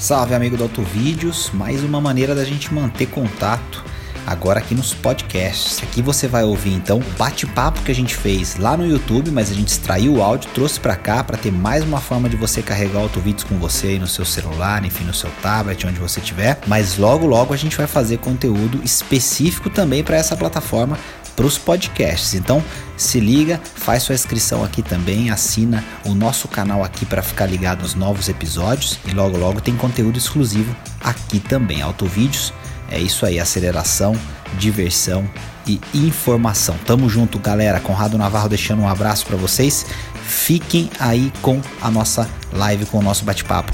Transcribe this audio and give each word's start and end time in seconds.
Salve 0.00 0.34
amigo 0.34 0.56
do 0.56 0.62
Autovídeos, 0.62 1.50
mais 1.52 1.84
uma 1.84 2.00
maneira 2.00 2.34
da 2.34 2.42
gente 2.42 2.72
manter 2.72 3.04
contato 3.04 3.84
agora 4.26 4.58
aqui 4.58 4.74
nos 4.74 4.94
podcasts. 4.94 5.82
Aqui 5.82 6.00
você 6.00 6.26
vai 6.26 6.42
ouvir 6.42 6.72
então 6.72 7.00
o 7.00 7.18
bate-papo 7.18 7.82
que 7.82 7.90
a 7.92 7.94
gente 7.94 8.16
fez 8.16 8.56
lá 8.56 8.78
no 8.78 8.86
YouTube, 8.86 9.30
mas 9.30 9.50
a 9.50 9.54
gente 9.54 9.68
extraiu 9.68 10.14
o 10.14 10.22
áudio, 10.22 10.50
trouxe 10.54 10.80
para 10.80 10.96
cá 10.96 11.22
para 11.22 11.36
ter 11.36 11.52
mais 11.52 11.84
uma 11.84 12.00
forma 12.00 12.30
de 12.30 12.36
você 12.36 12.62
carregar 12.62 13.00
Autovídeos 13.00 13.44
com 13.44 13.58
você 13.58 13.88
aí 13.88 13.98
no 13.98 14.06
seu 14.06 14.24
celular, 14.24 14.82
enfim, 14.86 15.04
no 15.04 15.12
seu 15.12 15.28
tablet, 15.42 15.86
onde 15.86 16.00
você 16.00 16.18
tiver. 16.18 16.58
Mas 16.66 16.96
logo 16.96 17.26
logo 17.26 17.52
a 17.52 17.56
gente 17.56 17.76
vai 17.76 17.86
fazer 17.86 18.16
conteúdo 18.20 18.80
específico 18.82 19.68
também 19.68 20.02
para 20.02 20.16
essa 20.16 20.34
plataforma 20.34 20.98
para 21.40 21.46
os 21.46 21.56
podcasts. 21.56 22.34
Então 22.34 22.62
se 22.98 23.18
liga, 23.18 23.58
faz 23.74 24.02
sua 24.02 24.14
inscrição 24.14 24.62
aqui 24.62 24.82
também, 24.82 25.30
assina 25.30 25.82
o 26.04 26.14
nosso 26.14 26.46
canal 26.46 26.84
aqui 26.84 27.06
para 27.06 27.22
ficar 27.22 27.46
ligado 27.46 27.80
nos 27.80 27.94
novos 27.94 28.28
episódios 28.28 28.98
e 29.06 29.12
logo 29.12 29.38
logo 29.38 29.58
tem 29.58 29.74
conteúdo 29.74 30.18
exclusivo 30.18 30.76
aqui 31.02 31.40
também. 31.40 31.80
Autovídeos 31.80 32.52
é 32.90 32.98
isso 32.98 33.24
aí, 33.24 33.40
aceleração, 33.40 34.14
diversão 34.58 35.26
e 35.66 35.80
informação. 35.94 36.76
Tamo 36.84 37.08
junto, 37.08 37.38
galera. 37.38 37.80
Conrado 37.80 38.18
Navarro 38.18 38.50
deixando 38.50 38.82
um 38.82 38.88
abraço 38.88 39.24
para 39.24 39.38
vocês. 39.38 39.86
Fiquem 40.22 40.90
aí 40.98 41.32
com 41.40 41.58
a 41.80 41.90
nossa 41.90 42.28
live, 42.52 42.84
com 42.84 42.98
o 42.98 43.02
nosso 43.02 43.24
bate-papo. 43.24 43.72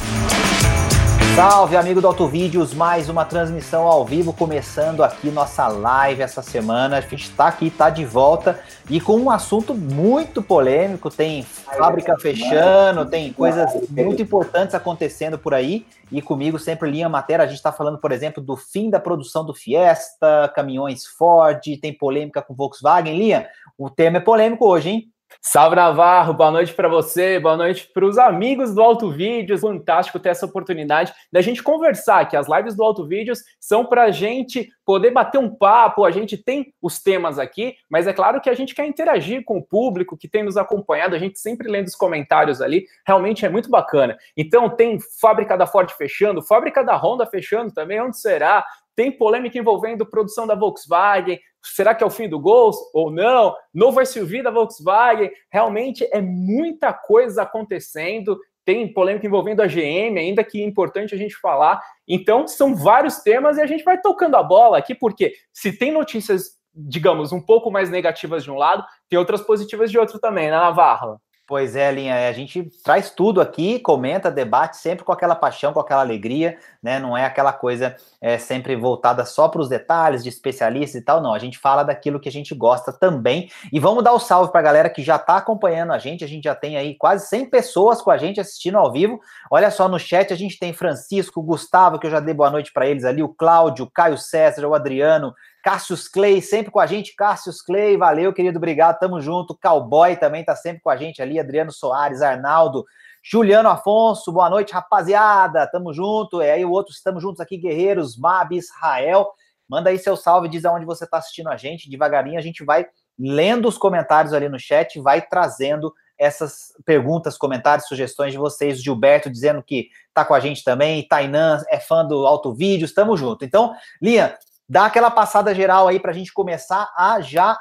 Salve, 1.36 1.76
amigo 1.76 2.00
do 2.00 2.06
Autovídeos, 2.06 2.72
mais 2.72 3.10
uma 3.10 3.22
transmissão 3.22 3.86
ao 3.86 4.06
vivo, 4.06 4.32
começando 4.32 5.04
aqui 5.04 5.30
nossa 5.30 5.68
live 5.68 6.22
essa 6.22 6.40
semana. 6.40 6.96
A 6.96 7.00
gente 7.02 7.24
está 7.24 7.48
aqui, 7.48 7.66
está 7.66 7.90
de 7.90 8.06
volta 8.06 8.58
e 8.88 8.98
com 8.98 9.18
um 9.18 9.30
assunto 9.30 9.74
muito 9.74 10.42
polêmico. 10.42 11.10
Tem 11.10 11.42
fábrica 11.42 12.18
fechando, 12.18 13.04
tem 13.04 13.34
coisas 13.34 13.70
muito 13.90 14.22
importantes 14.22 14.74
acontecendo 14.74 15.38
por 15.38 15.52
aí. 15.52 15.84
E 16.10 16.22
comigo 16.22 16.58
sempre 16.58 16.90
linha 16.90 17.06
matéria. 17.06 17.44
A 17.44 17.46
gente 17.46 17.58
está 17.58 17.70
falando, 17.70 17.98
por 17.98 18.12
exemplo, 18.12 18.42
do 18.42 18.56
fim 18.56 18.88
da 18.88 18.98
produção 18.98 19.44
do 19.44 19.52
Fiesta, 19.52 20.50
caminhões 20.54 21.04
Ford, 21.04 21.60
tem 21.82 21.92
polêmica 21.92 22.40
com 22.40 22.54
Volkswagen. 22.54 23.14
Linha, 23.14 23.46
o 23.76 23.90
tema 23.90 24.16
é 24.16 24.20
polêmico 24.20 24.66
hoje, 24.66 24.88
hein? 24.88 25.12
Salve 25.48 25.76
Navarro, 25.76 26.34
boa 26.34 26.50
noite 26.50 26.74
para 26.74 26.88
você, 26.88 27.38
boa 27.38 27.56
noite 27.56 27.88
para 27.94 28.04
os 28.04 28.18
amigos 28.18 28.74
do 28.74 28.82
Alto 28.82 29.12
Vídeos. 29.12 29.60
Fantástico 29.60 30.18
ter 30.18 30.30
essa 30.30 30.44
oportunidade 30.44 31.14
da 31.32 31.40
gente 31.40 31.62
conversar, 31.62 32.24
que 32.28 32.36
as 32.36 32.48
lives 32.48 32.74
do 32.74 32.82
Alto 32.82 33.06
Vídeos 33.06 33.44
são 33.60 33.86
para 33.86 34.02
a 34.02 34.10
gente 34.10 34.68
poder 34.84 35.12
bater 35.12 35.38
um 35.38 35.48
papo. 35.48 36.04
A 36.04 36.10
gente 36.10 36.36
tem 36.36 36.74
os 36.82 36.98
temas 36.98 37.38
aqui, 37.38 37.76
mas 37.88 38.08
é 38.08 38.12
claro 38.12 38.40
que 38.40 38.50
a 38.50 38.54
gente 38.54 38.74
quer 38.74 38.86
interagir 38.86 39.44
com 39.44 39.58
o 39.58 39.62
público 39.62 40.16
que 40.16 40.28
tem 40.28 40.42
nos 40.42 40.56
acompanhado. 40.56 41.14
A 41.14 41.18
gente 41.18 41.38
sempre 41.38 41.70
lendo 41.70 41.86
os 41.86 41.94
comentários 41.94 42.60
ali, 42.60 42.84
realmente 43.06 43.46
é 43.46 43.48
muito 43.48 43.70
bacana. 43.70 44.18
Então, 44.36 44.68
tem 44.68 44.98
fábrica 45.20 45.56
da 45.56 45.64
Ford 45.64 45.88
fechando, 45.92 46.42
fábrica 46.42 46.82
da 46.82 46.96
Honda 46.96 47.24
fechando 47.24 47.72
também, 47.72 48.02
onde 48.02 48.18
será? 48.18 48.66
Tem 48.96 49.12
polêmica 49.12 49.56
envolvendo 49.56 50.06
produção 50.06 50.44
da 50.44 50.56
Volkswagen. 50.56 51.38
Será 51.74 51.94
que 51.94 52.02
é 52.02 52.06
o 52.06 52.10
fim 52.10 52.28
do 52.28 52.38
Ghost 52.38 52.82
ou 52.94 53.10
não? 53.10 53.54
Novo 53.72 54.04
SUV 54.04 54.42
da 54.42 54.50
Volkswagen. 54.50 55.30
Realmente 55.50 56.08
é 56.12 56.20
muita 56.20 56.92
coisa 56.92 57.42
acontecendo. 57.42 58.38
Tem 58.64 58.92
polêmica 58.92 59.26
envolvendo 59.26 59.62
a 59.62 59.66
GM, 59.66 60.18
ainda 60.18 60.42
que 60.42 60.60
é 60.60 60.64
importante 60.64 61.14
a 61.14 61.18
gente 61.18 61.36
falar. 61.36 61.80
Então, 62.06 62.48
são 62.48 62.74
vários 62.74 63.18
temas 63.18 63.58
e 63.58 63.60
a 63.60 63.66
gente 63.66 63.84
vai 63.84 64.00
tocando 64.00 64.36
a 64.36 64.42
bola 64.42 64.78
aqui, 64.78 64.94
porque 64.94 65.34
se 65.52 65.72
tem 65.72 65.92
notícias, 65.92 66.56
digamos, 66.74 67.32
um 67.32 67.40
pouco 67.40 67.70
mais 67.70 67.90
negativas 67.90 68.42
de 68.42 68.50
um 68.50 68.56
lado, 68.56 68.84
tem 69.08 69.18
outras 69.18 69.40
positivas 69.40 69.90
de 69.90 69.98
outro 69.98 70.18
também, 70.18 70.46
né, 70.46 70.56
Navarro? 70.56 71.20
Pois 71.48 71.76
é, 71.76 71.92
Linha, 71.92 72.12
é, 72.12 72.28
a 72.28 72.32
gente 72.32 72.64
traz 72.82 73.08
tudo 73.08 73.40
aqui, 73.40 73.78
comenta, 73.78 74.32
debate 74.32 74.78
sempre 74.78 75.04
com 75.04 75.12
aquela 75.12 75.36
paixão, 75.36 75.72
com 75.72 75.78
aquela 75.78 76.00
alegria, 76.00 76.58
né? 76.82 76.98
Não 76.98 77.16
é 77.16 77.24
aquela 77.24 77.52
coisa 77.52 77.94
é, 78.20 78.36
sempre 78.36 78.74
voltada 78.74 79.24
só 79.24 79.46
para 79.46 79.60
os 79.60 79.68
detalhes 79.68 80.24
de 80.24 80.28
especialistas 80.28 81.00
e 81.00 81.04
tal, 81.04 81.22
não. 81.22 81.32
A 81.32 81.38
gente 81.38 81.56
fala 81.56 81.84
daquilo 81.84 82.18
que 82.18 82.28
a 82.28 82.32
gente 82.32 82.52
gosta 82.52 82.92
também. 82.92 83.48
E 83.72 83.78
vamos 83.78 84.02
dar 84.02 84.12
o 84.12 84.16
um 84.16 84.18
salve 84.18 84.50
para 84.50 84.58
a 84.58 84.64
galera 84.64 84.90
que 84.90 85.04
já 85.04 85.14
está 85.14 85.36
acompanhando 85.36 85.92
a 85.92 85.98
gente. 86.00 86.24
A 86.24 86.28
gente 86.28 86.42
já 86.42 86.54
tem 86.54 86.76
aí 86.76 86.96
quase 86.96 87.28
100 87.28 87.48
pessoas 87.48 88.02
com 88.02 88.10
a 88.10 88.16
gente 88.16 88.40
assistindo 88.40 88.76
ao 88.76 88.90
vivo. 88.90 89.20
Olha 89.48 89.70
só 89.70 89.88
no 89.88 90.00
chat, 90.00 90.32
a 90.32 90.36
gente 90.36 90.58
tem 90.58 90.72
Francisco, 90.72 91.40
Gustavo, 91.40 92.00
que 92.00 92.08
eu 92.08 92.10
já 92.10 92.18
dei 92.18 92.34
boa 92.34 92.50
noite 92.50 92.72
para 92.72 92.88
eles 92.88 93.04
ali, 93.04 93.22
o 93.22 93.28
Cláudio, 93.28 93.84
o 93.84 93.90
Caio 93.90 94.18
César, 94.18 94.66
o 94.66 94.74
Adriano, 94.74 95.32
Cassius 95.66 96.06
Clay, 96.06 96.40
sempre 96.40 96.70
com 96.70 96.78
a 96.78 96.86
gente. 96.86 97.16
Cassius 97.16 97.60
Clay, 97.60 97.96
valeu, 97.96 98.32
querido, 98.32 98.56
obrigado, 98.56 99.00
tamo 99.00 99.20
junto. 99.20 99.58
Cowboy 99.60 100.14
também 100.14 100.44
tá 100.44 100.54
sempre 100.54 100.80
com 100.80 100.88
a 100.88 100.96
gente 100.96 101.20
ali. 101.20 101.40
Adriano 101.40 101.72
Soares, 101.72 102.22
Arnaldo, 102.22 102.84
Juliano 103.20 103.68
Afonso, 103.68 104.30
boa 104.30 104.48
noite, 104.48 104.72
rapaziada, 104.72 105.66
tamo 105.66 105.92
junto. 105.92 106.40
É 106.40 106.52
aí 106.52 106.64
o 106.64 106.70
outro, 106.70 106.92
estamos 106.92 107.20
juntos 107.20 107.40
aqui, 107.40 107.56
Guerreiros, 107.56 108.16
Mab, 108.16 108.56
Israel. 108.56 109.26
Manda 109.68 109.90
aí 109.90 109.98
seu 109.98 110.16
salve, 110.16 110.48
diz 110.48 110.64
aonde 110.64 110.86
você 110.86 111.04
tá 111.04 111.18
assistindo 111.18 111.48
a 111.48 111.56
gente. 111.56 111.90
Devagarinho 111.90 112.38
a 112.38 112.42
gente 112.42 112.64
vai 112.64 112.86
lendo 113.18 113.66
os 113.66 113.76
comentários 113.76 114.32
ali 114.32 114.48
no 114.48 114.60
chat, 114.60 115.00
vai 115.00 115.20
trazendo 115.20 115.92
essas 116.16 116.72
perguntas, 116.84 117.36
comentários, 117.36 117.88
sugestões 117.88 118.30
de 118.30 118.38
vocês. 118.38 118.80
Gilberto 118.80 119.28
dizendo 119.28 119.60
que 119.64 119.88
tá 120.14 120.24
com 120.24 120.32
a 120.32 120.38
gente 120.38 120.62
também. 120.62 121.08
Tainan 121.08 121.60
é 121.68 121.80
fã 121.80 122.06
do 122.06 122.24
Auto 122.24 122.54
Vídeos, 122.54 122.94
tamo 122.94 123.16
junto. 123.16 123.44
Então, 123.44 123.74
Lia, 124.00 124.38
Dá 124.68 124.86
aquela 124.86 125.10
passada 125.10 125.54
geral 125.54 125.86
aí 125.88 126.00
para 126.00 126.10
a 126.10 126.14
gente 126.14 126.32
começar 126.32 126.92
a 126.96 127.20
já 127.20 127.58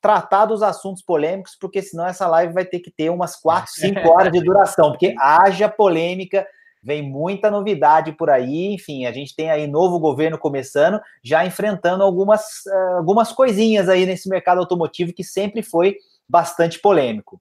tratar 0.00 0.46
dos 0.46 0.62
assuntos 0.62 1.02
polêmicos, 1.02 1.56
porque 1.60 1.82
senão 1.82 2.06
essa 2.06 2.26
live 2.26 2.54
vai 2.54 2.64
ter 2.64 2.80
que 2.80 2.90
ter 2.90 3.10
umas 3.10 3.36
4, 3.36 3.70
5 3.72 4.00
horas 4.08 4.32
de 4.32 4.40
duração, 4.42 4.90
porque 4.90 5.14
haja 5.18 5.68
polêmica, 5.68 6.46
vem 6.82 7.02
muita 7.02 7.50
novidade 7.50 8.12
por 8.12 8.30
aí, 8.30 8.72
enfim, 8.72 9.04
a 9.04 9.12
gente 9.12 9.36
tem 9.36 9.50
aí 9.50 9.66
novo 9.66 10.00
governo 10.00 10.38
começando, 10.38 11.00
já 11.22 11.44
enfrentando 11.44 12.02
algumas, 12.02 12.40
uh, 12.66 12.96
algumas 12.96 13.32
coisinhas 13.32 13.88
aí 13.88 14.06
nesse 14.06 14.28
mercado 14.28 14.58
automotivo 14.58 15.12
que 15.12 15.22
sempre 15.22 15.62
foi 15.62 15.96
bastante 16.26 16.80
polêmico. 16.80 17.40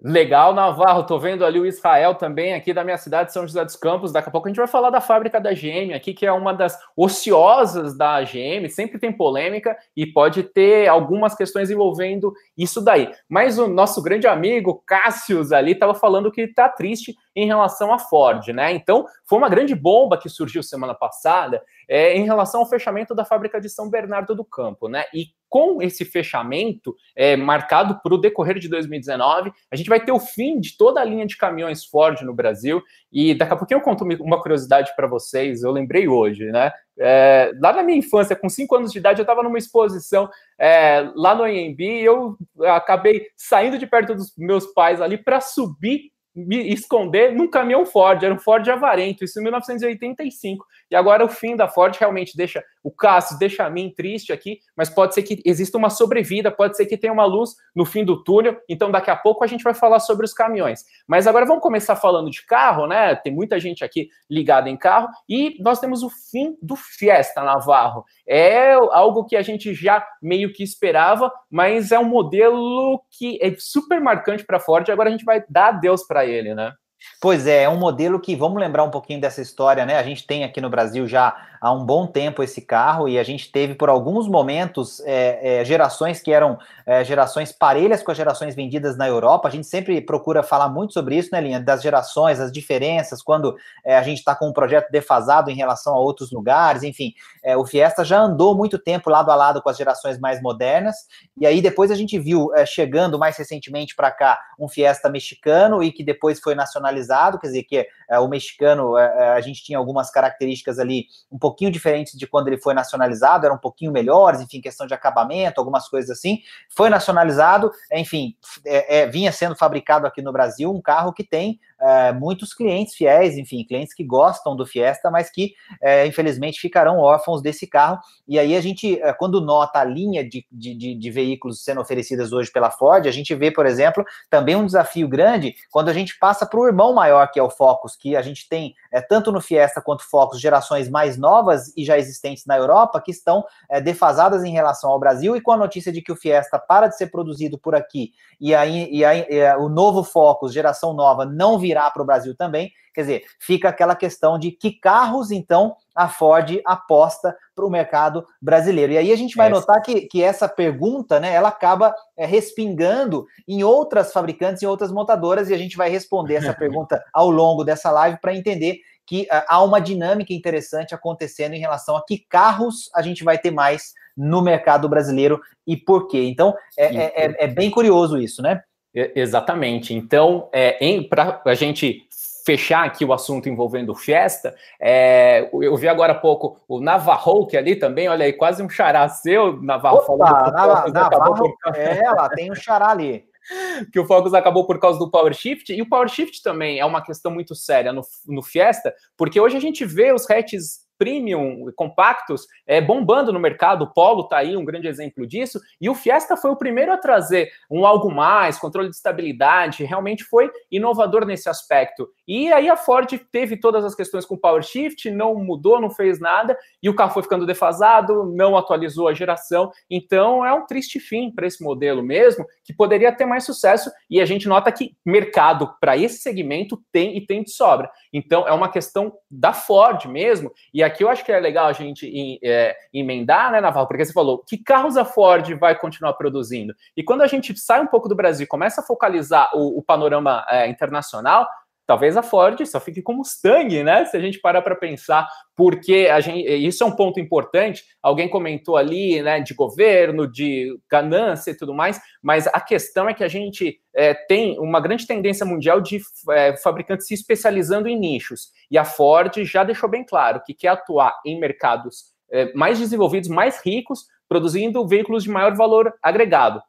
Legal, 0.00 0.54
Navarro. 0.54 1.02
Tô 1.02 1.18
vendo 1.18 1.44
ali 1.44 1.58
o 1.58 1.66
Israel 1.66 2.14
também, 2.14 2.54
aqui 2.54 2.72
da 2.72 2.84
minha 2.84 2.96
cidade, 2.96 3.32
São 3.32 3.44
José 3.44 3.64
dos 3.64 3.74
Campos. 3.74 4.12
Daqui 4.12 4.28
a 4.28 4.30
pouco 4.30 4.46
a 4.46 4.50
gente 4.50 4.58
vai 4.58 4.68
falar 4.68 4.90
da 4.90 5.00
fábrica 5.00 5.40
da 5.40 5.52
GM 5.52 5.92
aqui, 5.92 6.14
que 6.14 6.24
é 6.24 6.30
uma 6.30 6.54
das 6.54 6.78
ociosas 6.96 7.96
da 7.96 8.22
GM. 8.22 8.68
Sempre 8.70 9.00
tem 9.00 9.12
polêmica 9.12 9.76
e 9.96 10.06
pode 10.06 10.44
ter 10.44 10.86
algumas 10.86 11.34
questões 11.34 11.68
envolvendo 11.68 12.32
isso 12.56 12.80
daí. 12.80 13.10
Mas 13.28 13.58
o 13.58 13.66
nosso 13.66 14.00
grande 14.00 14.28
amigo 14.28 14.82
Cássius 14.86 15.50
ali 15.50 15.72
estava 15.72 15.94
falando 15.94 16.30
que 16.30 16.46
tá 16.46 16.68
triste 16.68 17.16
em 17.34 17.46
relação 17.46 17.92
à 17.92 17.98
Ford, 17.98 18.46
né? 18.48 18.72
Então, 18.72 19.04
foi 19.24 19.38
uma 19.38 19.48
grande 19.48 19.74
bomba 19.74 20.16
que 20.16 20.28
surgiu 20.28 20.62
semana 20.62 20.94
passada 20.94 21.60
é, 21.88 22.16
em 22.16 22.24
relação 22.24 22.60
ao 22.60 22.68
fechamento 22.68 23.16
da 23.16 23.24
fábrica 23.24 23.60
de 23.60 23.68
São 23.68 23.90
Bernardo 23.90 24.34
do 24.34 24.44
Campo, 24.44 24.88
né? 24.88 25.04
E 25.12 25.26
com 25.48 25.80
esse 25.80 26.04
fechamento 26.04 26.94
é, 27.16 27.36
marcado 27.36 28.00
para 28.02 28.14
o 28.14 28.18
decorrer 28.18 28.58
de 28.58 28.68
2019, 28.68 29.52
a 29.70 29.76
gente 29.76 29.88
vai 29.88 30.04
ter 30.04 30.12
o 30.12 30.20
fim 30.20 30.60
de 30.60 30.76
toda 30.76 31.00
a 31.00 31.04
linha 31.04 31.26
de 31.26 31.36
caminhões 31.36 31.84
Ford 31.84 32.20
no 32.22 32.34
Brasil. 32.34 32.82
E 33.10 33.34
daqui 33.34 33.52
a 33.52 33.56
pouquinho 33.56 33.78
eu 33.78 33.82
conto 33.82 34.04
uma 34.04 34.40
curiosidade 34.40 34.92
para 34.94 35.06
vocês, 35.06 35.62
eu 35.62 35.70
lembrei 35.70 36.06
hoje, 36.06 36.44
né? 36.50 36.70
É, 36.98 37.52
lá 37.60 37.72
na 37.72 37.82
minha 37.82 37.98
infância, 37.98 38.36
com 38.36 38.48
cinco 38.48 38.76
anos 38.76 38.92
de 38.92 38.98
idade, 38.98 39.20
eu 39.20 39.22
estava 39.22 39.42
numa 39.42 39.58
exposição 39.58 40.28
é, 40.58 41.10
lá 41.14 41.34
no 41.34 41.44
AMB 41.44 41.80
e 41.80 42.04
eu 42.04 42.36
acabei 42.64 43.28
saindo 43.36 43.78
de 43.78 43.86
perto 43.86 44.14
dos 44.14 44.34
meus 44.36 44.66
pais 44.66 45.00
ali 45.00 45.16
para 45.16 45.40
subir 45.40 46.10
me 46.46 46.72
esconder 46.72 47.34
num 47.34 47.48
caminhão 47.48 47.84
Ford, 47.84 48.22
era 48.22 48.32
um 48.32 48.38
Ford 48.38 48.66
Avarento, 48.68 49.24
isso 49.24 49.38
em 49.40 49.42
1985. 49.42 50.66
E 50.90 50.96
agora 50.96 51.24
o 51.24 51.28
fim 51.28 51.56
da 51.56 51.68
Ford 51.68 51.96
realmente 51.98 52.36
deixa 52.36 52.62
o 52.82 52.90
Cássio, 52.90 53.38
deixa 53.38 53.64
a 53.64 53.70
mim 53.70 53.92
triste 53.94 54.32
aqui, 54.32 54.60
mas 54.76 54.88
pode 54.88 55.14
ser 55.14 55.22
que 55.22 55.42
exista 55.44 55.76
uma 55.76 55.90
sobrevida, 55.90 56.50
pode 56.50 56.76
ser 56.76 56.86
que 56.86 56.96
tenha 56.96 57.12
uma 57.12 57.24
luz 57.24 57.56
no 57.74 57.84
fim 57.84 58.04
do 58.04 58.22
túnel. 58.22 58.56
Então 58.68 58.90
daqui 58.90 59.10
a 59.10 59.16
pouco 59.16 59.44
a 59.44 59.46
gente 59.46 59.64
vai 59.64 59.74
falar 59.74 60.00
sobre 60.00 60.24
os 60.24 60.32
caminhões. 60.32 60.84
Mas 61.06 61.26
agora 61.26 61.44
vamos 61.44 61.62
começar 61.62 61.96
falando 61.96 62.30
de 62.30 62.44
carro, 62.46 62.86
né? 62.86 63.14
Tem 63.16 63.32
muita 63.32 63.58
gente 63.58 63.84
aqui 63.84 64.08
ligada 64.30 64.70
em 64.70 64.76
carro 64.76 65.08
e 65.28 65.56
nós 65.60 65.80
temos 65.80 66.02
o 66.02 66.10
fim 66.10 66.56
do 66.62 66.76
Fiesta 66.76 67.42
Navarro. 67.42 68.04
É 68.28 68.72
algo 68.72 69.24
que 69.24 69.34
a 69.36 69.42
gente 69.42 69.72
já 69.72 70.06
meio 70.20 70.52
que 70.52 70.62
esperava, 70.62 71.32
mas 71.50 71.92
é 71.92 71.98
um 71.98 72.04
modelo 72.04 73.02
que 73.10 73.38
é 73.40 73.54
super 73.58 74.00
marcante 74.00 74.44
para 74.44 74.58
a 74.58 74.60
Ford. 74.60 74.88
Agora 74.90 75.08
a 75.08 75.12
gente 75.12 75.24
vai 75.24 75.42
dar 75.48 75.68
adeus 75.68 76.06
para 76.06 76.26
ele, 76.26 76.54
né? 76.54 76.74
Pois 77.20 77.46
é, 77.46 77.64
é 77.64 77.68
um 77.68 77.78
modelo 77.78 78.20
que, 78.20 78.36
vamos 78.36 78.60
lembrar 78.60 78.84
um 78.84 78.90
pouquinho 78.90 79.20
dessa 79.20 79.40
história, 79.40 79.84
né? 79.84 79.96
A 79.98 80.02
gente 80.02 80.26
tem 80.26 80.44
aqui 80.44 80.60
no 80.60 80.70
Brasil 80.70 81.06
já 81.06 81.36
há 81.60 81.72
um 81.72 81.84
bom 81.84 82.06
tempo 82.06 82.42
esse 82.42 82.60
carro 82.60 83.08
e 83.08 83.18
a 83.18 83.22
gente 83.22 83.50
teve 83.50 83.74
por 83.74 83.88
alguns 83.88 84.28
momentos 84.28 85.00
é, 85.00 85.60
é, 85.60 85.64
gerações 85.64 86.20
que 86.20 86.32
eram 86.32 86.58
é, 86.86 87.04
gerações 87.04 87.52
parelhas 87.52 88.02
com 88.02 88.10
as 88.10 88.16
gerações 88.16 88.54
vendidas 88.54 88.96
na 88.96 89.06
Europa. 89.06 89.48
A 89.48 89.50
gente 89.50 89.66
sempre 89.66 90.00
procura 90.00 90.42
falar 90.42 90.68
muito 90.68 90.92
sobre 90.92 91.16
isso, 91.16 91.30
né, 91.32 91.40
Linha? 91.40 91.60
Das 91.60 91.82
gerações, 91.82 92.40
as 92.40 92.52
diferenças, 92.52 93.22
quando 93.22 93.56
é, 93.84 93.96
a 93.96 94.02
gente 94.02 94.18
está 94.18 94.34
com 94.34 94.48
um 94.48 94.52
projeto 94.52 94.90
defasado 94.90 95.50
em 95.50 95.54
relação 95.54 95.94
a 95.94 95.98
outros 95.98 96.30
lugares, 96.30 96.82
enfim. 96.82 97.12
É, 97.42 97.56
o 97.56 97.66
Fiesta 97.66 98.04
já 98.04 98.20
andou 98.20 98.54
muito 98.54 98.78
tempo 98.78 99.10
lado 99.10 99.30
a 99.30 99.34
lado 99.34 99.60
com 99.60 99.68
as 99.68 99.76
gerações 99.76 100.18
mais 100.18 100.40
modernas, 100.40 100.96
e 101.36 101.46
aí 101.46 101.60
depois 101.60 101.90
a 101.90 101.94
gente 101.94 102.18
viu 102.18 102.54
é, 102.54 102.64
chegando 102.64 103.18
mais 103.18 103.36
recentemente 103.36 103.94
para 103.94 104.10
cá 104.10 104.38
um 104.58 104.68
Fiesta 104.68 105.08
mexicano 105.08 105.82
e 105.82 105.92
que 105.92 106.04
depois 106.04 106.40
foi 106.40 106.54
nacionalizado, 106.88 107.38
quer 107.38 107.46
dizer, 107.48 107.62
que 107.64 107.86
o 108.20 108.28
mexicano 108.28 108.96
a 108.96 109.40
gente 109.40 109.62
tinha 109.62 109.78
algumas 109.78 110.10
características 110.10 110.78
ali 110.78 111.06
um 111.30 111.38
pouquinho 111.38 111.70
diferentes 111.70 112.18
de 112.18 112.26
quando 112.26 112.48
ele 112.48 112.58
foi 112.58 112.74
nacionalizado, 112.74 113.44
eram 113.44 113.56
um 113.56 113.60
pouquinho 113.60 113.92
melhores, 113.92 114.40
enfim, 114.40 114.60
questão 114.60 114.86
de 114.86 114.94
acabamento, 114.94 115.60
algumas 115.60 115.88
coisas 115.88 116.10
assim. 116.10 116.40
Foi 116.74 116.88
nacionalizado, 116.88 117.70
enfim, 117.92 118.34
é, 118.64 119.00
é, 119.00 119.06
vinha 119.06 119.30
sendo 119.30 119.54
fabricado 119.54 120.06
aqui 120.06 120.22
no 120.22 120.32
Brasil 120.32 120.72
um 120.72 120.80
carro 120.80 121.12
que 121.12 121.24
tem 121.24 121.60
é, 121.80 122.12
muitos 122.12 122.52
clientes 122.52 122.94
fiéis, 122.94 123.36
enfim, 123.36 123.64
clientes 123.64 123.94
que 123.94 124.04
gostam 124.04 124.56
do 124.56 124.66
Fiesta, 124.66 125.10
mas 125.10 125.30
que 125.30 125.54
é, 125.80 126.06
infelizmente 126.06 126.60
ficarão 126.60 126.98
órfãos 126.98 127.40
desse 127.40 127.66
carro. 127.66 127.98
E 128.26 128.38
aí 128.38 128.56
a 128.56 128.60
gente, 128.60 129.00
é, 129.00 129.12
quando 129.12 129.40
nota 129.40 129.78
a 129.78 129.84
linha 129.84 130.28
de, 130.28 130.44
de, 130.50 130.94
de, 130.94 131.10
veículos 131.10 131.62
sendo 131.62 131.80
oferecidas 131.80 132.32
hoje 132.32 132.50
pela 132.50 132.70
Ford, 132.70 133.06
a 133.06 133.10
gente 133.10 133.34
vê, 133.34 133.50
por 133.50 133.66
exemplo, 133.66 134.04
também 134.28 134.56
um 134.56 134.66
desafio 134.66 135.08
grande 135.08 135.54
quando 135.70 135.88
a 135.88 135.92
gente 135.92 136.18
passa 136.18 136.44
para 136.44 136.58
o 136.58 136.66
irmão 136.66 136.92
maior, 136.92 137.30
que 137.30 137.38
é 137.38 137.42
o 137.42 137.50
Focus, 137.50 137.96
que 137.96 138.16
a 138.16 138.22
gente 138.22 138.48
tem 138.48 138.74
é, 138.92 139.00
tanto 139.00 139.30
no 139.30 139.40
Fiesta 139.40 139.80
quanto 139.80 140.02
Focus, 140.04 140.40
gerações 140.40 140.88
mais 140.88 141.16
novas 141.16 141.72
e 141.76 141.84
já 141.84 141.98
existentes 141.98 142.44
na 142.46 142.56
Europa, 142.56 143.00
que 143.00 143.10
estão 143.10 143.44
é, 143.70 143.80
defasadas 143.80 144.44
em 144.44 144.52
relação 144.52 144.90
ao 144.90 144.98
Brasil, 144.98 145.36
e 145.36 145.40
com 145.40 145.52
a 145.52 145.56
notícia 145.56 145.92
de 145.92 146.02
que 146.02 146.12
o 146.12 146.16
Fiesta 146.16 146.58
para 146.58 146.88
de 146.88 146.96
ser 146.96 147.08
produzido 147.08 147.58
por 147.58 147.74
aqui, 147.74 148.12
e 148.40 148.54
aí, 148.54 148.88
e 148.90 149.04
aí 149.04 149.26
é, 149.28 149.56
o 149.56 149.68
novo 149.68 150.02
Focus, 150.02 150.52
geração 150.52 150.92
nova, 150.92 151.24
não 151.24 151.58
virá 151.68 151.90
para 151.90 152.02
o 152.02 152.06
Brasil 152.06 152.34
também. 152.34 152.72
Quer 152.94 153.02
dizer, 153.02 153.22
fica 153.38 153.68
aquela 153.68 153.94
questão 153.94 154.38
de 154.38 154.50
que 154.50 154.72
carros, 154.72 155.30
então, 155.30 155.76
a 155.94 156.08
Ford 156.08 156.60
aposta 156.64 157.36
para 157.54 157.64
o 157.64 157.70
mercado 157.70 158.26
brasileiro. 158.40 158.92
E 158.92 158.98
aí 158.98 159.12
a 159.12 159.16
gente 159.16 159.36
vai 159.36 159.48
notar 159.50 159.82
que, 159.82 160.02
que 160.02 160.22
essa 160.22 160.48
pergunta, 160.48 161.20
né, 161.20 161.32
ela 161.32 161.48
acaba 161.48 161.94
é, 162.16 162.24
respingando 162.24 163.26
em 163.46 163.62
outras 163.62 164.12
fabricantes, 164.12 164.62
em 164.62 164.66
outras 164.66 164.90
montadoras, 164.90 165.50
e 165.50 165.54
a 165.54 165.58
gente 165.58 165.76
vai 165.76 165.90
responder 165.90 166.36
essa 166.36 166.54
pergunta 166.54 167.02
ao 167.12 167.30
longo 167.30 167.62
dessa 167.62 167.90
live 167.90 168.18
para 168.20 168.34
entender 168.34 168.80
que 169.06 169.22
uh, 169.22 169.44
há 169.48 169.62
uma 169.62 169.80
dinâmica 169.80 170.32
interessante 170.32 170.94
acontecendo 170.94 171.54
em 171.54 171.60
relação 171.60 171.96
a 171.96 172.04
que 172.04 172.18
carros 172.28 172.90
a 172.94 173.00
gente 173.00 173.24
vai 173.24 173.38
ter 173.38 173.50
mais 173.50 173.92
no 174.16 174.42
mercado 174.42 174.88
brasileiro 174.88 175.40
e 175.66 175.76
por 175.76 176.08
quê. 176.08 176.24
Então, 176.24 176.54
é, 176.76 176.96
é, 176.96 177.26
é, 177.26 177.44
é 177.44 177.46
bem 177.46 177.70
curioso 177.70 178.18
isso, 178.18 178.42
né? 178.42 178.60
Exatamente. 178.94 179.94
Então, 179.94 180.48
é, 180.52 181.02
para 181.02 181.40
a 181.44 181.54
gente 181.54 182.06
fechar 182.44 182.86
aqui 182.86 183.04
o 183.04 183.12
assunto 183.12 183.48
envolvendo 183.48 183.94
Fiesta, 183.94 184.54
é, 184.80 185.50
eu 185.52 185.76
vi 185.76 185.86
agora 185.86 186.12
há 186.12 186.18
pouco 186.18 186.58
o 186.66 186.80
Navarro, 186.80 187.46
que 187.46 187.56
ali 187.56 187.76
também, 187.76 188.08
olha 188.08 188.24
aí, 188.24 188.32
quase 188.32 188.62
um 188.62 188.68
xará 188.68 189.06
seu, 189.08 189.60
Navarro 189.60 189.98
Opa. 189.98 190.50
Navarro, 190.50 190.92
Navarro 190.92 191.34
por... 191.34 191.76
é, 191.76 191.98
ela 191.98 192.28
tem 192.30 192.50
um 192.50 192.54
xará 192.54 192.90
ali. 192.90 193.28
que 193.92 193.98
o 193.98 194.06
Focus 194.06 194.34
acabou 194.34 194.66
por 194.66 194.78
causa 194.78 194.98
do 194.98 195.10
Power 195.10 195.32
Shift, 195.32 195.72
e 195.72 195.82
o 195.82 195.88
Power 195.88 196.08
Shift 196.08 196.42
também 196.42 196.78
é 196.78 196.84
uma 196.84 197.02
questão 197.02 197.30
muito 197.30 197.54
séria 197.54 197.92
no, 197.92 198.02
no 198.26 198.42
Fiesta, 198.42 198.94
porque 199.16 199.40
hoje 199.40 199.56
a 199.56 199.60
gente 199.60 199.84
vê 199.84 200.12
os 200.12 200.28
hatches 200.30 200.86
premium, 200.98 201.70
compactos, 201.76 202.46
é, 202.66 202.80
bombando 202.80 203.32
no 203.32 203.38
mercado. 203.38 203.82
O 203.82 203.92
Polo 203.92 204.22
está 204.22 204.38
aí, 204.38 204.56
um 204.56 204.64
grande 204.64 204.88
exemplo 204.88 205.26
disso. 205.26 205.60
E 205.80 205.88
o 205.88 205.94
Fiesta 205.94 206.36
foi 206.36 206.50
o 206.50 206.56
primeiro 206.56 206.92
a 206.92 206.98
trazer 206.98 207.50
um 207.70 207.86
algo 207.86 208.10
mais, 208.10 208.58
controle 208.58 208.88
de 208.88 208.96
estabilidade, 208.96 209.84
realmente 209.84 210.24
foi 210.24 210.50
inovador 210.70 211.24
nesse 211.24 211.48
aspecto. 211.48 212.08
E 212.26 212.52
aí 212.52 212.68
a 212.68 212.76
Ford 212.76 213.08
teve 213.30 213.56
todas 213.56 213.84
as 213.84 213.94
questões 213.94 214.26
com 214.26 214.34
o 214.34 214.38
Power 214.38 214.62
Shift, 214.62 215.10
não 215.10 215.34
mudou, 215.36 215.80
não 215.80 215.90
fez 215.90 216.20
nada, 216.20 216.58
e 216.82 216.90
o 216.90 216.94
carro 216.94 217.12
foi 217.12 217.22
ficando 217.22 217.46
defasado, 217.46 218.26
não 218.34 218.56
atualizou 218.56 219.08
a 219.08 219.14
geração. 219.14 219.70
Então 219.90 220.44
é 220.44 220.52
um 220.52 220.66
triste 220.66 220.98
fim 220.98 221.30
para 221.30 221.46
esse 221.46 221.62
modelo 221.62 222.02
mesmo, 222.02 222.44
que 222.64 222.72
poderia 222.72 223.12
ter 223.12 223.24
mais 223.24 223.44
sucesso. 223.44 223.90
E 224.10 224.20
a 224.20 224.24
gente 224.24 224.48
nota 224.48 224.72
que 224.72 224.96
mercado 225.04 225.74
para 225.80 225.96
esse 225.96 226.18
segmento 226.18 226.82
tem 226.92 227.16
e 227.16 227.24
tem 227.24 227.42
de 227.42 227.50
sobra. 227.50 227.90
Então 228.12 228.46
é 228.46 228.52
uma 228.52 228.68
questão 228.68 229.12
da 229.30 229.52
Ford 229.52 230.06
mesmo. 230.06 230.52
E 230.72 230.82
aqui 230.88 231.04
eu 231.04 231.08
acho 231.08 231.24
que 231.24 231.30
é 231.30 231.38
legal 231.38 231.66
a 231.66 231.72
gente 231.72 232.38
é, 232.42 232.76
emendar, 232.92 233.52
né, 233.52 233.60
Naval? 233.60 233.86
Porque 233.86 234.04
você 234.04 234.12
falou 234.12 234.38
que 234.38 234.58
carros 234.58 234.96
a 234.96 235.04
Ford 235.04 235.48
vai 235.54 235.78
continuar 235.78 236.14
produzindo. 236.14 236.74
E 236.96 237.02
quando 237.02 237.22
a 237.22 237.26
gente 237.26 237.56
sai 237.58 237.80
um 237.80 237.86
pouco 237.86 238.08
do 238.08 238.16
Brasil 238.16 238.44
e 238.44 238.48
começa 238.48 238.80
a 238.80 238.84
focalizar 238.84 239.50
o, 239.54 239.78
o 239.78 239.82
panorama 239.82 240.44
é, 240.48 240.68
internacional, 240.68 241.46
talvez 241.88 242.18
a 242.18 242.22
Ford 242.22 242.62
só 242.66 242.78
fique 242.78 243.00
com 243.00 243.14
Mustang, 243.14 243.82
né? 243.82 244.04
Se 244.04 244.14
a 244.14 244.20
gente 244.20 244.38
parar 244.38 244.60
para 244.60 244.76
pensar, 244.76 245.26
porque 245.56 246.06
a 246.12 246.20
gente, 246.20 246.46
isso 246.46 246.84
é 246.84 246.86
um 246.86 246.94
ponto 246.94 247.18
importante. 247.18 247.82
Alguém 248.02 248.28
comentou 248.28 248.76
ali, 248.76 249.22
né, 249.22 249.40
de 249.40 249.54
governo, 249.54 250.30
de 250.30 250.78
ganância 250.90 251.50
e 251.50 251.56
tudo 251.56 251.72
mais, 251.72 251.98
mas 252.22 252.46
a 252.48 252.60
questão 252.60 253.08
é 253.08 253.14
que 253.14 253.24
a 253.24 253.28
gente 253.28 253.80
é, 253.96 254.12
tem 254.12 254.58
uma 254.58 254.80
grande 254.80 255.06
tendência 255.06 255.46
mundial 255.46 255.80
de 255.80 255.98
é, 256.30 256.54
fabricantes 256.58 257.06
se 257.06 257.14
especializando 257.14 257.88
em 257.88 257.98
nichos. 257.98 258.50
E 258.70 258.76
a 258.76 258.84
Ford 258.84 259.32
já 259.44 259.64
deixou 259.64 259.88
bem 259.88 260.04
claro 260.04 260.42
que 260.44 260.52
quer 260.52 260.68
atuar 260.68 261.18
em 261.24 261.40
mercados 261.40 262.12
é, 262.30 262.52
mais 262.52 262.78
desenvolvidos, 262.78 263.30
mais 263.30 263.64
ricos, 263.64 264.04
produzindo 264.28 264.86
veículos 264.86 265.24
de 265.24 265.30
maior 265.30 265.56
valor 265.56 265.90
agregado. 266.02 266.60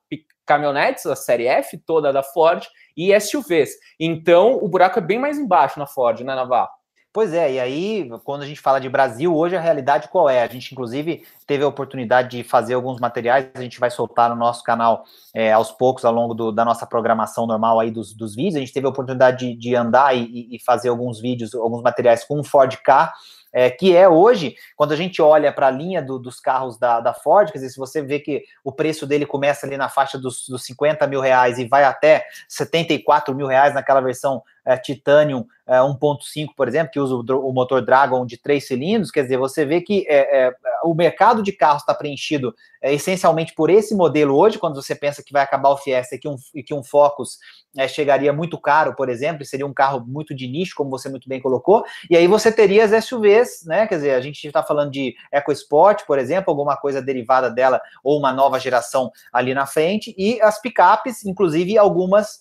Caminhonetes, 0.45 1.05
a 1.05 1.15
série 1.15 1.45
F 1.45 1.77
toda 1.85 2.11
da 2.11 2.23
Ford, 2.23 2.65
e 2.99 3.17
SUVs. 3.17 3.71
Então, 3.97 4.59
o 4.61 4.67
buraco 4.67 4.99
é 4.99 5.01
bem 5.01 5.17
mais 5.17 5.39
embaixo 5.39 5.79
na 5.79 5.87
Ford, 5.87 6.19
né, 6.19 6.35
Navarro? 6.35 6.67
Pois 7.11 7.33
é, 7.33 7.53
e 7.53 7.59
aí, 7.59 8.09
quando 8.23 8.43
a 8.43 8.45
gente 8.45 8.61
fala 8.61 8.79
de 8.79 8.87
Brasil, 8.87 9.35
hoje 9.35 9.55
a 9.55 9.59
realidade 9.59 10.09
qual 10.09 10.29
é? 10.29 10.43
A 10.43 10.47
gente, 10.47 10.73
inclusive, 10.73 11.25
teve 11.47 11.63
a 11.63 11.67
oportunidade 11.67 12.37
de 12.37 12.43
fazer 12.43 12.75
alguns 12.75 12.99
materiais, 12.99 13.49
a 13.55 13.61
gente 13.61 13.79
vai 13.79 13.89
soltar 13.89 14.29
no 14.29 14.35
nosso 14.35 14.63
canal 14.63 15.03
é, 15.33 15.51
aos 15.51 15.71
poucos, 15.71 16.05
ao 16.05 16.13
longo 16.13 16.35
do, 16.35 16.51
da 16.51 16.63
nossa 16.63 16.85
programação 16.85 17.47
normal 17.47 17.79
aí 17.79 17.89
dos, 17.89 18.13
dos 18.13 18.35
vídeos. 18.35 18.57
A 18.57 18.59
gente 18.59 18.73
teve 18.73 18.85
a 18.85 18.89
oportunidade 18.89 19.39
de, 19.39 19.55
de 19.55 19.75
andar 19.75 20.15
e, 20.15 20.55
e, 20.55 20.59
fazer 20.63 20.89
alguns 20.89 21.19
vídeos, 21.19 21.55
alguns 21.55 21.81
materiais 21.81 22.23
com 22.23 22.39
o 22.39 22.43
Ford 22.43 22.77
K, 22.77 23.11
é, 23.51 23.69
que 23.69 23.95
é 23.95 24.07
hoje, 24.07 24.55
quando 24.75 24.91
a 24.91 24.95
gente 24.95 25.21
olha 25.21 25.51
para 25.51 25.67
a 25.67 25.71
linha 25.71 26.01
do, 26.01 26.19
dos 26.19 26.39
carros 26.39 26.77
da, 26.77 26.99
da, 26.99 27.13
Ford, 27.13 27.51
quer 27.51 27.57
dizer, 27.57 27.69
se 27.69 27.77
você 27.77 28.01
vê 28.01 28.19
que 28.19 28.43
o 28.63 28.71
preço 28.71 29.07
dele 29.07 29.25
começa 29.25 29.65
ali 29.65 29.77
na 29.77 29.89
faixa 29.89 30.17
dos, 30.17 30.47
dos 30.47 30.63
50 30.65 31.05
mil 31.07 31.19
reais 31.19 31.57
e 31.57 31.67
vai 31.67 31.83
até 31.83 32.25
74 32.47 33.33
mil 33.33 33.47
reais 33.47 33.73
naquela 33.73 34.01
versão 34.01 34.43
é, 34.65 34.77
Titanium 34.77 35.45
é, 35.67 35.77
1.5, 35.77 36.49
por 36.55 36.67
exemplo, 36.67 36.91
que 36.91 36.99
usa 36.99 37.15
o, 37.15 37.49
o, 37.49 37.53
motor 37.53 37.83
Dragon 37.85 38.25
de 38.25 38.37
três 38.37 38.67
cilindros, 38.67 39.11
quer 39.11 39.23
dizer, 39.23 39.37
você 39.37 39.65
vê 39.65 39.81
que 39.81 40.05
é, 40.07 40.47
é 40.47 40.53
o 40.83 40.93
mercado 40.93 41.43
de 41.43 41.51
carros 41.51 41.81
está 41.81 41.93
preenchido 41.93 42.55
é, 42.81 42.93
essencialmente 42.93 43.53
por 43.53 43.69
esse 43.69 43.93
modelo 43.95 44.35
hoje, 44.35 44.57
quando 44.57 44.81
você 44.81 44.95
pensa 44.95 45.23
que 45.23 45.33
vai 45.33 45.43
acabar 45.43 45.69
o 45.69 45.77
Fiesta 45.77 46.15
e 46.15 46.19
que 46.19 46.27
um, 46.27 46.35
e 46.55 46.63
que 46.63 46.73
um 46.73 46.83
Focus 46.83 47.37
é, 47.77 47.87
chegaria 47.87 48.31
muito 48.33 48.59
caro, 48.59 48.95
por 48.95 49.09
exemplo, 49.09 49.45
seria 49.45 49.65
um 49.65 49.73
carro 49.73 50.03
muito 50.07 50.33
de 50.33 50.47
nicho, 50.47 50.73
como 50.75 50.89
você 50.89 51.09
muito 51.09 51.27
bem 51.27 51.41
colocou, 51.41 51.83
e 52.09 52.15
aí 52.15 52.27
você 52.27 52.51
teria 52.51 52.83
as 52.83 53.05
SUVs, 53.05 53.65
né? 53.65 53.85
Quer 53.87 53.95
dizer, 53.95 54.11
a 54.11 54.21
gente 54.21 54.45
está 54.45 54.63
falando 54.63 54.91
de 54.91 55.15
EcoSport, 55.31 56.05
por 56.05 56.17
exemplo, 56.17 56.49
alguma 56.49 56.77
coisa 56.77 57.01
derivada 57.01 57.49
dela, 57.49 57.81
ou 58.03 58.17
uma 58.17 58.31
nova 58.31 58.59
geração 58.59 59.11
ali 59.31 59.53
na 59.53 59.65
frente, 59.65 60.15
e 60.17 60.41
as 60.41 60.59
picapes, 60.61 61.25
inclusive 61.25 61.77
algumas 61.77 62.39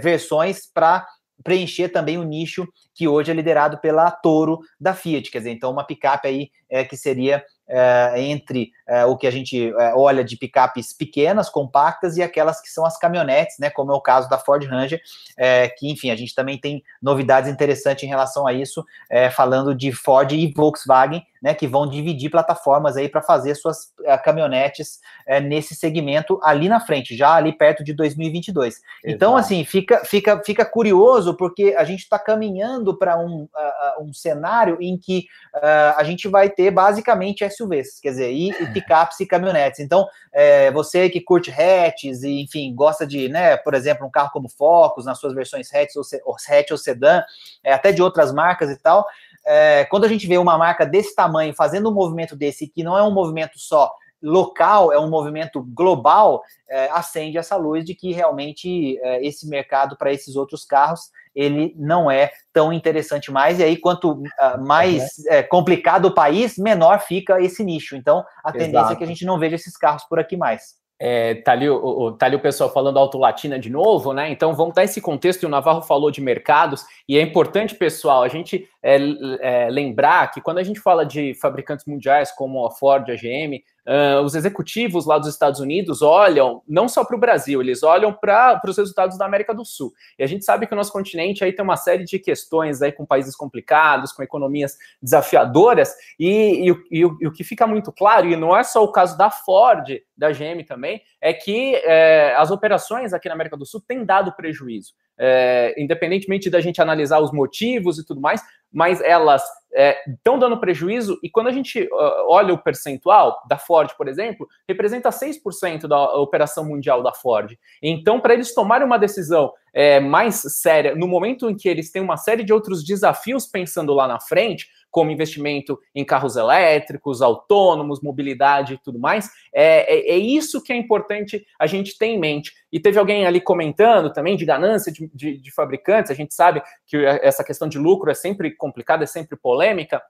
versões 0.00 0.66
para 0.72 1.06
preencher 1.42 1.88
também 1.88 2.18
o 2.18 2.22
nicho 2.22 2.66
que 2.94 3.08
hoje 3.08 3.30
é 3.30 3.34
liderado 3.34 3.78
pela 3.78 4.10
Toro 4.10 4.60
da 4.78 4.94
Fiat, 4.94 5.30
quer 5.30 5.38
dizer, 5.38 5.50
então 5.50 5.70
uma 5.70 5.84
picape 5.84 6.28
aí 6.28 6.50
é, 6.68 6.84
que 6.84 6.96
seria 6.96 7.44
é, 7.68 8.14
entre 8.22 8.72
é, 8.86 9.04
o 9.04 9.16
que 9.16 9.26
a 9.26 9.30
gente 9.30 9.72
é, 9.72 9.94
olha 9.94 10.24
de 10.24 10.36
picapes 10.36 10.92
pequenas, 10.92 11.48
compactas 11.48 12.16
e 12.16 12.22
aquelas 12.22 12.60
que 12.60 12.68
são 12.68 12.84
as 12.84 12.98
caminhonetes, 12.98 13.56
né, 13.58 13.70
como 13.70 13.92
é 13.92 13.94
o 13.94 14.00
caso 14.00 14.28
da 14.28 14.38
Ford 14.38 14.64
Ranger, 14.64 15.00
é, 15.36 15.68
que 15.68 15.88
enfim, 15.88 16.10
a 16.10 16.16
gente 16.16 16.34
também 16.34 16.58
tem 16.58 16.82
novidades 17.00 17.50
interessantes 17.50 18.04
em 18.04 18.08
relação 18.08 18.46
a 18.46 18.52
isso, 18.52 18.84
é, 19.08 19.30
falando 19.30 19.74
de 19.74 19.92
Ford 19.92 20.32
e 20.32 20.52
Volkswagen, 20.52 21.24
né, 21.40 21.54
que 21.54 21.66
vão 21.66 21.88
dividir 21.88 22.30
plataformas 22.30 22.96
aí 22.96 23.08
para 23.08 23.22
fazer 23.22 23.54
suas 23.54 23.92
é, 24.04 24.16
caminhonetes 24.18 25.00
nesse 25.44 25.74
segmento 25.74 26.40
ali 26.42 26.68
na 26.68 26.80
frente, 26.80 27.16
já 27.16 27.34
ali 27.34 27.52
perto 27.52 27.84
de 27.84 27.92
2022. 27.92 28.74
Exato. 28.74 28.84
Então, 29.04 29.36
assim, 29.36 29.64
fica, 29.64 30.04
fica, 30.04 30.42
fica 30.44 30.64
curioso 30.64 31.36
porque 31.36 31.74
a 31.76 31.84
gente 31.84 32.00
está 32.00 32.18
caminhando 32.18 32.96
para 32.96 33.18
um, 33.18 33.44
uh, 33.44 34.02
um 34.02 34.12
cenário 34.12 34.76
em 34.80 34.98
que 34.98 35.26
uh, 35.54 35.96
a 35.96 36.04
gente 36.04 36.28
vai 36.28 36.50
ter 36.50 36.70
basicamente 36.70 37.48
SUVs, 37.48 38.00
quer 38.00 38.10
dizer, 38.10 38.32
e, 38.32 38.50
e 38.50 38.72
picapes 38.72 39.20
e 39.20 39.26
caminhonetes. 39.26 39.80
Então, 39.80 40.06
é, 40.32 40.70
você 40.70 41.08
que 41.08 41.20
curte 41.20 41.50
hatches 41.50 42.22
e, 42.22 42.42
enfim, 42.42 42.74
gosta 42.74 43.06
de, 43.06 43.28
né, 43.28 43.56
por 43.56 43.74
exemplo, 43.74 44.06
um 44.06 44.10
carro 44.10 44.30
como 44.32 44.48
Focus, 44.48 45.04
nas 45.04 45.18
suas 45.18 45.34
versões 45.34 45.72
hatch 45.72 45.96
ou, 45.96 46.36
hatch 46.48 46.70
ou 46.70 46.78
sedã, 46.78 47.22
é, 47.64 47.72
até 47.72 47.92
de 47.92 48.02
outras 48.02 48.32
marcas 48.32 48.70
e 48.70 48.76
tal, 48.76 49.06
é, 49.50 49.84
quando 49.86 50.04
a 50.04 50.08
gente 50.08 50.28
vê 50.28 50.38
uma 50.38 50.56
marca 50.56 50.86
desse 50.86 51.12
tamanho, 51.12 51.52
fazendo 51.52 51.90
um 51.90 51.94
movimento 51.94 52.36
desse, 52.36 52.68
que 52.68 52.84
não 52.84 52.96
é 52.96 53.02
um 53.02 53.10
movimento 53.10 53.58
só 53.58 53.92
local, 54.22 54.92
é 54.92 55.00
um 55.00 55.10
movimento 55.10 55.60
global, 55.74 56.42
é, 56.68 56.88
acende 56.90 57.36
essa 57.36 57.56
luz 57.56 57.84
de 57.84 57.94
que 57.94 58.12
realmente 58.12 58.96
é, 59.02 59.26
esse 59.26 59.48
mercado 59.48 59.96
para 59.96 60.12
esses 60.12 60.36
outros 60.36 60.64
carros 60.64 61.10
ele 61.34 61.74
não 61.76 62.08
é 62.08 62.30
tão 62.52 62.72
interessante 62.72 63.30
mais. 63.32 63.58
E 63.58 63.64
aí, 63.64 63.76
quanto 63.76 64.12
uh, 64.12 64.22
mais 64.60 65.02
uhum. 65.18 65.24
é, 65.28 65.42
complicado 65.42 66.06
o 66.06 66.14
país, 66.14 66.58
menor 66.58 67.00
fica 67.00 67.40
esse 67.40 67.62
nicho. 67.62 67.96
Então, 67.96 68.24
a 68.44 68.50
tendência 68.52 68.78
Exato. 68.78 68.92
é 68.92 68.96
que 68.96 69.04
a 69.04 69.06
gente 69.06 69.24
não 69.24 69.38
veja 69.38 69.54
esses 69.54 69.76
carros 69.76 70.04
por 70.04 70.18
aqui 70.18 70.36
mais. 70.36 70.79
É, 71.02 71.36
tá, 71.36 71.52
ali, 71.52 71.66
o, 71.66 72.12
tá 72.12 72.26
ali 72.26 72.36
o 72.36 72.40
pessoal 72.40 72.70
falando 72.70 72.98
Auto 72.98 73.16
Latina 73.16 73.58
de 73.58 73.70
novo, 73.70 74.12
né? 74.12 74.30
Então 74.30 74.54
vamos 74.54 74.74
dar 74.74 74.84
esse 74.84 75.00
contexto, 75.00 75.42
e 75.42 75.46
o 75.46 75.48
Navarro 75.48 75.80
falou 75.80 76.10
de 76.10 76.20
mercados, 76.20 76.84
e 77.08 77.16
é 77.16 77.22
importante, 77.22 77.74
pessoal, 77.74 78.22
a 78.22 78.28
gente 78.28 78.68
é, 78.82 78.98
é, 79.40 79.70
lembrar 79.70 80.30
que 80.30 80.42
quando 80.42 80.58
a 80.58 80.62
gente 80.62 80.78
fala 80.78 81.06
de 81.06 81.32
fabricantes 81.32 81.86
mundiais 81.86 82.30
como 82.30 82.66
a 82.66 82.70
Ford, 82.70 83.08
a 83.10 83.14
GM, 83.14 83.62
Uh, 83.86 84.20
os 84.22 84.34
executivos 84.34 85.06
lá 85.06 85.18
dos 85.18 85.28
Estados 85.28 85.58
Unidos 85.58 86.02
olham 86.02 86.62
não 86.68 86.86
só 86.88 87.04
para 87.04 87.16
o 87.16 87.20
Brasil, 87.20 87.60
eles 87.60 87.82
olham 87.82 88.12
para 88.12 88.60
os 88.66 88.76
resultados 88.76 89.16
da 89.16 89.24
América 89.24 89.54
do 89.54 89.64
Sul. 89.64 89.92
E 90.18 90.22
a 90.22 90.26
gente 90.26 90.44
sabe 90.44 90.66
que 90.66 90.72
o 90.72 90.76
nosso 90.76 90.92
continente 90.92 91.42
aí 91.42 91.52
tem 91.52 91.64
uma 91.64 91.76
série 91.76 92.04
de 92.04 92.18
questões 92.18 92.82
aí 92.82 92.92
com 92.92 93.06
países 93.06 93.34
complicados, 93.34 94.12
com 94.12 94.22
economias 94.22 94.76
desafiadoras, 95.02 95.94
e, 96.18 96.68
e, 96.68 96.70
e, 96.70 96.98
e 97.00 97.26
o 97.26 97.32
que 97.32 97.42
fica 97.42 97.66
muito 97.66 97.90
claro, 97.90 98.26
e 98.26 98.36
não 98.36 98.56
é 98.56 98.62
só 98.62 98.84
o 98.84 98.92
caso 98.92 99.16
da 99.16 99.30
Ford, 99.30 100.00
da 100.16 100.30
GM 100.30 100.62
também, 100.66 101.02
é 101.20 101.32
que 101.32 101.76
é, 101.76 102.34
as 102.36 102.50
operações 102.50 103.12
aqui 103.12 103.28
na 103.28 103.34
América 103.34 103.56
do 103.56 103.64
Sul 103.64 103.80
têm 103.80 104.04
dado 104.04 104.32
prejuízo. 104.32 104.92
É, 105.22 105.74
independentemente 105.76 106.48
da 106.48 106.60
gente 106.60 106.80
analisar 106.80 107.20
os 107.20 107.30
motivos 107.30 107.98
e 107.98 108.06
tudo 108.06 108.22
mais, 108.22 108.40
mas 108.72 109.02
elas 109.02 109.42
estão 109.72 110.36
é, 110.36 110.38
dando 110.38 110.58
prejuízo, 110.58 111.18
e 111.22 111.30
quando 111.30 111.46
a 111.46 111.52
gente 111.52 111.82
uh, 111.82 112.26
olha 112.28 112.52
o 112.52 112.58
percentual 112.58 113.40
da 113.48 113.56
Ford, 113.56 113.92
por 113.96 114.08
exemplo, 114.08 114.48
representa 114.68 115.10
6% 115.10 115.86
da 115.86 116.14
operação 116.16 116.64
mundial 116.64 117.02
da 117.02 117.12
Ford. 117.12 117.56
Então, 117.82 118.20
para 118.20 118.34
eles 118.34 118.54
tomarem 118.54 118.86
uma 118.86 118.98
decisão 118.98 119.52
é, 119.72 120.00
mais 120.00 120.36
séria, 120.36 120.94
no 120.94 121.06
momento 121.06 121.48
em 121.48 121.56
que 121.56 121.68
eles 121.68 121.90
têm 121.90 122.02
uma 122.02 122.16
série 122.16 122.42
de 122.42 122.52
outros 122.52 122.84
desafios 122.84 123.46
pensando 123.46 123.94
lá 123.94 124.08
na 124.08 124.18
frente, 124.18 124.68
como 124.90 125.10
investimento 125.10 125.78
em 125.94 126.04
carros 126.04 126.36
elétricos, 126.36 127.22
autônomos, 127.22 128.02
mobilidade 128.02 128.74
e 128.74 128.78
tudo 128.78 128.98
mais. 128.98 129.30
É, 129.54 129.94
é, 129.94 130.14
é, 130.14 130.16
isso 130.16 130.62
que 130.62 130.72
é 130.72 130.76
importante 130.76 131.44
a 131.58 131.66
gente 131.66 131.96
ter 131.96 132.06
em 132.06 132.18
mente. 132.18 132.52
E 132.72 132.80
teve 132.80 132.98
alguém 132.98 133.26
ali 133.26 133.40
comentando 133.40 134.12
também 134.12 134.36
de 134.36 134.44
ganância 134.44 134.92
de, 134.92 135.10
de, 135.14 135.38
de 135.38 135.50
fabricantes. 135.52 136.10
A 136.10 136.14
gente 136.14 136.34
sabe 136.34 136.62
que 136.86 136.96
essa 137.04 137.44
questão 137.44 137.68
de 137.68 137.78
lucro 137.78 138.10
é 138.10 138.14
sempre 138.14 138.50
complicada, 138.54 139.04
é 139.04 139.06
sempre 139.06 139.36
polêmica. 139.36 140.02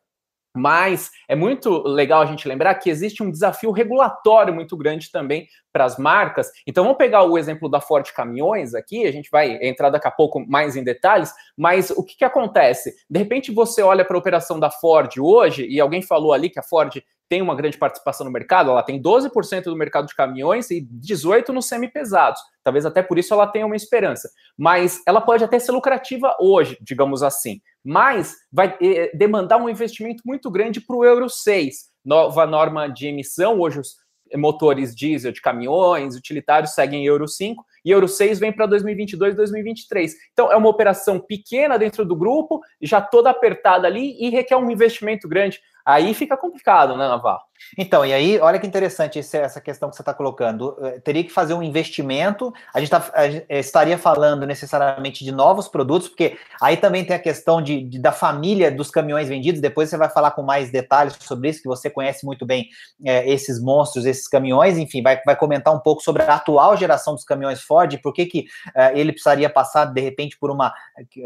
Mas 0.56 1.10
é 1.28 1.36
muito 1.36 1.82
legal 1.86 2.22
a 2.22 2.26
gente 2.26 2.48
lembrar 2.48 2.74
que 2.74 2.90
existe 2.90 3.22
um 3.22 3.30
desafio 3.30 3.70
regulatório 3.70 4.52
muito 4.52 4.76
grande 4.76 5.10
também 5.10 5.46
para 5.72 5.84
as 5.84 5.96
marcas. 5.96 6.50
Então 6.66 6.82
vamos 6.82 6.98
pegar 6.98 7.22
o 7.22 7.38
exemplo 7.38 7.68
da 7.68 7.80
Ford 7.80 8.10
Caminhões 8.12 8.74
aqui, 8.74 9.06
a 9.06 9.12
gente 9.12 9.30
vai 9.30 9.58
entrar 9.62 9.90
daqui 9.90 10.08
a 10.08 10.10
pouco 10.10 10.44
mais 10.48 10.74
em 10.74 10.82
detalhes, 10.82 11.32
mas 11.56 11.90
o 11.90 12.02
que, 12.02 12.16
que 12.16 12.24
acontece? 12.24 12.94
De 13.08 13.18
repente 13.18 13.52
você 13.52 13.82
olha 13.82 14.04
para 14.04 14.16
a 14.16 14.18
operação 14.18 14.58
da 14.58 14.70
Ford 14.70 15.12
hoje, 15.18 15.66
e 15.68 15.80
alguém 15.80 16.02
falou 16.02 16.32
ali 16.32 16.50
que 16.50 16.58
a 16.58 16.64
Ford 16.64 17.00
tem 17.30 17.40
uma 17.40 17.54
grande 17.54 17.78
participação 17.78 18.26
no 18.26 18.32
mercado, 18.32 18.70
ela 18.70 18.82
tem 18.82 19.00
12% 19.00 19.62
do 19.62 19.76
mercado 19.76 20.08
de 20.08 20.16
caminhões 20.16 20.68
e 20.72 20.82
18% 20.82 21.50
nos 21.50 21.66
semi-pesados. 21.66 22.40
Talvez 22.64 22.84
até 22.84 23.04
por 23.04 23.20
isso 23.20 23.32
ela 23.32 23.46
tenha 23.46 23.64
uma 23.64 23.76
esperança. 23.76 24.28
Mas 24.58 25.00
ela 25.06 25.20
pode 25.20 25.44
até 25.44 25.56
ser 25.60 25.70
lucrativa 25.70 26.36
hoje, 26.40 26.76
digamos 26.80 27.22
assim. 27.22 27.60
Mas 27.84 28.34
vai 28.52 28.76
eh, 28.82 29.12
demandar 29.14 29.58
um 29.58 29.68
investimento 29.68 30.24
muito 30.26 30.50
grande 30.50 30.80
para 30.80 30.96
o 30.96 31.04
Euro 31.04 31.30
6, 31.30 31.90
nova 32.04 32.44
norma 32.48 32.88
de 32.88 33.06
emissão. 33.06 33.60
Hoje 33.60 33.78
os 33.78 33.94
motores 34.36 34.92
diesel 34.92 35.30
de 35.30 35.40
caminhões, 35.40 36.16
utilitários 36.16 36.72
seguem 36.72 37.06
Euro 37.06 37.28
5 37.28 37.64
e 37.84 37.92
Euro 37.92 38.08
6 38.08 38.40
vem 38.40 38.52
para 38.52 38.66
2022, 38.66 39.36
2023. 39.36 40.14
Então 40.32 40.50
é 40.50 40.56
uma 40.56 40.68
operação 40.68 41.20
pequena 41.20 41.78
dentro 41.78 42.04
do 42.04 42.16
grupo, 42.16 42.60
já 42.82 43.00
toda 43.00 43.30
apertada 43.30 43.86
ali 43.86 44.16
e 44.20 44.30
requer 44.30 44.56
um 44.56 44.70
investimento 44.70 45.28
grande. 45.28 45.60
Aí 45.84 46.14
fica 46.14 46.36
complicado, 46.36 46.96
né, 46.96 47.08
Navarro? 47.08 47.50
Então, 47.76 48.04
e 48.04 48.12
aí, 48.12 48.38
olha 48.38 48.58
que 48.58 48.66
interessante 48.66 49.18
essa 49.18 49.60
questão 49.60 49.90
que 49.90 49.96
você 49.96 50.02
está 50.02 50.14
colocando. 50.14 50.76
Eh, 50.82 51.00
teria 51.00 51.22
que 51.22 51.30
fazer 51.30 51.54
um 51.54 51.62
investimento, 51.62 52.52
a 52.74 52.80
gente, 52.80 52.88
tá, 52.88 53.10
a 53.12 53.28
gente, 53.28 53.46
estaria 53.48 53.98
falando 53.98 54.46
necessariamente 54.46 55.24
de 55.24 55.30
novos 55.30 55.68
produtos, 55.68 56.08
porque 56.08 56.38
aí 56.60 56.76
também 56.76 57.04
tem 57.04 57.14
a 57.14 57.18
questão 57.18 57.60
de, 57.60 57.82
de, 57.82 57.98
da 57.98 58.12
família 58.12 58.70
dos 58.70 58.90
caminhões 58.90 59.28
vendidos. 59.28 59.60
Depois 59.60 59.88
você 59.88 59.96
vai 59.96 60.08
falar 60.08 60.30
com 60.32 60.42
mais 60.42 60.70
detalhes 60.70 61.16
sobre 61.20 61.50
isso, 61.50 61.62
que 61.62 61.68
você 61.68 61.90
conhece 61.90 62.24
muito 62.24 62.46
bem 62.46 62.68
é, 63.04 63.30
esses 63.30 63.62
monstros, 63.62 64.06
esses 64.06 64.26
caminhões. 64.26 64.78
Enfim, 64.78 65.02
vai, 65.02 65.20
vai 65.24 65.36
comentar 65.36 65.74
um 65.74 65.80
pouco 65.80 66.02
sobre 66.02 66.22
a 66.22 66.34
atual 66.34 66.76
geração 66.76 67.14
dos 67.14 67.24
caminhões 67.24 67.60
Ford, 67.60 68.00
por 68.02 68.12
que, 68.12 68.26
que 68.26 68.44
é, 68.74 68.98
ele 68.98 69.12
precisaria 69.12 69.50
passar, 69.50 69.84
de 69.84 70.00
repente, 70.00 70.36
por 70.38 70.50
uma 70.50 70.72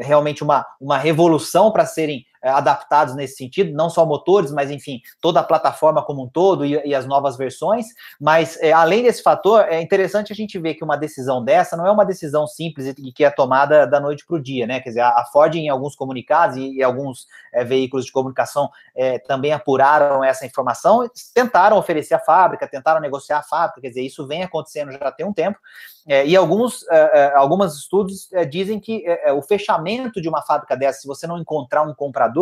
realmente 0.00 0.42
uma, 0.42 0.66
uma 0.80 0.98
revolução 0.98 1.70
para 1.70 1.86
serem 1.86 2.24
adaptados 2.50 3.14
nesse 3.14 3.36
sentido, 3.36 3.74
não 3.74 3.88
só 3.88 4.04
motores, 4.04 4.52
mas 4.52 4.70
enfim, 4.70 5.00
toda 5.20 5.40
a 5.40 5.44
plataforma 5.44 6.04
como 6.04 6.24
um 6.24 6.28
todo 6.28 6.64
e, 6.64 6.80
e 6.84 6.94
as 6.94 7.06
novas 7.06 7.36
versões. 7.36 7.86
Mas 8.20 8.58
é, 8.60 8.72
além 8.72 9.02
desse 9.02 9.22
fator, 9.22 9.66
é 9.68 9.80
interessante 9.80 10.32
a 10.32 10.36
gente 10.36 10.58
ver 10.58 10.74
que 10.74 10.84
uma 10.84 10.96
decisão 10.96 11.42
dessa 11.42 11.76
não 11.76 11.86
é 11.86 11.90
uma 11.90 12.04
decisão 12.04 12.46
simples 12.46 12.86
e 12.86 13.12
que 13.12 13.24
é 13.24 13.30
tomada 13.30 13.86
da 13.86 14.00
noite 14.00 14.26
para 14.26 14.36
o 14.36 14.42
dia, 14.42 14.66
né? 14.66 14.80
Quer 14.80 14.90
dizer, 14.90 15.00
a, 15.00 15.24
Ford, 15.32 15.54
em 15.54 15.68
alguns 15.68 15.94
comunicados 15.94 16.56
e, 16.56 16.74
e 16.74 16.82
alguns 16.82 17.26
é, 17.52 17.64
veículos 17.64 18.04
de 18.04 18.12
comunicação 18.12 18.70
é, 18.94 19.18
também 19.18 19.52
apuraram 19.52 20.22
essa 20.22 20.46
informação, 20.46 21.08
tentaram 21.34 21.76
oferecer 21.76 22.14
a 22.14 22.18
fábrica, 22.18 22.68
tentaram 22.68 23.00
negociar 23.00 23.38
a 23.38 23.42
fábrica, 23.42 23.80
quer 23.80 23.88
dizer, 23.88 24.02
isso 24.02 24.26
vem 24.26 24.42
acontecendo 24.42 24.92
já 24.92 25.10
tem 25.10 25.26
um 25.26 25.32
tempo. 25.32 25.58
É, 26.06 26.26
e 26.26 26.36
alguns, 26.36 26.86
é, 26.90 27.32
alguns 27.34 27.78
estudos 27.78 28.28
dizem 28.50 28.78
que 28.78 29.04
o 29.34 29.40
fechamento 29.40 30.20
de 30.20 30.28
uma 30.28 30.42
fábrica 30.42 30.76
dessa, 30.76 31.00
se 31.00 31.06
você 31.06 31.26
não 31.26 31.38
encontrar 31.38 31.82
um 31.82 31.94
comprador, 31.94 32.33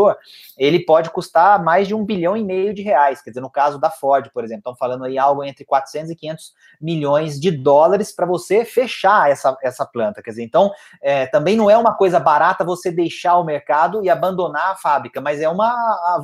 ele 0.59 0.85
pode 0.85 1.11
custar 1.11 1.63
mais 1.63 1.89
de 1.89 1.95
um 1.95 2.05
bilhão 2.05 2.37
e 2.37 2.45
meio 2.45 2.75
de 2.75 2.83
reais. 2.83 3.21
Quer 3.23 3.31
dizer, 3.31 3.41
no 3.41 3.51
caso 3.51 3.79
da 3.79 3.91
Ford, 3.91 4.31
por 4.33 4.45
exemplo, 4.45 4.61
estão 4.61 4.77
falando 4.77 5.05
aí 5.05 5.19
algo 5.19 5.45
entre 5.45 5.65
400 5.65 6.11
e 6.11 6.17
500 6.17 6.53
milhões 6.81 7.41
de 7.41 7.51
dólares 7.51 8.13
para 8.13 8.27
você 8.27 8.65
fechar 8.65 9.31
essa, 9.31 9.57
essa 9.63 9.87
planta. 9.87 10.23
Quer 10.23 10.31
dizer, 10.31 10.43
então, 10.43 10.71
é, 11.01 11.27
também 11.27 11.57
não 11.57 11.71
é 11.71 11.77
uma 11.77 11.95
coisa 11.95 12.19
barata 12.19 12.65
você 12.65 12.91
deixar 12.91 13.39
o 13.39 13.45
mercado 13.45 14.05
e 14.05 14.11
abandonar 14.11 14.73
a 14.73 14.77
fábrica, 14.77 15.21
mas 15.21 15.41
é 15.41 15.49
uma 15.49 15.73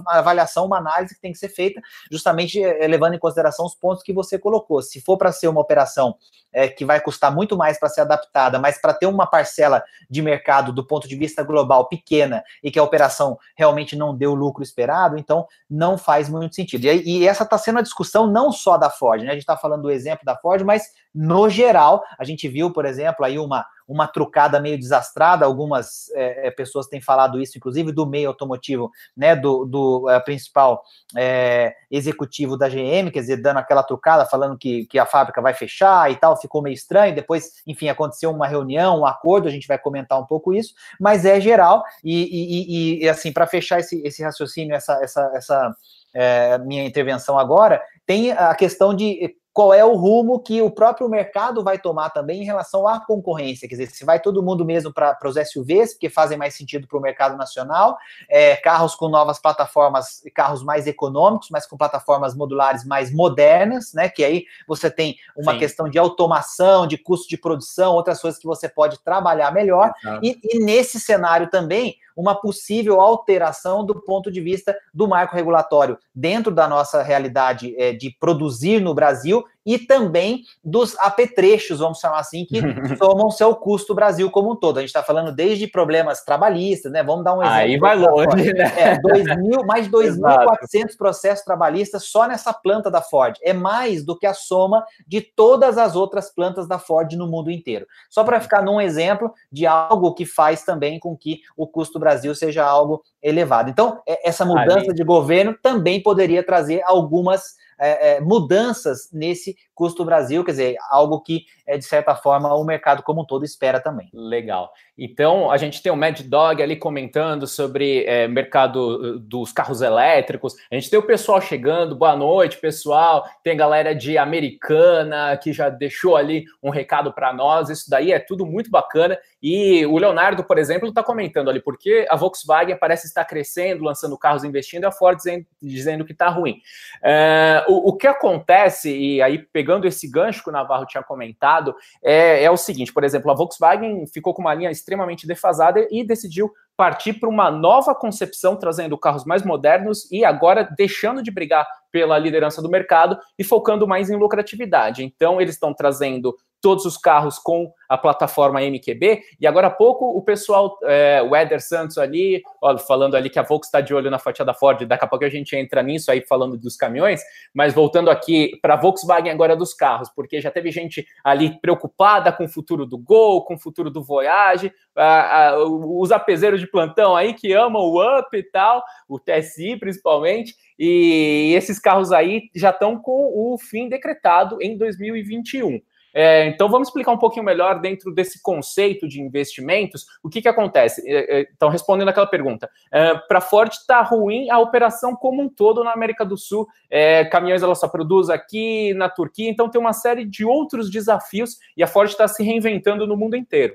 avaliação, 0.06 0.66
uma 0.66 0.78
análise 0.78 1.14
que 1.14 1.20
tem 1.20 1.32
que 1.32 1.38
ser 1.38 1.48
feita, 1.48 1.80
justamente 2.10 2.62
é, 2.62 2.86
levando 2.86 3.14
em 3.14 3.18
consideração 3.18 3.66
os 3.66 3.74
pontos 3.74 4.02
que 4.02 4.12
você 4.12 4.38
colocou. 4.38 4.82
Se 4.82 5.00
for 5.00 5.16
para 5.16 5.32
ser 5.32 5.48
uma 5.48 5.60
operação 5.60 6.16
é, 6.52 6.68
que 6.68 6.84
vai 6.84 7.00
custar 7.00 7.34
muito 7.34 7.56
mais 7.56 7.78
para 7.78 7.88
ser 7.88 8.02
adaptada, 8.02 8.58
mas 8.58 8.80
para 8.80 8.94
ter 8.94 9.06
uma 9.06 9.26
parcela 9.26 9.82
de 10.08 10.22
mercado 10.22 10.72
do 10.72 10.86
ponto 10.86 11.08
de 11.08 11.16
vista 11.16 11.42
global 11.42 11.88
pequena 11.88 12.42
e 12.62 12.70
que 12.70 12.78
a 12.78 12.82
operação 12.82 13.38
realmente 13.58 13.96
não 13.96 14.16
deu 14.16 14.30
o 14.30 14.36
lucro 14.36 14.62
esperado, 14.62 15.18
então 15.18 15.44
não 15.68 15.98
faz 15.98 16.28
muito 16.28 16.54
sentido. 16.54 16.84
E, 16.84 17.18
e 17.18 17.26
essa 17.26 17.42
está 17.42 17.58
sendo 17.58 17.80
a 17.80 17.82
discussão 17.82 18.28
não 18.28 18.52
só 18.52 18.78
da 18.78 18.88
Ford, 18.88 19.22
né? 19.22 19.30
A 19.30 19.32
gente 19.32 19.40
está 19.40 19.56
falando 19.56 19.82
do 19.82 19.90
exemplo 19.90 20.24
da 20.24 20.36
Ford, 20.36 20.62
mas 20.62 20.84
no 21.14 21.48
geral, 21.48 22.02
a 22.18 22.24
gente 22.24 22.48
viu, 22.48 22.72
por 22.72 22.84
exemplo, 22.84 23.24
aí 23.24 23.38
uma, 23.38 23.66
uma 23.88 24.06
trucada 24.06 24.60
meio 24.60 24.78
desastrada, 24.78 25.46
algumas 25.46 26.10
é, 26.14 26.48
é 26.48 26.50
pessoas 26.50 26.86
têm 26.86 27.00
falado 27.00 27.40
isso, 27.40 27.56
inclusive 27.56 27.90
do 27.90 28.06
meio 28.06 28.28
automotivo, 28.28 28.90
né, 29.16 29.34
do, 29.34 29.64
do 29.64 30.10
é, 30.10 30.20
principal 30.20 30.82
é, 31.16 31.74
executivo 31.90 32.56
da 32.56 32.68
GM, 32.68 33.10
quer 33.10 33.20
dizer, 33.20 33.38
dando 33.38 33.56
aquela 33.56 33.82
trucada, 33.82 34.26
falando 34.26 34.58
que, 34.58 34.84
que 34.86 34.98
a 34.98 35.06
fábrica 35.06 35.40
vai 35.40 35.54
fechar 35.54 36.10
e 36.12 36.16
tal, 36.16 36.38
ficou 36.38 36.60
meio 36.60 36.74
estranho, 36.74 37.14
depois, 37.14 37.62
enfim, 37.66 37.88
aconteceu 37.88 38.30
uma 38.30 38.46
reunião, 38.46 39.00
um 39.00 39.06
acordo, 39.06 39.48
a 39.48 39.50
gente 39.50 39.66
vai 39.66 39.78
comentar 39.78 40.20
um 40.20 40.26
pouco 40.26 40.52
isso, 40.52 40.74
mas 41.00 41.24
é 41.24 41.40
geral, 41.40 41.82
e, 42.04 42.98
e, 43.00 43.04
e 43.04 43.08
assim, 43.08 43.32
para 43.32 43.46
fechar 43.46 43.80
esse, 43.80 44.02
esse 44.02 44.22
raciocínio, 44.22 44.74
essa, 44.74 45.02
essa, 45.02 45.32
essa 45.34 45.76
é, 46.14 46.58
minha 46.58 46.84
intervenção 46.84 47.38
agora, 47.38 47.82
tem 48.06 48.32
a 48.32 48.54
questão 48.54 48.94
de 48.94 49.34
qual 49.58 49.74
é 49.74 49.84
o 49.84 49.96
rumo 49.96 50.38
que 50.38 50.62
o 50.62 50.70
próprio 50.70 51.08
mercado 51.08 51.64
vai 51.64 51.80
tomar 51.80 52.10
também 52.10 52.42
em 52.42 52.44
relação 52.44 52.86
à 52.86 53.04
concorrência. 53.04 53.68
Quer 53.68 53.74
dizer, 53.74 53.90
se 53.90 54.04
vai 54.04 54.20
todo 54.20 54.40
mundo 54.40 54.64
mesmo 54.64 54.92
para 54.92 55.18
os 55.24 55.34
SUVs, 55.34 55.94
porque 55.94 56.08
fazem 56.08 56.38
mais 56.38 56.54
sentido 56.54 56.86
para 56.86 56.96
o 56.96 57.02
mercado 57.02 57.36
nacional, 57.36 57.98
é, 58.30 58.54
carros 58.54 58.94
com 58.94 59.08
novas 59.08 59.40
plataformas, 59.40 60.22
carros 60.32 60.62
mais 60.62 60.86
econômicos, 60.86 61.48
mas 61.50 61.66
com 61.66 61.76
plataformas 61.76 62.36
modulares 62.36 62.84
mais 62.84 63.12
modernas, 63.12 63.92
né? 63.92 64.08
Que 64.08 64.22
aí 64.24 64.44
você 64.64 64.88
tem 64.88 65.16
uma 65.36 65.54
Sim. 65.54 65.58
questão 65.58 65.88
de 65.88 65.98
automação, 65.98 66.86
de 66.86 66.96
custo 66.96 67.28
de 67.28 67.36
produção, 67.36 67.94
outras 67.94 68.20
coisas 68.20 68.38
que 68.38 68.46
você 68.46 68.68
pode 68.68 69.00
trabalhar 69.00 69.52
melhor. 69.52 69.92
E, 70.22 70.38
e 70.40 70.60
nesse 70.60 71.00
cenário 71.00 71.50
também, 71.50 71.96
uma 72.18 72.34
possível 72.34 73.00
alteração 73.00 73.86
do 73.86 74.02
ponto 74.02 74.28
de 74.28 74.40
vista 74.40 74.76
do 74.92 75.06
marco 75.06 75.36
regulatório 75.36 75.96
dentro 76.12 76.52
da 76.52 76.66
nossa 76.66 77.00
realidade 77.00 77.80
é, 77.80 77.92
de 77.92 78.10
produzir 78.18 78.80
no 78.80 78.92
Brasil 78.92 79.44
e 79.68 79.78
também 79.78 80.44
dos 80.64 80.98
apetrechos, 80.98 81.80
vamos 81.80 81.98
chamar 81.98 82.20
assim, 82.20 82.46
que 82.46 82.58
somam 82.96 83.30
seu 83.30 83.54
custo 83.54 83.94
Brasil 83.94 84.30
como 84.30 84.52
um 84.52 84.56
todo. 84.56 84.78
A 84.78 84.80
gente 84.80 84.88
está 84.88 85.02
falando 85.02 85.30
desde 85.30 85.66
problemas 85.66 86.24
trabalhistas, 86.24 86.90
né? 86.90 87.02
Vamos 87.02 87.22
dar 87.22 87.34
um 87.34 87.42
exemplo. 87.42 87.58
Aí 87.58 87.78
vai 87.78 87.94
longe, 87.94 88.50
né? 88.54 88.72
É, 88.78 88.98
2 88.98 89.36
mil, 89.36 89.66
mais 89.66 89.84
de 89.86 89.90
2.400 89.92 90.96
processos 90.96 91.44
trabalhistas 91.44 92.04
só 92.04 92.26
nessa 92.26 92.50
planta 92.54 92.90
da 92.90 93.02
Ford. 93.02 93.36
É 93.42 93.52
mais 93.52 94.02
do 94.02 94.18
que 94.18 94.26
a 94.26 94.32
soma 94.32 94.82
de 95.06 95.20
todas 95.20 95.76
as 95.76 95.94
outras 95.94 96.34
plantas 96.34 96.66
da 96.66 96.78
Ford 96.78 97.12
no 97.12 97.26
mundo 97.26 97.50
inteiro. 97.50 97.86
Só 98.08 98.24
para 98.24 98.40
ficar 98.40 98.62
num 98.62 98.80
exemplo 98.80 99.30
de 99.52 99.66
algo 99.66 100.14
que 100.14 100.24
faz 100.24 100.64
também 100.64 100.98
com 100.98 101.14
que 101.14 101.42
o 101.54 101.66
custo 101.66 101.98
Brasil 101.98 102.34
seja 102.34 102.64
algo 102.64 103.02
elevado. 103.22 103.68
Então, 103.68 104.00
essa 104.06 104.46
mudança 104.46 104.86
Ali. 104.86 104.94
de 104.94 105.04
governo 105.04 105.54
também 105.62 106.02
poderia 106.02 106.42
trazer 106.42 106.80
algumas 106.86 107.58
é, 107.78 108.16
é, 108.16 108.20
mudanças 108.20 109.08
nesse 109.12 109.56
custo 109.74 110.04
Brasil, 110.04 110.44
quer 110.44 110.50
dizer, 110.50 110.76
algo 110.90 111.20
que, 111.20 111.44
é, 111.66 111.78
de 111.78 111.84
certa 111.84 112.14
forma, 112.14 112.52
o 112.54 112.64
mercado 112.64 113.02
como 113.02 113.22
um 113.22 113.24
todo 113.24 113.44
espera 113.44 113.80
também. 113.80 114.10
Legal. 114.12 114.72
Então, 114.96 115.50
a 115.50 115.56
gente 115.56 115.80
tem 115.80 115.92
o 115.92 115.96
Mad 115.96 116.20
Dog 116.22 116.60
ali 116.60 116.74
comentando 116.74 117.46
sobre 117.46 118.04
é, 118.04 118.26
mercado 118.26 118.78
uh, 118.78 119.18
dos 119.20 119.52
carros 119.52 119.80
elétricos. 119.80 120.54
A 120.70 120.74
gente 120.74 120.90
tem 120.90 120.98
o 120.98 121.06
pessoal 121.06 121.40
chegando. 121.40 121.94
Boa 121.94 122.16
noite, 122.16 122.58
pessoal. 122.58 123.24
Tem 123.44 123.56
galera 123.56 123.94
de 123.94 124.18
Americana 124.18 125.36
que 125.36 125.52
já 125.52 125.68
deixou 125.68 126.16
ali 126.16 126.44
um 126.60 126.70
recado 126.70 127.12
para 127.12 127.32
nós. 127.32 127.70
Isso 127.70 127.88
daí 127.88 128.10
é 128.10 128.18
tudo 128.18 128.44
muito 128.44 128.70
bacana. 128.70 129.16
E 129.42 129.86
o 129.86 129.96
Leonardo, 129.98 130.42
por 130.42 130.58
exemplo, 130.58 130.88
está 130.88 131.02
comentando 131.02 131.48
ali 131.48 131.60
porque 131.60 132.06
a 132.10 132.16
Volkswagen 132.16 132.76
parece 132.76 133.06
estar 133.06 133.24
crescendo, 133.24 133.84
lançando 133.84 134.18
carros, 134.18 134.44
investindo, 134.44 134.84
e 134.84 134.86
a 134.86 134.92
Ford 134.92 135.16
dizendo, 135.16 135.46
dizendo 135.62 136.04
que 136.04 136.12
está 136.12 136.28
ruim. 136.28 136.60
É, 137.02 137.64
o, 137.68 137.90
o, 137.90 137.96
que 137.96 138.06
acontece, 138.06 138.90
e 138.96 139.22
aí 139.22 139.38
pegando 139.38 139.86
esse 139.86 140.08
gancho 140.08 140.42
que 140.42 140.50
o 140.50 140.52
Navarro 140.52 140.86
tinha 140.86 141.02
comentado, 141.02 141.74
é, 142.02 142.42
é 142.42 142.50
o 142.50 142.56
seguinte: 142.56 142.92
por 142.92 143.04
exemplo, 143.04 143.30
a 143.30 143.34
Volkswagen 143.34 144.06
ficou 144.06 144.34
com 144.34 144.42
uma 144.42 144.54
linha 144.54 144.70
extremamente 144.70 145.26
defasada 145.26 145.86
e 145.90 146.04
decidiu 146.04 146.50
partir 146.78 147.14
para 147.14 147.28
uma 147.28 147.50
nova 147.50 147.92
concepção, 147.92 148.54
trazendo 148.54 148.96
carros 148.96 149.24
mais 149.24 149.42
modernos 149.42 150.08
e 150.12 150.24
agora 150.24 150.62
deixando 150.76 151.20
de 151.20 151.28
brigar 151.28 151.66
pela 151.90 152.16
liderança 152.16 152.62
do 152.62 152.68
mercado 152.68 153.18
e 153.36 153.42
focando 153.42 153.86
mais 153.86 154.08
em 154.10 154.16
lucratividade. 154.16 155.02
Então, 155.02 155.40
eles 155.40 155.54
estão 155.54 155.74
trazendo 155.74 156.36
todos 156.60 156.84
os 156.84 156.96
carros 156.96 157.38
com 157.38 157.72
a 157.88 157.96
plataforma 157.96 158.60
MQB. 158.60 159.22
E 159.40 159.46
agora 159.46 159.68
há 159.68 159.70
pouco 159.70 160.06
o 160.06 160.22
pessoal, 160.22 160.78
é, 160.84 161.22
o 161.22 161.34
Éder 161.34 161.60
Santos 161.60 161.96
ali, 161.96 162.42
ó, 162.60 162.76
falando 162.76 163.16
ali 163.16 163.30
que 163.30 163.38
a 163.38 163.42
Volkswagen 163.42 163.68
está 163.68 163.80
de 163.80 163.94
olho 163.94 164.10
na 164.10 164.18
fatia 164.18 164.44
da 164.44 164.54
Ford, 164.54 164.84
daqui 164.86 165.04
a 165.04 165.08
pouco 165.08 165.24
a 165.24 165.28
gente 165.28 165.56
entra 165.56 165.82
nisso 165.82 166.10
aí 166.10 166.20
falando 166.20 166.56
dos 166.56 166.76
caminhões, 166.76 167.22
mas 167.54 167.74
voltando 167.74 168.10
aqui 168.10 168.58
para 168.60 168.74
a 168.74 168.76
Volkswagen 168.76 169.30
agora 169.30 169.56
dos 169.56 169.72
carros, 169.72 170.08
porque 170.10 170.40
já 170.40 170.50
teve 170.50 170.70
gente 170.70 171.06
ali 171.24 171.58
preocupada 171.60 172.32
com 172.32 172.44
o 172.44 172.48
futuro 172.48 172.84
do 172.84 172.98
Gol, 172.98 173.44
com 173.44 173.54
o 173.54 173.58
futuro 173.58 173.90
do 173.90 174.02
Voyage, 174.02 174.72
a, 174.96 175.48
a, 175.48 175.64
os 175.64 176.12
apeseiros 176.12 176.60
de 176.60 176.66
plantão 176.66 177.16
aí 177.16 177.34
que 177.34 177.52
amam 177.52 177.82
o 177.82 178.18
Up 178.18 178.36
e 178.36 178.42
tal, 178.42 178.82
o 179.08 179.18
TSI 179.18 179.76
principalmente, 179.76 180.54
e 180.78 181.52
esses 181.54 181.78
carros 181.78 182.12
aí 182.12 182.50
já 182.54 182.70
estão 182.70 182.98
com 182.98 183.32
o 183.34 183.58
fim 183.58 183.88
decretado 183.88 184.58
em 184.60 184.76
2021. 184.76 185.80
É, 186.14 186.46
então, 186.46 186.68
vamos 186.68 186.88
explicar 186.88 187.12
um 187.12 187.18
pouquinho 187.18 187.44
melhor 187.44 187.80
dentro 187.80 188.12
desse 188.12 188.42
conceito 188.42 189.08
de 189.08 189.20
investimentos, 189.20 190.06
o 190.22 190.28
que, 190.28 190.42
que 190.42 190.48
acontece. 190.48 191.02
É, 191.06 191.40
é 191.40 191.48
então, 191.54 191.68
respondendo 191.68 192.08
aquela 192.08 192.26
pergunta, 192.26 192.70
é, 192.92 193.14
para 193.14 193.38
a 193.38 193.42
Ford 193.42 193.72
está 193.72 194.02
ruim 194.02 194.50
a 194.50 194.58
operação 194.58 195.14
como 195.14 195.42
um 195.42 195.48
todo 195.48 195.84
na 195.84 195.92
América 195.92 196.24
do 196.24 196.36
Sul. 196.36 196.66
É, 196.90 197.24
caminhões 197.24 197.62
ela 197.62 197.74
só 197.74 197.88
produz 197.88 198.30
aqui 198.30 198.94
na 198.94 199.08
Turquia, 199.08 199.48
então 199.48 199.68
tem 199.68 199.80
uma 199.80 199.92
série 199.92 200.24
de 200.24 200.44
outros 200.44 200.90
desafios 200.90 201.58
e 201.76 201.82
a 201.82 201.86
Ford 201.86 202.08
está 202.08 202.26
se 202.26 202.42
reinventando 202.42 203.06
no 203.06 203.16
mundo 203.16 203.36
inteiro. 203.36 203.74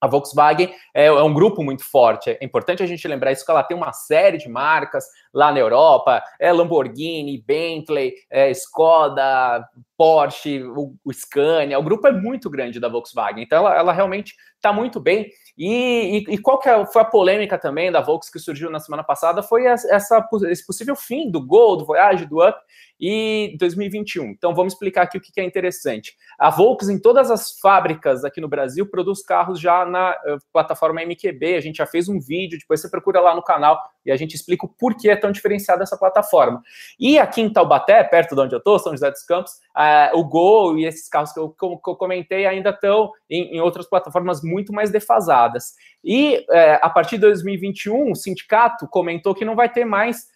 A 0.00 0.06
Volkswagen 0.06 0.72
é, 0.94 1.06
é, 1.06 1.22
um 1.22 1.34
grupo 1.34 1.62
muito 1.64 1.84
forte. 1.84 2.30
É 2.30 2.44
importante 2.44 2.82
a 2.82 2.86
gente 2.86 3.06
lembrar 3.08 3.32
isso 3.32 3.44
que 3.44 3.50
ela 3.50 3.62
tem 3.62 3.76
uma 3.76 3.92
série 3.92 4.38
de 4.38 4.48
marcas 4.48 5.04
lá 5.32 5.52
na 5.52 5.58
Europa, 5.58 6.22
é 6.40 6.52
Lamborghini, 6.52 7.42
Bentley, 7.46 8.14
é 8.30 8.50
Skoda, 8.50 9.66
Porsche, 9.96 10.62
o, 10.62 11.12
Scania. 11.12 11.78
O 11.78 11.82
grupo 11.82 12.06
é 12.06 12.12
muito 12.12 12.48
grande 12.48 12.78
da 12.78 12.88
Volkswagen, 12.88 13.42
então 13.42 13.58
ela, 13.58 13.76
ela 13.76 13.92
realmente 13.92 14.34
está 14.58 14.72
muito 14.72 15.00
bem. 15.00 15.30
E, 15.56 16.24
e, 16.28 16.34
e 16.34 16.38
qual 16.38 16.58
que 16.58 16.68
é, 16.68 16.86
foi 16.86 17.02
a 17.02 17.04
polêmica 17.04 17.58
também 17.58 17.90
da 17.90 18.00
Volkswagen 18.00 18.32
que 18.32 18.38
surgiu 18.38 18.70
na 18.70 18.78
semana 18.78 19.02
passada? 19.02 19.42
Foi 19.42 19.64
essa, 19.64 20.24
esse 20.48 20.66
possível 20.66 20.94
fim 20.94 21.30
do 21.30 21.44
Gol, 21.44 21.76
do 21.76 21.84
Voyage, 21.84 22.26
do 22.26 22.46
Up 22.46 22.56
e 23.00 23.56
2021. 23.58 24.26
Então 24.26 24.54
vamos 24.54 24.72
explicar 24.72 25.02
aqui 25.02 25.18
o 25.18 25.20
que 25.20 25.40
é 25.40 25.44
interessante. 25.44 26.14
A 26.38 26.50
Volkswagen, 26.50 26.96
em 26.96 27.02
todas 27.02 27.30
as 27.30 27.58
fábricas 27.58 28.24
aqui 28.24 28.40
no 28.40 28.48
Brasil, 28.48 28.88
produz 28.88 29.22
carros 29.22 29.60
já 29.60 29.84
na 29.84 30.10
uh, 30.10 30.38
plataforma 30.52 31.04
MQB. 31.04 31.54
A 31.54 31.60
gente 31.60 31.76
já 31.76 31.86
fez 31.86 32.08
um 32.08 32.20
vídeo, 32.20 32.58
depois 32.58 32.80
você 32.80 32.88
procura 32.88 33.20
lá 33.20 33.34
no 33.34 33.42
canal 33.42 33.80
e 34.04 34.10
a 34.10 34.16
gente 34.16 34.34
explica 34.34 34.66
o 34.66 34.68
porquê 34.68 35.10
é 35.10 35.16
tão 35.16 35.30
diferenciada 35.30 35.82
essa 35.82 35.96
plataforma. 35.96 36.62
E 36.98 37.18
aqui 37.18 37.40
em 37.40 37.52
Taubaté, 37.52 38.02
perto 38.04 38.34
de 38.34 38.40
onde 38.40 38.54
eu 38.54 38.58
estou, 38.58 38.78
São 38.78 38.92
José 38.92 39.10
dos 39.10 39.22
Campos, 39.22 39.52
uh, 39.76 40.18
o 40.18 40.24
Gol 40.24 40.78
e 40.78 40.86
esses 40.86 41.08
carros 41.08 41.32
que 41.32 41.38
eu, 41.38 41.50
que 41.50 41.64
eu 41.64 41.96
comentei 41.96 42.46
ainda 42.46 42.70
estão 42.70 43.12
em, 43.30 43.56
em, 43.56 43.60
outras 43.60 43.88
plataformas 43.88 44.42
muito 44.48 44.72
mais 44.72 44.90
defasadas. 44.90 45.74
E 46.02 46.46
uh, 46.48 46.78
a 46.80 46.90
partir 46.90 47.16
de 47.16 47.22
2021, 47.22 48.12
o 48.12 48.16
sindicato 48.16 48.88
comentou 48.88 49.34
que 49.34 49.44
não 49.44 49.54
vai 49.54 49.68
ter 49.68 49.84
mais 49.84 50.26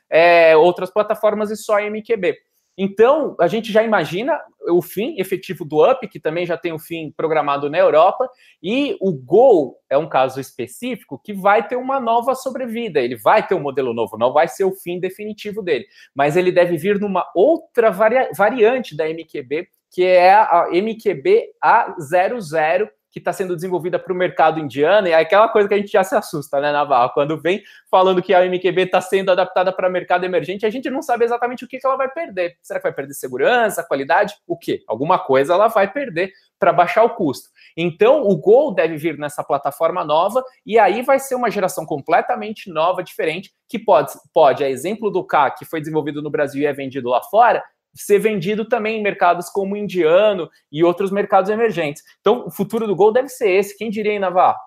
outras 0.59 0.91
plataformas 0.91 1.51
e 1.51 1.57
só 1.57 1.81
MQB. 1.81 2.37
Então, 2.77 3.37
a 3.39 3.47
gente 3.47 3.71
já 3.71 3.83
imagina 3.83 4.39
o 4.71 4.81
fim 4.81 5.19
efetivo 5.19 5.65
do 5.65 5.85
Up, 5.89 6.07
que 6.09 6.19
também 6.19 6.47
já 6.47 6.57
tem 6.57 6.73
o 6.73 6.79
fim 6.79 7.13
programado 7.15 7.69
na 7.69 7.79
Europa, 7.79 8.29
e 8.63 8.97
o 9.01 9.13
Gol 9.13 9.79
é 9.91 9.99
um 9.99 10.09
caso 10.09 10.41
específico 10.41 11.21
que 11.23 11.35
vai 11.35 11.67
ter 11.67 11.77
uma 11.77 12.01
nova 12.01 12.35
sobrevida, 12.35 13.01
ele 13.01 13.17
vai 13.17 13.47
ter 13.47 13.55
um 13.55 13.61
modelo 13.61 13.93
novo, 13.93 14.17
não 14.17 14.33
vai 14.33 14.49
ser 14.49 14.65
o 14.65 14.73
fim 14.73 14.99
definitivo 14.99 15.63
dele, 15.63 15.87
mas 16.15 16.37
ele 16.37 16.51
deve 16.51 16.77
vir 16.79 16.99
numa 16.99 17.27
outra 17.35 17.91
vari 17.91 18.31
variante 18.37 18.97
da 18.97 19.07
MQB, 19.07 19.69
que 19.91 20.05
é 20.05 20.33
a 20.33 20.69
MQB 20.73 21.51
A00, 21.63 22.89
que 23.13 23.19
está 23.19 23.33
sendo 23.33 23.55
desenvolvida 23.55 23.99
para 23.99 24.13
o 24.13 24.17
mercado 24.17 24.59
indiano, 24.59 25.07
e 25.07 25.11
é 25.11 25.15
aquela 25.15 25.47
coisa 25.49 25.69
que 25.69 25.75
a 25.75 25.77
gente 25.77 25.93
já 25.93 26.03
se 26.03 26.15
assusta, 26.15 26.59
né, 26.61 26.73
Navarro? 26.73 27.13
Quando 27.13 27.39
vem 27.39 27.63
falando 27.91 28.23
que 28.23 28.33
a 28.33 28.41
MQB 28.41 28.83
está 28.83 29.03
sendo 29.03 29.31
adaptada 29.31 29.71
para 29.71 29.91
mercado 29.91 30.25
emergente, 30.25 30.65
a 30.65 30.71
gente 30.71 30.89
não 30.89 31.03
sabe 31.03 31.27
exatamente 31.27 31.65
o 31.65 31.69
que, 31.69 31.79
que 31.79 31.87
ela 31.87 31.97
vai 31.97 32.09
perder. 32.09 32.57
Será 32.63 32.81
que 32.81 32.85
vai 32.85 32.93
perder 32.93 33.13
segurança, 33.13 33.85
qualidade? 33.85 34.35
O 34.47 34.57
quê? 34.57 34.83
Alguma 34.89 35.19
coisa 35.19 35.53
ela 35.53 35.69
vai 35.69 35.93
perder 35.93 36.33
para 36.59 36.73
baixar 36.73 37.03
o 37.03 37.11
custo. 37.11 37.51
Então, 37.77 38.23
o 38.23 38.37
Gol 38.37 38.73
deve 38.73 38.97
vir 38.97 39.19
nessa 39.19 39.45
plataforma 39.45 40.05
nova, 40.05 40.43
e 40.65 40.79
aí 40.79 41.03
vai 41.03 41.19
ser 41.19 41.35
uma 41.35 41.51
geração 41.51 41.85
completamente 41.85 42.71
nova, 42.71 43.03
diferente, 43.03 43.53
que 43.69 43.79
pode, 43.79 44.13
pode 44.33 44.63
a 44.63 44.71
exemplo 44.71 45.11
do 45.11 45.25
K, 45.25 45.51
que 45.51 45.65
foi 45.65 45.81
desenvolvido 45.81 46.23
no 46.23 46.31
Brasil 46.31 46.63
e 46.63 46.67
é 46.67 46.73
vendido 46.73 47.09
lá 47.09 47.21
fora, 47.23 47.63
ser 47.95 48.19
vendido 48.19 48.65
também 48.65 48.99
em 48.99 49.03
mercados 49.03 49.49
como 49.49 49.75
o 49.75 49.77
indiano 49.77 50.49
e 50.71 50.83
outros 50.83 51.11
mercados 51.11 51.51
emergentes. 51.51 52.03
Então, 52.21 52.47
o 52.47 52.51
futuro 52.51 52.87
do 52.87 52.97
Gol 52.97 53.13
deve 53.13 53.29
ser 53.29 53.51
esse. 53.51 53.77
Quem 53.77 53.91
diria, 53.91 54.13
hein, 54.13 54.19
Navarro? 54.19 54.59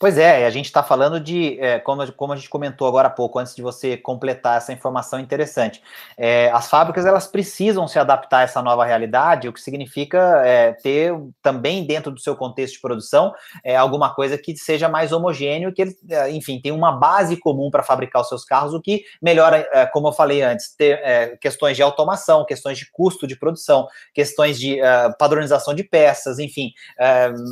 Pois 0.00 0.16
é, 0.16 0.46
a 0.46 0.50
gente 0.50 0.66
está 0.66 0.80
falando 0.80 1.18
de, 1.18 1.58
é, 1.60 1.80
como, 1.80 2.12
como, 2.12 2.32
a 2.32 2.36
gente 2.36 2.48
comentou 2.48 2.86
agora 2.86 3.08
há 3.08 3.10
pouco, 3.10 3.36
antes 3.40 3.52
de 3.52 3.62
você 3.62 3.96
completar 3.96 4.56
essa 4.56 4.72
informação 4.72 5.18
interessante, 5.18 5.82
é, 6.16 6.52
as 6.52 6.70
fábricas 6.70 7.04
elas 7.04 7.26
precisam 7.26 7.88
se 7.88 7.98
adaptar 7.98 8.38
a 8.38 8.42
essa 8.42 8.62
nova 8.62 8.84
realidade, 8.84 9.48
o 9.48 9.52
que 9.52 9.60
significa 9.60 10.40
é, 10.46 10.72
ter 10.72 11.12
também 11.42 11.84
dentro 11.84 12.12
do 12.12 12.20
seu 12.20 12.36
contexto 12.36 12.74
de 12.74 12.80
produção 12.80 13.34
é, 13.64 13.74
alguma 13.74 14.14
coisa 14.14 14.38
que 14.38 14.56
seja 14.56 14.88
mais 14.88 15.10
homogêneo, 15.10 15.72
que 15.72 15.82
é, 16.08 16.30
enfim, 16.30 16.60
tem 16.60 16.70
uma 16.70 16.92
base 16.92 17.36
comum 17.36 17.68
para 17.68 17.82
fabricar 17.82 18.22
os 18.22 18.28
seus 18.28 18.44
carros, 18.44 18.74
o 18.74 18.80
que 18.80 19.02
melhora, 19.20 19.68
é, 19.72 19.84
como 19.86 20.06
eu 20.06 20.12
falei 20.12 20.42
antes, 20.42 20.76
ter 20.76 21.36
questões 21.40 21.76
de 21.76 21.82
automação, 21.82 22.44
questões 22.44 22.78
de 22.78 22.88
custo 22.92 23.26
de 23.26 23.36
produção, 23.36 23.88
questões 24.14 24.60
de 24.60 24.78
padronização 25.18 25.74
de 25.74 25.82
peças, 25.82 26.38
enfim, 26.38 26.72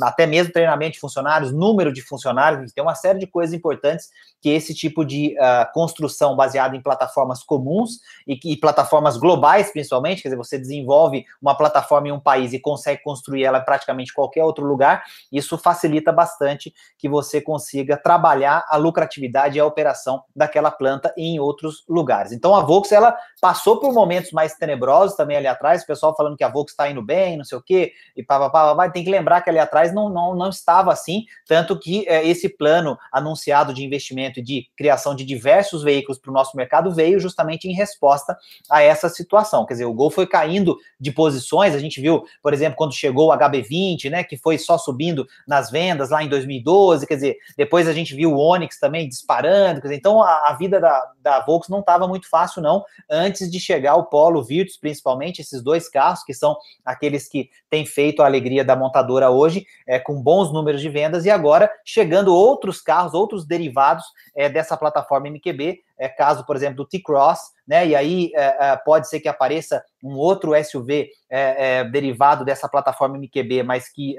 até 0.03 0.25
mesmo 0.25 0.53
treinamento 0.53 0.93
de 0.93 0.99
funcionários, 0.99 1.51
número 1.51 1.91
de 1.91 2.01
funcionários 2.01 2.36
funcionários, 2.37 2.71
tem 2.71 2.83
uma 2.83 2.95
série 2.95 3.19
de 3.19 3.27
coisas 3.27 3.53
importantes 3.53 4.09
que 4.41 4.49
esse 4.49 4.73
tipo 4.73 5.03
de 5.03 5.35
uh, 5.39 5.71
construção 5.73 6.35
baseada 6.35 6.75
em 6.75 6.81
plataformas 6.81 7.43
comuns 7.43 7.99
e, 8.27 8.39
e, 8.45 8.57
plataformas 8.57 9.17
globais, 9.17 9.71
principalmente, 9.71 10.21
quer 10.21 10.29
dizer, 10.29 10.37
você 10.37 10.57
desenvolve 10.57 11.25
uma 11.41 11.55
plataforma 11.55 12.07
em 12.07 12.11
um 12.11 12.19
país 12.19 12.53
e 12.53 12.59
consegue 12.59 13.01
construir 13.01 13.43
ela 13.43 13.59
praticamente 13.59 14.13
qualquer 14.13 14.43
outro 14.43 14.65
lugar, 14.65 15.03
isso 15.31 15.57
facilita 15.57 16.11
bastante 16.11 16.73
que 16.97 17.09
você 17.09 17.41
consiga 17.41 17.97
trabalhar 17.97 18.65
a 18.67 18.77
lucratividade 18.77 19.57
e 19.57 19.59
a 19.59 19.65
operação 19.65 20.23
daquela 20.35 20.69
planta 20.69 21.13
em 21.17 21.39
outros 21.39 21.83
lugares. 21.87 22.31
Então 22.31 22.55
a 22.55 22.61
Volks, 22.61 22.91
ela 22.91 23.17
passou 23.41 23.79
por 23.79 23.93
momentos 23.93 24.31
mais 24.31 24.55
tenebrosos 24.55 25.15
também 25.15 25.37
ali 25.37 25.47
atrás, 25.47 25.83
o 25.83 25.87
pessoal 25.87 26.15
falando 26.15 26.37
que 26.37 26.43
a 26.43 26.49
Volks 26.49 26.73
está 26.73 26.89
indo 26.89 27.01
bem, 27.01 27.37
não 27.37 27.43
sei 27.43 27.57
o 27.57 27.61
quê, 27.61 27.93
e 28.15 28.23
pá, 28.23 28.39
pá, 28.39 28.49
pá, 28.49 28.75
pá, 28.75 28.89
tem 28.89 29.03
que 29.03 29.09
lembrar 29.09 29.41
que 29.41 29.49
ali 29.49 29.59
atrás 29.59 29.93
não, 29.93 30.09
não, 30.09 30.35
não 30.35 30.49
estava 30.49 30.91
assim, 30.91 31.25
tanto 31.47 31.77
que 31.79 32.07
é, 32.07 32.27
esse 32.27 32.49
plano 32.49 32.97
anunciado 33.11 33.73
de 33.73 33.83
investimento 33.83 34.26
desenvolvimento 34.27 34.39
e 34.39 34.43
de 34.43 34.67
criação 34.75 35.15
de 35.15 35.23
diversos 35.23 35.83
veículos 35.83 36.19
para 36.19 36.29
o 36.29 36.33
nosso 36.33 36.55
mercado 36.55 36.93
veio 36.93 37.19
justamente 37.19 37.67
em 37.67 37.73
resposta 37.73 38.37
a 38.69 38.81
essa 38.81 39.09
situação. 39.09 39.65
Quer 39.65 39.75
dizer, 39.75 39.85
o 39.85 39.93
Gol 39.93 40.09
foi 40.09 40.27
caindo 40.27 40.77
de 40.99 41.11
posições, 41.11 41.73
a 41.73 41.79
gente 41.79 42.01
viu, 42.01 42.23
por 42.41 42.53
exemplo, 42.53 42.77
quando 42.77 42.93
chegou 42.93 43.29
o 43.29 43.37
HB20, 43.37 44.09
né, 44.09 44.23
que 44.23 44.37
foi 44.37 44.57
só 44.57 44.77
subindo 44.77 45.27
nas 45.47 45.71
vendas 45.71 46.09
lá 46.09 46.23
em 46.23 46.29
2012, 46.29 47.07
quer 47.07 47.15
dizer, 47.15 47.37
depois 47.55 47.87
a 47.87 47.93
gente 47.93 48.15
viu 48.15 48.33
o 48.33 48.39
Onix 48.39 48.79
também 48.79 49.07
disparando, 49.07 49.81
quer 49.81 49.87
dizer, 49.87 49.95
então 49.95 50.21
a, 50.21 50.49
a 50.49 50.53
vida 50.53 50.79
da, 50.79 51.11
da 51.21 51.39
Volks 51.41 51.69
não 51.69 51.79
estava 51.79 52.07
muito 52.07 52.29
fácil 52.29 52.61
não, 52.61 52.83
antes 53.09 53.49
de 53.49 53.59
chegar 53.59 53.95
o 53.95 54.05
Polo 54.05 54.43
Virtus, 54.43 54.77
principalmente 54.77 55.41
esses 55.41 55.63
dois 55.63 55.89
carros, 55.89 56.23
que 56.23 56.33
são 56.33 56.55
aqueles 56.85 57.27
que 57.27 57.49
têm 57.69 57.85
feito 57.85 58.21
a 58.21 58.25
alegria 58.25 58.63
da 58.63 58.75
montadora 58.75 59.29
hoje, 59.29 59.65
é, 59.87 59.99
com 59.99 60.21
bons 60.21 60.51
números 60.51 60.81
de 60.81 60.89
vendas, 60.89 61.25
e 61.25 61.29
agora 61.29 61.69
chegando 61.85 62.33
outros 62.33 62.81
carros, 62.81 63.13
outros 63.13 63.45
derivados 63.45 64.03
é, 64.35 64.49
dessa 64.49 64.77
plataforma 64.77 65.27
MQB, 65.27 65.81
é, 65.97 66.07
caso, 66.07 66.45
por 66.45 66.55
exemplo, 66.55 66.77
do 66.77 66.85
T-Cross, 66.85 67.51
né? 67.67 67.87
E 67.87 67.95
aí 67.95 68.31
é, 68.35 68.71
é, 68.71 68.77
pode 68.77 69.09
ser 69.09 69.19
que 69.19 69.27
apareça 69.27 69.83
um 70.03 70.15
outro 70.15 70.53
SUV 70.63 71.09
é, 71.29 71.79
é, 71.79 71.83
derivado 71.83 72.45
dessa 72.45 72.69
plataforma 72.69 73.17
MQB, 73.17 73.63
mas 73.63 73.89
que 73.89 74.15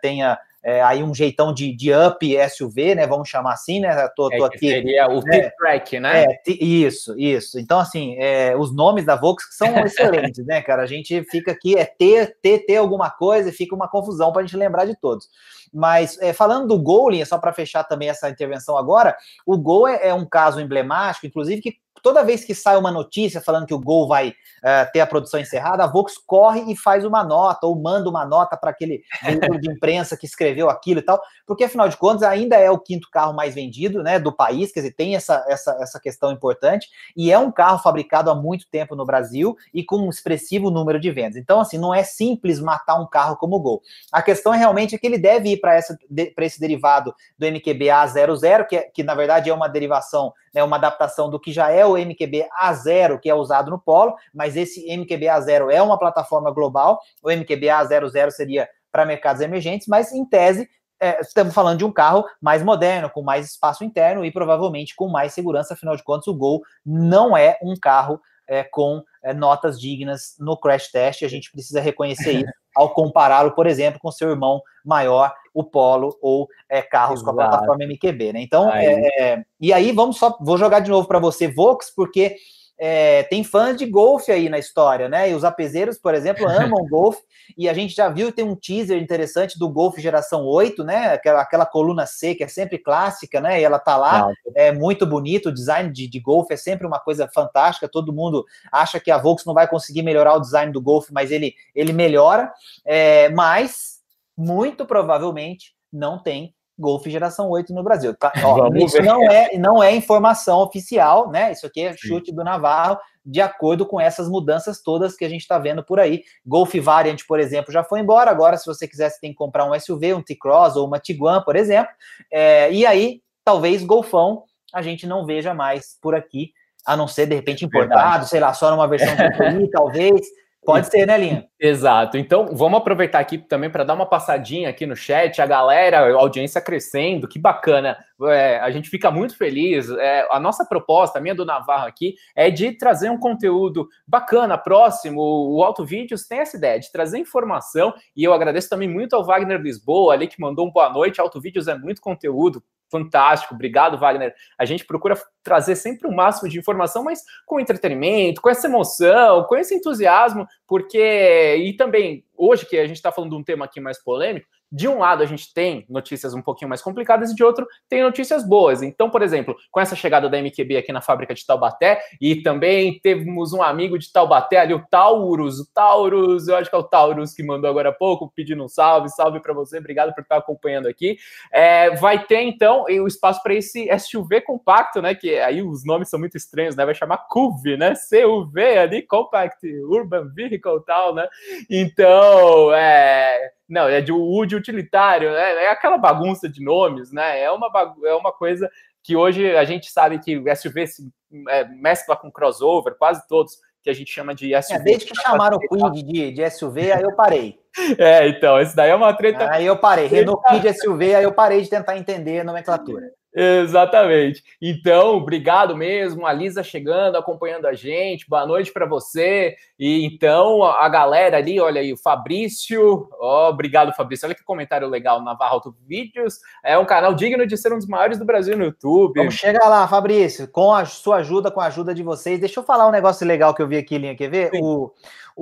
tenha 0.00 0.38
é, 0.62 0.82
aí 0.82 1.02
um 1.02 1.14
jeitão 1.14 1.54
de, 1.54 1.74
de 1.74 1.90
up 1.92 2.36
SUV, 2.50 2.94
né? 2.94 3.06
Vamos 3.06 3.28
chamar 3.28 3.54
assim, 3.54 3.80
né? 3.80 4.08
Tô, 4.14 4.28
tô 4.28 4.44
é, 4.44 4.46
aqui. 4.46 4.68
Seria 4.68 5.08
o 5.08 5.22
né? 5.22 5.42
T-Track, 5.42 6.00
né? 6.00 6.24
É, 6.24 6.40
isso, 6.46 7.18
isso. 7.18 7.58
Então, 7.58 7.78
assim, 7.78 8.16
é, 8.18 8.54
os 8.56 8.74
nomes 8.74 9.06
da 9.06 9.16
Vox 9.16 9.44
são 9.56 9.78
excelentes, 9.84 10.44
né, 10.44 10.60
cara? 10.60 10.82
A 10.82 10.86
gente 10.86 11.24
fica 11.30 11.52
aqui, 11.52 11.76
é 11.76 11.84
ter, 11.86 12.36
ter, 12.42 12.66
ter 12.66 12.76
alguma 12.76 13.10
coisa 13.10 13.48
e 13.48 13.52
fica 13.52 13.74
uma 13.74 13.88
confusão 13.88 14.32
para 14.32 14.42
a 14.42 14.44
gente 14.44 14.56
lembrar 14.56 14.84
de 14.84 14.94
todos. 14.94 15.28
Mas 15.72 16.18
é, 16.20 16.32
falando 16.32 16.68
do 16.68 16.78
Gol, 16.78 17.10
só 17.24 17.38
para 17.38 17.52
fechar 17.52 17.84
também 17.84 18.08
essa 18.08 18.28
intervenção 18.28 18.76
agora, 18.76 19.16
o 19.46 19.56
Gol 19.56 19.88
é, 19.88 20.08
é 20.08 20.14
um 20.14 20.26
caso 20.26 20.60
emblemático, 20.60 21.26
inclusive, 21.26 21.62
que 21.62 21.76
toda 22.02 22.24
vez 22.24 22.44
que 22.44 22.54
sai 22.54 22.76
uma 22.76 22.90
notícia 22.90 23.40
falando 23.40 23.66
que 23.66 23.74
o 23.74 23.80
Gol 23.80 24.08
vai 24.08 24.28
uh, 24.30 24.92
ter 24.92 25.00
a 25.00 25.06
produção 25.06 25.40
encerrada, 25.40 25.84
a 25.84 25.86
Vox 25.86 26.18
corre 26.18 26.70
e 26.70 26.76
faz 26.76 27.04
uma 27.04 27.24
nota, 27.24 27.66
ou 27.66 27.80
manda 27.80 28.08
uma 28.08 28.24
nota 28.24 28.56
para 28.56 28.70
aquele 28.70 29.02
veículo 29.22 29.60
de 29.60 29.70
imprensa 29.70 30.16
que 30.16 30.26
escreveu 30.26 30.68
aquilo 30.68 31.00
e 31.00 31.02
tal, 31.02 31.20
porque 31.46 31.64
afinal 31.64 31.88
de 31.88 31.96
contas 31.96 32.22
ainda 32.22 32.56
é 32.56 32.70
o 32.70 32.78
quinto 32.78 33.08
carro 33.10 33.32
mais 33.32 33.54
vendido 33.54 34.02
né, 34.02 34.18
do 34.18 34.32
país, 34.32 34.72
quer 34.72 34.80
dizer, 34.80 34.94
tem 34.94 35.16
essa, 35.16 35.44
essa, 35.48 35.76
essa 35.80 36.00
questão 36.00 36.30
importante, 36.32 36.88
e 37.16 37.32
é 37.32 37.38
um 37.38 37.50
carro 37.50 37.78
fabricado 37.78 38.30
há 38.30 38.34
muito 38.34 38.66
tempo 38.70 38.94
no 38.94 39.04
Brasil 39.04 39.56
e 39.72 39.84
com 39.84 39.96
um 39.96 40.10
expressivo 40.10 40.70
número 40.70 41.00
de 41.00 41.10
vendas. 41.10 41.36
Então, 41.36 41.60
assim, 41.60 41.78
não 41.78 41.94
é 41.94 42.02
simples 42.02 42.60
matar 42.60 43.00
um 43.00 43.06
carro 43.06 43.36
como 43.36 43.56
o 43.56 43.60
Gol. 43.60 43.82
A 44.12 44.22
questão 44.22 44.52
é 44.54 44.56
realmente 44.56 44.98
que 44.98 45.06
ele 45.06 45.18
deve 45.18 45.50
ir 45.50 45.60
para 45.60 45.78
esse 45.78 46.60
derivado 46.60 47.14
do 47.38 47.46
MQB 47.46 47.86
A00, 47.86 48.66
que, 48.66 48.76
é, 48.76 48.82
que 48.82 49.02
na 49.02 49.14
verdade 49.14 49.50
é 49.50 49.54
uma 49.54 49.68
derivação, 49.68 50.32
né, 50.54 50.62
uma 50.62 50.76
adaptação 50.76 51.30
do 51.30 51.38
que 51.38 51.52
já 51.52 51.70
é 51.70 51.84
o 51.84 51.96
MQB 51.96 52.46
A0, 52.60 53.18
que 53.20 53.30
é 53.30 53.34
usado 53.34 53.70
no 53.70 53.78
Polo, 53.78 54.14
mas 54.34 54.56
esse 54.56 54.86
MQB 54.96 55.26
A0 55.26 55.70
é 55.70 55.80
uma 55.82 55.98
plataforma 55.98 56.50
global, 56.50 57.00
o 57.22 57.30
MQB 57.30 57.66
A00 57.66 58.30
seria 58.30 58.68
para 58.90 59.06
mercados 59.06 59.40
emergentes, 59.40 59.86
mas 59.86 60.12
em 60.12 60.24
tese 60.24 60.68
é, 61.00 61.20
estamos 61.20 61.54
falando 61.54 61.78
de 61.78 61.84
um 61.84 61.92
carro 61.92 62.24
mais 62.40 62.62
moderno, 62.62 63.08
com 63.08 63.22
mais 63.22 63.46
espaço 63.46 63.82
interno 63.82 64.24
e 64.24 64.30
provavelmente 64.30 64.94
com 64.94 65.08
mais 65.08 65.32
segurança, 65.32 65.74
afinal 65.74 65.96
de 65.96 66.04
contas, 66.04 66.26
o 66.26 66.34
Gol 66.34 66.60
não 66.84 67.36
é 67.36 67.56
um 67.62 67.74
carro 67.80 68.20
é, 68.46 68.62
com 68.64 69.02
é, 69.22 69.34
notas 69.34 69.80
dignas 69.80 70.36
no 70.38 70.56
crash 70.56 70.90
test, 70.90 71.22
a 71.22 71.28
gente 71.28 71.50
precisa 71.50 71.80
reconhecer 71.80 72.32
isso 72.32 72.52
ao 72.74 72.94
compará-lo, 72.94 73.52
por 73.52 73.66
exemplo, 73.66 74.00
com 74.00 74.10
seu 74.10 74.30
irmão 74.30 74.62
maior, 74.84 75.34
o 75.52 75.64
Polo, 75.64 76.16
ou 76.22 76.48
é, 76.68 76.80
carros 76.80 77.20
Exato. 77.20 77.36
com 77.36 77.42
a 77.42 77.48
plataforma 77.48 77.84
MQB, 77.84 78.32
né? 78.32 78.40
Então, 78.40 78.70
aí. 78.70 78.86
É, 78.86 79.22
é, 79.22 79.44
e 79.60 79.72
aí 79.72 79.92
vamos 79.92 80.18
só, 80.18 80.36
vou 80.40 80.56
jogar 80.56 80.80
de 80.80 80.90
novo 80.90 81.06
para 81.06 81.18
você, 81.18 81.48
Vox, 81.48 81.92
porque 81.94 82.36
é, 82.82 83.24
tem 83.24 83.44
fãs 83.44 83.76
de 83.76 83.84
golfe 83.84 84.32
aí 84.32 84.48
na 84.48 84.58
história, 84.58 85.06
né? 85.06 85.30
E 85.30 85.34
os 85.34 85.44
apeseiros, 85.44 85.98
por 85.98 86.14
exemplo, 86.14 86.48
amam 86.48 86.88
golfe. 86.88 87.20
E 87.58 87.68
a 87.68 87.74
gente 87.74 87.94
já 87.94 88.08
viu 88.08 88.32
tem 88.32 88.42
um 88.42 88.56
teaser 88.56 88.96
interessante 89.00 89.58
do 89.58 89.68
Golf 89.68 89.98
geração 89.98 90.46
8, 90.46 90.82
né? 90.82 91.12
Aquela, 91.12 91.42
aquela 91.42 91.66
coluna 91.66 92.06
C 92.06 92.34
que 92.34 92.42
é 92.42 92.48
sempre 92.48 92.78
clássica, 92.78 93.38
né? 93.38 93.60
E 93.60 93.64
ela 93.64 93.78
tá 93.78 93.98
lá, 93.98 94.20
Não. 94.20 94.32
é 94.54 94.72
muito 94.72 95.06
bonito. 95.06 95.50
O 95.50 95.54
design 95.54 95.92
de, 95.92 96.08
de 96.08 96.20
golfe 96.20 96.54
é 96.54 96.56
sempre 96.56 96.86
uma 96.86 96.98
coisa 96.98 97.28
fantástica. 97.34 97.86
Todo 97.86 98.14
mundo 98.14 98.46
acha 98.72 98.98
que 98.98 99.10
a 99.10 99.18
Volks 99.18 99.44
não 99.44 99.52
vai 99.52 99.68
conseguir 99.68 100.02
melhorar 100.02 100.34
o 100.34 100.40
design 100.40 100.72
do 100.72 100.80
golfe, 100.80 101.12
mas 101.12 101.30
ele, 101.30 101.54
ele 101.74 101.92
melhora. 101.92 102.50
É, 102.86 103.28
mas, 103.28 103.98
muito 104.34 104.86
provavelmente, 104.86 105.74
não 105.92 106.22
tem 106.22 106.54
Golf 106.80 107.06
geração 107.06 107.50
8 107.50 107.72
no 107.74 107.82
Brasil. 107.82 108.14
Tá? 108.16 108.32
Ó, 108.42 108.68
isso 108.74 109.02
não 109.02 109.30
é, 109.30 109.56
não 109.58 109.82
é 109.82 109.94
informação 109.94 110.60
oficial, 110.60 111.30
né? 111.30 111.52
Isso 111.52 111.66
aqui 111.66 111.82
é 111.82 111.94
chute 111.96 112.30
Sim. 112.30 112.36
do 112.36 112.42
Navarro, 112.42 112.98
de 113.24 113.40
acordo 113.40 113.84
com 113.84 114.00
essas 114.00 114.28
mudanças 114.28 114.82
todas 114.82 115.14
que 115.14 115.24
a 115.24 115.28
gente 115.28 115.42
está 115.42 115.58
vendo 115.58 115.84
por 115.84 116.00
aí. 116.00 116.22
Golf 116.44 116.74
Variant, 116.74 117.20
por 117.28 117.38
exemplo, 117.38 117.72
já 117.72 117.84
foi 117.84 118.00
embora. 118.00 118.30
Agora, 118.30 118.56
se 118.56 118.66
você 118.66 118.88
quiser, 118.88 119.10
você 119.10 119.20
tem 119.20 119.30
que 119.30 119.36
comprar 119.36 119.70
um 119.70 119.78
SUV, 119.78 120.14
um 120.14 120.22
T-Cross 120.22 120.76
ou 120.76 120.86
uma 120.86 120.98
Tiguan, 120.98 121.42
por 121.42 121.54
exemplo. 121.54 121.92
É, 122.32 122.72
e 122.72 122.86
aí, 122.86 123.20
talvez 123.44 123.84
Golfão 123.84 124.44
a 124.72 124.82
gente 124.82 125.06
não 125.06 125.26
veja 125.26 125.52
mais 125.52 125.98
por 126.00 126.14
aqui, 126.14 126.52
a 126.86 126.96
não 126.96 127.08
ser 127.08 127.26
de 127.26 127.34
repente 127.34 127.64
importado, 127.64 128.00
Verdade. 128.00 128.28
sei 128.28 128.40
lá, 128.40 128.54
só 128.54 128.70
numa 128.70 128.88
versão 128.88 129.08
TTI, 129.16 129.70
talvez. 129.70 130.20
Pode 130.62 130.88
ser, 130.88 131.06
né, 131.06 131.16
Linha? 131.16 131.48
Exato. 131.58 132.18
Então, 132.18 132.54
vamos 132.54 132.78
aproveitar 132.78 133.18
aqui 133.18 133.38
também 133.38 133.70
para 133.70 133.82
dar 133.82 133.94
uma 133.94 134.04
passadinha 134.04 134.68
aqui 134.68 134.84
no 134.84 134.94
chat, 134.94 135.40
a 135.40 135.46
galera, 135.46 136.00
a 136.00 136.20
audiência 136.20 136.60
crescendo, 136.60 137.26
que 137.26 137.38
bacana. 137.38 137.96
É, 138.24 138.58
a 138.58 138.70
gente 138.70 138.90
fica 138.90 139.10
muito 139.10 139.36
feliz. 139.36 139.88
É, 139.88 140.28
a 140.30 140.38
nossa 140.38 140.64
proposta, 140.64 141.18
a 141.18 141.22
minha 141.22 141.34
do 141.34 141.46
Navarro 141.46 141.86
aqui, 141.86 142.14
é 142.36 142.50
de 142.50 142.72
trazer 142.72 143.10
um 143.10 143.18
conteúdo 143.18 143.88
bacana, 144.06 144.58
próximo. 144.58 145.20
O 145.22 145.64
Auto 145.64 145.82
Vídeos 145.84 146.26
tem 146.26 146.40
essa 146.40 146.58
ideia 146.58 146.78
de 146.78 146.92
trazer 146.92 147.18
informação, 147.18 147.94
e 148.14 148.22
eu 148.22 148.34
agradeço 148.34 148.68
também 148.68 148.88
muito 148.88 149.16
ao 149.16 149.24
Wagner 149.24 149.60
Lisboa 149.60 150.12
ali, 150.12 150.28
que 150.28 150.40
mandou 150.40 150.66
um 150.66 150.70
boa 150.70 150.90
noite. 150.90 151.22
Auto 151.22 151.40
Vídeos 151.40 151.68
é 151.68 151.74
muito 151.74 152.02
conteúdo, 152.02 152.62
fantástico. 152.90 153.54
Obrigado, 153.54 153.98
Wagner. 153.98 154.34
A 154.58 154.64
gente 154.64 154.84
procura 154.84 155.16
trazer 155.42 155.76
sempre 155.76 156.08
o 156.08 156.14
máximo 156.14 156.48
de 156.48 156.58
informação, 156.58 157.04
mas 157.04 157.22
com 157.46 157.60
entretenimento, 157.60 158.40
com 158.40 158.50
essa 158.50 158.66
emoção, 158.66 159.44
com 159.44 159.56
esse 159.56 159.74
entusiasmo, 159.74 160.46
porque 160.66 161.56
e 161.56 161.72
também 161.74 162.24
hoje 162.36 162.66
que 162.66 162.78
a 162.78 162.86
gente 162.86 162.96
está 162.96 163.12
falando 163.12 163.30
de 163.30 163.36
um 163.36 163.44
tema 163.44 163.64
aqui 163.64 163.80
mais 163.80 164.02
polêmico, 164.02 164.46
de 164.70 164.88
um 164.88 164.98
lado 164.98 165.22
a 165.22 165.26
gente 165.26 165.52
tem 165.52 165.84
notícias 165.88 166.34
um 166.34 166.42
pouquinho 166.42 166.68
mais 166.68 166.82
complicadas 166.82 167.30
e 167.30 167.34
de 167.34 167.42
outro 167.42 167.66
tem 167.88 168.02
notícias 168.02 168.46
boas. 168.46 168.82
Então, 168.82 169.10
por 169.10 169.22
exemplo, 169.22 169.56
com 169.70 169.80
essa 169.80 169.96
chegada 169.96 170.28
da 170.28 170.38
MQB 170.40 170.76
aqui 170.76 170.92
na 170.92 171.00
fábrica 171.00 171.34
de 171.34 171.44
Taubaté 171.44 172.00
e 172.20 172.36
também 172.42 173.00
temos 173.00 173.52
um 173.52 173.62
amigo 173.62 173.98
de 173.98 174.12
Taubaté 174.12 174.58
ali, 174.58 174.74
o 174.74 174.84
Taurus, 174.90 175.58
o 175.58 175.66
Taurus, 175.72 176.48
eu 176.48 176.56
acho 176.56 176.70
que 176.70 176.76
é 176.76 176.78
o 176.78 176.84
Taurus 176.84 177.34
que 177.34 177.42
mandou 177.42 177.68
agora 177.68 177.90
há 177.90 177.92
pouco 177.92 178.32
pedindo 178.34 178.64
um 178.64 178.68
salve, 178.68 179.08
salve 179.08 179.40
para 179.40 179.52
você, 179.52 179.78
obrigado 179.78 180.14
por 180.14 180.22
estar 180.22 180.36
acompanhando 180.36 180.86
aqui. 180.86 181.16
É, 181.52 181.90
vai 181.96 182.24
ter 182.24 182.42
então 182.42 182.84
o 182.84 183.06
espaço 183.06 183.42
para 183.42 183.54
esse 183.54 183.88
SUV 183.98 184.40
compacto, 184.42 185.02
né? 185.02 185.14
Que 185.14 185.38
aí 185.38 185.62
os 185.62 185.84
nomes 185.84 186.08
são 186.08 186.18
muito 186.18 186.36
estranhos, 186.36 186.76
né? 186.76 186.84
Vai 186.84 186.94
chamar 186.94 187.18
CUV, 187.28 187.76
né? 187.76 187.94
CUV 187.94 188.78
ali, 188.78 189.02
Compact 189.02 189.66
Urban 189.84 190.28
Vehicle 190.34 190.84
tal, 190.86 191.14
né? 191.14 191.28
Então, 191.68 192.72
é 192.72 193.52
não, 193.70 193.88
é 193.88 194.00
de 194.00 194.12
U 194.12 194.44
de 194.44 194.56
utilitário, 194.56 195.32
né? 195.32 195.64
É 195.64 195.70
aquela 195.70 195.96
bagunça 195.96 196.48
de 196.48 196.62
nomes, 196.62 197.12
né? 197.12 197.40
É 197.40 197.50
uma, 197.50 197.70
é 198.04 198.14
uma 198.14 198.32
coisa 198.32 198.68
que 199.02 199.16
hoje 199.16 199.56
a 199.56 199.64
gente 199.64 199.90
sabe 199.90 200.18
que 200.18 200.36
o 200.36 200.56
SUV 200.56 200.86
se 200.86 201.08
é, 201.48 201.64
mescla 201.64 202.16
com 202.16 202.30
crossover, 202.30 202.96
quase 202.98 203.26
todos 203.28 203.58
que 203.82 203.88
a 203.88 203.94
gente 203.94 204.12
chama 204.12 204.34
de 204.34 204.50
SUV. 204.62 204.74
É, 204.74 204.82
desde 204.82 205.06
que 205.06 205.22
chamaram 205.22 205.56
o 205.56 205.60
Quid 205.60 206.02
de, 206.02 206.32
de 206.32 206.50
SUV, 206.50 206.92
aí 206.92 207.02
eu 207.02 207.14
parei. 207.14 207.58
É, 207.96 208.26
então, 208.26 208.60
esse 208.60 208.74
daí 208.74 208.90
é 208.90 208.94
uma 208.96 209.14
treta. 209.14 209.48
Aí 209.48 209.64
eu 209.64 209.78
parei. 209.78 210.08
Renault 210.08 210.42
Quid 210.48 210.74
SUV, 210.74 211.14
aí 211.14 211.22
eu 211.22 211.32
parei 211.32 211.62
de 211.62 211.70
tentar 211.70 211.96
entender 211.96 212.40
a 212.40 212.44
nomenclatura. 212.44 213.12
Exatamente. 213.32 214.42
Então, 214.60 215.16
obrigado 215.16 215.76
mesmo. 215.76 216.26
A 216.26 216.32
Lisa 216.32 216.62
chegando, 216.62 217.16
acompanhando 217.16 217.66
a 217.66 217.72
gente. 217.72 218.28
Boa 218.28 218.44
noite 218.44 218.72
para 218.72 218.86
você. 218.86 219.54
E 219.78 220.04
então, 220.04 220.62
a 220.64 220.88
galera 220.88 221.36
ali, 221.36 221.60
olha 221.60 221.80
aí, 221.80 221.92
o 221.92 221.96
Fabrício. 221.96 223.08
Oh, 223.20 223.48
obrigado, 223.48 223.94
Fabrício. 223.94 224.26
Olha 224.26 224.34
que 224.34 224.42
comentário 224.42 224.88
legal. 224.88 225.22
Navarro 225.22 225.54
Auto 225.54 225.76
Vídeos. 225.86 226.40
É 226.64 226.76
um 226.76 226.84
canal 226.84 227.14
digno 227.14 227.46
de 227.46 227.56
ser 227.56 227.72
um 227.72 227.78
dos 227.78 227.86
maiores 227.86 228.18
do 228.18 228.24
Brasil 228.24 228.56
no 228.56 228.64
YouTube. 228.64 229.16
Vamos 229.16 229.34
chegar 229.34 229.68
lá, 229.68 229.86
Fabrício. 229.86 230.48
Com 230.48 230.74
a 230.74 230.84
sua 230.84 231.16
ajuda, 231.16 231.50
com 231.50 231.60
a 231.60 231.66
ajuda 231.66 231.94
de 231.94 232.02
vocês. 232.02 232.40
Deixa 232.40 232.58
eu 232.58 232.64
falar 232.64 232.88
um 232.88 232.92
negócio 232.92 233.26
legal 233.26 233.54
que 233.54 233.62
eu 233.62 233.68
vi 233.68 233.76
aqui, 233.76 233.96
Linha. 233.96 234.16
Quer 234.16 234.28
ver? 234.28 234.50
O, 234.54 234.90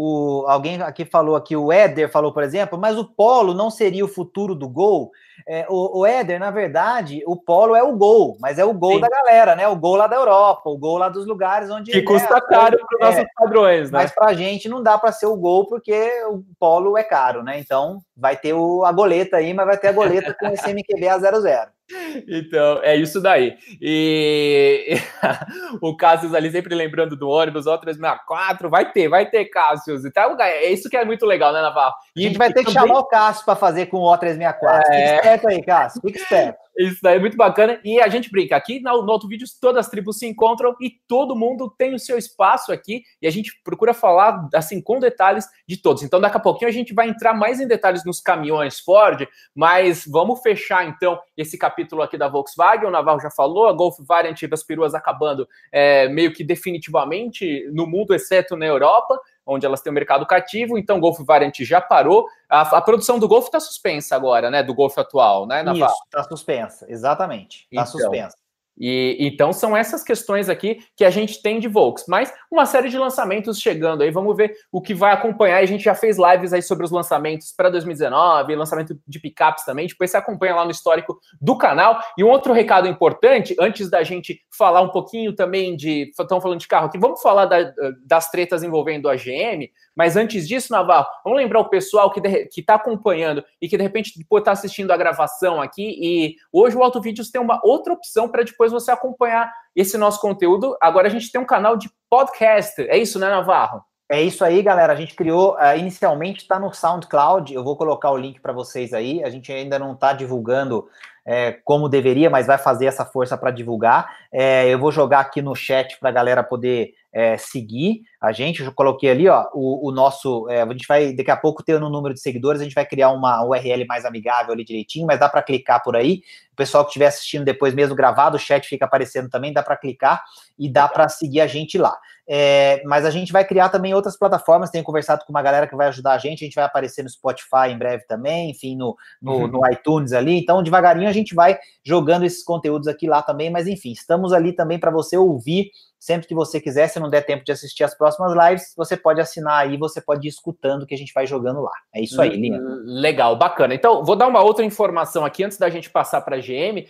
o, 0.01 0.45
alguém 0.47 0.81
aqui 0.81 1.05
falou 1.05 1.35
aqui, 1.35 1.57
o 1.57 1.73
Éder 1.73 2.09
falou, 2.09 2.33
por 2.33 2.45
exemplo, 2.45 2.79
mas 2.79 2.97
o 2.97 3.05
Polo 3.05 3.53
não 3.53 3.69
seria 3.69 4.05
o 4.05 4.09
futuro 4.09 4.55
do 4.55 4.69
Gol? 4.69 5.11
É, 5.45 5.67
o, 5.69 5.99
o 5.99 6.07
Éder, 6.07 6.39
na 6.39 6.53
verdade, 6.53 7.21
o 7.27 7.35
Polo 7.35 7.75
é 7.75 7.83
o 7.83 7.97
Gol, 7.97 8.37
mas 8.39 8.61
é 8.61 8.65
o 8.65 8.73
Gol 8.73 8.95
Sim. 8.95 9.01
da 9.01 9.09
galera, 9.09 9.57
né? 9.57 9.67
O 9.67 9.75
Gol 9.75 9.97
lá 9.97 10.07
da 10.07 10.15
Europa, 10.15 10.71
o 10.71 10.79
Gol 10.79 10.99
lá 10.99 11.09
dos 11.09 11.27
lugares 11.27 11.69
onde... 11.69 11.91
Que 11.91 12.03
custa 12.03 12.33
né, 12.33 12.41
caro 12.49 12.79
para 12.79 12.97
os 12.97 13.01
nossos 13.01 13.25
é, 13.25 13.29
padrões, 13.35 13.91
né? 13.91 13.99
Mas 13.99 14.15
para 14.15 14.29
a 14.29 14.35
gente 14.35 14.69
não 14.69 14.81
dá 14.85 14.97
para 14.97 15.11
ser 15.11 15.27
o 15.27 15.37
Gol 15.37 15.67
porque 15.67 16.09
o 16.29 16.45
Polo 16.61 16.97
é 16.97 17.03
caro, 17.03 17.43
né? 17.43 17.59
Então 17.59 17.99
vai 18.17 18.37
ter 18.37 18.53
o, 18.53 18.85
a 18.85 18.93
goleta 18.93 19.39
aí, 19.39 19.53
mas 19.53 19.67
vai 19.67 19.79
ter 19.79 19.89
a 19.89 19.93
goleta 19.93 20.33
com 20.33 20.47
esse 20.47 20.73
MQB 20.73 21.09
a 21.09 21.19
00. 21.19 21.78
Então, 22.27 22.81
é 22.83 22.96
isso 22.96 23.20
daí. 23.20 23.57
E 23.81 24.96
o 25.81 25.96
Cassius 25.96 26.35
ali 26.35 26.51
sempre 26.51 26.74
lembrando 26.74 27.16
do 27.16 27.29
ônibus, 27.29 27.66
ó, 27.66 27.79
364, 27.79 28.68
vai 28.68 28.92
ter, 28.92 29.09
vai 29.09 29.27
ter 29.29 29.46
Cassius. 29.46 30.05
Então, 30.05 30.37
é 30.40 30.70
isso 30.70 30.88
que 30.88 30.96
é 30.96 31.05
muito 31.05 31.24
legal, 31.24 31.53
né, 31.53 31.62
Navarro? 31.62 31.94
E 32.14 32.24
a 32.24 32.29
gente 32.29 32.38
vai 32.38 32.53
ter 32.53 32.64
que 32.64 32.70
chamar 32.70 32.98
o 32.98 33.05
Cassius 33.05 33.44
para 33.44 33.57
fazer 33.57 33.87
com 33.87 33.98
o 33.98 34.16
O364. 34.16 34.57
É... 34.62 34.83
Fique 34.83 35.14
esperto 35.14 35.48
aí, 35.48 35.62
Cassius, 35.62 36.03
fique 36.05 36.18
esperto. 36.18 36.67
Isso 36.79 37.01
daí 37.03 37.17
é 37.17 37.19
muito 37.19 37.37
bacana. 37.37 37.81
E 37.85 38.01
a 38.01 38.09
gente 38.09 38.31
brinca 38.31 38.55
aqui 38.55 38.79
no, 38.79 39.03
no 39.03 39.11
outro 39.11 39.29
vídeo, 39.29 39.45
todas 39.61 39.85
as 39.85 39.91
tribos 39.91 40.19
se 40.19 40.27
encontram 40.27 40.77
e 40.81 40.93
todo 41.09 41.35
mundo 41.35 41.69
tem 41.77 41.93
o 41.93 41.99
seu 41.99 42.17
espaço 42.17 42.73
aqui. 42.73 43.03
E 43.21 43.27
a 43.27 43.31
gente 43.31 43.61
procura 43.64 43.93
falar 43.93 44.49
assim 44.55 44.81
com 44.81 45.01
detalhes 45.01 45.45
de 45.67 45.77
todos. 45.77 46.05
Então, 46.05 46.21
daqui 46.21 46.37
a 46.37 46.41
pouquinho 46.41 46.69
a 46.69 46.73
gente 46.73 46.95
vai 46.95 47.09
entrar 47.09 47.35
mais 47.35 47.61
em 47.61 47.67
detalhes 47.67 48.05
nos 48.05 48.21
caminhões 48.21 48.79
Ford, 48.79 49.27
mas 49.53 50.05
vamos 50.07 50.41
fechar 50.41 50.87
então 50.87 51.19
esse 51.37 51.59
capítulo 51.59 52.01
aqui 52.01 52.17
da 52.17 52.29
Volkswagen. 52.29 52.87
O 52.87 52.93
Navarro 52.93 53.21
já 53.21 53.31
falou, 53.31 53.67
a 53.67 53.73
Golf 53.73 53.99
Variant 54.07 54.41
das 54.49 54.62
peruas 54.62 54.95
acabando 54.95 55.49
é, 55.73 56.09
meio 56.09 56.33
que 56.33 56.45
definitivamente 56.45 57.69
no 57.73 57.88
mundo, 57.88 58.14
exceto 58.14 58.57
na 58.57 58.67
Europa 58.67 59.19
onde 59.49 59.65
elas 59.65 59.81
têm 59.81 59.91
o 59.91 59.93
um 59.93 59.95
mercado 59.95 60.27
cativo, 60.27 60.77
então 60.77 60.99
o 60.99 61.01
Golf 61.01 61.19
Variant 61.21 61.55
já 61.61 61.81
parou. 61.81 62.27
A, 62.49 62.61
a 62.77 62.83
produção 62.83 63.19
do 63.19 63.27
Golf 63.27 63.47
está 63.47 63.59
suspensa 63.59 64.15
agora, 64.15 64.51
né? 64.51 64.63
Do 64.63 64.75
Golf 64.75 64.97
atual, 64.99 65.47
né? 65.47 65.65
Isso, 65.75 66.05
está 66.05 66.23
suspensa, 66.25 66.87
exatamente. 66.89 67.67
Está 67.73 67.83
então, 67.83 67.87
suspensa. 67.87 68.37
E 68.79 69.17
então 69.21 69.53
são 69.53 69.77
essas 69.77 70.03
questões 70.03 70.49
aqui 70.49 70.79
que 70.97 71.05
a 71.05 71.11
gente 71.11 71.43
tem 71.43 71.59
de 71.59 71.69
Volks, 71.69 72.05
mas 72.09 72.33
uma 72.51 72.67
série 72.67 72.88
de 72.88 72.99
lançamentos 72.99 73.59
chegando 73.59 74.03
aí, 74.03 74.11
vamos 74.11 74.37
ver 74.37 74.55
o 74.71 74.81
que 74.81 74.95
vai 74.95 75.12
acompanhar. 75.12 75.59
A 75.59 75.67
gente 75.67 75.85
já 75.85 75.95
fez 75.95 76.17
lives 76.19 76.53
aí 76.53 76.62
sobre 76.62 76.85
os 76.85 76.91
lançamentos 76.91 77.53
para 77.53 77.71
2019, 77.71 78.55
lançamento 78.55 78.99
de 79.07 79.19
picapes 79.19 79.64
também. 79.64 79.87
Depois 79.87 80.11
você 80.11 80.17
acompanha 80.17 80.55
lá 80.55 80.64
no 80.64 80.71
histórico 80.71 81.19
do 81.41 81.57
canal. 81.57 82.01
E 82.17 82.23
um 82.23 82.29
outro 82.29 82.53
recado 82.53 82.87
importante, 82.87 83.57
antes 83.59 83.91
da 83.91 84.03
gente 84.03 84.41
falar 84.57 84.81
um 84.81 84.91
pouquinho 84.91 85.35
também 85.35 85.77
de. 85.77 86.11
Estão 86.19 86.41
falando 86.41 86.61
de 86.61 86.69
carro 86.69 86.87
aqui, 86.87 86.99
vamos 86.99 87.21
falar 87.21 87.47
da, 87.47 87.73
das 88.05 88.31
tretas 88.31 88.62
envolvendo 88.62 89.09
a 89.09 89.17
GM. 89.17 89.69
Mas 89.97 90.17
antes 90.17 90.47
disso, 90.47 90.73
Naval, 90.73 91.09
vamos 91.25 91.38
lembrar 91.38 91.61
o 91.61 91.69
pessoal 91.69 92.11
que 92.11 92.21
está 92.57 92.75
acompanhando 92.75 93.45
e 93.61 93.69
que 93.69 93.77
de 93.77 93.83
repente 93.83 94.12
está 94.33 94.53
assistindo 94.53 94.93
a 94.93 94.97
gravação 94.97 95.61
aqui. 95.61 95.97
E 96.01 96.37
hoje 96.53 96.77
o 96.77 96.83
Auto 96.83 97.01
Vídeos 97.01 97.31
tem 97.31 97.41
uma 97.41 97.61
outra 97.64 97.93
opção 97.93 98.29
para 98.29 98.45
depois 98.45 98.67
você 98.70 98.90
acompanhar 98.90 99.52
esse 99.74 99.96
nosso 99.96 100.20
conteúdo. 100.20 100.76
Agora 100.81 101.07
a 101.07 101.11
gente 101.11 101.31
tem 101.31 101.40
um 101.40 101.46
canal 101.46 101.76
de 101.76 101.90
podcast. 102.11 102.81
É 102.88 102.96
isso, 102.96 103.18
né, 103.18 103.28
Navarro? 103.28 103.83
É 104.11 104.22
isso 104.22 104.42
aí, 104.42 104.62
galera. 104.62 104.92
A 104.92 104.96
gente 104.96 105.14
criou, 105.14 105.54
uh, 105.57 105.76
inicialmente 105.76 106.40
está 106.40 106.59
no 106.59 106.72
SoundCloud. 106.72 107.52
Eu 107.52 107.62
vou 107.62 107.76
colocar 107.76 108.11
o 108.11 108.16
link 108.16 108.40
para 108.40 108.54
vocês 108.54 108.94
aí. 108.94 109.22
A 109.22 109.28
gente 109.28 109.52
ainda 109.52 109.78
não 109.78 109.92
está 109.92 110.14
divulgando 110.14 110.88
é, 111.26 111.52
como 111.62 111.90
deveria, 111.90 112.31
mas 112.31 112.46
vai 112.46 112.57
fazer 112.57 112.87
essa 112.87 113.04
força 113.04 113.37
para 113.37 113.50
divulgar. 113.50 114.16
É, 114.33 114.66
eu 114.66 114.78
vou 114.78 114.90
jogar 114.90 115.20
aqui 115.20 115.42
no 115.42 115.54
chat 115.54 115.98
para 116.00 116.09
a 116.09 116.12
galera 116.12 116.42
poder 116.42 116.94
é, 117.12 117.37
seguir 117.37 118.03
a 118.21 118.33
gente. 118.33 118.62
Eu 118.62 118.73
coloquei 118.73 119.11
ali, 119.11 119.29
ó, 119.29 119.47
o, 119.55 119.88
o 119.88 119.92
nosso. 119.92 120.49
É, 120.51 120.62
a 120.62 120.73
gente 120.73 120.87
vai 120.87 121.12
daqui 121.12 121.31
a 121.31 121.37
pouco 121.37 121.62
ter 121.62 121.79
no 121.81 121.90
número 121.90 122.14
de 122.14 122.21
seguidores, 122.21 122.61
a 122.61 122.64
gente 122.64 122.75
vai 122.75 122.87
criar 122.87 123.11
uma 123.11 123.44
URL 123.44 123.87
mais 123.87 124.05
amigável 124.05 124.53
ali 124.53 124.64
direitinho, 124.64 125.07
mas 125.07 125.18
dá 125.18 125.29
para 125.29 125.42
clicar 125.42 125.83
por 125.83 125.97
aí. 125.97 126.23
O 126.53 126.57
pessoal 126.57 126.85
que 126.85 126.90
estiver 126.90 127.07
assistindo 127.07 127.44
depois 127.44 127.75
mesmo 127.75 127.94
gravado, 127.94 128.37
o 128.37 128.40
chat 128.40 128.66
fica 128.66 128.85
aparecendo 128.85 129.29
também, 129.29 129.53
dá 129.53 129.62
para 129.62 129.77
clicar 129.77 130.23
e 130.59 130.71
dá 130.71 130.88
para 130.88 131.09
seguir 131.09 131.40
a 131.40 131.47
gente 131.47 131.79
lá. 131.79 131.97
É, 132.31 132.83
mas 132.85 133.07
a 133.07 133.11
gente 133.11 133.33
vai 133.33 133.42
criar 133.42 133.71
também 133.71 133.94
outras 133.94 134.18
plataformas. 134.18 134.68
Tenho 134.68 134.85
conversado 134.85 135.25
com 135.25 135.33
uma 135.33 135.40
galera 135.40 135.66
que 135.66 135.75
vai 135.75 135.88
ajudar 135.88 136.12
a 136.12 136.18
gente. 136.18 136.44
A 136.44 136.47
gente 136.47 136.55
vai 136.55 136.64
aparecer 136.64 137.03
no 137.03 137.09
Spotify 137.09 137.71
em 137.71 137.79
breve 137.79 138.05
também, 138.07 138.51
enfim, 138.51 138.77
no, 138.77 138.94
no, 139.21 139.33
uhum. 139.33 139.47
no 139.47 139.73
iTunes 139.73 140.12
ali. 140.12 140.38
Então, 140.38 140.62
devagarinho 140.62 141.09
a 141.09 141.12
gente 141.12 141.35
vai 141.35 141.59
jogando 141.83 142.27
esses 142.27 142.44
conteúdos 142.44 142.87
aqui 142.87 143.07
lá 143.07 143.23
também. 143.23 143.49
Mas 143.51 143.66
enfim, 143.66 143.92
estamos 143.92 144.35
ali 144.35 144.53
também 144.53 144.79
para 144.79 144.90
você 144.90 145.16
ouvir 145.16 145.71
Sempre 145.99 146.29
que 146.29 146.35
você 146.35 146.61
quiser, 146.61 146.87
se 146.89 147.01
não 147.01 147.11
der 147.11 147.23
tempo 147.23 147.45
de 147.45 147.51
assistir 147.51 147.83
as 147.83 147.95
próximas 147.97 148.33
lives, 148.33 148.73
você 148.77 148.97
pode 148.97 149.21
assinar 149.21 149.63
aí, 149.63 149.77
você 149.77 150.01
pode 150.01 150.27
ir 150.27 150.31
escutando 150.31 150.83
o 150.83 150.87
que 150.87 150.95
a 150.95 150.99
gente 150.99 151.13
vai 151.13 151.27
jogando 151.27 151.61
lá. 151.61 151.73
É 151.93 152.01
isso 152.01 152.21
aí, 152.23 152.31
Linha. 152.31 152.61
Legal, 152.85 153.37
bacana. 153.37 153.75
Então, 153.75 154.05
vou 154.05 154.15
dar 154.15 154.29
uma 154.29 154.41
outra 154.41 154.65
informação 154.65 155.25
aqui 155.25 155.43
antes 155.43 155.59
da 155.59 155.69
gente 155.69 155.91
passar 155.91 156.21
para 156.21 156.37
a 156.37 156.41
GM, 156.41 156.87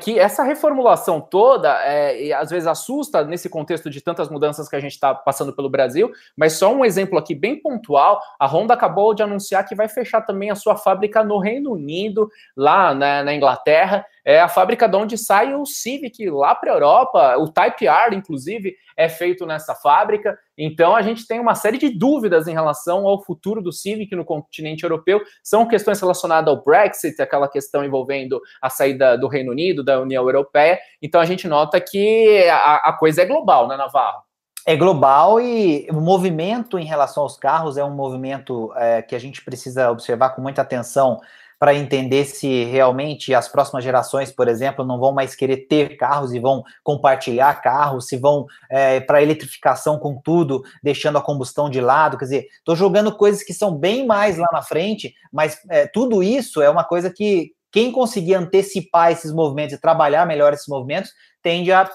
que 0.00 0.18
essa 0.18 0.42
reformulação 0.42 1.20
toda, 1.20 1.70
é, 1.84 2.32
às 2.32 2.48
vezes 2.48 2.66
assusta 2.66 3.22
nesse 3.22 3.50
contexto 3.50 3.90
de 3.90 4.00
tantas 4.00 4.30
mudanças 4.30 4.66
que 4.66 4.76
a 4.76 4.80
gente 4.80 4.92
está 4.92 5.14
passando 5.14 5.52
pelo 5.52 5.68
Brasil, 5.68 6.10
mas 6.36 6.54
só 6.54 6.72
um 6.72 6.84
exemplo 6.84 7.18
aqui 7.18 7.34
bem 7.34 7.60
pontual: 7.60 8.18
a 8.38 8.46
Honda 8.46 8.72
acabou 8.72 9.12
de 9.12 9.22
anunciar 9.22 9.66
que 9.66 9.74
vai 9.74 9.88
fechar 9.88 10.22
também 10.22 10.50
a 10.50 10.54
sua 10.54 10.76
fábrica 10.76 11.22
no 11.22 11.38
Reino 11.38 11.72
Unido, 11.72 12.30
lá 12.56 12.94
na, 12.94 13.22
na 13.22 13.34
Inglaterra 13.34 14.06
é 14.28 14.40
a 14.42 14.48
fábrica 14.48 14.86
de 14.86 14.94
onde 14.94 15.16
sai 15.16 15.54
o 15.54 15.64
Civic 15.64 16.28
lá 16.28 16.54
para 16.54 16.70
a 16.70 16.74
Europa, 16.74 17.38
o 17.38 17.48
Type 17.50 17.86
R, 17.86 18.14
inclusive, 18.14 18.76
é 18.94 19.08
feito 19.08 19.46
nessa 19.46 19.74
fábrica. 19.74 20.38
Então 20.56 20.94
a 20.94 21.00
gente 21.00 21.26
tem 21.26 21.40
uma 21.40 21.54
série 21.54 21.78
de 21.78 21.88
dúvidas 21.88 22.46
em 22.46 22.52
relação 22.52 23.06
ao 23.06 23.24
futuro 23.24 23.62
do 23.62 23.72
Civic 23.72 24.14
no 24.14 24.26
continente 24.26 24.82
europeu. 24.82 25.22
São 25.42 25.66
questões 25.66 25.98
relacionadas 25.98 26.54
ao 26.54 26.62
Brexit, 26.62 27.22
aquela 27.22 27.48
questão 27.48 27.82
envolvendo 27.82 28.38
a 28.60 28.68
saída 28.68 29.16
do 29.16 29.28
Reino 29.28 29.50
Unido, 29.50 29.82
da 29.82 29.98
União 29.98 30.22
Europeia. 30.22 30.78
Então 31.00 31.22
a 31.22 31.24
gente 31.24 31.48
nota 31.48 31.80
que 31.80 32.46
a, 32.50 32.74
a 32.84 32.92
coisa 32.92 33.22
é 33.22 33.24
global, 33.24 33.66
né, 33.66 33.78
Navarro? 33.78 34.24
É 34.66 34.76
global 34.76 35.40
e 35.40 35.88
o 35.90 36.02
movimento 36.02 36.78
em 36.78 36.84
relação 36.84 37.22
aos 37.22 37.38
carros 37.38 37.78
é 37.78 37.84
um 37.84 37.94
movimento 37.94 38.70
é, 38.76 39.00
que 39.00 39.16
a 39.16 39.18
gente 39.18 39.42
precisa 39.42 39.90
observar 39.90 40.34
com 40.34 40.42
muita 40.42 40.60
atenção 40.60 41.18
para 41.58 41.74
entender 41.74 42.24
se 42.24 42.64
realmente 42.64 43.34
as 43.34 43.48
próximas 43.48 43.82
gerações, 43.82 44.30
por 44.30 44.46
exemplo, 44.46 44.84
não 44.84 44.98
vão 44.98 45.12
mais 45.12 45.34
querer 45.34 45.66
ter 45.68 45.96
carros 45.96 46.32
e 46.32 46.38
vão 46.38 46.62
compartilhar 46.84 47.60
carros, 47.60 48.06
se 48.06 48.16
vão 48.16 48.46
é, 48.70 49.00
para 49.00 49.22
eletrificação 49.22 49.98
com 49.98 50.20
tudo, 50.22 50.62
deixando 50.82 51.18
a 51.18 51.22
combustão 51.22 51.68
de 51.68 51.80
lado. 51.80 52.16
Quer 52.16 52.24
dizer, 52.24 52.46
estou 52.58 52.76
jogando 52.76 53.16
coisas 53.16 53.42
que 53.42 53.52
são 53.52 53.76
bem 53.76 54.06
mais 54.06 54.38
lá 54.38 54.46
na 54.52 54.62
frente, 54.62 55.12
mas 55.32 55.58
é, 55.68 55.86
tudo 55.86 56.22
isso 56.22 56.62
é 56.62 56.70
uma 56.70 56.84
coisa 56.84 57.10
que 57.10 57.52
quem 57.72 57.92
conseguir 57.92 58.34
antecipar 58.34 59.12
esses 59.12 59.32
movimentos 59.32 59.74
e 59.74 59.80
trabalhar 59.80 60.26
melhor 60.26 60.52
esses 60.52 60.68
movimentos 60.68 61.10
tende 61.42 61.70
a, 61.72 61.88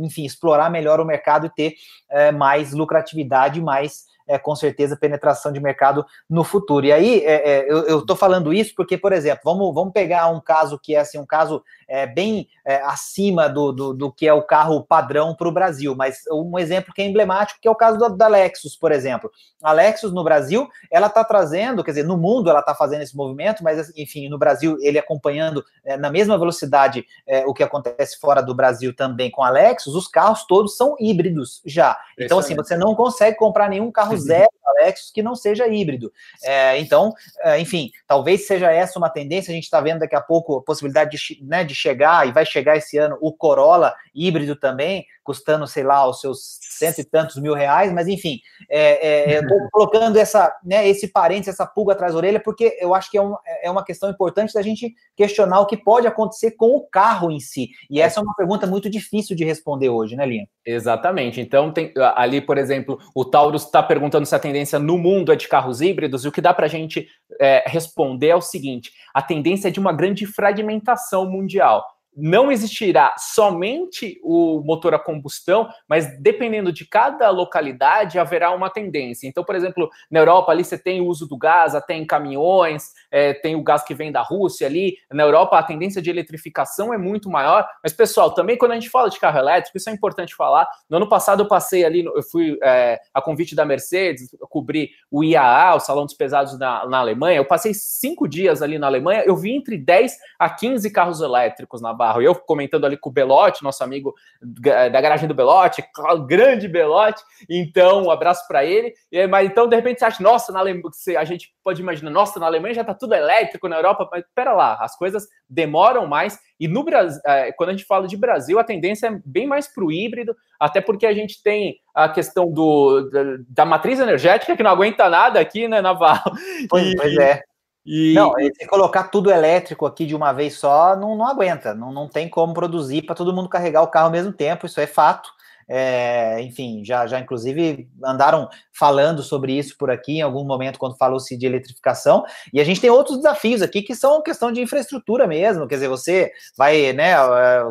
enfim, 0.00 0.24
explorar 0.24 0.70
melhor 0.70 1.00
o 1.00 1.04
mercado 1.04 1.46
e 1.46 1.50
ter 1.50 1.74
é, 2.10 2.30
mais 2.30 2.72
lucratividade, 2.72 3.60
mais 3.60 4.04
é, 4.26 4.38
com 4.38 4.54
certeza, 4.56 4.96
penetração 4.96 5.52
de 5.52 5.60
mercado 5.60 6.04
no 6.28 6.42
futuro. 6.44 6.86
E 6.86 6.92
aí, 6.92 7.18
é, 7.24 7.50
é, 7.50 7.66
eu 7.70 8.00
estou 8.00 8.16
falando 8.16 8.52
isso 8.52 8.72
porque, 8.76 8.96
por 8.96 9.12
exemplo, 9.12 9.42
vamos, 9.44 9.74
vamos 9.74 9.92
pegar 9.92 10.28
um 10.28 10.40
caso 10.40 10.78
que 10.78 10.94
é 10.94 11.00
assim, 11.00 11.18
um 11.18 11.26
caso 11.26 11.62
é, 11.88 12.06
bem 12.06 12.48
é, 12.64 12.76
acima 12.82 13.48
do, 13.48 13.72
do, 13.72 13.94
do, 13.94 14.12
que 14.12 14.26
é 14.26 14.32
o 14.32 14.42
carro 14.42 14.82
padrão 14.82 15.34
para 15.34 15.48
o 15.48 15.52
Brasil, 15.52 15.94
mas 15.94 16.20
um 16.30 16.58
exemplo 16.58 16.92
que 16.94 17.02
é 17.02 17.06
emblemático, 17.06 17.60
que 17.60 17.68
é 17.68 17.70
o 17.70 17.74
caso 17.74 17.98
da, 17.98 18.08
da 18.08 18.28
Lexus, 18.28 18.76
por 18.76 18.92
exemplo. 18.92 19.30
A 19.62 19.72
Lexus 19.72 20.12
no 20.12 20.24
Brasil, 20.24 20.68
ela 20.90 21.06
está 21.06 21.22
trazendo, 21.24 21.84
quer 21.84 21.90
dizer, 21.90 22.04
no 22.04 22.16
mundo 22.16 22.48
ela 22.48 22.60
está 22.60 22.74
fazendo 22.74 23.02
esse 23.02 23.16
movimento, 23.16 23.62
mas 23.62 23.92
enfim, 23.96 24.28
no 24.28 24.38
Brasil 24.38 24.76
ele 24.80 24.98
acompanhando 24.98 25.64
é, 25.84 25.96
na 25.96 26.10
mesma 26.10 26.38
velocidade 26.38 27.04
o 27.46 27.54
que 27.54 27.62
acontece 27.62 28.18
fora 28.18 28.40
do 28.42 28.54
Brasil 28.54 28.94
também 28.94 29.30
com 29.30 29.42
a 29.42 29.50
Lexus, 29.50 29.94
os 29.94 30.06
carros 30.06 30.44
todos 30.46 30.76
são 30.76 30.94
híbridos 30.98 31.60
já. 31.64 31.98
Então, 32.18 32.38
assim, 32.38 32.54
você 32.54 32.76
não 32.76 32.94
consegue 32.94 33.36
comprar 33.36 33.68
nenhum 33.68 33.90
carro 33.90 34.13
zero 34.16 34.50
Lexus 34.74 35.10
que 35.10 35.22
não 35.22 35.34
seja 35.34 35.66
híbrido. 35.68 36.12
É, 36.42 36.78
então, 36.78 37.12
é, 37.40 37.58
enfim, 37.58 37.90
talvez 38.06 38.46
seja 38.46 38.70
essa 38.70 38.98
uma 38.98 39.08
tendência. 39.08 39.50
A 39.50 39.54
gente 39.54 39.64
está 39.64 39.80
vendo 39.80 40.00
daqui 40.00 40.16
a 40.16 40.20
pouco 40.20 40.58
a 40.58 40.62
possibilidade 40.62 41.16
de, 41.16 41.44
né, 41.44 41.64
de 41.64 41.74
chegar, 41.74 42.26
e 42.26 42.32
vai 42.32 42.44
chegar 42.44 42.76
esse 42.76 42.98
ano, 42.98 43.16
o 43.20 43.32
Corolla 43.32 43.94
híbrido 44.14 44.56
também, 44.56 45.06
custando, 45.22 45.66
sei 45.66 45.82
lá, 45.82 46.08
os 46.08 46.20
seus 46.20 46.58
cento 46.78 47.00
e 47.00 47.04
tantos 47.04 47.36
mil 47.36 47.54
reais, 47.54 47.92
mas 47.92 48.08
enfim, 48.08 48.38
é, 48.68 49.32
é, 49.32 49.38
eu 49.38 49.42
estou 49.42 49.58
colocando 49.70 50.16
essa, 50.16 50.54
né, 50.64 50.86
esse 50.88 51.08
parênteses, 51.08 51.54
essa 51.54 51.66
pulga 51.66 51.92
atrás 51.92 52.12
da 52.12 52.18
orelha, 52.18 52.40
porque 52.40 52.76
eu 52.80 52.94
acho 52.94 53.10
que 53.10 53.18
é, 53.18 53.22
um, 53.22 53.34
é 53.62 53.70
uma 53.70 53.84
questão 53.84 54.10
importante 54.10 54.54
da 54.54 54.62
gente 54.62 54.92
questionar 55.16 55.60
o 55.60 55.66
que 55.66 55.76
pode 55.76 56.06
acontecer 56.06 56.52
com 56.52 56.76
o 56.76 56.86
carro 56.86 57.30
em 57.30 57.40
si. 57.40 57.70
E 57.90 58.00
essa 58.00 58.20
é 58.20 58.22
uma 58.22 58.34
pergunta 58.34 58.66
muito 58.66 58.90
difícil 58.90 59.36
de 59.36 59.44
responder 59.44 59.88
hoje, 59.88 60.16
né, 60.16 60.26
Linha? 60.26 60.46
Exatamente. 60.66 61.40
Então, 61.40 61.72
tem 61.72 61.92
ali, 62.14 62.40
por 62.40 62.58
exemplo, 62.58 62.98
o 63.14 63.24
Taurus 63.24 63.64
está 63.64 63.82
perguntando 63.82 64.26
se 64.26 64.34
a 64.34 64.38
tendência 64.38 64.78
no 64.78 64.98
mundo 64.98 65.32
é 65.32 65.36
de 65.36 65.48
carros 65.48 65.80
híbridos, 65.80 66.24
e 66.24 66.28
o 66.28 66.32
que 66.32 66.40
dá 66.40 66.54
para 66.54 66.66
a 66.66 66.68
gente 66.68 67.06
é, 67.40 67.64
responder 67.66 68.28
é 68.28 68.36
o 68.36 68.40
seguinte: 68.40 68.92
a 69.12 69.22
tendência 69.22 69.68
é 69.68 69.70
de 69.70 69.80
uma 69.80 69.92
grande 69.92 70.26
fragmentação 70.26 71.30
mundial 71.30 71.84
não 72.16 72.50
existirá 72.50 73.14
somente 73.18 74.20
o 74.22 74.60
motor 74.64 74.94
a 74.94 74.98
combustão, 74.98 75.68
mas 75.88 76.20
dependendo 76.20 76.72
de 76.72 76.86
cada 76.86 77.28
localidade, 77.30 78.18
haverá 78.18 78.50
uma 78.52 78.70
tendência. 78.70 79.26
Então, 79.26 79.44
por 79.44 79.54
exemplo, 79.54 79.90
na 80.10 80.20
Europa 80.20 80.52
ali 80.52 80.64
você 80.64 80.78
tem 80.78 81.00
o 81.00 81.06
uso 81.06 81.26
do 81.26 81.36
gás 81.36 81.74
até 81.74 81.94
em 81.94 82.06
caminhões, 82.06 82.92
é, 83.10 83.34
tem 83.34 83.56
o 83.56 83.62
gás 83.62 83.82
que 83.82 83.94
vem 83.94 84.12
da 84.12 84.22
Rússia 84.22 84.66
ali. 84.66 84.96
Na 85.12 85.22
Europa 85.22 85.58
a 85.58 85.62
tendência 85.62 86.00
de 86.00 86.10
eletrificação 86.10 86.92
é 86.92 86.98
muito 86.98 87.28
maior. 87.28 87.66
Mas, 87.82 87.92
pessoal, 87.92 88.32
também 88.32 88.56
quando 88.56 88.72
a 88.72 88.74
gente 88.74 88.90
fala 88.90 89.10
de 89.10 89.18
carro 89.18 89.38
elétrico, 89.38 89.76
isso 89.76 89.90
é 89.90 89.92
importante 89.92 90.34
falar. 90.34 90.68
No 90.88 90.98
ano 90.98 91.08
passado 91.08 91.42
eu 91.42 91.48
passei 91.48 91.84
ali, 91.84 92.04
eu 92.04 92.22
fui 92.22 92.58
é, 92.62 93.00
a 93.12 93.20
convite 93.20 93.54
da 93.54 93.64
Mercedes, 93.64 94.28
cobri 94.48 94.90
o 95.10 95.24
IAA, 95.24 95.76
o 95.76 95.80
Salão 95.80 96.04
dos 96.04 96.14
Pesados 96.14 96.58
na, 96.58 96.86
na 96.86 96.98
Alemanha. 96.98 97.38
Eu 97.38 97.44
passei 97.44 97.74
cinco 97.74 98.28
dias 98.28 98.62
ali 98.62 98.78
na 98.78 98.86
Alemanha, 98.86 99.24
eu 99.24 99.36
vi 99.36 99.52
entre 99.52 99.76
10 99.76 100.16
a 100.38 100.48
15 100.48 100.90
carros 100.90 101.20
elétricos 101.20 101.80
na 101.80 101.92
Eu 102.20 102.34
comentando 102.34 102.84
ali 102.84 102.96
com 102.96 103.10
o 103.10 103.12
Belote, 103.12 103.62
nosso 103.62 103.82
amigo 103.82 104.14
da 104.42 105.00
garagem 105.00 105.28
do 105.28 105.34
Belote, 105.34 105.84
grande 106.26 106.68
Belote. 106.68 107.22
Então, 107.48 108.04
um 108.04 108.10
abraço 108.10 108.46
para 108.48 108.64
ele. 108.64 108.92
Mas 109.28 109.48
então, 109.48 109.68
de 109.68 109.76
repente, 109.76 109.98
você 109.98 110.04
acha, 110.04 110.22
nossa, 110.22 110.52
na 110.52 110.60
Alemanha, 110.60 110.84
a 111.18 111.24
gente 111.24 111.54
pode 111.62 111.80
imaginar, 111.80 112.10
nossa, 112.10 112.38
na 112.38 112.46
Alemanha 112.46 112.74
já 112.74 112.80
está 112.82 112.94
tudo 112.94 113.14
elétrico, 113.14 113.68
na 113.68 113.76
Europa, 113.76 114.08
mas 114.10 114.24
pera 114.34 114.52
lá, 114.52 114.76
as 114.80 114.96
coisas 114.96 115.26
demoram 115.48 116.06
mais. 116.06 116.38
E 116.58 116.68
no 116.68 116.84
Brasil, 116.84 117.20
é, 117.26 117.52
quando 117.52 117.70
a 117.70 117.72
gente 117.72 117.84
fala 117.84 118.06
de 118.06 118.16
Brasil, 118.16 118.58
a 118.58 118.64
tendência 118.64 119.08
é 119.08 119.20
bem 119.24 119.46
mais 119.46 119.66
para 119.66 119.84
o 119.84 119.92
híbrido, 119.92 120.34
até 120.58 120.80
porque 120.80 121.06
a 121.06 121.12
gente 121.12 121.42
tem 121.42 121.76
a 121.94 122.08
questão 122.08 122.50
do, 122.50 123.08
da, 123.10 123.22
da, 123.48 123.64
matriz 123.64 123.98
energética 123.98 124.56
que 124.56 124.62
não 124.62 124.70
aguenta 124.70 125.08
nada 125.08 125.40
aqui, 125.40 125.68
né, 125.68 125.80
Naval? 125.80 126.22
Pois, 126.68 126.92
e, 126.92 126.96
pois 126.96 127.16
é. 127.16 127.42
E... 127.84 128.14
Não, 128.14 128.32
se 128.32 128.66
colocar 128.66 129.04
tudo 129.04 129.30
elétrico 129.30 129.84
aqui 129.84 130.06
de 130.06 130.14
uma 130.14 130.32
vez 130.32 130.54
só, 130.54 130.96
não, 130.96 131.16
não 131.16 131.26
aguenta, 131.26 131.74
não, 131.74 131.92
não 131.92 132.08
tem 132.08 132.28
como 132.28 132.54
produzir 132.54 133.02
para 133.02 133.14
todo 133.14 133.32
mundo 133.32 133.48
carregar 133.48 133.82
o 133.82 133.88
carro 133.88 134.06
ao 134.06 134.12
mesmo 134.12 134.32
tempo, 134.32 134.66
isso 134.66 134.80
é 134.80 134.86
fato. 134.86 135.28
É, 135.66 136.42
enfim, 136.42 136.84
já, 136.84 137.06
já 137.06 137.18
inclusive 137.18 137.88
andaram 138.04 138.48
falando 138.70 139.22
sobre 139.22 139.56
isso 139.56 139.76
por 139.78 139.90
aqui 139.90 140.18
em 140.18 140.22
algum 140.22 140.44
momento 140.44 140.78
quando 140.78 140.96
falou-se 140.96 141.36
de 141.36 141.46
eletrificação. 141.46 142.24
E 142.52 142.60
a 142.60 142.64
gente 142.64 142.80
tem 142.80 142.90
outros 142.90 143.16
desafios 143.16 143.62
aqui 143.62 143.82
que 143.82 143.94
são 143.94 144.22
questão 144.22 144.52
de 144.52 144.60
infraestrutura 144.60 145.26
mesmo. 145.26 145.66
Quer 145.66 145.76
dizer, 145.76 145.88
você 145.88 146.30
vai, 146.56 146.92
né, 146.92 147.12
é, 147.12 147.68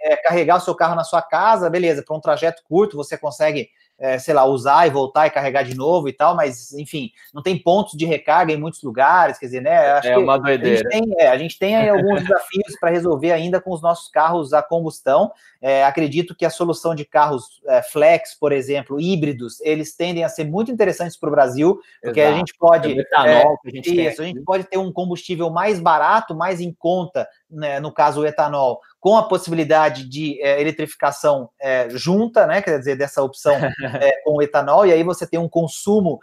é, 0.00 0.16
carregar 0.16 0.56
o 0.56 0.60
seu 0.60 0.74
carro 0.74 0.94
na 0.94 1.04
sua 1.04 1.20
casa, 1.20 1.68
beleza, 1.68 2.02
para 2.02 2.16
um 2.16 2.20
trajeto 2.20 2.62
curto 2.66 2.96
você 2.96 3.18
consegue 3.18 3.68
é, 3.98 4.18
sei 4.18 4.32
lá, 4.32 4.44
usar 4.44 4.86
e 4.86 4.90
voltar 4.90 5.26
e 5.26 5.30
carregar 5.30 5.64
de 5.64 5.74
novo 5.74 6.08
e 6.08 6.12
tal, 6.12 6.36
mas, 6.36 6.72
enfim, 6.72 7.10
não 7.34 7.42
tem 7.42 7.58
pontos 7.58 7.94
de 7.96 8.06
recarga 8.06 8.52
em 8.52 8.56
muitos 8.56 8.82
lugares, 8.82 9.38
quer 9.38 9.46
dizer, 9.46 9.60
né? 9.60 9.76
Acho 9.92 10.08
é 10.08 10.16
uma 10.16 10.38
doideira. 10.38 10.88
A 10.88 10.92
gente 10.92 11.06
tem, 11.06 11.14
é, 11.18 11.28
a 11.28 11.38
gente 11.38 11.58
tem 11.58 11.88
alguns 11.90 12.22
desafios 12.22 12.78
para 12.78 12.90
resolver 12.90 13.32
ainda 13.32 13.60
com 13.60 13.72
os 13.72 13.82
nossos 13.82 14.08
carros 14.08 14.52
a 14.52 14.62
combustão. 14.62 15.32
É, 15.60 15.84
acredito 15.84 16.36
que 16.36 16.44
a 16.44 16.50
solução 16.50 16.94
de 16.94 17.04
carros 17.04 17.60
é, 17.66 17.82
flex, 17.82 18.34
por 18.38 18.52
exemplo, 18.52 19.00
híbridos, 19.00 19.60
eles 19.62 19.96
tendem 19.96 20.22
a 20.22 20.28
ser 20.28 20.44
muito 20.44 20.70
interessantes 20.70 21.16
para 21.16 21.28
o 21.28 21.32
Brasil, 21.32 21.80
porque 22.00 22.20
Exato. 22.20 22.34
a 22.34 22.38
gente 22.38 22.54
pode. 22.56 22.92
É 22.92 23.00
etanol 23.00 23.58
que 23.58 23.68
a 23.68 23.72
gente 23.72 23.88
isso, 23.88 24.16
tem. 24.18 24.26
a 24.26 24.28
gente 24.28 24.44
pode 24.44 24.64
ter 24.64 24.78
um 24.78 24.92
combustível 24.92 25.50
mais 25.50 25.80
barato, 25.80 26.36
mais 26.36 26.60
em 26.60 26.72
conta, 26.72 27.28
né, 27.50 27.80
no 27.80 27.92
caso 27.92 28.20
o 28.20 28.26
etanol, 28.26 28.80
com 29.00 29.16
a 29.16 29.28
possibilidade 29.28 30.08
de 30.08 30.40
é, 30.42 30.60
eletrificação 30.60 31.50
é, 31.60 31.88
junta, 31.90 32.46
né, 32.46 32.60
quer 32.60 32.78
dizer, 32.78 32.96
dessa 32.96 33.22
opção 33.22 33.54
é, 33.54 34.12
com 34.24 34.36
o 34.36 34.42
etanol, 34.42 34.86
e 34.86 34.92
aí 34.92 35.02
você 35.02 35.26
tem 35.26 35.38
um 35.38 35.48
consumo 35.48 36.18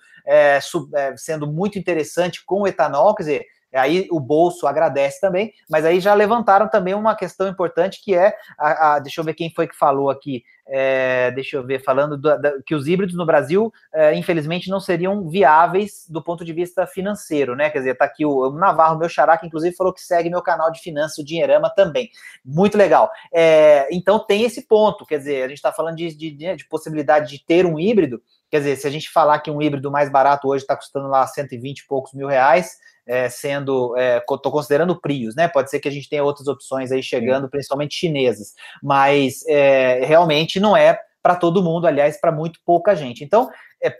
sub, 0.62 0.90
sendo 1.18 1.46
muito 1.46 1.78
interessante 1.78 2.44
com 2.44 2.62
o 2.62 2.68
etanol, 2.68 3.14
quer 3.14 3.24
dizer, 3.24 3.46
aí 3.76 4.08
o 4.12 4.20
bolso 4.20 4.68
agradece 4.68 5.20
também, 5.20 5.54
mas 5.70 5.86
aí 5.86 6.00
já 6.00 6.14
levantaram 6.14 6.68
também 6.68 6.94
uma 6.94 7.16
questão 7.16 7.48
importante 7.48 8.02
que 8.04 8.16
é, 8.16 8.36
a, 8.58 8.96
a 8.96 9.00
deixa 9.00 9.22
eu 9.22 9.26
ver 9.26 9.34
quem 9.34 9.54
foi 9.54 9.68
que 9.68 9.76
falou 9.76 10.10
aqui, 10.10 10.44
é, 10.68 11.30
deixa 11.32 11.58
eu 11.58 11.66
ver, 11.66 11.84
falando 11.84 12.18
do, 12.18 12.40
da, 12.40 12.62
que 12.64 12.74
os 12.74 12.88
híbridos 12.88 13.16
no 13.16 13.26
Brasil, 13.26 13.72
é, 13.94 14.16
infelizmente, 14.16 14.70
não 14.70 14.80
seriam 14.80 15.30
viáveis 15.30 16.06
do 16.10 16.24
ponto 16.24 16.44
de 16.44 16.52
vista 16.54 16.88
financeiro, 16.88 17.56
né? 17.56 17.70
Quer 17.70 17.80
dizer, 17.80 17.96
tá 17.96 18.06
aqui 18.06 18.26
o, 18.26 18.50
o 18.50 18.52
Navarro, 18.52 18.98
meu 18.98 19.08
xará, 19.08 19.38
que 19.38 19.46
inclusive 19.46 19.76
falou 19.76 19.94
que 19.94 20.02
segue 20.02 20.30
meu 20.30 20.42
canal 20.42 20.72
de 20.72 20.80
finanças, 20.80 21.20
o 21.20 21.24
Dinheirama 21.24 21.70
também. 21.70 22.10
Muito 22.44 22.78
legal. 22.78 23.12
É, 23.32 23.88
então 23.92 24.18
tem 24.18 24.44
esse 24.44 24.68
ponto, 24.68 25.06
quer 25.06 25.20
dizer, 25.20 25.44
a 25.44 25.48
gente 25.48 25.58
está 25.58 25.72
falando 25.72 25.98
de, 25.98 26.16
de, 26.16 26.32
de 26.32 26.68
possibilidade 26.68 27.30
de 27.30 27.46
ter 27.46 27.66
um 27.66 27.80
híbrido, 27.80 28.22
quer 28.50 28.58
dizer, 28.58 28.76
se 28.78 28.88
a 28.88 28.92
gente 28.92 29.10
falar 29.10 29.40
que 29.40 29.52
um 29.52 29.62
híbrido 29.62 29.92
mais 29.92 30.10
barato 30.10 30.48
hoje 30.48 30.64
está 30.64 30.76
custando 30.76 31.08
lá 31.08 31.28
120 31.28 31.80
e 31.80 31.88
poucos 31.88 32.14
mil 32.14 32.28
reais, 32.28 32.78
é, 33.08 33.30
sendo, 33.30 33.96
estou 33.98 34.50
é, 34.50 34.52
considerando 34.52 35.00
Prius, 35.00 35.36
né? 35.36 35.48
Pode 35.48 35.70
ser 35.70 35.80
que 35.80 35.88
a 35.88 35.92
gente 35.92 36.10
tenha 36.10 36.24
outras 36.24 36.48
opções 36.48 36.92
aí 36.92 37.04
chegando, 37.04 37.46
Sim. 37.46 37.50
principalmente 37.50 37.96
chinesas, 37.96 38.54
mas 38.82 39.46
é, 39.48 40.06
realmente 40.06 40.60
não 40.60 40.76
é 40.76 41.00
para 41.22 41.36
todo 41.36 41.64
mundo, 41.64 41.88
aliás, 41.88 42.20
para 42.20 42.32
muito 42.32 42.60
pouca 42.64 42.96
gente. 42.96 43.24
Então, 43.24 43.50
é, 43.84 43.96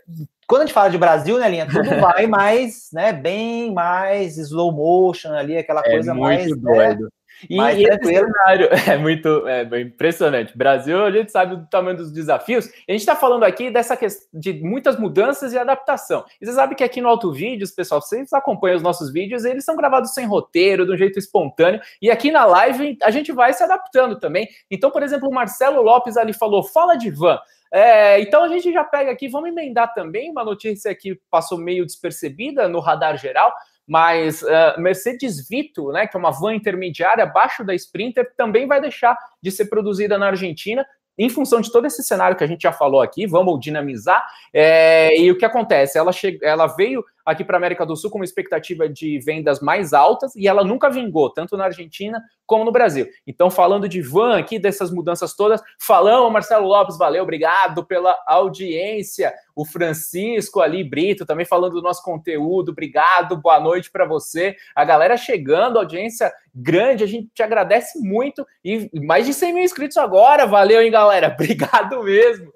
quando 0.46 0.62
a 0.62 0.66
gente 0.66 0.74
fala 0.74 0.90
de 0.90 0.98
Brasil, 0.98 1.38
né, 1.38 1.48
Linha, 1.48 1.66
tudo 1.66 1.82
vai 2.00 2.26
mais, 2.26 2.88
né, 2.92 3.12
bem 3.12 3.72
mais 3.72 4.38
slow 4.38 4.72
motion 4.72 5.32
ali, 5.32 5.56
aquela 5.56 5.80
é 5.80 5.90
coisa 5.90 6.14
mais 6.14 6.48
né, 6.48 6.56
doido. 6.56 7.04
Né, 7.04 7.08
e, 7.48 7.60
e 7.60 7.84
esse 7.84 8.04
cenário 8.04 8.68
é 8.88 8.96
muito 8.96 9.46
é, 9.46 9.62
impressionante. 9.80 10.56
Brasil, 10.56 11.04
a 11.04 11.10
gente 11.10 11.30
sabe 11.30 11.56
do 11.56 11.66
tamanho 11.66 11.96
dos 11.96 12.10
desafios. 12.10 12.66
a 12.66 12.92
gente 12.92 13.00
está 13.00 13.14
falando 13.14 13.44
aqui 13.44 13.70
dessa 13.70 13.96
questão 13.96 14.26
de 14.32 14.54
muitas 14.54 14.98
mudanças 14.98 15.52
e 15.52 15.58
adaptação. 15.58 16.24
E 16.40 16.46
você 16.46 16.52
sabe 16.52 16.74
que 16.74 16.84
aqui 16.84 17.00
no 17.00 17.08
Alto 17.08 17.32
Vídeos, 17.32 17.70
pessoal, 17.70 18.00
vocês 18.00 18.32
acompanham 18.32 18.76
os 18.76 18.82
nossos 18.82 19.12
vídeos, 19.12 19.44
eles 19.44 19.64
são 19.64 19.76
gravados 19.76 20.14
sem 20.14 20.26
roteiro, 20.26 20.86
de 20.86 20.92
um 20.92 20.96
jeito 20.96 21.18
espontâneo. 21.18 21.80
E 22.00 22.10
aqui 22.10 22.30
na 22.30 22.44
live 22.44 22.96
a 23.02 23.10
gente 23.10 23.32
vai 23.32 23.52
se 23.52 23.62
adaptando 23.62 24.18
também. 24.18 24.48
Então, 24.70 24.90
por 24.90 25.02
exemplo, 25.02 25.28
o 25.28 25.34
Marcelo 25.34 25.82
Lopes 25.82 26.16
ali 26.16 26.32
falou: 26.32 26.62
fala 26.62 26.96
de 26.96 27.10
van. 27.10 27.38
É, 27.72 28.20
então 28.20 28.44
a 28.44 28.48
gente 28.48 28.72
já 28.72 28.84
pega 28.84 29.10
aqui, 29.10 29.28
vamos 29.28 29.50
emendar 29.50 29.92
também 29.92 30.30
uma 30.30 30.44
notícia 30.44 30.94
que 30.94 31.20
passou 31.30 31.58
meio 31.58 31.84
despercebida 31.84 32.68
no 32.68 32.78
radar 32.78 33.18
geral 33.18 33.52
mas 33.86 34.42
uh, 34.42 34.78
Mercedes 34.78 35.48
Vito, 35.48 35.92
né, 35.92 36.06
que 36.06 36.16
é 36.16 36.20
uma 36.20 36.32
van 36.32 36.54
intermediária 36.54 37.24
abaixo 37.24 37.64
da 37.64 37.74
Sprinter, 37.74 38.32
também 38.36 38.66
vai 38.66 38.80
deixar 38.80 39.16
de 39.40 39.50
ser 39.50 39.66
produzida 39.66 40.18
na 40.18 40.28
Argentina 40.28 40.84
em 41.18 41.30
função 41.30 41.60
de 41.60 41.72
todo 41.72 41.86
esse 41.86 42.02
cenário 42.02 42.36
que 42.36 42.44
a 42.44 42.46
gente 42.46 42.62
já 42.62 42.72
falou 42.72 43.00
aqui, 43.00 43.26
vamos 43.26 43.58
dinamizar. 43.60 44.22
É, 44.52 45.18
e 45.18 45.30
o 45.30 45.38
que 45.38 45.44
acontece? 45.44 45.96
Ela, 45.96 46.12
che... 46.12 46.38
ela 46.42 46.66
veio 46.66 47.04
aqui 47.26 47.44
para 47.44 47.56
a 47.56 47.58
América 47.58 47.84
do 47.84 47.96
Sul 47.96 48.10
com 48.10 48.18
uma 48.18 48.24
expectativa 48.24 48.88
de 48.88 49.18
vendas 49.18 49.60
mais 49.60 49.92
altas 49.92 50.34
e 50.36 50.46
ela 50.46 50.62
nunca 50.62 50.88
vingou, 50.88 51.28
tanto 51.28 51.56
na 51.56 51.64
Argentina 51.64 52.22
como 52.46 52.64
no 52.64 52.70
Brasil. 52.70 53.08
Então, 53.26 53.50
falando 53.50 53.88
de 53.88 54.00
van 54.00 54.38
aqui, 54.38 54.58
dessas 54.58 54.92
mudanças 54.92 55.34
todas, 55.34 55.60
falamos, 55.80 56.32
Marcelo 56.32 56.66
Lopes, 56.66 56.96
valeu, 56.96 57.24
obrigado 57.24 57.84
pela 57.84 58.16
audiência. 58.26 59.34
O 59.54 59.64
Francisco 59.64 60.60
ali, 60.60 60.84
Brito, 60.84 61.26
também 61.26 61.44
falando 61.44 61.72
do 61.72 61.82
nosso 61.82 62.02
conteúdo, 62.02 62.70
obrigado, 62.70 63.36
boa 63.36 63.58
noite 63.58 63.90
para 63.90 64.06
você. 64.06 64.54
A 64.74 64.84
galera 64.84 65.16
chegando, 65.16 65.78
audiência 65.78 66.32
grande, 66.54 67.04
a 67.04 67.06
gente 67.06 67.28
te 67.34 67.42
agradece 67.42 67.98
muito. 67.98 68.46
E 68.64 68.88
mais 69.04 69.26
de 69.26 69.34
100 69.34 69.52
mil 69.52 69.64
inscritos 69.64 69.96
agora, 69.96 70.46
valeu, 70.46 70.80
hein, 70.80 70.90
galera? 70.90 71.28
Obrigado 71.34 72.02
mesmo. 72.02 72.52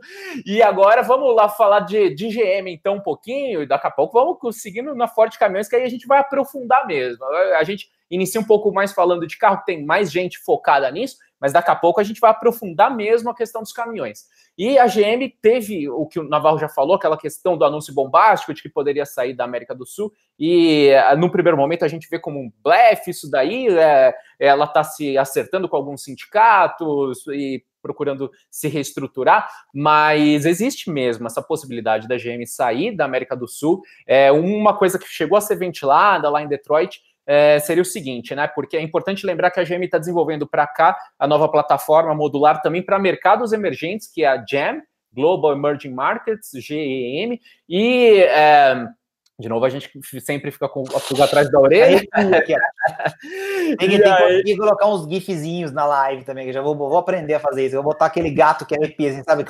E 0.47 0.63
agora 0.63 1.03
vamos 1.03 1.35
lá 1.35 1.49
falar 1.49 1.81
de, 1.81 2.15
de 2.15 2.29
GM, 2.29 2.71
então, 2.71 2.97
um 2.97 3.03
pouquinho, 3.03 3.63
e 3.63 3.67
daqui 3.67 3.87
a 3.87 3.91
pouco 3.91 4.19
vamos 4.19 4.39
seguindo 4.61 4.95
na 4.95 5.09
Forte 5.09 5.39
Caminhões, 5.39 5.69
que 5.69 5.77
aí 5.77 5.83
a 5.83 5.89
gente 5.89 6.07
vai 6.07 6.19
aprofundar 6.19 6.87
mesmo. 6.87 7.25
A 7.25 7.65
gente 7.65 7.91
inicia 8.11 8.41
um 8.41 8.45
pouco 8.45 8.73
mais 8.73 8.93
falando 8.93 9.27
de 9.27 9.39
carro, 9.39 9.63
tem 9.65 9.85
mais 9.85 10.11
gente 10.11 10.39
focada 10.39 10.91
nisso, 10.91 11.17
mas 11.41 11.53
daqui 11.53 11.71
a 11.71 11.77
pouco 11.77 12.01
a 12.01 12.05
gente 12.05 12.21
vai 12.21 12.31
aprofundar 12.31 12.95
mesmo 12.95 13.31
a 13.31 13.35
questão 13.35 13.63
dos 13.63 13.73
caminhões. 13.73 14.27
E 14.59 14.79
a 14.79 14.87
GM 14.87 15.29
teve 15.41 15.89
o 15.89 16.07
que 16.07 16.21
o 16.21 16.29
Navarro 16.29 16.59
já 16.59 16.69
falou, 16.69 16.97
aquela 16.97 17.17
questão 17.17 17.57
do 17.57 17.65
anúncio 17.65 17.95
bombástico 17.95 18.53
de 18.53 18.63
que 18.63 18.69
poderia 18.69 19.07
sair 19.07 19.33
da 19.33 19.45
América 19.45 19.75
do 19.75 19.87
Sul, 19.87 20.13
e 20.39 20.89
eh, 20.89 21.17
no 21.17 21.31
primeiro 21.31 21.57
momento 21.57 21.85
a 21.85 21.89
gente 21.89 22.09
vê 22.11 22.19
como 22.19 22.39
um 22.39 22.53
blefe 22.63 23.11
isso 23.11 23.31
daí, 23.31 23.69
é, 23.69 24.15
ela 24.39 24.65
está 24.65 24.85
se 24.85 25.17
acertando 25.17 25.69
com 25.69 25.77
alguns 25.77 26.03
sindicatos 26.03 27.27
e 27.29 27.65
procurando 27.81 28.31
se 28.51 28.69
reestruturar, 28.69 29.49
mas 29.75 30.45
existe 30.45 30.91
mesmo 30.91 31.27
essa 31.27 31.43
possibilidade 31.43 32.07
da 32.07 32.17
GM 32.17 32.45
sair 32.47 32.95
da 32.95 33.05
América 33.05 33.37
do 33.37 33.49
Sul. 33.49 33.83
É 34.07 34.31
uma 34.31 34.77
coisa 34.77 34.99
que 34.99 35.09
chegou 35.09 35.37
a 35.37 35.41
ser 35.41 35.57
ventilada 35.57 36.29
lá 36.29 36.43
em 36.43 36.49
Detroit 36.49 37.01
é, 37.33 37.61
seria 37.61 37.83
o 37.83 37.87
seguinte, 37.87 38.35
né? 38.35 38.49
Porque 38.49 38.77
é 38.77 38.83
importante 38.83 39.25
lembrar 39.25 39.53
que 39.53 39.61
a 39.61 39.65
GM 39.65 39.85
está 39.85 39.99
desenvolvendo 39.99 40.49
para 40.49 40.67
cá 40.67 40.99
a 41.17 41.29
nova 41.29 41.49
plataforma 41.49 42.13
modular 42.13 42.61
também 42.61 42.83
para 42.83 42.99
mercados 42.99 43.53
emergentes, 43.53 44.11
que 44.13 44.25
é 44.25 44.27
a 44.27 44.45
GEM, 44.45 44.83
Global 45.13 45.53
Emerging 45.53 45.93
Markets, 45.93 46.51
GEM, 46.55 47.41
e 47.69 48.21
é, 48.23 48.85
de 49.39 49.49
novo, 49.49 49.65
a 49.65 49.69
gente 49.69 49.89
sempre 50.21 50.51
fica 50.51 50.69
com 50.69 50.83
a 50.83 50.99
pulga 50.99 51.25
atrás 51.25 51.49
da 51.53 51.61
orelha. 51.61 52.01
tem, 52.01 52.43
que, 52.43 52.57
tem 53.79 54.43
que 54.45 54.57
colocar 54.57 54.89
uns 54.89 55.09
gifzinhos 55.09 55.71
na 55.71 55.87
live 55.87 56.25
também, 56.25 56.45
que 56.45 56.51
eu 56.51 56.55
já 56.55 56.61
vou, 56.61 56.77
vou 56.77 56.99
aprender 56.99 57.35
a 57.35 57.41
fazer 57.41 57.65
isso. 57.65 57.77
Eu 57.77 57.83
vou 57.85 57.93
botar 57.93 58.07
aquele 58.07 58.31
gato 58.33 58.67
que 58.67 58.75
é 58.75 58.79
arrepia, 58.79 59.11
assim, 59.11 59.23
sabe? 59.23 59.45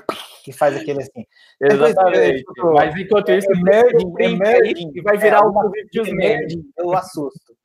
Que 0.45 0.53
faz 0.53 0.77
aquele 0.77 1.01
assim. 1.01 1.25
Exatamente. 1.61 2.45
Mas 2.75 2.95
enquanto 2.95 3.33
isso, 3.33 3.51
emerging, 3.51 4.13
emerging, 4.19 4.93
e 4.95 5.01
vai 5.01 5.17
virar 5.17 5.39
é, 5.39 5.47
um 5.47 5.71
vídeo 5.71 6.05
Eu 6.77 6.93
assusto. 6.93 7.60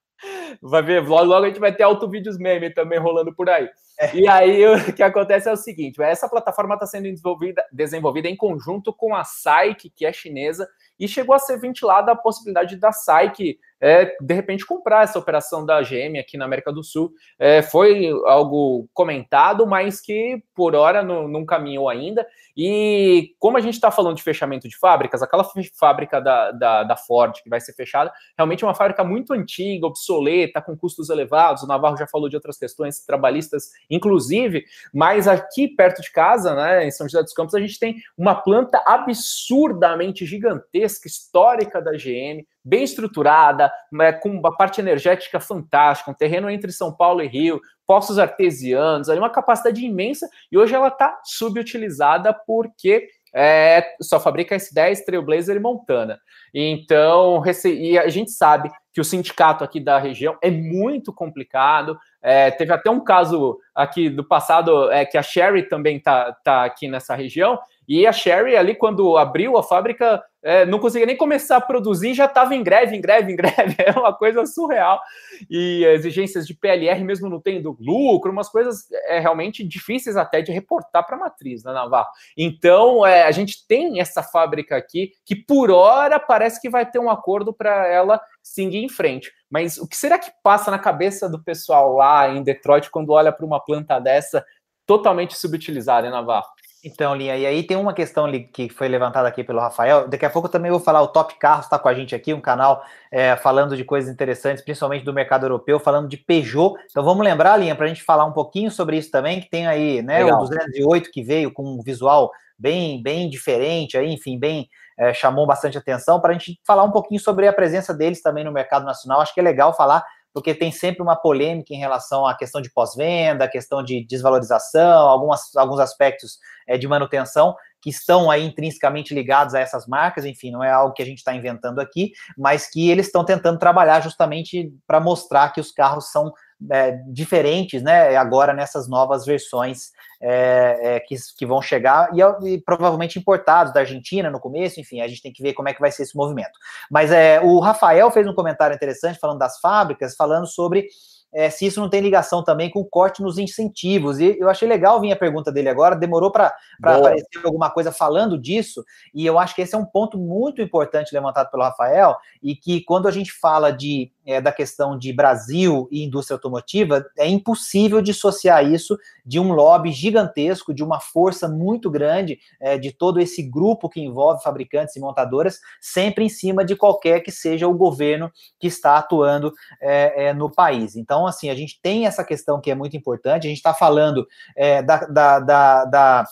Vai 0.61 0.81
ver, 0.81 1.07
logo, 1.07 1.25
logo 1.25 1.45
a 1.45 1.47
gente 1.47 1.59
vai 1.59 1.73
ter 1.73 1.83
auto 1.83 2.09
vídeos 2.09 2.37
meme 2.37 2.69
também 2.69 2.99
rolando 2.99 3.33
por 3.33 3.49
aí. 3.49 3.69
É. 3.99 4.15
E 4.15 4.27
aí 4.27 4.65
o 4.89 4.93
que 4.93 5.03
acontece 5.03 5.47
é 5.47 5.51
o 5.51 5.57
seguinte: 5.57 6.01
essa 6.01 6.29
plataforma 6.29 6.75
está 6.75 6.85
sendo 6.85 7.03
desenvolvida, 7.03 7.63
desenvolvida 7.71 8.27
em 8.27 8.35
conjunto 8.35 8.93
com 8.93 9.15
a 9.15 9.23
SAIC, 9.23 9.89
que 9.89 10.05
é 10.05 10.13
chinesa, 10.13 10.67
e 10.99 11.07
chegou 11.07 11.35
a 11.35 11.39
ser 11.39 11.57
ventilada 11.57 12.11
a 12.11 12.15
possibilidade 12.15 12.75
da 12.77 12.91
SAIC 12.91 13.59
é, 13.79 14.15
de 14.19 14.33
repente 14.33 14.65
comprar 14.65 15.03
essa 15.03 15.19
operação 15.19 15.65
da 15.65 15.81
GM 15.81 16.17
aqui 16.19 16.37
na 16.37 16.45
América 16.45 16.71
do 16.71 16.83
Sul. 16.83 17.11
É, 17.37 17.61
foi 17.61 18.09
algo 18.25 18.87
comentado, 18.93 19.65
mas 19.67 20.01
que 20.01 20.41
por 20.55 20.75
hora 20.75 21.03
não, 21.03 21.27
não 21.27 21.45
caminhou 21.45 21.89
ainda. 21.89 22.25
E 22.57 23.35
como 23.37 23.57
a 23.57 23.61
gente 23.61 23.73
está 23.73 23.91
falando 23.91 24.15
de 24.15 24.23
fechamento 24.23 24.67
de 24.69 24.77
fábricas, 24.77 25.21
aquela 25.21 25.45
fábrica 25.77 26.21
da, 26.21 26.51
da, 26.51 26.83
da, 26.83 26.95
Ford 26.95 27.33
que 27.43 27.49
vai 27.49 27.59
ser 27.59 27.73
fechada, 27.73 28.13
realmente 28.37 28.63
é 28.63 28.67
uma 28.67 28.73
fábrica 28.73 29.03
muito 29.03 29.33
antiga, 29.33 29.85
obsoleta, 29.85 30.61
com 30.61 30.75
custos 30.77 31.09
elevados. 31.09 31.63
O 31.63 31.67
Navarro 31.67 31.97
já 31.97 32.07
falou 32.07 32.29
de 32.29 32.35
outras 32.35 32.57
questões 32.57 33.05
trabalhistas, 33.05 33.71
inclusive, 33.89 34.63
mas 34.93 35.27
aqui 35.27 35.67
perto 35.67 36.01
de 36.01 36.11
casa, 36.11 36.55
né, 36.55 36.87
em 36.87 36.91
São 36.91 37.09
José 37.09 37.21
dos 37.21 37.33
Campos, 37.33 37.55
a 37.55 37.59
gente 37.59 37.77
tem 37.77 37.97
uma 38.17 38.35
planta 38.35 38.81
absurdamente 38.85 40.25
gigantesca, 40.25 41.07
histórica 41.07 41.81
da 41.81 41.91
GM 41.91 42.45
bem 42.65 42.83
estruturada, 42.83 43.71
né, 43.91 44.11
com 44.11 44.29
uma 44.29 44.55
parte 44.55 44.81
energética 44.81 45.39
fantástica, 45.39 46.09
um 46.09 46.15
terreno 46.15 46.49
entre 46.49 46.71
São 46.71 46.91
Paulo 46.91 47.21
e 47.21 47.27
Rio, 47.27 47.61
poços 47.85 48.17
artesianos, 48.17 49.07
ali 49.07 49.19
uma 49.19 49.29
capacidade 49.29 49.85
imensa, 49.85 50.27
e 50.51 50.57
hoje 50.57 50.73
ela 50.73 50.87
está 50.87 51.21
subutilizada 51.23 52.33
porque 52.33 53.07
é, 53.37 53.95
só 54.01 54.17
fabrica 54.17 54.55
S10, 54.55 55.03
Trailblazer 55.05 55.57
e 55.57 55.59
Montana. 55.59 56.17
Então, 56.53 57.43
e 57.65 57.99
a 57.99 58.07
gente 58.07 58.31
sabe 58.31 58.71
que 58.93 59.01
o 59.01 59.03
sindicato 59.03 59.61
aqui 59.61 59.77
da 59.77 59.99
região 59.99 60.37
é 60.41 60.49
muito 60.49 61.11
complicado. 61.11 61.99
É, 62.23 62.49
teve 62.49 62.71
até 62.71 62.89
um 62.89 63.03
caso 63.03 63.59
aqui 63.75 64.09
do 64.09 64.23
passado 64.23 64.89
é, 64.89 65.05
que 65.05 65.17
a 65.17 65.21
Sherry 65.21 65.67
também 65.67 65.97
está 65.97 66.31
tá 66.45 66.63
aqui 66.63 66.87
nessa 66.87 67.13
região, 67.13 67.59
e 67.87 68.07
a 68.07 68.11
Sherry 68.11 68.55
ali, 68.55 68.75
quando 68.75 69.17
abriu 69.17 69.57
a 69.57 69.63
fábrica, 69.63 70.23
é, 70.43 70.63
não 70.63 70.77
conseguia 70.77 71.07
nem 71.07 71.17
começar 71.17 71.57
a 71.57 71.61
produzir, 71.61 72.13
já 72.13 72.25
estava 72.25 72.53
em 72.55 72.61
greve, 72.61 72.95
em 72.95 73.01
greve, 73.01 73.31
em 73.31 73.35
greve. 73.37 73.75
É 73.79 73.91
uma 73.91 74.13
coisa 74.13 74.45
surreal. 74.45 75.01
E 75.49 75.83
exigências 75.85 76.45
de 76.45 76.53
PLR, 76.53 77.03
mesmo 77.03 77.29
não 77.29 77.39
tendo 77.39 77.75
lucro, 77.79 78.31
umas 78.31 78.49
coisas 78.49 78.85
é, 79.07 79.19
realmente 79.19 79.63
difíceis 79.63 80.15
até 80.15 80.41
de 80.41 80.51
reportar 80.51 81.05
para 81.05 81.15
a 81.15 81.19
matriz, 81.19 81.63
né, 81.63 81.73
Navarro? 81.73 82.09
Então, 82.37 83.05
é, 83.05 83.23
a 83.23 83.31
gente 83.31 83.65
tem 83.67 83.99
essa 83.99 84.21
fábrica 84.21 84.75
aqui 84.75 85.11
que, 85.25 85.35
por 85.35 85.71
hora, 85.71 86.19
parece 86.19 86.61
que 86.61 86.69
vai 86.69 86.85
ter 86.85 86.99
um 86.99 87.09
acordo 87.09 87.51
para 87.51 87.87
ela 87.87 88.21
seguir 88.43 88.83
em 88.83 88.89
frente. 88.89 89.31
Mas 89.49 89.77
o 89.77 89.87
que 89.87 89.97
será 89.97 90.19
que 90.19 90.31
passa 90.43 90.69
na 90.69 90.77
cabeça 90.77 91.27
do 91.27 91.43
pessoal 91.43 91.93
lá 91.93 92.29
em 92.29 92.43
Detroit 92.43 92.89
quando 92.91 93.11
olha 93.11 93.31
para 93.31 93.45
uma 93.45 93.59
planta 93.59 93.99
dessa 93.99 94.45
totalmente 94.85 95.35
subutilizada, 95.35 96.05
hein, 96.05 96.13
Navarro? 96.13 96.47
Então, 96.85 97.15
Linha, 97.15 97.35
e 97.35 97.47
aí 97.47 97.63
tem 97.63 97.75
uma 97.75 97.95
questão 97.95 98.31
que 98.53 98.69
foi 98.69 98.87
levantada 98.87 99.27
aqui 99.27 99.43
pelo 99.43 99.59
Rafael. 99.59 100.07
Daqui 100.07 100.23
a 100.23 100.29
pouco 100.29 100.47
eu 100.47 100.51
também 100.51 100.69
vou 100.69 100.79
falar, 100.79 101.01
o 101.01 101.07
Top 101.07 101.33
Carros 101.39 101.65
está 101.65 101.79
com 101.79 101.89
a 101.89 101.93
gente 101.95 102.13
aqui, 102.13 102.31
um 102.31 102.39
canal 102.39 102.85
é, 103.11 103.35
falando 103.35 103.75
de 103.75 103.83
coisas 103.83 104.07
interessantes, 104.07 104.63
principalmente 104.63 105.03
do 105.03 105.11
mercado 105.11 105.45
europeu, 105.47 105.79
falando 105.79 106.07
de 106.07 106.15
Peugeot. 106.15 106.75
Então 106.87 107.03
vamos 107.03 107.25
lembrar, 107.25 107.57
Linha, 107.57 107.75
para 107.75 107.85
a 107.85 107.87
gente 107.87 108.03
falar 108.03 108.23
um 108.25 108.31
pouquinho 108.31 108.69
sobre 108.69 108.97
isso 108.97 109.09
também, 109.09 109.41
que 109.41 109.49
tem 109.49 109.65
aí 109.65 110.03
né, 110.03 110.23
o 110.23 110.37
208 110.37 111.09
que 111.11 111.23
veio 111.23 111.51
com 111.51 111.63
um 111.63 111.81
visual 111.81 112.29
bem, 112.55 113.01
bem 113.01 113.27
diferente, 113.31 113.97
aí, 113.97 114.13
enfim, 114.13 114.37
bem 114.37 114.69
é, 114.95 115.11
chamou 115.11 115.47
bastante 115.47 115.79
atenção, 115.79 116.21
para 116.21 116.29
a 116.29 116.33
gente 116.33 116.59
falar 116.63 116.83
um 116.83 116.91
pouquinho 116.91 117.19
sobre 117.19 117.47
a 117.47 117.53
presença 117.53 117.95
deles 117.95 118.21
também 118.21 118.43
no 118.43 118.51
mercado 118.51 118.85
nacional. 118.85 119.21
Acho 119.21 119.33
que 119.33 119.39
é 119.39 119.43
legal 119.43 119.75
falar 119.75 120.05
porque 120.35 120.53
tem 120.53 120.69
sempre 120.69 121.01
uma 121.01 121.15
polêmica 121.15 121.73
em 121.73 121.77
relação 121.77 122.27
à 122.27 122.35
questão 122.35 122.59
de 122.59 122.69
pós-venda, 122.69 123.47
questão 123.47 123.81
de 123.81 124.05
desvalorização, 124.05 125.07
algumas, 125.07 125.55
alguns 125.55 125.79
aspectos 125.79 126.37
é, 126.67 126.77
de 126.77 126.85
manutenção 126.89 127.55
que 127.81 127.89
estão 127.89 128.29
aí 128.29 128.43
intrinsecamente 128.43 129.13
ligados 129.13 129.55
a 129.55 129.61
essas 129.61 129.87
marcas, 129.87 130.25
enfim, 130.25 130.51
não 130.51 130.61
é 130.61 130.69
algo 130.69 130.93
que 130.93 131.01
a 131.01 131.05
gente 131.05 131.19
está 131.19 131.33
inventando 131.33 131.79
aqui, 131.79 132.11
mas 132.37 132.69
que 132.69 132.89
eles 132.89 133.05
estão 133.05 133.23
tentando 133.23 133.57
trabalhar 133.57 134.01
justamente 134.01 134.73
para 134.85 134.99
mostrar 134.99 135.53
que 135.53 135.61
os 135.61 135.71
carros 135.71 136.11
são 136.11 136.33
é, 136.71 136.91
diferentes, 137.07 137.81
né, 137.81 138.15
agora 138.15 138.53
nessas 138.53 138.87
novas 138.87 139.25
versões 139.25 139.91
é, 140.21 140.79
é, 140.81 140.99
que, 140.99 141.15
que 141.37 141.45
vão 141.45 141.61
chegar 141.61 142.09
e, 142.13 142.21
e, 142.47 142.61
provavelmente 142.61 143.19
importados 143.19 143.73
da 143.73 143.81
Argentina 143.81 144.29
no 144.29 144.39
começo, 144.39 144.79
enfim, 144.79 145.01
a 145.01 145.07
gente 145.07 145.21
tem 145.21 145.33
que 145.33 145.43
ver 145.43 145.53
como 145.53 145.69
é 145.69 145.73
que 145.73 145.81
vai 145.81 145.91
ser 145.91 146.03
esse 146.03 146.15
movimento. 146.15 146.57
Mas 146.89 147.11
é, 147.11 147.41
o 147.41 147.59
Rafael 147.59 148.09
fez 148.09 148.25
um 148.25 148.33
comentário 148.33 148.75
interessante 148.75 149.19
falando 149.19 149.39
das 149.39 149.59
fábricas, 149.59 150.15
falando 150.15 150.47
sobre 150.47 150.87
é, 151.35 151.49
se 151.49 151.65
isso 151.65 151.81
não 151.81 151.89
tem 151.89 151.99
ligação 151.99 152.41
também 152.41 152.69
com 152.69 152.79
o 152.79 152.85
corte 152.85 153.21
nos 153.21 153.37
incentivos. 153.37 154.21
E 154.21 154.37
eu 154.39 154.49
achei 154.49 154.65
legal 154.65 155.01
vir 155.01 155.11
a 155.11 155.17
pergunta 155.17 155.51
dele 155.51 155.67
agora, 155.67 155.93
demorou 155.93 156.31
para 156.31 156.55
aparecer 156.81 157.27
alguma 157.43 157.69
coisa 157.69 157.91
falando 157.91 158.39
disso, 158.39 158.85
e 159.13 159.25
eu 159.25 159.37
acho 159.37 159.53
que 159.53 159.61
esse 159.61 159.75
é 159.75 159.77
um 159.77 159.85
ponto 159.85 160.17
muito 160.17 160.61
importante 160.61 161.13
levantado 161.13 161.51
pelo 161.51 161.63
Rafael, 161.63 162.15
e 162.41 162.55
que 162.55 162.81
quando 162.85 163.09
a 163.09 163.11
gente 163.11 163.33
fala 163.33 163.69
de, 163.69 164.13
é, 164.25 164.41
da 164.41 164.51
questão 164.51 164.97
de 164.97 165.13
Brasil 165.13 165.87
e 165.91 166.03
indústria 166.03 166.35
automotiva, 166.35 167.05
é 167.17 167.27
impossível 167.27 168.01
dissociar 168.01 168.65
isso 168.65 168.97
de 169.25 169.39
um 169.39 169.53
lobby 169.53 169.91
gigantesco, 169.91 170.73
de 170.73 170.83
uma 170.83 170.99
força 170.99 171.47
muito 171.47 171.89
grande 171.89 172.39
é, 172.59 172.77
de 172.77 172.91
todo 172.91 173.19
esse 173.19 173.43
grupo 173.43 173.89
que 173.89 174.01
envolve 174.01 174.43
fabricantes 174.43 174.95
e 174.95 174.99
montadoras, 174.99 175.59
sempre 175.79 176.25
em 176.25 176.29
cima 176.29 176.65
de 176.65 176.75
qualquer 176.75 177.21
que 177.21 177.31
seja 177.31 177.67
o 177.67 177.73
governo 177.73 178.31
que 178.59 178.67
está 178.67 178.97
atuando 178.97 179.53
é, 179.81 180.27
é 180.27 180.33
no 180.33 180.49
país. 180.49 180.95
Então, 180.95 181.27
assim, 181.27 181.49
a 181.49 181.55
gente 181.55 181.79
tem 181.81 182.05
essa 182.05 182.23
questão 182.23 182.59
que 182.59 182.71
é 182.71 182.75
muito 182.75 182.97
importante, 182.97 183.45
a 183.45 183.49
gente 183.49 183.57
está 183.57 183.73
falando 183.73 184.25
é, 184.55 184.81
da, 184.81 184.97
da, 185.05 185.39
da, 185.39 185.85
da 185.85 186.25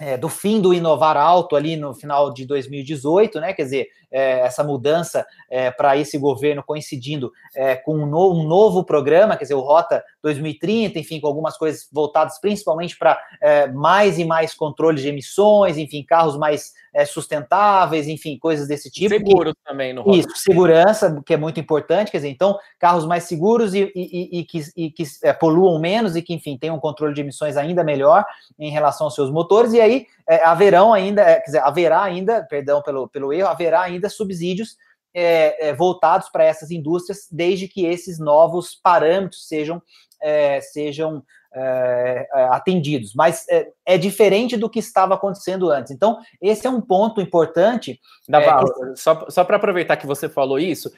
é, 0.00 0.16
do 0.16 0.30
fim 0.30 0.60
do 0.60 0.72
inovar 0.72 1.16
alto 1.16 1.54
ali 1.54 1.76
no 1.76 1.94
final 1.94 2.32
de 2.32 2.46
2018, 2.46 3.38
né? 3.38 3.52
Quer 3.52 3.64
dizer, 3.64 3.88
é, 4.10 4.40
essa 4.40 4.64
mudança 4.64 5.26
é, 5.48 5.70
para 5.70 5.96
esse 5.96 6.18
governo 6.18 6.62
coincidindo 6.62 7.32
é, 7.54 7.76
com 7.76 7.94
um, 7.94 8.06
no, 8.06 8.32
um, 8.32 8.46
novo 8.46 8.84
programa, 8.84 9.36
quer 9.36 9.44
dizer, 9.44 9.54
o 9.54 9.60
Rota 9.60 10.02
2030, 10.22 10.98
enfim, 10.98 11.20
com 11.20 11.26
algumas 11.26 11.56
coisas 11.56 11.88
voltadas 11.92 12.40
principalmente 12.40 12.96
para 12.98 13.20
é, 13.40 13.66
mais 13.68 14.18
e 14.18 14.24
mais 14.24 14.54
controles 14.54 15.02
de 15.02 15.08
emissões, 15.08 15.78
enfim, 15.78 16.02
carros 16.02 16.36
mais 16.36 16.72
é, 16.92 17.04
sustentáveis, 17.04 18.08
enfim, 18.08 18.38
coisas 18.38 18.66
desse 18.66 18.90
tipo. 18.90 19.10
Seguro 19.10 19.54
que, 19.54 19.60
também 19.64 19.92
no 19.92 20.02
Rota. 20.02 20.18
Isso, 20.18 20.36
segurança, 20.36 21.22
que 21.24 21.34
é 21.34 21.36
muito 21.36 21.60
importante, 21.60 22.10
quer 22.10 22.18
dizer, 22.18 22.30
então, 22.30 22.58
carros 22.78 23.06
mais 23.06 23.24
seguros 23.24 23.74
e, 23.74 23.90
e, 23.94 24.40
e 24.40 24.44
que, 24.44 24.60
e 24.76 24.90
que 24.90 25.04
é, 25.22 25.32
poluam 25.32 25.78
menos 25.78 26.16
e 26.16 26.22
que, 26.22 26.34
enfim, 26.34 26.58
tenham 26.58 26.76
um 26.76 26.80
controle 26.80 27.14
de 27.14 27.20
emissões 27.20 27.56
ainda 27.56 27.84
melhor 27.84 28.24
em 28.58 28.70
relação 28.70 29.06
aos 29.06 29.14
seus 29.14 29.30
motores, 29.30 29.72
e 29.72 29.80
aí 29.80 30.06
haverão 30.36 30.92
ainda, 30.92 31.24
quer 31.24 31.46
dizer, 31.46 31.58
haverá 31.60 32.02
ainda, 32.02 32.42
perdão 32.44 32.82
pelo, 32.82 33.08
pelo 33.08 33.32
erro, 33.32 33.48
haverá 33.48 33.82
ainda 33.82 34.08
subsídios 34.08 34.76
é, 35.14 35.68
é, 35.68 35.74
voltados 35.74 36.28
para 36.28 36.44
essas 36.44 36.70
indústrias, 36.70 37.26
desde 37.30 37.68
que 37.68 37.84
esses 37.84 38.18
novos 38.18 38.74
parâmetros 38.74 39.46
sejam, 39.48 39.82
é, 40.22 40.60
sejam 40.60 41.22
é, 41.52 42.28
é, 42.32 42.44
atendidos. 42.44 43.12
Mas 43.14 43.44
é, 43.48 43.68
é, 43.84 43.98
diferente 43.98 44.56
do 44.56 44.70
que 44.70 44.78
estava 44.78 45.14
acontecendo 45.14 45.68
antes. 45.68 45.90
Então, 45.90 46.18
esse 46.40 46.64
é 46.64 46.70
um 46.70 46.80
ponto 46.80 47.20
importante. 47.20 48.00
Que... 48.24 48.96
só, 48.96 49.26
só 49.28 49.42
para 49.42 49.56
aproveitar 49.56 49.96
que 49.96 50.06
você 50.06 50.28
falou 50.28 50.60
isso, 50.60 50.92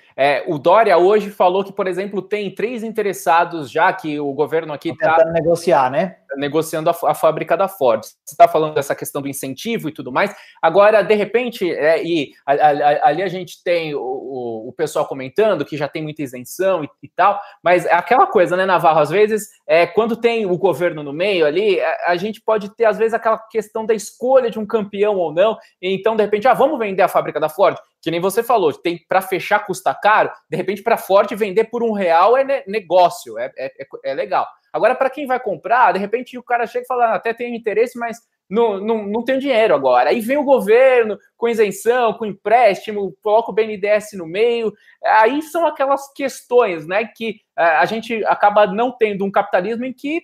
o 0.46 0.58
Dória 0.58 0.98
hoje 0.98 1.30
falou 1.30 1.64
que, 1.64 1.72
por 1.72 1.86
exemplo, 1.86 2.20
tem 2.20 2.54
três 2.54 2.82
interessados 2.82 3.70
já 3.70 3.90
que 3.94 4.20
o 4.20 4.32
governo 4.34 4.74
aqui 4.74 4.90
está 4.90 5.16
tentando 5.16 5.32
negociar, 5.32 5.90
né? 5.90 6.18
Negociando 6.36 6.90
a, 6.90 6.96
a, 7.04 7.14
fábrica 7.14 7.56
da 7.56 7.68
Ford. 7.68 8.04
Você 8.04 8.34
está 8.34 8.48
falando 8.48 8.74
dessa 8.74 8.94
questão 8.94 9.20
do 9.20 9.28
incentivo 9.28 9.88
e 9.88 9.92
tudo 9.92 10.12
mais. 10.12 10.34
Agora, 10.60 11.02
de 11.02 11.14
repente, 11.14 11.70
é, 11.70 12.02
e 12.02 12.32
a, 12.46 12.52
a, 12.52 13.08
ali 13.08 13.22
a 13.22 13.28
gente 13.28 13.62
tem 13.62 13.94
o, 13.94 14.00
o, 14.00 14.68
o, 14.68 14.72
pessoal 14.72 15.06
comentando 15.06 15.64
que 15.64 15.76
já 15.76 15.88
tem 15.88 16.02
muita 16.02 16.22
isenção 16.22 16.84
e, 16.84 16.88
e, 17.02 17.08
tal, 17.08 17.40
mas 17.62 17.86
é 17.86 17.94
aquela 17.94 18.26
coisa, 18.26 18.56
né, 18.56 18.66
Navarro? 18.66 19.00
Às 19.00 19.10
vezes, 19.10 19.48
é, 19.66 19.86
quando 19.86 20.16
tem 20.16 20.46
o 20.46 20.56
governo 20.58 21.02
no 21.02 21.12
meio 21.12 21.46
ali, 21.46 21.80
a, 21.80 22.16
gente 22.16 22.40
pode 22.40 22.74
ter, 22.74 22.84
às 22.84 22.98
vezes, 22.98 23.14
aquela 23.14 23.38
questão 23.38 23.84
da 23.84 23.94
escolha 23.94 24.50
de 24.50 24.58
um 24.58 24.66
campeão 24.66 25.16
ou 25.16 25.32
não. 25.32 25.56
Então, 25.80 26.16
de 26.16 26.22
repente, 26.22 26.48
ah, 26.48 26.54
vamos 26.54 26.78
vender 26.78 27.02
a 27.02 27.08
fábrica 27.08 27.40
da 27.40 27.48
Ford? 27.48 27.76
que 28.02 28.10
nem 28.10 28.20
você 28.20 28.42
falou, 28.42 28.72
tem 28.72 28.98
para 29.08 29.22
fechar 29.22 29.64
custa 29.64 29.94
caro, 29.94 30.30
de 30.50 30.56
repente 30.56 30.82
para 30.82 30.98
Ford 30.98 31.32
vender 31.36 31.64
por 31.64 31.84
um 31.84 31.92
real 31.92 32.36
é 32.36 32.64
negócio, 32.66 33.38
é, 33.38 33.52
é, 33.56 33.70
é 34.04 34.12
legal. 34.12 34.46
Agora, 34.72 34.94
para 34.94 35.10
quem 35.10 35.26
vai 35.26 35.38
comprar, 35.38 35.92
de 35.92 35.98
repente 35.98 36.38
o 36.38 36.42
cara 36.42 36.66
chega 36.66 36.84
e 36.84 36.86
fala, 36.86 37.06
ah, 37.06 37.14
até 37.14 37.34
tem 37.34 37.54
interesse, 37.54 37.98
mas 37.98 38.18
não, 38.48 38.78
não, 38.78 39.06
não 39.06 39.24
tem 39.24 39.38
dinheiro 39.38 39.74
agora. 39.74 40.10
Aí 40.10 40.20
vem 40.20 40.36
o 40.36 40.44
governo 40.44 41.18
com 41.36 41.48
isenção, 41.48 42.14
com 42.14 42.26
empréstimo, 42.26 43.16
coloca 43.22 43.50
o 43.50 43.54
BNDES 43.54 44.10
no 44.14 44.26
meio. 44.26 44.72
Aí 45.04 45.42
são 45.42 45.66
aquelas 45.66 46.12
questões, 46.12 46.86
né, 46.86 47.04
que 47.04 47.40
a 47.56 47.84
gente 47.84 48.24
acaba 48.24 48.66
não 48.66 48.90
tendo 48.90 49.24
um 49.24 49.30
capitalismo 49.30 49.84
em 49.84 49.92
que 49.92 50.22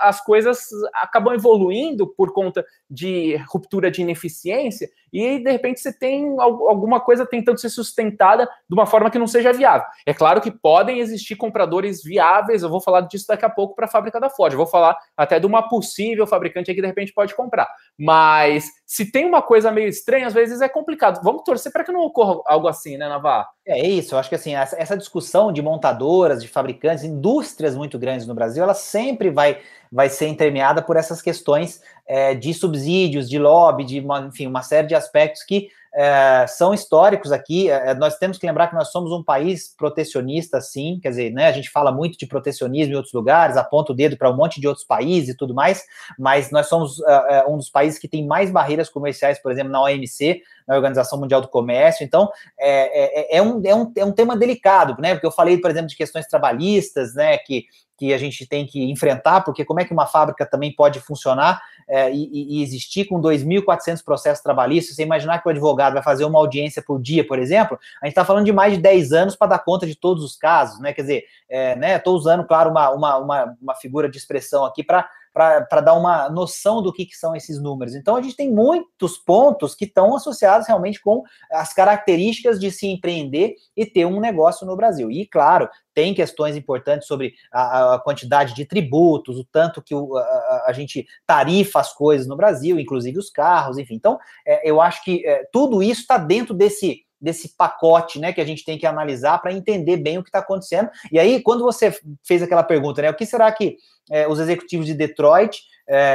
as 0.00 0.22
coisas 0.22 0.58
acabam 0.94 1.32
evoluindo 1.32 2.06
por 2.06 2.32
conta 2.32 2.64
de 2.90 3.36
ruptura 3.48 3.90
de 3.90 4.02
ineficiência 4.02 4.88
e 5.12 5.38
de 5.38 5.50
repente 5.50 5.80
você 5.80 5.96
tem 5.96 6.36
alguma 6.38 7.00
coisa 7.00 7.24
tentando 7.24 7.58
ser 7.58 7.70
sustentada 7.70 8.46
de 8.68 8.74
uma 8.74 8.84
forma 8.84 9.10
que 9.10 9.18
não 9.18 9.26
seja 9.26 9.52
viável. 9.52 9.86
É 10.04 10.12
claro 10.12 10.40
que 10.40 10.50
podem 10.50 10.98
existir 10.98 11.36
compradores 11.36 12.02
viáveis, 12.02 12.62
eu 12.62 12.68
vou 12.68 12.80
falar 12.80 13.02
disso 13.02 13.26
daqui 13.28 13.44
a 13.44 13.50
pouco 13.50 13.74
para 13.74 13.86
a 13.86 13.88
fábrica 13.88 14.20
da 14.20 14.28
Ford, 14.28 14.52
eu 14.52 14.58
vou 14.58 14.66
falar 14.66 14.96
até 15.16 15.38
de 15.38 15.46
uma 15.46 15.68
possível 15.68 16.26
fabricante 16.26 16.74
que 16.74 16.80
de 16.80 16.86
repente 16.86 17.14
pode 17.14 17.34
comprar. 17.34 17.68
Mas 17.98 18.66
se 18.84 19.10
tem 19.10 19.24
uma 19.24 19.40
coisa 19.40 19.72
meio 19.72 19.88
estranha, 19.88 20.26
às 20.26 20.34
vezes 20.34 20.60
é 20.60 20.68
complicado. 20.68 21.22
Vamos 21.22 21.42
torcer 21.42 21.72
para 21.72 21.82
que 21.82 21.90
não 21.90 22.00
ocorra 22.00 22.42
algo 22.46 22.68
assim, 22.68 22.96
né, 22.98 23.08
Navarro? 23.08 23.46
É 23.66 23.86
isso, 23.86 24.14
eu 24.14 24.18
acho 24.18 24.28
que 24.28 24.34
assim, 24.34 24.54
essa, 24.54 24.96
discussão 24.96 25.50
de 25.50 25.62
montadoras, 25.62 26.42
de 26.42 26.48
fabricantes, 26.48 27.04
indústrias 27.04 27.74
muito 27.74 27.98
grandes 27.98 28.26
no 28.26 28.34
Brasil, 28.34 28.62
ela 28.62 28.74
sempre 28.74 29.30
vai 29.30 29.58
vai 29.90 30.08
ser 30.08 30.26
entremeada 30.26 30.82
por 30.82 30.96
essas 30.96 31.22
questões 31.22 31.80
é, 32.06 32.34
de 32.34 32.52
subsídios, 32.52 33.30
de 33.30 33.38
lobby, 33.38 33.84
de 33.84 34.00
uma, 34.00 34.20
enfim, 34.20 34.46
uma 34.46 34.62
série 34.62 34.88
de 34.88 34.94
aspectos 34.94 35.42
que 35.44 35.70
é, 35.96 36.46
são 36.46 36.74
históricos 36.74 37.32
aqui. 37.32 37.70
É, 37.70 37.94
nós 37.94 38.18
temos 38.18 38.36
que 38.36 38.46
lembrar 38.46 38.68
que 38.68 38.74
nós 38.74 38.92
somos 38.92 39.10
um 39.10 39.24
país 39.24 39.74
protecionista, 39.74 40.60
sim, 40.60 41.00
quer 41.02 41.08
dizer, 41.08 41.32
né, 41.32 41.46
a 41.46 41.52
gente 41.52 41.70
fala 41.70 41.90
muito 41.90 42.18
de 42.18 42.26
protecionismo 42.26 42.92
em 42.92 42.96
outros 42.96 43.14
lugares, 43.14 43.56
aponta 43.56 43.92
o 43.92 43.96
dedo 43.96 44.16
para 44.16 44.30
um 44.30 44.36
monte 44.36 44.60
de 44.60 44.68
outros 44.68 44.84
países 44.84 45.30
e 45.30 45.36
tudo 45.36 45.54
mais, 45.54 45.82
mas 46.18 46.50
nós 46.50 46.66
somos 46.66 47.00
é, 47.02 47.38
é, 47.38 47.46
um 47.46 47.56
dos 47.56 47.70
países 47.70 47.98
que 47.98 48.06
tem 48.06 48.26
mais 48.26 48.50
barreiras 48.50 48.90
comerciais, 48.90 49.38
por 49.38 49.50
exemplo, 49.50 49.72
na 49.72 49.82
OMC, 49.82 50.42
na 50.68 50.74
Organização 50.74 51.18
Mundial 51.18 51.40
do 51.40 51.48
Comércio. 51.48 52.04
Então, 52.04 52.30
é, 52.58 53.34
é, 53.34 53.38
é, 53.38 53.42
um, 53.42 53.62
é, 53.64 53.74
um, 53.74 53.92
é 53.96 54.04
um 54.04 54.12
tema 54.12 54.36
delicado, 54.36 55.00
né? 55.00 55.14
Porque 55.14 55.26
eu 55.26 55.32
falei, 55.32 55.58
por 55.58 55.70
exemplo, 55.70 55.88
de 55.88 55.96
questões 55.96 56.26
trabalhistas, 56.26 57.14
né? 57.14 57.38
Que, 57.38 57.64
que 57.96 58.12
a 58.12 58.18
gente 58.18 58.46
tem 58.46 58.66
que 58.66 58.90
enfrentar, 58.90 59.40
porque 59.42 59.64
como 59.64 59.80
é 59.80 59.84
que 59.84 59.92
uma 59.92 60.06
fábrica 60.06 60.44
também 60.44 60.74
pode 60.74 61.00
funcionar 61.00 61.62
é, 61.88 62.12
e, 62.12 62.58
e, 62.58 62.62
existir 62.62 63.06
com 63.06 63.20
2.400 63.20 64.04
processos 64.04 64.42
trabalhistas? 64.42 64.96
Você 64.96 65.02
imaginar 65.02 65.38
que 65.38 65.48
o 65.48 65.50
advogado 65.50 65.94
vai 65.94 66.02
fazer 66.02 66.24
uma 66.24 66.38
audiência 66.38 66.82
por 66.82 67.00
dia, 67.00 67.26
por 67.26 67.38
exemplo, 67.38 67.78
a 68.02 68.06
gente 68.06 68.12
está 68.12 68.24
falando 68.24 68.44
de 68.44 68.52
mais 68.52 68.74
de 68.74 68.80
10 68.80 69.12
anos 69.12 69.36
para 69.36 69.48
dar 69.48 69.60
conta 69.60 69.86
de 69.86 69.94
todos 69.94 70.22
os 70.22 70.36
casos, 70.36 70.80
né? 70.80 70.92
Quer 70.92 71.02
dizer, 71.02 71.24
é, 71.48 71.76
né? 71.76 71.96
Estou 71.96 72.14
usando, 72.14 72.44
claro, 72.44 72.70
uma, 72.70 72.90
uma, 72.90 73.16
uma, 73.18 73.56
uma 73.60 73.74
figura 73.74 74.08
de 74.08 74.18
expressão 74.18 74.64
aqui 74.64 74.82
para 74.82 75.08
para 75.36 75.82
dar 75.82 75.92
uma 75.92 76.30
noção 76.30 76.80
do 76.80 76.90
que, 76.90 77.04
que, 77.04 77.14
são 77.14 77.36
esses 77.36 77.60
números. 77.60 77.94
Então, 77.94 78.16
a 78.16 78.22
gente 78.22 78.34
tem 78.34 78.50
muitos 78.50 79.18
pontos 79.18 79.74
que 79.74 79.84
estão 79.84 80.16
associados 80.16 80.66
realmente 80.66 80.98
com 80.98 81.22
as 81.52 81.74
características 81.74 82.58
de 82.58 82.70
se 82.70 82.86
empreender 82.86 83.54
e 83.76 83.84
ter 83.84 84.06
um 84.06 84.18
negócio 84.18 84.66
no 84.66 84.74
Brasil. 84.74 85.10
E, 85.10 85.26
claro, 85.26 85.68
tem 85.92 86.14
questões 86.14 86.56
importantes 86.56 87.06
sobre 87.06 87.34
a, 87.52 87.96
a 87.96 87.98
quantidade 87.98 88.54
de 88.54 88.64
tributos, 88.64 89.38
o 89.38 89.44
tanto 89.44 89.82
que 89.82 89.94
o, 89.94 90.16
a, 90.16 90.64
a, 90.68 90.72
gente 90.72 91.06
tarifa 91.26 91.80
as 91.80 91.92
coisas 91.92 92.26
no 92.26 92.36
Brasil, 92.36 92.80
inclusive 92.80 93.18
os 93.18 93.28
carros, 93.28 93.76
enfim. 93.76 93.96
Então, 93.96 94.18
é, 94.46 94.66
eu 94.66 94.80
acho 94.80 95.04
que 95.04 95.22
é, 95.26 95.46
tudo 95.52 95.82
isso 95.82 96.00
está 96.00 96.16
dentro 96.16 96.54
desse 96.54 97.05
desse 97.20 97.56
pacote, 97.56 98.18
né, 98.18 98.32
que 98.32 98.40
a 98.40 98.44
gente 98.44 98.64
tem 98.64 98.78
que 98.78 98.86
analisar 98.86 99.38
para 99.40 99.52
entender 99.52 99.96
bem 99.96 100.18
o 100.18 100.22
que 100.22 100.28
está 100.28 100.40
acontecendo. 100.40 100.90
E 101.10 101.18
aí, 101.18 101.40
quando 101.42 101.62
você 101.62 101.92
fez 102.24 102.42
aquela 102.42 102.62
pergunta, 102.62 103.02
né, 103.02 103.10
o 103.10 103.14
que 103.14 103.26
será 103.26 103.50
que 103.50 103.76
é, 104.10 104.28
os 104.28 104.38
executivos 104.38 104.86
de 104.86 104.94
Detroit 104.94 105.62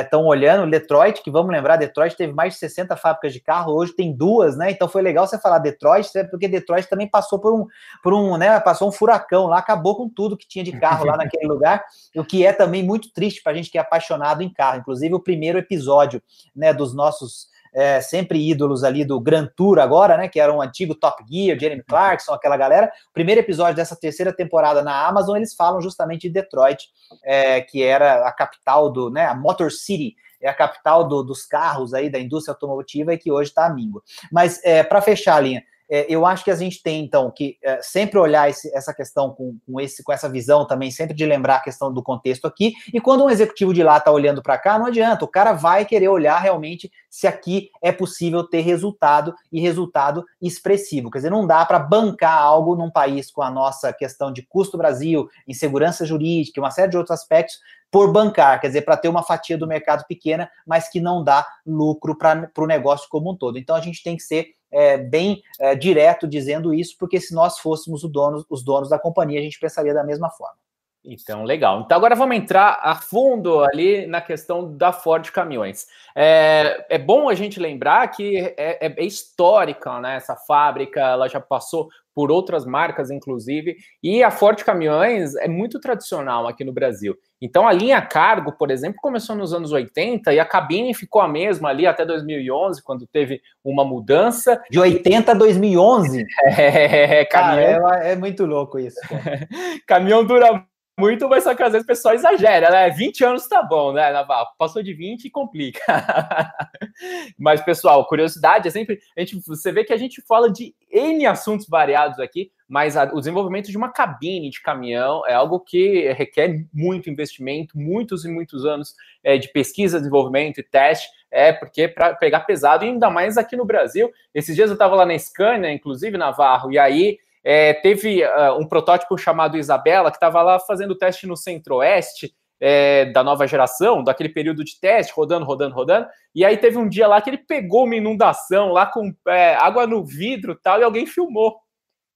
estão 0.01 0.21
é, 0.21 0.27
olhando? 0.27 0.69
Detroit, 0.69 1.21
que 1.21 1.31
vamos 1.31 1.51
lembrar, 1.51 1.77
Detroit 1.77 2.15
teve 2.15 2.33
mais 2.33 2.53
de 2.53 2.59
60 2.59 2.95
fábricas 2.95 3.33
de 3.33 3.39
carro, 3.39 3.73
hoje 3.73 3.93
tem 3.93 4.13
duas, 4.15 4.57
né? 4.57 4.69
Então 4.69 4.87
foi 4.87 5.01
legal 5.01 5.25
você 5.25 5.39
falar 5.39 5.59
Detroit, 5.59 6.09
né, 6.13 6.23
porque 6.25 6.47
Detroit 6.47 6.87
também 6.87 7.07
passou 7.07 7.39
por 7.39 7.53
um, 7.53 7.65
por 8.03 8.13
um, 8.13 8.37
né, 8.37 8.59
passou 8.59 8.87
um 8.87 8.91
furacão 8.91 9.47
lá, 9.47 9.57
acabou 9.57 9.95
com 9.95 10.07
tudo 10.07 10.37
que 10.37 10.47
tinha 10.47 10.63
de 10.63 10.77
carro 10.79 11.05
lá 11.05 11.17
naquele 11.17 11.47
lugar, 11.51 11.83
o 12.15 12.23
que 12.23 12.45
é 12.45 12.53
também 12.53 12.83
muito 12.83 13.11
triste 13.11 13.41
para 13.41 13.53
a 13.53 13.55
gente 13.55 13.71
que 13.71 13.77
é 13.77 13.81
apaixonado 13.81 14.41
em 14.41 14.53
carro. 14.53 14.79
Inclusive, 14.79 15.15
o 15.15 15.19
primeiro 15.19 15.57
episódio, 15.57 16.21
né, 16.55 16.73
dos 16.73 16.93
nossos 16.93 17.50
é, 17.73 18.01
sempre 18.01 18.49
ídolos 18.49 18.83
ali 18.83 19.05
do 19.05 19.19
Grand 19.19 19.47
Tour 19.55 19.79
agora, 19.79 20.17
né? 20.17 20.27
Que 20.27 20.39
era 20.39 20.53
um 20.53 20.61
antigo 20.61 20.95
Top 20.95 21.23
Gear, 21.29 21.57
Jeremy 21.59 21.83
Clarkson, 21.83 22.33
aquela 22.33 22.57
galera. 22.57 22.91
O 23.09 23.13
primeiro 23.13 23.41
episódio 23.41 23.75
dessa 23.75 23.95
terceira 23.95 24.33
temporada 24.33 24.81
na 24.81 25.07
Amazon, 25.07 25.37
eles 25.37 25.53
falam 25.53 25.81
justamente 25.81 26.27
de 26.27 26.33
Detroit, 26.33 26.89
é, 27.23 27.61
que 27.61 27.83
era 27.83 28.27
a 28.27 28.31
capital 28.31 28.91
do, 28.91 29.09
né? 29.09 29.25
A 29.25 29.35
Motor 29.35 29.71
City, 29.71 30.15
é 30.41 30.49
a 30.49 30.53
capital 30.53 31.07
do, 31.07 31.23
dos 31.23 31.45
carros 31.45 31.93
aí, 31.93 32.09
da 32.09 32.19
indústria 32.19 32.53
automotiva 32.53 33.13
e 33.13 33.17
que 33.17 33.31
hoje 33.31 33.49
está 33.49 33.65
a 33.65 33.73
míngua. 33.73 34.01
Mas 34.31 34.59
é, 34.63 34.83
para 34.83 35.01
fechar 35.01 35.35
a 35.35 35.39
linha, 35.39 35.63
é, 35.91 36.05
eu 36.07 36.25
acho 36.25 36.45
que 36.45 36.51
a 36.51 36.55
gente 36.55 36.81
tem, 36.81 37.03
então, 37.03 37.29
que 37.29 37.57
é, 37.61 37.81
sempre 37.81 38.17
olhar 38.17 38.49
esse, 38.49 38.73
essa 38.73 38.93
questão 38.93 39.31
com, 39.31 39.57
com, 39.67 39.77
esse, 39.81 40.01
com 40.01 40.13
essa 40.13 40.29
visão 40.29 40.65
também, 40.65 40.89
sempre 40.89 41.13
de 41.13 41.25
lembrar 41.25 41.57
a 41.57 41.61
questão 41.61 41.93
do 41.93 42.01
contexto 42.01 42.47
aqui. 42.47 42.71
E 42.93 43.01
quando 43.01 43.25
um 43.25 43.29
executivo 43.29 43.73
de 43.73 43.83
lá 43.83 43.97
está 43.97 44.09
olhando 44.09 44.41
para 44.41 44.57
cá, 44.57 44.79
não 44.79 44.85
adianta, 44.85 45.25
o 45.25 45.27
cara 45.27 45.51
vai 45.51 45.83
querer 45.83 46.07
olhar 46.07 46.39
realmente 46.39 46.89
se 47.09 47.27
aqui 47.27 47.69
é 47.83 47.91
possível 47.91 48.41
ter 48.45 48.61
resultado 48.61 49.35
e 49.51 49.59
resultado 49.59 50.23
expressivo. 50.41 51.11
Quer 51.11 51.17
dizer, 51.17 51.29
não 51.29 51.45
dá 51.45 51.65
para 51.65 51.77
bancar 51.77 52.37
algo 52.37 52.73
num 52.73 52.89
país 52.89 53.29
com 53.29 53.41
a 53.41 53.51
nossa 53.51 53.91
questão 53.91 54.31
de 54.31 54.43
custo 54.43 54.77
Brasil, 54.77 55.27
insegurança 55.45 56.05
jurídica 56.05 56.61
uma 56.61 56.71
série 56.71 56.89
de 56.89 56.95
outros 56.95 57.19
aspectos 57.19 57.59
por 57.91 58.11
bancar, 58.11 58.59
quer 58.61 58.67
dizer, 58.67 58.81
para 58.83 58.95
ter 58.95 59.09
uma 59.09 59.21
fatia 59.21 59.57
do 59.57 59.67
mercado 59.67 60.05
pequena, 60.07 60.49
mas 60.65 60.89
que 60.89 61.01
não 61.01 61.23
dá 61.23 61.45
lucro 61.65 62.17
para 62.17 62.49
o 62.57 62.65
negócio 62.65 63.07
como 63.09 63.31
um 63.31 63.35
todo. 63.35 63.59
Então 63.59 63.75
a 63.75 63.81
gente 63.81 64.01
tem 64.01 64.15
que 64.15 64.23
ser 64.23 64.55
é, 64.71 64.97
bem 64.97 65.43
é, 65.59 65.75
direto 65.75 66.25
dizendo 66.25 66.73
isso, 66.73 66.95
porque 66.97 67.19
se 67.19 67.35
nós 67.35 67.59
fôssemos 67.59 68.01
dono, 68.09 68.45
os 68.49 68.63
donos 68.63 68.89
da 68.89 68.97
companhia, 68.97 69.39
a 69.39 69.43
gente 69.43 69.59
pensaria 69.59 69.93
da 69.93 70.03
mesma 70.03 70.29
forma. 70.29 70.55
Então, 71.03 71.43
legal. 71.43 71.81
Então, 71.81 71.97
agora 71.97 72.15
vamos 72.15 72.35
entrar 72.35 72.79
a 72.81 72.93
fundo 72.93 73.63
ali 73.63 74.05
na 74.05 74.21
questão 74.21 74.75
da 74.77 74.91
Ford 74.91 75.29
Caminhões. 75.31 75.87
É, 76.15 76.85
é 76.89 76.97
bom 76.99 77.27
a 77.27 77.33
gente 77.33 77.59
lembrar 77.59 78.07
que 78.09 78.37
é, 78.37 78.85
é, 78.85 78.93
é 78.97 79.03
histórica, 79.03 79.99
né? 79.99 80.15
Essa 80.15 80.35
fábrica, 80.35 80.99
ela 80.99 81.27
já 81.27 81.39
passou 81.39 81.89
por 82.13 82.29
outras 82.29 82.65
marcas, 82.65 83.09
inclusive, 83.09 83.77
e 84.03 84.21
a 84.21 84.29
Ford 84.29 84.61
Caminhões 84.63 85.35
é 85.37 85.47
muito 85.47 85.79
tradicional 85.79 86.45
aqui 86.45 86.63
no 86.63 86.73
Brasil. 86.73 87.15
Então, 87.41 87.67
a 87.67 87.71
linha 87.71 88.01
cargo, 88.01 88.51
por 88.51 88.69
exemplo, 88.69 88.99
começou 89.01 89.35
nos 89.35 89.53
anos 89.53 89.71
80 89.71 90.33
e 90.33 90.39
a 90.39 90.45
cabine 90.45 90.93
ficou 90.93 91.21
a 91.21 91.27
mesma 91.27 91.69
ali 91.69 91.87
até 91.87 92.05
2011, 92.05 92.83
quando 92.83 93.07
teve 93.07 93.41
uma 93.63 93.83
mudança. 93.85 94.61
De 94.69 94.77
80 94.77 95.31
a 95.31 95.35
2011? 95.35 96.25
É, 96.51 97.25
caminhão... 97.25 97.81
Cara, 97.81 98.05
é, 98.05 98.11
é 98.11 98.15
muito 98.15 98.45
louco 98.45 98.77
isso. 98.77 98.99
caminhão 99.87 100.25
dura 100.25 100.65
muito, 100.99 101.27
mas 101.27 101.43
só 101.43 101.55
que 101.55 101.63
às 101.63 101.71
vezes 101.71 101.85
o 101.85 101.87
pessoal 101.87 102.13
exagera, 102.13 102.69
né? 102.69 102.89
20 102.89 103.23
anos 103.23 103.47
tá 103.47 103.63
bom, 103.63 103.93
né, 103.93 104.11
Naval? 104.11 104.53
Passou 104.57 104.83
de 104.83 104.93
20 104.93 105.25
e 105.25 105.29
complica. 105.29 105.81
mas, 107.39 107.61
pessoal, 107.61 108.05
curiosidade 108.05 108.67
é 108.67 108.71
sempre. 108.71 108.99
A 109.17 109.21
gente, 109.21 109.41
você 109.47 109.71
vê 109.71 109.83
que 109.83 109.93
a 109.93 109.97
gente 109.97 110.21
fala 110.21 110.51
de 110.51 110.75
N 110.91 111.25
assuntos 111.25 111.67
variados 111.67 112.19
aqui, 112.19 112.51
mas 112.67 112.97
a, 112.97 113.05
o 113.05 113.19
desenvolvimento 113.19 113.71
de 113.71 113.77
uma 113.77 113.91
cabine 113.91 114.49
de 114.49 114.61
caminhão 114.61 115.25
é 115.25 115.33
algo 115.33 115.59
que 115.59 116.11
requer 116.11 116.65
muito 116.73 117.09
investimento, 117.09 117.77
muitos 117.77 118.25
e 118.25 118.29
muitos 118.29 118.65
anos 118.65 118.93
é, 119.23 119.37
de 119.37 119.47
pesquisa, 119.47 119.97
desenvolvimento 119.97 120.59
e 120.59 120.63
teste. 120.63 121.07
É, 121.31 121.53
porque 121.53 121.87
para 121.87 122.13
pegar 122.13 122.41
pesado, 122.41 122.83
e 122.83 122.89
ainda 122.89 123.09
mais 123.09 123.37
aqui 123.37 123.55
no 123.55 123.65
Brasil. 123.65 124.11
Esses 124.35 124.53
dias 124.53 124.69
eu 124.69 124.73
estava 124.73 124.95
lá 124.95 125.05
na 125.05 125.17
Scania, 125.17 125.71
inclusive, 125.71 126.17
Navarro, 126.17 126.71
e 126.71 126.77
aí 126.77 127.17
é, 127.43 127.73
teve 127.73 128.23
uh, 128.23 128.57
um 128.59 128.67
protótipo 128.67 129.17
chamado 129.17 129.57
Isabela, 129.57 130.11
que 130.11 130.17
estava 130.17 130.41
lá 130.41 130.59
fazendo 130.59 130.97
teste 130.97 131.25
no 131.25 131.35
centro-oeste 131.35 132.33
é, 132.59 133.05
da 133.05 133.23
nova 133.23 133.47
geração, 133.47 134.03
daquele 134.03 134.29
período 134.29 134.63
de 134.63 134.79
teste, 134.79 135.11
rodando, 135.15 135.45
rodando, 135.45 135.73
rodando. 135.73 136.07
E 136.35 136.45
aí 136.45 136.55
teve 136.57 136.77
um 136.77 136.87
dia 136.87 137.07
lá 137.07 137.19
que 137.19 137.29
ele 137.31 137.39
pegou 137.39 137.85
uma 137.85 137.95
inundação 137.95 138.71
lá 138.71 138.85
com 138.85 139.11
é, 139.27 139.55
água 139.55 139.87
no 139.87 140.05
vidro 140.05 140.55
tal, 140.61 140.79
e 140.79 140.83
alguém 140.83 141.07
filmou. 141.07 141.57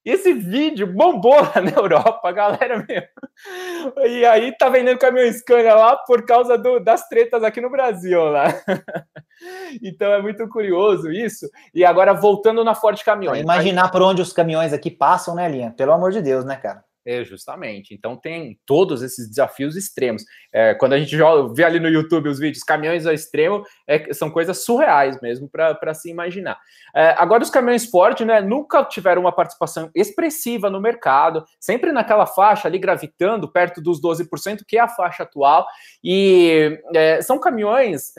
Esse 0.06 0.32
vídeo 0.32 0.86
bombou 0.86 1.42
na 1.60 1.72
Europa, 1.76 2.30
galera 2.30 2.86
mesmo. 2.88 3.08
E 4.06 4.24
aí 4.24 4.56
tá 4.56 4.68
vendendo 4.68 5.00
caminhão 5.00 5.32
Scania 5.32 5.74
lá 5.74 5.96
por 5.96 6.24
causa 6.24 6.56
do, 6.56 6.78
das 6.78 7.08
tretas 7.08 7.42
aqui 7.42 7.60
no 7.60 7.68
Brasil 7.68 8.22
lá. 8.22 8.44
Então 9.82 10.10
é 10.14 10.22
muito 10.22 10.48
curioso 10.48 11.12
isso. 11.12 11.46
E 11.74 11.84
agora 11.84 12.14
voltando 12.14 12.64
na 12.64 12.74
Ford 12.74 12.98
Caminhões. 13.04 13.42
Imaginar 13.42 13.90
por 13.90 14.00
onde 14.00 14.22
os 14.22 14.32
caminhões 14.32 14.72
aqui 14.72 14.90
passam, 14.90 15.34
né, 15.34 15.46
Linha? 15.46 15.74
Pelo 15.76 15.92
amor 15.92 16.10
de 16.10 16.22
Deus, 16.22 16.42
né, 16.42 16.56
cara? 16.56 16.82
É, 17.06 17.24
justamente. 17.24 17.94
Então 17.94 18.16
tem 18.16 18.58
todos 18.66 19.00
esses 19.00 19.28
desafios 19.28 19.76
extremos. 19.76 20.24
É, 20.52 20.74
quando 20.74 20.94
a 20.94 20.98
gente 20.98 21.16
vê 21.54 21.62
ali 21.62 21.78
no 21.78 21.88
YouTube 21.88 22.28
os 22.28 22.40
vídeos 22.40 22.64
caminhões 22.64 23.06
ao 23.06 23.12
extremo, 23.12 23.62
é, 23.86 24.12
são 24.12 24.28
coisas 24.28 24.64
surreais 24.64 25.20
mesmo 25.22 25.48
para 25.48 25.94
se 25.94 26.10
imaginar. 26.10 26.58
É, 26.92 27.10
agora, 27.16 27.44
os 27.44 27.50
caminhões 27.50 27.86
Ford 27.86 28.18
né, 28.22 28.40
nunca 28.40 28.84
tiveram 28.84 29.20
uma 29.22 29.30
participação 29.30 29.88
expressiva 29.94 30.68
no 30.68 30.80
mercado, 30.80 31.44
sempre 31.60 31.92
naquela 31.92 32.26
faixa 32.26 32.66
ali 32.66 32.78
gravitando 32.78 33.52
perto 33.52 33.80
dos 33.80 34.02
12%, 34.02 34.64
que 34.66 34.76
é 34.76 34.80
a 34.80 34.88
faixa 34.88 35.22
atual. 35.22 35.64
E 36.02 36.82
é, 36.92 37.22
são 37.22 37.38
caminhões 37.38 38.12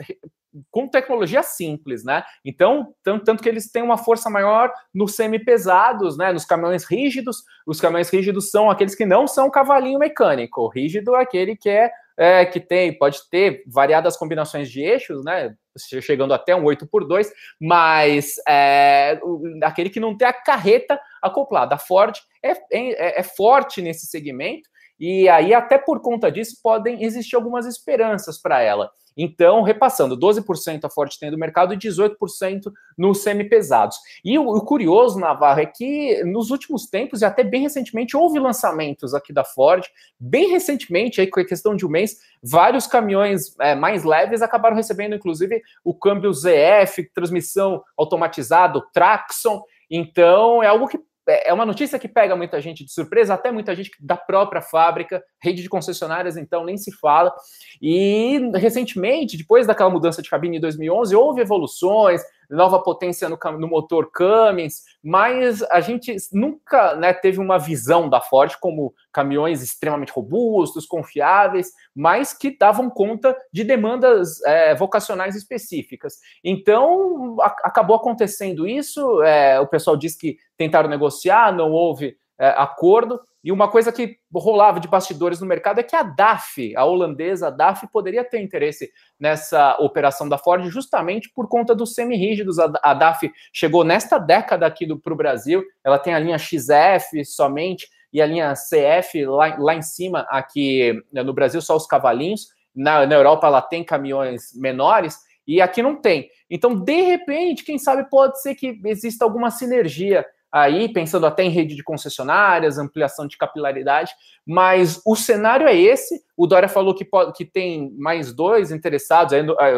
com 0.70 0.88
tecnologia 0.88 1.42
simples, 1.42 2.04
né? 2.04 2.24
Então, 2.44 2.94
tanto, 3.02 3.42
que 3.42 3.48
eles 3.48 3.70
têm 3.70 3.82
uma 3.82 3.98
força 3.98 4.30
maior 4.30 4.72
nos 4.94 5.14
semi-pesados, 5.14 6.16
né? 6.16 6.32
Nos 6.32 6.44
caminhões 6.44 6.84
rígidos. 6.84 7.42
Os 7.66 7.80
caminhões 7.80 8.10
rígidos 8.10 8.50
são 8.50 8.70
aqueles 8.70 8.94
que 8.94 9.06
não 9.06 9.26
são 9.26 9.50
cavalinho 9.50 9.98
mecânico. 9.98 10.62
O 10.62 10.68
rígido 10.68 11.14
é 11.14 11.22
aquele 11.22 11.56
que 11.56 11.68
é, 11.68 11.90
é 12.16 12.44
que 12.46 12.60
tem, 12.60 12.96
pode 12.96 13.28
ter 13.30 13.62
variadas 13.66 14.16
combinações 14.16 14.70
de 14.70 14.80
eixos, 14.80 15.24
né? 15.24 15.54
Chegando 16.02 16.34
até 16.34 16.56
um 16.56 16.64
8 16.64 16.88
por 16.88 17.06
2 17.06 17.30
mas 17.60 18.34
é, 18.48 19.20
aquele 19.62 19.88
que 19.88 20.00
não 20.00 20.16
tem 20.16 20.26
a 20.26 20.32
carreta 20.32 20.98
acoplada. 21.22 21.76
A 21.76 21.78
Ford 21.78 22.16
é, 22.42 22.52
é, 22.72 23.20
é 23.20 23.22
forte 23.22 23.80
nesse 23.80 24.06
segmento 24.06 24.68
e 24.98 25.28
aí, 25.28 25.54
até 25.54 25.78
por 25.78 26.00
conta 26.00 26.30
disso, 26.30 26.56
podem 26.62 27.04
existir 27.04 27.36
algumas 27.36 27.66
esperanças 27.66 28.38
para 28.38 28.60
ela. 28.60 28.90
Então, 29.20 29.62
repassando, 29.62 30.16
12% 30.16 30.84
a 30.84 30.88
Ford 30.88 31.12
tem 31.18 31.28
do 31.28 31.36
mercado 31.36 31.74
e 31.74 31.76
18% 31.76 32.72
nos 32.96 33.18
semi-pesados. 33.18 33.96
E 34.24 34.38
o, 34.38 34.46
o, 34.46 34.60
curioso, 34.60 35.18
Navarro, 35.18 35.58
é 35.58 35.66
que 35.66 36.22
nos 36.22 36.52
últimos 36.52 36.86
tempos, 36.86 37.20
e 37.20 37.24
até 37.24 37.42
bem 37.42 37.62
recentemente, 37.62 38.16
houve 38.16 38.38
lançamentos 38.38 39.14
aqui 39.14 39.32
da 39.32 39.42
Ford. 39.42 39.84
Bem 40.20 40.50
recentemente, 40.50 41.20
aí 41.20 41.26
com 41.26 41.40
a 41.40 41.44
questão 41.44 41.74
de 41.74 41.84
um 41.84 41.88
mês, 41.88 42.18
vários 42.40 42.86
caminhões 42.86 43.56
é, 43.60 43.74
mais 43.74 44.04
leves 44.04 44.40
acabaram 44.40 44.76
recebendo, 44.76 45.16
inclusive, 45.16 45.62
o 45.82 45.92
câmbio 45.92 46.32
ZF, 46.32 47.10
transmissão 47.12 47.82
automatizado, 47.96 48.84
Traxon. 48.92 49.64
Então, 49.90 50.62
é 50.62 50.68
algo 50.68 50.86
que 50.86 51.00
é, 51.28 51.48
é 51.48 51.52
uma 51.52 51.66
notícia 51.66 51.98
que 51.98 52.08
pega 52.08 52.34
muita 52.34 52.60
gente 52.60 52.84
de 52.84 52.92
surpresa, 52.92 53.34
até 53.34 53.52
muita 53.52 53.74
gente 53.74 53.90
da 54.00 54.16
própria 54.16 54.62
fábrica, 54.62 55.22
rede 55.42 55.62
de 55.62 55.68
concessionárias, 55.68 56.36
então 56.36 56.64
nem 56.64 56.76
se 56.76 56.90
fala. 56.96 57.32
E 57.80 58.50
recentemente, 58.54 59.36
depois 59.36 59.66
daquela 59.66 59.90
mudança 59.90 60.22
de 60.22 60.30
cabine 60.30 60.56
em 60.56 60.60
2011, 60.60 61.14
houve 61.14 61.40
evoluções, 61.40 62.22
nova 62.48 62.82
potência 62.82 63.28
no, 63.28 63.38
no 63.58 63.68
motor 63.68 64.10
Cummins, 64.12 64.82
mas 65.02 65.62
a 65.64 65.80
gente 65.80 66.14
nunca 66.32 66.94
né, 66.94 67.12
teve 67.12 67.38
uma 67.38 67.58
visão 67.58 68.08
da 68.08 68.20
Ford 68.20 68.56
como 68.60 68.94
caminhões 69.12 69.62
extremamente 69.62 70.12
robustos, 70.12 70.86
confiáveis, 70.86 71.72
mas 71.94 72.32
que 72.32 72.56
davam 72.56 72.88
conta 72.88 73.36
de 73.52 73.64
demandas 73.64 74.42
é, 74.44 74.74
vocacionais 74.74 75.36
específicas. 75.36 76.18
Então, 76.42 77.36
a, 77.40 77.46
acabou 77.64 77.96
acontecendo 77.96 78.66
isso, 78.66 79.22
é, 79.22 79.60
o 79.60 79.66
pessoal 79.66 79.96
diz 79.96 80.16
que 80.16 80.36
tentaram 80.56 80.88
negociar, 80.88 81.52
não 81.52 81.70
houve 81.70 82.16
é, 82.38 82.48
acordo, 82.50 83.20
e 83.48 83.50
uma 83.50 83.66
coisa 83.66 83.90
que 83.90 84.18
rolava 84.30 84.78
de 84.78 84.86
bastidores 84.86 85.40
no 85.40 85.46
mercado 85.46 85.80
é 85.80 85.82
que 85.82 85.96
a 85.96 86.02
DAF, 86.02 86.76
a 86.76 86.84
holandesa 86.84 87.46
a 87.46 87.50
DAF, 87.50 87.86
poderia 87.90 88.22
ter 88.22 88.42
interesse 88.42 88.92
nessa 89.18 89.74
operação 89.80 90.28
da 90.28 90.36
Ford 90.36 90.62
justamente 90.68 91.32
por 91.32 91.48
conta 91.48 91.74
dos 91.74 91.94
semi-rígidos. 91.94 92.58
A 92.58 92.92
DAF 92.92 93.32
chegou 93.50 93.84
nesta 93.84 94.18
década 94.18 94.66
aqui 94.66 94.86
para 94.98 95.14
o 95.14 95.16
Brasil, 95.16 95.64
ela 95.82 95.98
tem 95.98 96.12
a 96.12 96.18
linha 96.18 96.36
XF 96.36 97.24
somente 97.24 97.88
e 98.12 98.20
a 98.20 98.26
linha 98.26 98.52
CF 98.52 99.24
lá, 99.24 99.56
lá 99.56 99.74
em 99.74 99.80
cima, 99.80 100.26
aqui 100.28 101.02
né, 101.10 101.22
no 101.22 101.32
Brasil, 101.32 101.62
só 101.62 101.74
os 101.74 101.86
cavalinhos. 101.86 102.48
Na, 102.76 103.06
na 103.06 103.14
Europa 103.14 103.46
ela 103.46 103.62
tem 103.62 103.82
caminhões 103.82 104.54
menores 104.56 105.20
e 105.46 105.62
aqui 105.62 105.82
não 105.82 105.96
tem. 105.96 106.28
Então, 106.50 106.74
de 106.78 107.00
repente, 107.00 107.64
quem 107.64 107.78
sabe 107.78 108.10
pode 108.10 108.42
ser 108.42 108.54
que 108.54 108.78
exista 108.84 109.24
alguma 109.24 109.50
sinergia 109.50 110.22
aí, 110.50 110.92
pensando 110.92 111.26
até 111.26 111.42
em 111.42 111.50
rede 111.50 111.74
de 111.74 111.82
concessionárias, 111.82 112.78
ampliação 112.78 113.26
de 113.26 113.36
capilaridade, 113.36 114.12
mas 114.46 115.00
o 115.06 115.14
cenário 115.14 115.66
é 115.66 115.76
esse. 115.76 116.22
O 116.36 116.46
Dória 116.46 116.68
falou 116.68 116.94
que, 116.94 117.04
pode, 117.04 117.32
que 117.32 117.44
tem 117.44 117.92
mais 117.98 118.32
dois 118.32 118.70
interessados, 118.70 119.34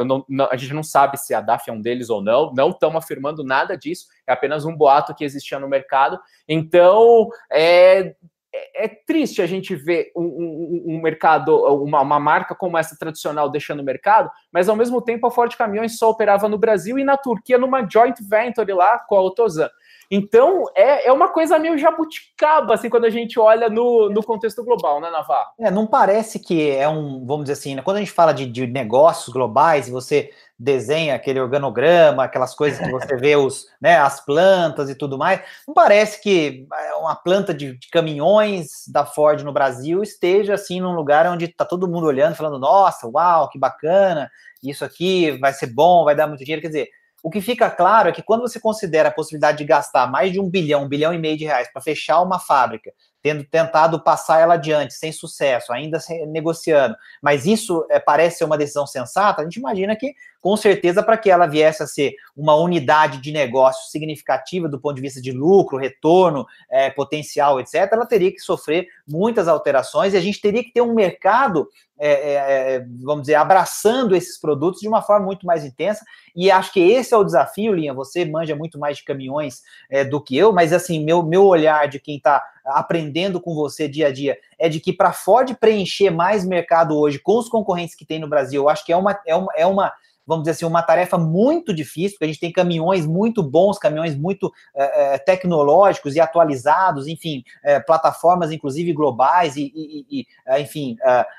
não, 0.07 0.25
não, 0.29 0.49
a 0.51 0.57
gente 0.57 0.75
não 0.75 0.83
sabe 0.83 1.17
se 1.17 1.35
a 1.35 1.41
DAF 1.41 1.69
é 1.69 1.73
um 1.73 1.81
deles 1.81 2.11
ou 2.11 2.23
não, 2.23 2.53
não 2.55 2.71
estamos 2.71 2.97
afirmando 2.97 3.43
nada 3.43 3.77
disso, 3.77 4.07
é 4.27 4.33
apenas 4.33 4.65
um 4.65 4.77
boato 4.77 5.15
que 5.15 5.25
existia 5.25 5.59
no 5.59 5.69
mercado. 5.69 6.19
Então, 6.49 7.29
é, 7.51 8.15
é, 8.53 8.85
é 8.85 8.89
triste 8.89 9.41
a 9.41 9.47
gente 9.47 9.75
ver 9.77 10.11
um, 10.17 10.25
um, 10.25 10.85
um 10.89 11.01
mercado, 11.01 11.57
uma, 11.83 12.01
uma, 12.01 12.19
marca 12.19 12.55
como 12.55 12.77
essa 12.77 12.97
tradicional 12.99 13.49
deixando 13.49 13.81
o 13.81 13.85
mercado, 13.85 14.31
mas 14.53 14.69
ao 14.69 14.77
mesmo 14.77 15.01
tempo 15.01 15.27
a 15.27 15.31
Ford 15.31 15.55
Caminhões 15.57 15.97
só 15.97 16.11
operava 16.11 16.49
no 16.49 16.59
Brasil 16.59 16.99
e 16.99 17.05
na 17.05 17.17
Turquia 17.17 17.59
numa 17.59 17.89
joint 17.89 18.17
venture 18.21 18.73
lá 18.73 18.99
com 18.99 19.15
a 19.15 19.19
Autozan. 19.19 19.71
Então, 20.11 20.65
é, 20.75 21.07
é 21.07 21.13
uma 21.13 21.29
coisa 21.29 21.57
meio 21.57 21.79
jabuticaba, 21.79 22.75
assim, 22.75 22.91
quando 22.91 23.05
a 23.05 23.11
gente 23.11 23.39
olha 23.39 23.69
no, 23.69 24.11
no 24.11 24.25
contexto 24.25 24.65
global, 24.65 25.01
né, 25.01 25.09
Navarro? 25.09 25.51
É, 25.61 25.71
não 25.71 25.87
parece 25.87 26.41
que 26.41 26.69
é 26.69 26.89
um, 26.89 27.25
vamos 27.25 27.45
dizer 27.45 27.53
assim, 27.53 27.77
né, 27.77 27.83
quando 27.83 27.99
a 27.99 28.01
gente 28.01 28.11
fala 28.11 28.33
de, 28.33 28.45
de 28.45 28.67
negócios 28.67 29.33
globais 29.33 29.87
e 29.87 29.93
você 29.93 30.31
desenha 30.59 31.15
aquele 31.15 31.41
organograma, 31.41 32.25
aquelas 32.25 32.55
coisas 32.57 32.79
que 32.79 32.91
você 32.91 33.17
vê 33.17 33.37
os, 33.37 33.67
né, 33.81 33.99
as 33.99 34.23
plantas 34.23 34.91
e 34.91 34.97
tudo 34.97 35.17
mais, 35.17 35.41
não 35.67 35.73
parece 35.73 36.21
que 36.21 36.67
é, 36.75 36.95
uma 36.97 37.15
planta 37.15 37.55
de, 37.55 37.79
de, 37.79 37.89
caminhões 37.89 38.87
da 38.89 39.07
Ford 39.07 39.43
no 39.43 39.53
Brasil 39.53 40.03
esteja 40.03 40.55
assim 40.55 40.81
num 40.81 40.93
lugar 40.93 41.25
onde 41.27 41.45
está 41.45 41.65
todo 41.65 41.89
mundo 41.89 42.07
olhando, 42.07 42.35
falando, 42.35 42.59
nossa, 42.59 43.07
uau, 43.07 43.49
que 43.49 43.59
bacana, 43.59 44.29
isso 44.63 44.85
aqui 44.85 45.39
vai 45.39 45.53
ser 45.53 45.69
bom, 45.69 46.05
vai 46.05 46.15
dar 46.15 46.27
muito 46.27 46.45
dinheiro. 46.45 46.61
Quer 46.61 46.69
dizer, 46.69 46.89
o 47.23 47.31
que 47.31 47.41
fica 47.41 47.71
claro 47.71 48.09
é 48.09 48.13
que 48.13 48.23
quando 48.23 48.41
você 48.41 48.59
considera 48.59 49.09
a 49.09 49.13
possibilidade 49.13 49.59
de 49.59 49.65
gastar 49.65 50.11
mais 50.11 50.33
de 50.33 50.41
um 50.41 50.49
bilhão, 50.49 50.85
um 50.85 50.89
bilhão 50.89 51.13
e 51.13 51.19
meio 51.19 51.37
de 51.37 51.45
reais 51.45 51.71
para 51.73 51.83
fechar 51.83 52.21
uma 52.21 52.39
fábrica, 52.39 52.93
tendo 53.23 53.45
tentado 53.45 54.03
passar 54.03 54.41
ela 54.41 54.55
adiante 54.55 54.95
sem 54.95 55.13
sucesso, 55.13 55.73
ainda 55.73 55.99
negociando, 56.29 56.97
mas 57.23 57.45
isso 57.47 57.87
é, 57.91 58.01
parece 58.01 58.39
ser 58.39 58.45
uma 58.45 58.57
decisão 58.57 58.87
sensata, 58.87 59.43
a 59.43 59.45
gente 59.45 59.57
imagina 59.57 59.95
que, 59.95 60.15
com 60.41 60.57
certeza, 60.57 61.03
para 61.03 61.19
que 61.19 61.31
ela 61.31 61.47
viesse 61.47 61.83
a 61.83 61.87
ser 61.87 62.15
uma 62.37 62.55
unidade 62.55 63.19
de 63.19 63.31
negócio 63.31 63.91
significativa 63.91 64.69
do 64.69 64.81
ponto 64.81 64.97
de 64.97 65.03
vista 65.03 65.21
de 65.21 65.33
lucro, 65.33 65.77
retorno, 65.77 66.47
é, 66.71 66.91
potencial, 66.91 67.61
etc., 67.61 67.89
ela 67.93 68.07
teria 68.07 68.33
que 68.33 68.41
sofrer 68.41 68.87
muitas 69.07 69.49
alterações 69.49 70.15
e 70.15 70.17
a 70.17 70.21
gente 70.21 70.41
teria 70.41 70.65
que 70.65 70.73
ter 70.73 70.81
um 70.81 70.95
mercado 70.95 71.69
é, 72.03 72.77
é, 72.77 72.87
vamos 73.03 73.25
dizer, 73.25 73.35
abraçando 73.35 74.17
esses 74.17 74.41
produtos 74.41 74.81
de 74.81 74.89
uma 74.89 75.03
forma 75.03 75.27
muito 75.27 75.45
mais 75.45 75.67
intensa. 75.67 76.03
E 76.35 76.51
acho 76.51 76.73
que 76.73 76.81
esse 76.81 77.13
é 77.13 77.17
o 77.17 77.25
desafio, 77.25 77.75
Linha. 77.75 77.93
Você 77.93 78.25
manja 78.25 78.57
muito 78.57 78.79
mais 78.79 78.97
de 78.97 79.05
caminhões 79.05 79.61
do 80.09 80.19
que 80.19 80.35
eu, 80.35 80.51
mas 80.51 80.73
assim, 80.73 81.05
meu, 81.05 81.23
meu 81.23 81.45
olhar 81.45 81.87
de 81.89 82.01
quem 82.01 82.17
está 82.17 82.43
aprendendo 82.65 83.39
com 83.39 83.55
você 83.55 83.87
dia 83.87 84.07
a 84.07 84.13
dia 84.13 84.39
é 84.59 84.67
de 84.67 84.81
que 84.81 84.95
para 84.95 85.13
Ford 85.13 85.55
preencher 85.61 86.09
mais 86.09 86.43
mercado 86.43 86.97
hoje 86.97 87.19
com 87.19 87.39
os 87.39 87.51
concorrentes 87.51 87.95
que 87.95 88.07
tem 88.07 88.19
no 88.19 88.29
Brasil, 88.29 88.63
eu 88.63 88.69
acho 88.71 88.85
que 88.85 88.93
é 88.93 88.97
uma, 88.97 89.21
é 89.27 89.37
uma, 89.37 89.53
é 89.57 89.67
uma 89.67 89.93
vamos 90.27 90.45
dizer 90.45 90.53
assim, 90.53 90.65
uma 90.65 90.83
tarefa 90.83 91.19
muito 91.19 91.75
difícil, 91.75 92.13
porque 92.13 92.25
a 92.25 92.29
gente 92.29 92.41
tem 92.41 92.53
caminhões 92.53 93.07
muito 93.07 93.43
bons, 93.43 93.79
caminhões 93.79 94.15
muito 94.15 94.53
é, 94.75 95.19
tecnológicos 95.19 96.15
e 96.15 96.21
atualizados, 96.21 97.07
enfim, 97.07 97.43
é, 97.65 97.81
plataformas 97.81 98.53
inclusive 98.53 98.93
globais 98.93 99.57
e, 99.57 99.73
e, 99.75 100.21
e 100.21 100.61
enfim, 100.61 100.97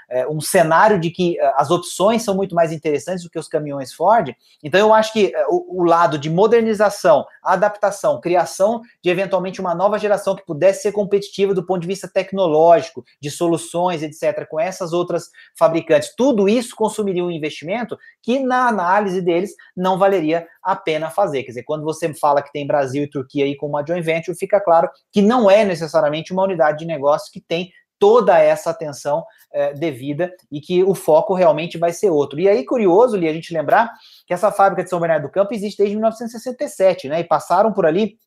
é, 0.09 0.27
um 0.27 0.41
cenário 0.41 0.99
de 0.99 1.09
que 1.09 1.39
as 1.55 1.69
opções 1.71 2.23
são 2.23 2.35
muito 2.35 2.55
mais 2.55 2.71
interessantes 2.71 3.23
do 3.23 3.29
que 3.29 3.39
os 3.39 3.47
caminhões 3.47 3.93
Ford. 3.93 4.33
Então, 4.63 4.79
eu 4.79 4.93
acho 4.93 5.13
que 5.13 5.33
o, 5.49 5.81
o 5.81 5.83
lado 5.83 6.17
de 6.17 6.29
modernização, 6.29 7.25
adaptação, 7.43 8.19
criação 8.19 8.81
de 9.03 9.09
eventualmente 9.09 9.61
uma 9.61 9.75
nova 9.75 9.97
geração 9.97 10.35
que 10.35 10.45
pudesse 10.45 10.83
ser 10.83 10.91
competitiva 10.91 11.53
do 11.53 11.65
ponto 11.65 11.81
de 11.81 11.87
vista 11.87 12.07
tecnológico, 12.07 13.03
de 13.19 13.29
soluções, 13.29 14.03
etc., 14.03 14.47
com 14.47 14.59
essas 14.59 14.93
outras 14.93 15.29
fabricantes, 15.57 16.13
tudo 16.15 16.47
isso 16.47 16.75
consumiria 16.75 17.23
um 17.23 17.31
investimento 17.31 17.97
que 18.21 18.39
na 18.39 18.70
análise 18.71 19.21
deles 19.21 19.51
não 19.75 19.97
valeria 19.97 20.47
a 20.63 20.75
pena 20.75 21.09
fazer. 21.09 21.43
Quer 21.43 21.49
dizer, 21.49 21.63
quando 21.63 21.83
você 21.83 22.13
fala 22.13 22.41
que 22.41 22.51
tem 22.51 22.65
Brasil 22.65 23.03
e 23.03 23.09
Turquia 23.09 23.45
aí 23.45 23.55
com 23.55 23.67
uma 23.67 23.85
joint 23.85 24.03
venture, 24.03 24.37
fica 24.37 24.59
claro 24.59 24.89
que 25.11 25.21
não 25.21 25.49
é 25.49 25.63
necessariamente 25.63 26.33
uma 26.33 26.43
unidade 26.43 26.79
de 26.79 26.85
negócio 26.85 27.31
que 27.31 27.39
tem 27.39 27.71
toda 28.01 28.39
essa 28.39 28.71
atenção 28.71 29.23
é, 29.53 29.73
devida 29.73 30.33
e 30.51 30.59
que 30.59 30.83
o 30.83 30.95
foco 30.95 31.35
realmente 31.35 31.77
vai 31.77 31.93
ser 31.93 32.09
outro. 32.09 32.39
E 32.39 32.49
aí, 32.49 32.65
curioso, 32.65 33.15
a 33.15 33.19
gente 33.19 33.53
lembrar 33.53 33.91
que 34.25 34.33
essa 34.33 34.51
fábrica 34.51 34.83
de 34.83 34.89
São 34.89 34.99
Bernardo 34.99 35.27
do 35.27 35.31
Campo 35.31 35.53
existe 35.53 35.77
desde 35.77 35.95
1967, 35.95 37.07
né? 37.07 37.19
E 37.19 37.23
passaram 37.23 37.71
por 37.71 37.85
ali 37.85 38.17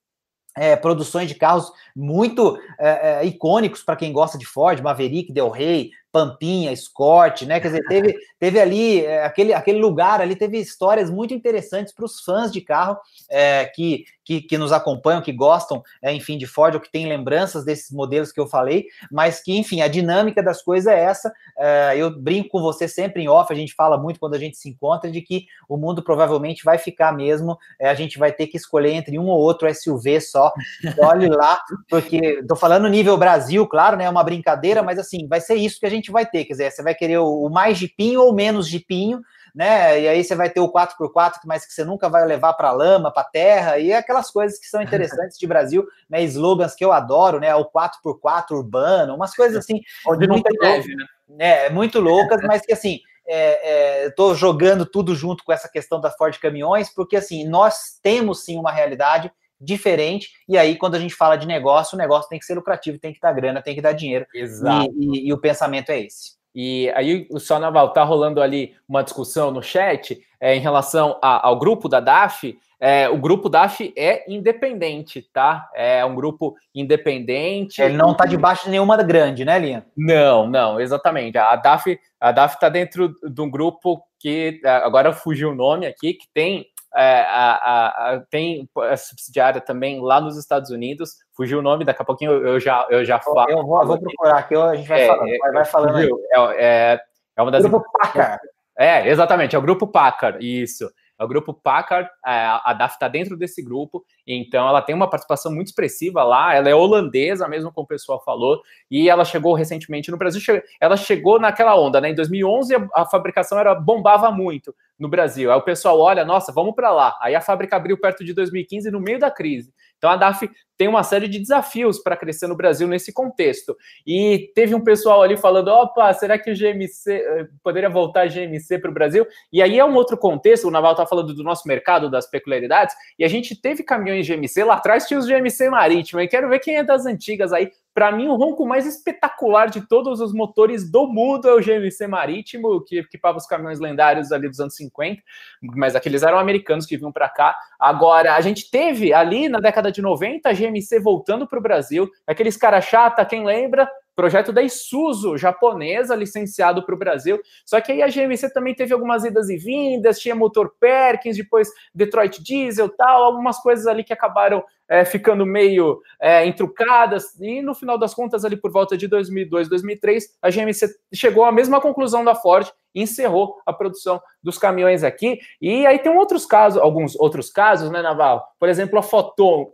é, 0.56 0.76
produções 0.76 1.28
de 1.28 1.34
carros 1.34 1.72
muito 1.96 2.56
é, 2.78 3.18
é, 3.18 3.26
icônicos 3.26 3.82
para 3.82 3.96
quem 3.96 4.12
gosta 4.12 4.38
de 4.38 4.46
Ford, 4.46 4.80
Maverick, 4.80 5.32
Del 5.32 5.50
Rey, 5.50 5.90
Pampinha, 6.14 6.70
Escort, 6.70 7.42
né? 7.42 7.58
Quer 7.58 7.66
dizer, 7.66 7.84
teve, 7.88 8.14
teve 8.38 8.60
ali 8.60 9.04
é, 9.04 9.24
aquele, 9.24 9.52
aquele 9.52 9.80
lugar 9.80 10.20
ali, 10.20 10.36
teve 10.36 10.58
histórias 10.58 11.10
muito 11.10 11.34
interessantes 11.34 11.92
para 11.92 12.04
os 12.04 12.20
fãs 12.20 12.52
de 12.52 12.60
carro 12.60 12.96
é, 13.28 13.64
que, 13.74 14.04
que, 14.24 14.40
que, 14.40 14.56
nos 14.56 14.70
acompanham, 14.70 15.20
que 15.20 15.32
gostam, 15.32 15.82
é, 16.00 16.12
enfim, 16.12 16.38
de 16.38 16.46
Ford 16.46 16.76
ou 16.76 16.80
que 16.80 16.90
têm 16.90 17.08
lembranças 17.08 17.64
desses 17.64 17.90
modelos 17.90 18.30
que 18.30 18.38
eu 18.38 18.46
falei, 18.46 18.86
mas 19.10 19.40
que, 19.40 19.58
enfim, 19.58 19.80
a 19.80 19.88
dinâmica 19.88 20.40
das 20.40 20.62
coisas 20.62 20.86
é 20.86 21.00
essa. 21.00 21.32
É, 21.58 21.94
eu 21.96 22.16
brinco 22.16 22.50
com 22.50 22.62
você 22.62 22.86
sempre 22.86 23.20
em 23.20 23.28
off, 23.28 23.52
a 23.52 23.56
gente 23.56 23.74
fala 23.74 23.98
muito 23.98 24.20
quando 24.20 24.34
a 24.34 24.38
gente 24.38 24.56
se 24.56 24.68
encontra 24.68 25.10
de 25.10 25.20
que 25.20 25.46
o 25.68 25.76
mundo 25.76 26.00
provavelmente 26.00 26.62
vai 26.64 26.78
ficar 26.78 27.12
mesmo, 27.12 27.58
a 27.80 27.94
gente 27.94 28.20
vai 28.20 28.30
ter 28.30 28.46
que 28.46 28.56
escolher 28.56 28.92
entre 28.92 29.18
um 29.18 29.26
ou 29.26 29.40
outro 29.40 29.68
SUV 29.74 30.20
só. 30.20 30.52
Olhe 30.96 31.26
lá, 31.28 31.60
porque 31.90 32.38
estou 32.40 32.56
falando 32.56 32.88
nível 32.88 33.16
Brasil, 33.16 33.66
claro, 33.66 33.96
né? 33.96 34.04
É 34.04 34.10
uma 34.10 34.22
brincadeira, 34.22 34.80
mas 34.80 34.96
assim, 34.96 35.26
vai 35.26 35.40
ser 35.40 35.56
isso 35.56 35.80
que 35.80 35.86
a 35.86 35.90
gente 35.90 36.03
gente 36.04 36.12
vai 36.12 36.26
ter. 36.26 36.44
Quer 36.44 36.52
dizer, 36.52 36.70
você 36.70 36.82
vai 36.82 36.94
querer 36.94 37.18
o, 37.18 37.48
mais 37.48 37.78
de 37.78 37.88
pinho 37.88 38.20
ou 38.20 38.34
menos 38.34 38.68
de 38.68 38.78
pinho, 38.78 39.20
né? 39.54 40.00
E 40.00 40.08
aí 40.08 40.22
você 40.22 40.34
vai 40.34 40.50
ter 40.50 40.60
o 40.60 40.70
4x4, 40.70 41.40
mas 41.46 41.64
que 41.64 41.72
você 41.72 41.84
nunca 41.84 42.08
vai 42.08 42.24
levar 42.26 42.52
para 42.52 42.72
lama, 42.72 43.10
para 43.10 43.24
terra, 43.24 43.78
e 43.78 43.92
aquelas 43.92 44.30
coisas 44.30 44.58
que 44.58 44.66
são 44.66 44.82
interessantes 44.82 45.38
de 45.38 45.46
Brasil, 45.46 45.86
né? 46.08 46.22
Slogans 46.24 46.74
que 46.74 46.84
eu 46.84 46.92
adoro, 46.92 47.40
né? 47.40 47.54
O 47.54 47.64
4x4 47.64 48.52
urbano, 48.52 49.14
umas 49.14 49.34
coisas 49.34 49.56
assim. 49.56 49.80
Onde 50.06 50.26
não 50.26 50.42
tem 50.42 50.56
neve, 50.60 50.94
né? 50.94 51.06
É, 51.38 51.70
muito 51.70 52.00
loucas, 52.00 52.40
mas 52.42 52.62
que 52.62 52.72
assim. 52.72 53.00
É, 53.26 54.08
é, 54.08 54.34
jogando 54.34 54.84
tudo 54.84 55.14
junto 55.14 55.44
com 55.44 55.50
essa 55.50 55.66
questão 55.66 55.98
da 55.98 56.10
Ford 56.10 56.38
Caminhões, 56.38 56.92
porque 56.92 57.16
assim, 57.16 57.48
nós 57.48 57.98
temos 58.02 58.44
sim 58.44 58.58
uma 58.58 58.70
realidade 58.70 59.32
diferente. 59.60 60.28
E 60.48 60.58
aí, 60.58 60.76
quando 60.76 60.94
a 60.94 61.00
gente 61.00 61.14
fala 61.14 61.36
de 61.36 61.46
negócio, 61.46 61.96
o 61.96 61.98
negócio 61.98 62.28
tem 62.28 62.38
que 62.38 62.44
ser 62.44 62.54
lucrativo, 62.54 62.98
tem 62.98 63.12
que 63.12 63.20
dar 63.20 63.32
grana, 63.32 63.62
tem 63.62 63.74
que 63.74 63.80
dar 63.80 63.92
dinheiro. 63.92 64.26
Exato. 64.34 64.92
E, 64.98 65.20
e, 65.20 65.28
e 65.28 65.32
o 65.32 65.38
pensamento 65.38 65.90
é 65.90 66.00
esse. 66.00 66.34
E 66.54 66.88
aí, 66.94 67.26
o 67.30 67.40
só 67.40 67.58
Naval, 67.58 67.92
tá 67.92 68.04
rolando 68.04 68.40
ali 68.40 68.74
uma 68.88 69.02
discussão 69.02 69.50
no 69.50 69.62
chat 69.62 70.20
é, 70.40 70.54
em 70.54 70.60
relação 70.60 71.18
a, 71.20 71.48
ao 71.48 71.58
grupo 71.58 71.88
da 71.88 71.98
DAF. 71.98 72.56
É, 72.78 73.08
o 73.08 73.16
grupo 73.16 73.48
DAF 73.48 73.92
é 73.96 74.30
independente, 74.32 75.28
tá? 75.32 75.68
É 75.74 76.04
um 76.04 76.14
grupo 76.14 76.54
independente. 76.72 77.82
Ele 77.82 77.96
não 77.96 78.12
está 78.12 78.24
debaixo 78.24 78.66
de 78.66 78.70
nenhuma 78.70 78.96
grande, 79.02 79.44
né, 79.44 79.58
Linha? 79.58 79.86
Não, 79.96 80.46
não, 80.46 80.78
exatamente. 80.78 81.36
A 81.38 81.56
DAF 81.56 81.98
a 82.20 82.32
DAF 82.32 82.54
está 82.54 82.68
dentro 82.68 83.14
de 83.22 83.40
um 83.40 83.50
grupo 83.50 84.02
que 84.18 84.60
agora 84.64 85.12
fugiu 85.12 85.50
o 85.50 85.54
nome 85.54 85.86
aqui, 85.86 86.14
que 86.14 86.26
tem 86.32 86.64
é, 86.64 86.73
a, 87.02 87.52
a, 87.52 88.14
a, 88.14 88.20
tem 88.30 88.68
a 88.76 88.96
subsidiária 88.96 89.60
também 89.60 90.00
lá 90.00 90.20
nos 90.20 90.36
Estados 90.36 90.70
Unidos. 90.70 91.16
Fugiu 91.36 91.58
o 91.58 91.62
nome, 91.62 91.84
daqui 91.84 92.02
a 92.02 92.04
pouquinho 92.04 92.32
eu 92.32 92.60
já, 92.60 92.86
eu 92.90 93.04
já 93.04 93.18
falo. 93.20 93.50
Eu 93.50 93.64
vou, 93.64 93.80
eu 93.80 93.86
vou 93.86 93.98
procurar 93.98 94.38
aqui, 94.38 94.54
a 94.54 94.74
gente 94.74 94.88
vai 94.88 95.02
é, 95.02 95.06
falando. 95.06 95.38
Vai, 95.38 95.52
vai 95.52 95.64
falando 95.64 95.92
fugiu, 95.92 96.20
é, 96.30 96.64
é, 96.64 97.00
é, 97.36 97.42
uma 97.42 97.50
das. 97.50 97.64
Grupo 97.66 97.84
Packard. 97.92 98.38
É, 98.76 99.08
exatamente, 99.08 99.54
é 99.54 99.58
o 99.58 99.62
Grupo 99.62 99.86
Packard, 99.86 100.38
isso. 100.44 100.90
É 101.18 101.24
o 101.24 101.28
grupo 101.28 101.54
Packard, 101.54 102.08
é, 102.26 102.30
a 102.64 102.72
DAF 102.72 102.94
está 102.94 103.06
dentro 103.06 103.36
desse 103.36 103.62
grupo, 103.62 104.04
então 104.26 104.68
ela 104.68 104.82
tem 104.82 104.94
uma 104.94 105.08
participação 105.08 105.52
muito 105.52 105.68
expressiva 105.68 106.24
lá. 106.24 106.54
Ela 106.54 106.68
é 106.68 106.74
holandesa, 106.74 107.46
mesmo 107.46 107.72
como 107.72 107.84
o 107.84 107.88
pessoal 107.88 108.22
falou, 108.24 108.60
e 108.90 109.08
ela 109.08 109.24
chegou 109.24 109.54
recentemente 109.54 110.10
no 110.10 110.16
Brasil. 110.16 110.62
Ela 110.80 110.96
chegou 110.96 111.38
naquela 111.38 111.78
onda, 111.78 112.00
né? 112.00 112.10
Em 112.10 112.14
2011 112.14 112.74
a 112.92 113.06
fabricação 113.06 113.58
era 113.58 113.74
bombava 113.74 114.30
muito 114.30 114.74
no 114.98 115.08
Brasil. 115.08 115.52
Aí 115.52 115.58
o 115.58 115.62
pessoal 115.62 116.00
olha, 116.00 116.24
nossa, 116.24 116.52
vamos 116.52 116.74
para 116.74 116.90
lá. 116.92 117.16
Aí 117.20 117.34
a 117.34 117.40
fábrica 117.40 117.76
abriu 117.76 117.98
perto 117.98 118.24
de 118.24 118.32
2015, 118.32 118.90
no 118.90 119.00
meio 119.00 119.18
da 119.18 119.30
crise. 119.30 119.72
Então 120.04 120.12
a 120.12 120.16
DAF 120.16 120.50
tem 120.76 120.86
uma 120.86 121.02
série 121.02 121.26
de 121.26 121.38
desafios 121.38 121.98
para 121.98 122.14
crescer 122.14 122.46
no 122.46 122.54
Brasil 122.54 122.86
nesse 122.86 123.10
contexto. 123.10 123.74
E 124.06 124.52
teve 124.54 124.74
um 124.74 124.84
pessoal 124.84 125.22
ali 125.22 125.34
falando: 125.34 125.68
opa, 125.68 126.12
será 126.12 126.38
que 126.38 126.50
o 126.50 126.54
GMC 126.54 127.10
eh, 127.10 127.46
poderia 127.62 127.88
voltar 127.88 128.28
GMC 128.28 128.80
para 128.80 128.90
o 128.90 128.92
Brasil? 128.94 129.26
E 129.50 129.62
aí 129.62 129.78
é 129.78 129.84
um 129.84 129.94
outro 129.94 130.18
contexto. 130.18 130.68
O 130.68 130.70
Naval 130.70 130.92
está 130.92 131.06
falando 131.06 131.32
do 131.32 131.42
nosso 131.42 131.66
mercado, 131.66 132.10
das 132.10 132.28
peculiaridades, 132.28 132.94
e 133.18 133.24
a 133.24 133.28
gente 133.28 133.58
teve 133.58 133.82
caminhões 133.82 134.26
GMC 134.26 134.62
lá 134.64 134.74
atrás, 134.74 135.06
tinha 135.06 135.18
os 135.18 135.26
GMC 135.26 135.70
Marítimo. 135.70 136.20
E 136.20 136.28
quero 136.28 136.50
ver 136.50 136.58
quem 136.58 136.76
é 136.76 136.84
das 136.84 137.06
antigas 137.06 137.50
aí 137.50 137.70
para 137.94 138.10
mim, 138.10 138.26
o 138.26 138.34
ronco 138.34 138.66
mais 138.66 138.84
espetacular 138.86 139.70
de 139.70 139.86
todos 139.86 140.20
os 140.20 140.34
motores 140.34 140.90
do 140.90 141.06
mundo 141.06 141.48
é 141.48 141.54
o 141.54 141.60
GMC 141.60 142.08
Marítimo, 142.08 142.84
que 142.84 142.98
equipava 142.98 143.38
os 143.38 143.46
caminhões 143.46 143.78
lendários 143.78 144.32
ali 144.32 144.48
dos 144.48 144.58
anos 144.58 144.74
50, 144.74 145.22
mas 145.62 145.94
aqueles 145.94 146.24
eram 146.24 146.38
americanos 146.38 146.86
que 146.86 146.96
vinham 146.96 147.12
para 147.12 147.28
cá. 147.28 147.56
Agora, 147.78 148.34
a 148.34 148.40
gente 148.40 148.68
teve 148.68 149.14
ali 149.14 149.48
na 149.48 149.60
década 149.60 149.92
de 149.92 150.02
90 150.02 150.48
a 150.48 150.52
GMC 150.52 150.98
voltando 150.98 151.46
para 151.46 151.58
o 151.58 151.62
Brasil, 151.62 152.10
aqueles 152.26 152.56
cara 152.56 152.80
chata, 152.80 153.24
quem 153.24 153.44
lembra? 153.44 153.88
Projeto 154.14 154.52
da 154.52 154.62
Isuzu, 154.62 155.36
japonesa, 155.36 156.14
licenciado 156.14 156.84
para 156.84 156.94
o 156.94 156.98
Brasil. 156.98 157.40
Só 157.64 157.80
que 157.80 157.92
aí 157.92 158.02
a 158.02 158.08
GMC 158.08 158.52
também 158.52 158.74
teve 158.74 158.92
algumas 158.92 159.24
idas 159.24 159.48
e 159.48 159.56
vindas, 159.56 160.18
tinha 160.18 160.34
motor 160.34 160.74
Perkins, 160.78 161.36
depois 161.36 161.68
Detroit 161.94 162.42
Diesel, 162.42 162.88
tal, 162.88 163.24
algumas 163.24 163.58
coisas 163.60 163.86
ali 163.86 164.04
que 164.04 164.12
acabaram 164.12 164.64
é, 164.88 165.04
ficando 165.04 165.44
meio 165.46 166.00
é, 166.20 166.46
entrucadas. 166.46 167.38
E 167.40 167.62
no 167.62 167.74
final 167.74 167.98
das 167.98 168.14
contas, 168.14 168.44
ali 168.44 168.56
por 168.56 168.70
volta 168.70 168.96
de 168.96 169.08
2002, 169.08 169.68
2003, 169.68 170.38
a 170.42 170.50
GMC 170.50 170.88
chegou 171.12 171.44
à 171.44 171.52
mesma 171.52 171.80
conclusão 171.80 172.24
da 172.24 172.34
Ford 172.34 172.70
encerrou 172.94 173.56
a 173.66 173.72
produção 173.72 174.20
dos 174.42 174.58
caminhões 174.58 175.02
aqui. 175.02 175.38
E 175.60 175.86
aí 175.86 175.98
tem 175.98 176.16
outros 176.16 176.46
casos, 176.46 176.80
alguns 176.80 177.16
outros 177.16 177.50
casos, 177.50 177.90
né, 177.90 178.02
Naval? 178.02 178.46
Por 178.58 178.68
exemplo, 178.68 178.98
a 178.98 179.02
Foton. 179.02 179.72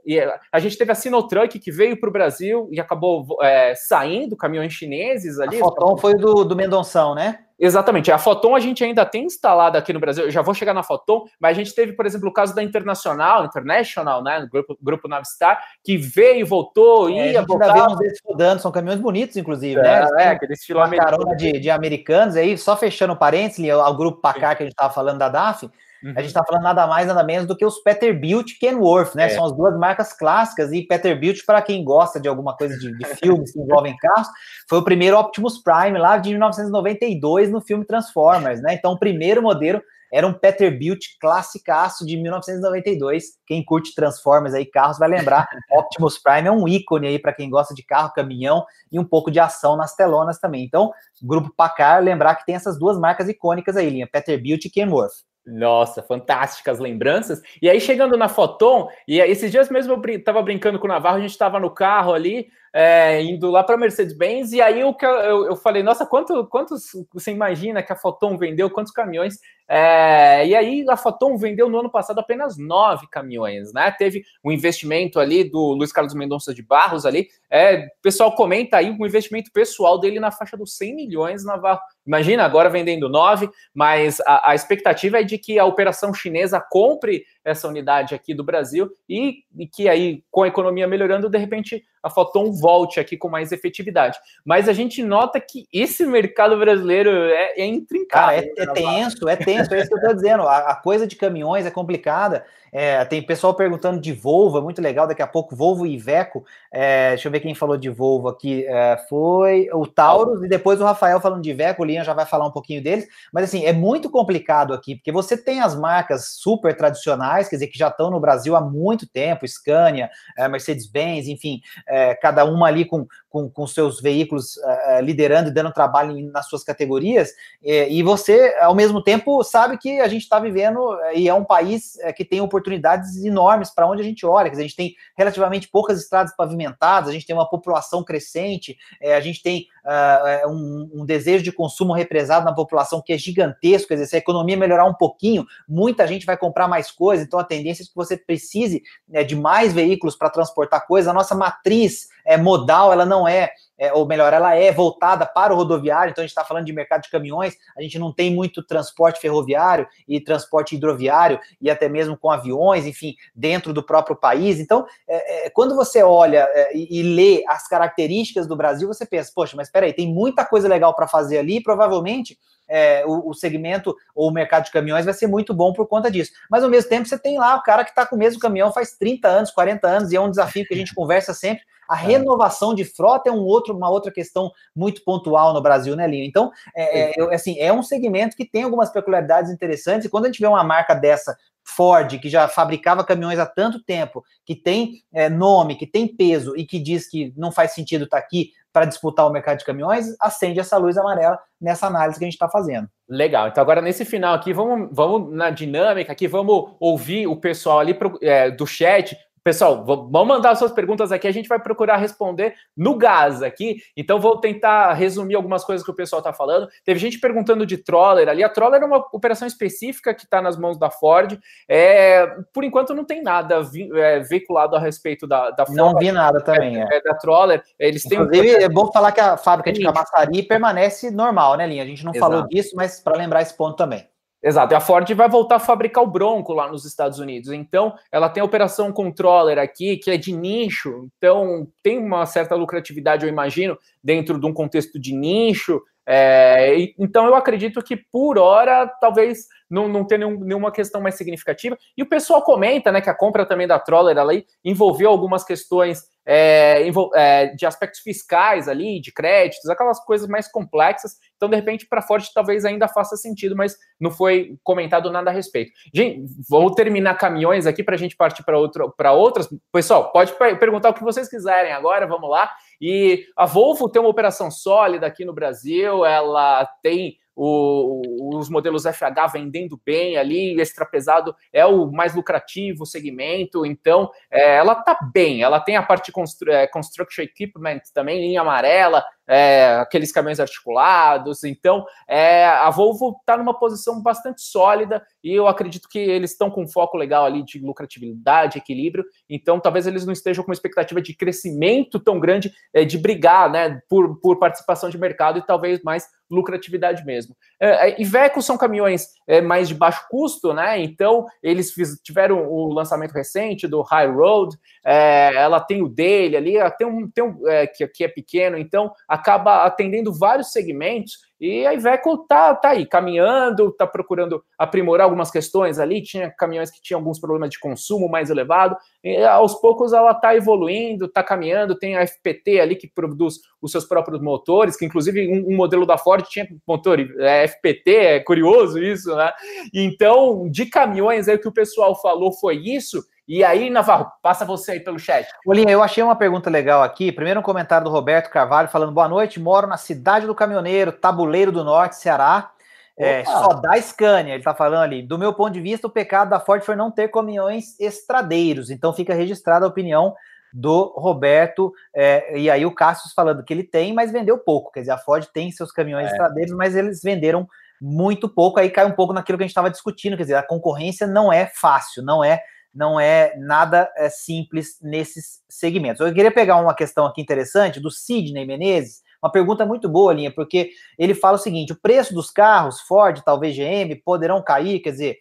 A 0.53 0.59
gente 0.59 0.79
teve 0.79 0.93
a 0.93 0.95
Sinotruck 0.95 1.59
que 1.59 1.71
veio 1.71 1.99
para 1.99 2.09
o 2.09 2.13
Brasil 2.13 2.69
e 2.73 2.81
acabou 2.81 3.27
é, 3.43 3.75
saindo, 3.75 4.37
caminhões 4.37 4.73
chineses 4.73 5.39
ali. 5.39 5.57
A 5.57 5.61
Foton 5.61 5.97
foi 5.97 6.15
do, 6.15 6.45
do 6.45 6.57
Mendonção, 6.57 7.15
né? 7.15 7.41
Exatamente. 7.61 8.11
A 8.11 8.17
Foton 8.17 8.57
a 8.57 8.61
gente 8.61 8.83
ainda 8.83 9.05
tem 9.05 9.25
instalada 9.25 9.77
aqui 9.77 9.93
no 9.93 10.01
Brasil. 10.01 10.25
Eu 10.25 10.31
já 10.31 10.41
vou 10.41 10.55
chegar 10.55 10.73
na 10.73 10.83
Foton, 10.83 11.27
mas 11.39 11.51
a 11.51 11.63
gente 11.63 11.75
teve, 11.75 11.93
por 11.93 12.07
exemplo, 12.07 12.31
o 12.31 12.33
caso 12.33 12.55
da 12.55 12.63
Internacional, 12.63 13.45
International, 13.45 14.23
né? 14.23 14.49
Grupo, 14.51 14.79
grupo 14.81 15.07
Navistar, 15.07 15.63
que 15.85 15.99
veio, 15.99 16.47
voltou, 16.47 17.11
é, 17.11 17.33
ia, 17.33 17.43
voltar. 17.43 17.75
Vemos 17.75 17.99
rodando, 18.25 18.63
são 18.63 18.73
caminhões 18.73 18.99
bonitos, 18.99 19.37
inclusive, 19.37 19.79
é, 19.79 19.83
né? 19.83 20.09
É, 20.19 20.29
aquele 20.29 20.55
estilo 20.55 20.81
americano. 20.81 21.37
de, 21.37 21.59
de 21.61 21.69
americanos 21.69 22.35
aí, 22.35 22.57
só 22.57 22.75
fechando 22.77 23.15
parênteses, 23.15 23.71
o 23.71 23.95
grupo 23.95 24.23
Pacar 24.23 24.57
que 24.57 24.63
a 24.63 24.67
gente 24.67 24.73
estava 24.73 24.93
falando 24.93 25.19
da 25.19 25.29
DAF, 25.29 25.71
Uhum. 26.03 26.15
A 26.17 26.21
gente 26.21 26.29
está 26.29 26.45
falando 26.45 26.63
nada 26.63 26.87
mais, 26.87 27.07
nada 27.07 27.23
menos 27.23 27.47
do 27.47 27.57
que 27.57 27.65
os 27.65 27.83
Peterbilt 27.83 28.53
e 28.53 28.59
Kenworth, 28.59 29.15
né? 29.15 29.27
É. 29.27 29.29
São 29.31 29.45
as 29.45 29.53
duas 29.53 29.79
marcas 29.79 30.13
clássicas. 30.13 30.73
E 30.73 30.87
Peterbilt, 30.87 31.45
para 31.45 31.61
quem 31.61 31.85
gosta 31.85 32.19
de 32.19 32.29
alguma 32.29 32.57
coisa 32.57 32.79
de, 32.79 32.97
de 32.97 33.05
filmes 33.17 33.53
que 33.53 33.61
envolvem 33.61 33.97
carros, 33.97 34.29
foi 34.69 34.79
o 34.79 34.85
primeiro 34.85 35.19
Optimus 35.19 35.63
Prime 35.63 35.99
lá 35.99 36.17
de 36.17 36.31
1992 36.31 37.51
no 37.51 37.61
filme 37.61 37.85
Transformers, 37.85 38.63
né? 38.63 38.75
Então, 38.75 38.93
o 38.93 38.99
primeiro 38.99 39.43
modelo 39.43 39.83
era 40.13 40.27
um 40.27 40.33
Peterbilt 40.33 41.05
classicaço 41.21 42.05
de 42.05 42.17
1992. 42.17 43.25
Quem 43.47 43.65
curte 43.65 43.95
Transformers 43.95 44.55
aí, 44.55 44.67
carros, 44.67 44.99
vai 44.99 45.09
lembrar. 45.09 45.47
Optimus 45.71 46.19
Prime 46.19 46.49
é 46.49 46.53
um 46.53 46.67
ícone 46.67 47.07
aí 47.07 47.19
para 47.19 47.33
quem 47.33 47.49
gosta 47.49 47.75
de 47.75 47.85
carro, 47.85 48.13
caminhão 48.13 48.65
e 48.91 48.99
um 48.99 49.05
pouco 49.05 49.31
de 49.31 49.39
ação 49.39 49.77
nas 49.77 49.95
telonas 49.95 50.39
também. 50.39 50.65
Então, 50.65 50.93
grupo 51.23 51.53
Pacar, 51.57 52.03
lembrar 52.03 52.35
que 52.35 52.45
tem 52.45 52.55
essas 52.55 52.79
duas 52.79 52.99
marcas 52.99 53.29
icônicas 53.29 53.77
aí, 53.77 53.89
linha 53.89 54.09
Peterbilt 54.11 54.65
e 54.65 54.71
Kenworth. 54.71 55.30
Nossa, 55.51 56.03
fantásticas 56.03 56.79
lembranças. 56.79 57.43
E 57.61 57.69
aí, 57.69 57.81
chegando 57.81 58.17
na 58.17 58.29
Foton, 58.29 58.89
e 59.07 59.21
esses 59.21 59.51
dias 59.51 59.69
mesmo 59.69 59.93
eu 59.93 60.15
estava 60.15 60.41
brincando 60.43 60.79
com 60.79 60.87
o 60.87 60.89
Navarro, 60.89 61.17
a 61.17 61.21
gente 61.21 61.31
estava 61.31 61.59
no 61.59 61.71
carro 61.71 62.15
ali, 62.15 62.49
é, 62.73 63.23
indo 63.23 63.51
lá 63.51 63.65
para 63.65 63.77
Mercedes-Benz, 63.77 64.53
e 64.53 64.61
aí 64.61 64.81
eu, 64.81 64.97
eu, 65.01 65.47
eu 65.47 65.57
falei, 65.57 65.83
nossa, 65.83 66.07
quanto, 66.07 66.47
quantos 66.47 66.85
você 67.13 67.33
imagina 67.33 67.83
que 67.83 67.93
a 67.93 67.97
Foton 67.97 68.37
vendeu, 68.39 68.71
quantos 68.71 68.93
caminhões? 68.93 69.39
É, 69.73 70.47
e 70.47 70.55
aí 70.55 70.85
a 70.89 70.97
Foton 70.97 71.37
vendeu 71.37 71.69
no 71.69 71.79
ano 71.79 71.91
passado 71.91 72.19
apenas 72.19 72.59
nove 72.59 73.07
caminhões, 73.09 73.73
né? 73.73 73.91
Teve 73.93 74.25
um 74.45 74.51
investimento 74.51 75.21
ali 75.21 75.45
do 75.45 75.75
Luiz 75.75 75.93
Carlos 75.93 76.13
Mendonça 76.13 76.53
de 76.53 76.61
Barros 76.61 77.07
ali. 77.07 77.29
É, 77.49 77.87
o 77.87 78.03
pessoal 78.03 78.35
comenta 78.35 78.79
aí 78.79 78.91
um 78.91 79.07
investimento 79.07 79.53
pessoal 79.53 79.99
dele 80.01 80.19
na 80.19 80.33
faixa 80.33 80.57
dos 80.57 80.77
100 80.77 80.97
milhões, 80.97 81.45
Navarro. 81.45 81.81
Imagina, 82.05 82.45
agora 82.45 82.69
vendendo 82.69 83.09
nove, 83.09 83.49
mas 83.73 84.21
a, 84.23 84.51
a 84.51 84.55
expectativa 84.57 85.21
é 85.21 85.23
de 85.23 85.39
que 85.39 85.57
a 85.57 85.65
operação 85.65 86.13
chinesa 86.13 86.61
compre 86.61 87.25
essa 87.45 87.69
unidade 87.69 88.15
aqui 88.15 88.35
do 88.35 88.45
Brasil 88.45 88.91
e, 89.09 89.45
e, 89.57 89.67
que 89.67 89.89
aí, 89.89 90.25
com 90.31 90.43
a 90.43 90.49
economia 90.49 90.89
melhorando, 90.89 91.29
de 91.29 91.39
repente 91.39 91.85
a 92.03 92.09
Foton 92.09 92.53
volte 92.53 92.99
aqui 92.99 93.17
com 93.17 93.29
mais 93.29 93.53
efetividade. 93.53 94.19
Mas 94.45 94.69
a 94.69 94.73
gente 94.73 95.03
nota 95.03 95.41
que 95.41 95.67
esse 95.73 96.07
mercado 96.07 96.59
brasileiro 96.59 97.11
é, 97.11 97.61
é 97.61 97.67
intrincado. 97.67 98.33
É, 98.33 98.51
é 98.57 98.67
tenso, 98.73 99.29
é 99.29 99.37
tenso, 99.37 99.75
é 99.75 99.81
isso 99.81 99.89
que 99.89 99.95
eu 99.95 99.99
estou 99.99 100.15
dizendo. 100.15 100.43
A, 100.45 100.71
a, 100.71 100.77
coisa 100.77 101.07
de 101.07 101.17
caminhões 101.17 101.67
é 101.67 101.71
complicada. 101.71 102.45
É, 102.73 103.05
tem 103.05 103.23
pessoal 103.23 103.55
perguntando 103.55 104.01
de 104.01 104.13
Volvo, 104.13 104.59
é 104.59 104.61
muito 104.61 104.81
legal. 104.81 105.07
Daqui 105.07 105.23
a 105.23 105.27
pouco, 105.27 105.57
Volvo 105.57 105.87
e 105.87 105.95
Iveco. 105.95 106.45
É, 106.73 107.11
deixa 107.11 107.29
eu 107.29 107.33
ver 107.33 107.41
quem 107.41 107.55
falou 107.55 107.77
de 107.77 107.91
Volvo 107.91 108.29
aqui. 108.29 108.65
É, 108.67 108.97
foi 109.09 109.69
o 109.73 109.87
Taurus 109.87 110.43
e 110.43 110.49
depois 110.49 110.81
o 110.81 110.85
Rafael 110.85 111.21
falando 111.21 111.43
de 111.43 111.51
Iveco. 111.51 111.83
O 111.83 111.85
Lian 111.85 112.05
já 112.05 112.15
vai 112.15 112.27
falar 112.27 112.47
um 112.47 112.53
pouquinho 112.53 112.83
deles. 112.83 113.07
Mas 113.33 113.45
assim, 113.45 113.65
é 113.65 113.73
muito 113.73 114.11
complicado 114.11 114.73
aqui, 114.73 114.97
porque 114.97 115.13
você 115.13 115.37
tem 115.37 115.61
as 115.61 115.75
marcas 115.75 116.37
super 116.39 116.77
tradicionais, 116.77 117.49
quer 117.49 117.57
dizer, 117.57 117.69
que 117.69 117.79
já 117.79 117.89
estão 117.89 118.11
no 118.11 118.21
Brasil 118.21 118.55
há 118.57 118.61
muito 118.61 119.07
tempo 119.07 119.47
Scania, 119.47 120.11
é, 120.37 120.49
Mercedes-Benz, 120.49 121.29
enfim, 121.29 121.61
é, 121.87 122.15
cada 122.15 122.45
uma 122.45 122.67
ali 122.67 122.85
com, 122.85 123.07
com, 123.31 123.49
com 123.49 123.67
seus 123.67 124.01
veículos 124.01 124.57
uh, 124.57 125.01
liderando 125.01 125.49
e 125.49 125.55
dando 125.55 125.73
trabalho 125.73 126.15
nas 126.31 126.47
suas 126.49 126.63
categorias, 126.63 127.33
e, 127.63 127.99
e, 127.99 128.03
você, 128.03 128.55
ao 128.61 128.75
mesmo 128.75 129.03
tempo, 129.03 129.43
sabe 129.43 129.79
que 129.79 130.01
a 130.01 130.09
gente 130.09 130.23
está 130.23 130.39
vivendo 130.39 130.99
e 131.15 131.29
é 131.29 131.35
um 131.35 131.45
país 131.45 131.97
que 132.17 132.25
tem 132.25 132.41
oportunidades 132.41 133.17
enormes 133.25 133.71
para 133.71 133.87
onde 133.87 134.03
a 134.03 134.05
gente 134.05 134.27
olha, 134.27 134.45
quer 134.45 134.51
dizer, 134.51 134.63
a 134.63 134.67
gente 134.67 134.77
tem 134.77 134.95
relativamente 135.17 135.69
poucas 135.69 136.01
estradas 136.01 136.35
pavimentadas, 136.37 137.09
a 137.09 137.13
gente 137.13 137.27
tem 137.27 137.35
uma 137.35 137.49
população 137.49 138.03
crescente, 138.03 138.77
é, 139.01 139.15
a 139.15 139.21
gente 139.21 139.43
tem 139.43 139.67
uh, 139.85 140.49
um, 140.49 140.91
um, 140.95 141.05
desejo 141.05 141.43
de 141.45 141.53
consumo 141.53 141.93
represado 141.93 142.45
na 142.45 142.55
população 142.55 143.03
que 143.05 143.13
é 143.13 143.19
gigantesco, 143.19 143.89
quer 143.89 143.95
dizer, 143.95 144.07
se 144.07 144.17
a 144.17 144.19
economia 144.19 144.57
melhorar 144.57 144.85
um 144.85 144.95
pouquinho, 144.95 145.45
muita 145.69 146.07
gente 146.07 146.27
vai 146.27 146.37
comprar 146.37 146.69
mais 146.69 146.91
coisas, 146.91 147.27
então 147.27 147.39
a 147.39 147.45
tendência 147.45 147.83
é 147.83 147.87
que 147.87 147.95
você 147.95 148.17
precise 148.17 148.83
né, 149.09 149.25
de 149.25 149.37
mais 149.37 149.73
veículos 149.73 150.17
para 150.17 150.31
transportar 150.31 150.87
coisas, 150.87 151.09
a 151.09 151.15
nossa 151.15 151.35
matriz 151.35 152.09
é, 152.27 152.37
modal, 152.37 152.93
ela 152.93 153.07
não 153.07 153.27
é 153.27 153.51
é, 153.81 153.91
ou 153.95 154.05
melhor, 154.05 154.35
ela 154.35 154.55
é 154.55 154.71
voltada 154.71 155.25
para 155.25 155.55
o 155.55 155.57
rodoviário, 155.57 156.11
então 156.11 156.21
a 156.21 156.27
gente 156.27 156.33
está 156.33 156.45
falando 156.45 156.67
de 156.67 156.73
mercado 156.73 157.01
de 157.01 157.11
caminhões, 157.11 157.57
a 157.75 157.81
gente 157.81 157.99
não 157.99 158.13
tem 158.13 158.31
muito 158.31 158.63
transporte 158.63 159.19
ferroviário 159.19 159.89
e 160.07 160.21
transporte 160.21 160.77
hidroviário, 160.77 161.41
e 161.59 161.71
até 161.71 161.89
mesmo 161.89 162.15
com 162.15 162.31
aviões, 162.31 162.85
enfim, 162.85 163.17
dentro 163.35 163.73
do 163.73 163.83
próprio 163.83 164.15
país. 164.15 164.61
Então, 164.61 164.87
é, 165.09 165.47
é, 165.47 165.51
quando 165.51 165.75
você 165.75 166.03
olha 166.03 166.47
é, 166.53 166.77
e, 166.77 167.01
e, 167.01 167.03
lê 167.03 167.43
as 167.49 167.67
características 167.67 168.47
do 168.47 168.55
Brasil, 168.55 168.87
você 168.87 169.07
pensa, 169.07 169.33
poxa, 169.35 169.57
mas 169.57 169.71
peraí, 169.71 169.95
tem 169.95 170.13
muita 170.13 170.45
coisa 170.45 170.69
legal 170.69 170.95
para 170.95 171.09
fazer 171.09 171.39
ali, 171.39 171.63
provavelmente 171.63 172.37
é, 172.69 173.03
o, 173.07 173.31
o, 173.31 173.35
segmento 173.35 173.97
ou 174.15 174.29
o 174.29 174.33
mercado 174.33 174.67
de 174.67 174.71
caminhões 174.71 175.07
vai 175.07 175.15
ser 175.15 175.27
muito 175.27 175.55
bom 175.55 175.73
por 175.73 175.89
conta 175.89 176.11
disso. 176.11 176.33
Mas 176.51 176.63
ao 176.63 176.69
mesmo 176.69 176.91
tempo, 176.91 177.09
você 177.09 177.19
tem 177.19 177.39
lá 177.39 177.57
o 177.57 177.63
cara 177.63 177.83
que 177.83 177.91
está 177.91 178.05
com 178.05 178.15
o 178.15 178.19
mesmo 178.19 178.39
caminhão 178.39 178.73
faz 178.73 178.93
30 178.93 179.27
anos, 179.27 179.51
40 179.51 179.89
anos, 179.89 180.13
e 180.13 180.17
é 180.17 180.21
um 180.21 180.31
desafio 180.31 180.67
que 180.67 180.75
a 180.75 180.77
gente 180.77 180.95
conversa 180.95 181.33
sempre. 181.33 181.65
A 181.91 182.01
é. 182.01 182.07
renovação 182.07 182.73
de 182.73 182.85
frota 182.85 183.29
é 183.29 183.33
um 183.33 183.41
outro, 183.41 183.77
uma 183.77 183.91
outra 183.91 184.13
questão 184.13 184.53
muito 184.75 185.03
pontual 185.03 185.53
no 185.53 185.61
Brasil, 185.61 185.97
né, 185.97 186.07
Linho? 186.07 186.25
Então, 186.25 186.53
é, 186.77 187.21
é, 187.21 187.35
assim, 187.35 187.59
é 187.59 187.73
um 187.73 187.83
segmento 187.83 188.37
que 188.37 188.49
tem 188.49 188.63
algumas 188.63 188.91
peculiaridades 188.91 189.51
interessantes, 189.51 190.07
e 190.07 190.09
quando 190.09 190.27
a 190.27 190.29
gente 190.29 190.41
vê 190.41 190.47
uma 190.47 190.63
marca 190.63 190.95
dessa 190.95 191.37
Ford, 191.65 192.19
que 192.21 192.29
já 192.29 192.47
fabricava 192.47 193.05
caminhões 193.05 193.39
há 193.39 193.47
tanto 193.47 193.83
tempo, 193.83 194.23
que 194.47 194.55
tem 194.55 195.03
é, 195.13 195.29
nome, 195.29 195.77
que 195.77 195.87
tem 195.87 196.07
peso 196.07 196.57
e 196.57 196.65
que 196.65 196.79
diz 196.79 197.09
que 197.09 197.33
não 197.37 197.51
faz 197.51 197.73
sentido 197.73 198.05
estar 198.05 198.19
tá 198.19 198.25
aqui 198.25 198.53
para 198.73 198.85
disputar 198.85 199.27
o 199.27 199.33
mercado 199.33 199.59
de 199.59 199.65
caminhões, 199.65 200.15
acende 200.21 200.61
essa 200.61 200.77
luz 200.77 200.97
amarela 200.97 201.39
nessa 201.61 201.89
análise 201.89 202.19
que 202.19 202.25
a 202.25 202.27
gente 202.27 202.35
está 202.35 202.49
fazendo. 202.49 202.89
Legal. 203.09 203.49
Então, 203.49 203.61
agora 203.61 203.83
nesse 203.83 204.05
final 204.05 204.35
aqui, 204.35 204.53
vamos, 204.53 204.89
vamos 204.93 205.35
na 205.35 205.51
dinâmica 205.51 206.13
aqui, 206.13 206.29
vamos 206.29 206.71
ouvir 206.79 207.27
o 207.27 207.37
pessoal 207.37 207.81
ali 207.81 207.95
pro, 207.95 208.17
é, 208.23 208.51
do 208.51 208.67
chat 208.67 209.17
Pessoal, 209.43 209.85
vamos 209.85 210.27
mandar 210.27 210.55
suas 210.55 210.71
perguntas 210.71 211.11
aqui, 211.11 211.27
a 211.27 211.33
gente 211.33 211.49
vai 211.49 211.59
procurar 211.59 211.97
responder 211.97 212.55
no 212.77 212.97
gás 212.97 213.43
aqui. 213.43 213.83
Então, 213.97 214.21
vou 214.21 214.39
tentar 214.39 214.93
resumir 214.93 215.35
algumas 215.35 215.65
coisas 215.65 215.85
que 215.85 215.91
o 215.91 215.95
pessoal 215.95 216.21
está 216.21 216.33
falando. 216.33 216.69
Teve 216.85 217.01
gente 217.01 217.19
perguntando 217.19 217.65
de 217.65 217.79
Troller 217.79 218.29
ali. 218.29 218.45
A 218.45 218.49
Troller 218.51 218.83
é 218.83 218.85
uma 218.85 218.99
operação 219.13 219.49
específica 219.49 220.13
que 220.13 220.25
está 220.25 220.43
nas 220.43 220.59
mãos 220.59 220.79
da 220.79 220.91
Ford. 220.91 221.39
É, 221.67 222.27
por 222.53 222.65
enquanto, 222.65 222.95
não 222.95 223.05
tem 223.05 223.23
nada 223.23 223.63
é, 223.95 224.21
veiculado 224.21 224.77
a 224.77 224.79
respeito 224.79 225.27
da, 225.27 225.51
da 225.51 225.65
Ford. 225.65 225.77
Não 225.77 225.97
vi 225.97 226.13
nada 226.13 226.41
também. 226.43 226.79
É, 226.79 226.97
é. 226.97 227.01
da 227.01 227.15
Troller. 227.15 227.63
Eles 227.79 228.03
têm 228.03 228.21
Inclusive, 228.21 228.57
um... 228.57 228.61
é 228.61 228.69
bom 228.69 228.93
falar 228.93 229.13
que 229.13 229.21
a 229.21 229.39
fábrica 229.39 229.73
de 229.73 229.83
Camaçari 229.83 230.43
permanece 230.43 231.11
normal, 231.11 231.57
né, 231.57 231.67
Linha? 231.67 231.83
A 231.83 231.87
gente 231.87 232.05
não 232.05 232.13
Exato. 232.13 232.31
falou 232.31 232.47
disso, 232.49 232.77
mas 232.77 233.01
para 233.01 233.17
lembrar 233.17 233.41
esse 233.41 233.57
ponto 233.57 233.77
também. 233.77 234.10
Exato, 234.43 234.73
e 234.73 234.77
a 234.77 234.81
Ford 234.81 235.13
vai 235.13 235.29
voltar 235.29 235.57
a 235.57 235.61
fabricar 235.61 236.03
o 236.03 236.07
Bronco 236.07 236.55
lá 236.55 236.67
nos 236.69 236.87
Estados 236.87 237.19
Unidos. 237.19 237.53
Então, 237.53 237.95
ela 238.11 238.29
tem 238.29 238.41
a 238.41 238.45
operação 238.45 238.91
controller 238.91 239.59
aqui, 239.59 239.99
que 239.99 240.11
é 240.11 240.17
de 240.17 240.33
nicho, 240.33 241.09
então 241.17 241.69
tem 241.83 241.99
uma 241.99 242.25
certa 242.25 242.55
lucratividade, 242.55 243.25
eu 243.25 243.29
imagino, 243.29 243.79
dentro 244.03 244.41
de 244.41 244.47
um 244.47 244.53
contexto 244.53 244.99
de 244.99 245.15
nicho. 245.15 245.83
É, 246.07 246.75
então, 246.99 247.27
eu 247.27 247.35
acredito 247.35 247.83
que 247.83 247.97
por 247.97 248.39
hora, 248.39 248.87
talvez 249.01 249.47
não, 249.69 249.87
não 249.87 250.05
tenha 250.05 250.27
nenhum, 250.27 250.41
nenhuma 250.41 250.73
questão 250.73 251.03
mais 251.03 251.17
significativa. 251.17 251.77
E 251.95 252.03
o 252.03 252.09
pessoal 252.09 252.43
comenta 252.43 252.91
né, 252.91 253.03
que 253.03 253.11
a 253.11 253.15
compra 253.15 253.45
também 253.45 253.67
da 253.67 253.79
Troller 253.79 254.17
ali 254.17 254.47
envolveu 254.65 255.11
algumas 255.11 255.45
questões 255.45 256.03
é, 256.33 256.89
é, 257.17 257.47
de 257.57 257.67
aspectos 257.67 257.99
fiscais 257.99 258.69
ali, 258.69 259.01
de 259.01 259.11
créditos, 259.11 259.69
aquelas 259.69 259.99
coisas 260.05 260.29
mais 260.29 260.47
complexas. 260.47 261.17
Então, 261.37 261.49
de 261.49 261.57
repente, 261.57 261.89
para 261.89 261.99
a 261.99 262.03
Ford 262.03 262.25
talvez 262.33 262.65
ainda 262.65 262.87
faça 262.87 263.17
sentido, 263.17 263.57
mas 263.57 263.77
não 263.99 264.13
foi 264.13 264.57
comentado 264.63 265.11
nada 265.11 265.29
a 265.29 265.33
respeito. 265.33 265.73
Gente, 265.93 266.33
vou 266.49 266.73
terminar 266.73 267.19
caminhões 267.19 267.67
aqui 267.67 267.83
para 267.83 267.97
a 267.97 267.99
gente 267.99 268.15
partir 268.15 268.45
para 268.45 269.13
outras. 269.13 269.49
Pessoal, 269.73 270.13
pode 270.13 270.33
perguntar 270.35 270.91
o 270.91 270.95
que 270.95 271.03
vocês 271.03 271.29
quiserem 271.29 271.73
agora, 271.73 272.07
vamos 272.07 272.31
lá. 272.31 272.49
E 272.81 273.27
a 273.37 273.45
Volvo 273.45 273.89
tem 273.89 274.01
uma 274.01 274.09
operação 274.09 274.53
sólida 274.53 275.09
aqui 275.09 275.25
no 275.25 275.33
Brasil, 275.33 276.07
ela 276.07 276.65
tem 276.81 277.19
o, 277.35 278.37
os 278.37 278.49
modelos 278.49 278.85
FH 278.85 279.33
vendendo 279.33 279.81
bem 279.85 280.17
ali, 280.17 280.61
extra 280.61 280.85
pesado 280.85 281.35
é 281.53 281.65
o 281.65 281.91
mais 281.91 282.15
lucrativo 282.15 282.85
segmento, 282.85 283.65
então 283.65 284.11
é, 284.31 284.57
ela 284.57 284.75
tá 284.75 284.99
bem, 285.13 285.43
ela 285.43 285.61
tem 285.61 285.77
a 285.77 285.83
parte 285.83 286.13
constru 286.13 286.51
é, 286.51 286.67
construction 286.67 287.23
equipment 287.23 287.81
também, 287.95 288.21
linha 288.21 288.41
amarela, 288.41 289.05
é, 289.31 289.77
aqueles 289.77 290.11
caminhões 290.11 290.41
articulados. 290.41 291.45
Então, 291.45 291.87
é, 292.09 292.47
a 292.47 292.69
Volvo 292.69 293.17
está 293.21 293.37
numa 293.37 293.57
posição 293.57 294.03
bastante 294.03 294.43
sólida 294.43 295.01
e 295.23 295.33
eu 295.33 295.47
acredito 295.47 295.89
que 295.89 296.01
eles 296.01 296.33
estão 296.33 296.51
com 296.51 296.65
um 296.65 296.69
foco 296.69 296.97
legal 296.97 297.25
ali 297.25 297.45
de 297.45 297.61
lucratividade, 297.61 298.59
equilíbrio. 298.59 299.05
Então, 299.29 299.61
talvez 299.61 299.87
eles 299.87 300.05
não 300.05 300.13
estejam 300.13 300.43
com 300.43 300.51
uma 300.51 300.55
expectativa 300.55 301.01
de 301.01 301.15
crescimento 301.15 302.01
tão 302.01 302.19
grande 302.19 302.53
é, 302.75 302.85
de 302.85 302.99
brigar 302.99 303.49
né, 303.49 303.81
por, 303.89 304.21
por 304.21 304.37
participação 304.37 304.91
de 304.91 304.99
mercado 304.99 305.39
e 305.39 305.47
talvez 305.47 305.81
mais 305.81 306.09
lucratividade 306.31 307.05
mesmo. 307.05 307.37
É, 307.61 307.91
é 307.91 308.01
Iveco 308.01 308.41
são 308.41 308.57
caminhões 308.57 309.09
é, 309.27 309.41
mais 309.41 309.69
de 309.69 309.75
baixo 309.75 310.07
custo, 310.09 310.53
né? 310.53 310.81
Então, 310.81 311.27
eles 311.43 311.73
fiz, 311.73 312.01
tiveram 312.03 312.49
o 312.49 312.73
lançamento 312.73 313.13
recente 313.13 313.67
do 313.67 313.83
High 313.83 314.11
Road, 314.11 314.57
é, 314.85 315.35
ela 315.35 315.61
tem 315.61 315.83
o 315.83 315.89
dele 315.89 316.37
ali, 316.37 316.55
tem 316.79 316.87
um, 316.87 317.11
tem 317.11 317.25
um 317.25 317.49
é, 317.49 317.67
que, 317.67 317.87
que 317.89 318.05
é 318.05 318.09
pequeno, 318.09 318.57
então 318.57 318.93
acaba 319.21 319.65
atendendo 319.65 320.13
vários 320.13 320.53
segmentos 320.53 321.19
e 321.41 321.67
a 321.67 321.73
Iveco 321.73 322.19
tá, 322.29 322.55
tá 322.55 322.71
aí, 322.71 322.85
caminhando, 322.85 323.73
tá 323.73 323.87
procurando 323.87 324.45
aprimorar 324.59 325.07
algumas 325.07 325.31
questões 325.31 325.79
ali. 325.79 326.03
Tinha 326.03 326.31
caminhões 326.31 326.71
que 326.71 326.83
tinham 326.83 327.01
alguns 327.01 327.19
problemas 327.19 327.49
de 327.49 327.59
consumo 327.59 328.11
mais 328.11 328.29
elevado. 328.29 328.77
E 329.03 329.25
aos 329.25 329.55
poucos 329.55 329.95
ela 329.95 330.13
tá 330.13 330.37
evoluindo, 330.37 331.09
tá 331.09 331.23
caminhando. 331.23 331.79
Tem 331.79 331.97
a 331.97 332.07
FPT 332.07 332.61
ali 332.61 332.77
que 332.77 332.87
produz 332.87 333.37
os 333.63 333.73
seus 333.73 333.87
próprios 333.87 334.21
motores, 334.21 334.77
que 334.77 334.85
inclusive 334.85 335.29
um, 335.29 335.55
um 335.55 335.57
modelo 335.57 335.87
da 335.87 335.97
Ford 335.97 336.23
tinha 336.29 336.47
motor 336.67 337.01
é, 337.19 337.49
FPT, 337.49 337.91
é 337.91 338.21
curioso 338.21 338.79
isso, 338.79 339.15
né? 339.17 339.33
Então, 339.73 340.47
de 340.51 340.67
caminhões 340.67 341.27
aí 341.27 341.37
o 341.37 341.41
que 341.41 341.49
o 341.49 341.53
pessoal 341.53 341.99
falou 341.99 342.33
foi 342.33 342.57
isso. 342.57 343.03
E 343.33 343.45
aí, 343.45 343.71
Navarro, 343.71 344.11
passa 344.21 344.45
você 344.45 344.73
aí 344.73 344.81
pelo 344.81 344.99
chat. 344.99 345.25
Olinha, 345.47 345.71
eu 345.71 345.85
achei 345.85 346.03
uma 346.03 346.17
pergunta 346.17 346.51
legal 346.51 346.83
aqui. 346.83 347.13
Primeiro 347.13 347.39
um 347.39 347.45
comentário 347.45 347.85
do 347.85 347.91
Roberto 347.91 348.29
Carvalho 348.29 348.67
falando: 348.67 348.91
boa 348.91 349.07
noite, 349.07 349.39
moro 349.39 349.69
na 349.69 349.77
cidade 349.77 350.27
do 350.27 350.35
caminhoneiro, 350.35 350.91
Tabuleiro 350.91 351.53
do 351.53 351.63
Norte, 351.63 351.95
Ceará. 351.95 352.51
É, 352.99 353.25
só 353.25 353.51
da 353.51 353.81
Scania, 353.81 354.35
ele 354.35 354.43
tá 354.43 354.53
falando 354.53 354.83
ali. 354.83 355.01
Do 355.01 355.17
meu 355.17 355.33
ponto 355.33 355.53
de 355.53 355.61
vista, 355.61 355.87
o 355.87 355.91
pecado 355.91 356.31
da 356.31 356.41
Ford 356.41 356.61
foi 356.65 356.75
não 356.75 356.91
ter 356.91 357.09
caminhões 357.09 357.79
estradeiros. 357.79 358.69
Então 358.69 358.93
fica 358.93 359.15
registrada 359.15 359.65
a 359.65 359.69
opinião 359.69 360.13
do 360.53 360.93
Roberto. 360.97 361.73
É, 361.95 362.37
e 362.37 362.51
aí 362.51 362.67
o 362.67 362.75
Cassius 362.75 363.15
falando 363.15 363.45
que 363.45 363.55
ele 363.55 363.63
tem, 363.63 363.95
mas 363.95 364.11
vendeu 364.11 364.39
pouco. 364.39 364.73
Quer 364.73 364.81
dizer, 364.81 364.93
a 364.93 364.99
Ford 364.99 365.25
tem 365.33 365.53
seus 365.53 365.71
caminhões 365.71 366.09
é. 366.09 366.11
estradeiros, 366.11 366.53
mas 366.57 366.75
eles 366.75 367.01
venderam 367.01 367.47
muito 367.81 368.29
pouco. 368.29 368.59
Aí 368.59 368.71
cai 368.71 368.87
um 368.87 368.93
pouco 368.93 369.13
naquilo 369.13 369.39
que 369.39 369.45
a 369.45 369.47
gente 369.47 369.53
estava 369.53 369.71
discutindo. 369.71 370.17
Quer 370.17 370.25
dizer, 370.25 370.35
a 370.35 370.43
concorrência 370.43 371.07
não 371.07 371.33
é 371.33 371.47
fácil, 371.47 372.03
não 372.03 372.25
é 372.25 372.43
não 372.75 372.99
é 373.01 373.35
nada 373.37 373.91
é, 373.97 374.09
simples 374.09 374.79
nesses 374.81 375.43
segmentos. 375.49 376.01
Eu 376.01 376.13
queria 376.15 376.31
pegar 376.31 376.57
uma 376.57 376.75
questão 376.75 377.07
aqui 377.07 377.21
interessante 377.21 377.81
do 377.81 377.91
Sidney 377.91 378.47
Menezes, 378.47 379.03
uma 379.23 379.31
pergunta 379.31 379.67
muito 379.67 379.89
boa, 379.89 380.15
Linha, 380.15 380.33
porque 380.33 380.71
ele 380.99 381.15
fala 381.15 381.37
o 381.37 381.41
seguinte: 381.41 381.73
o 381.73 381.81
preço 381.81 382.15
dos 382.15 382.31
carros, 382.31 382.81
Ford, 382.81 383.21
talvez 383.25 383.55
GM, 383.55 383.95
poderão 384.05 384.43
cair, 384.43 384.81
quer 384.81 384.93
dizer, 384.93 385.19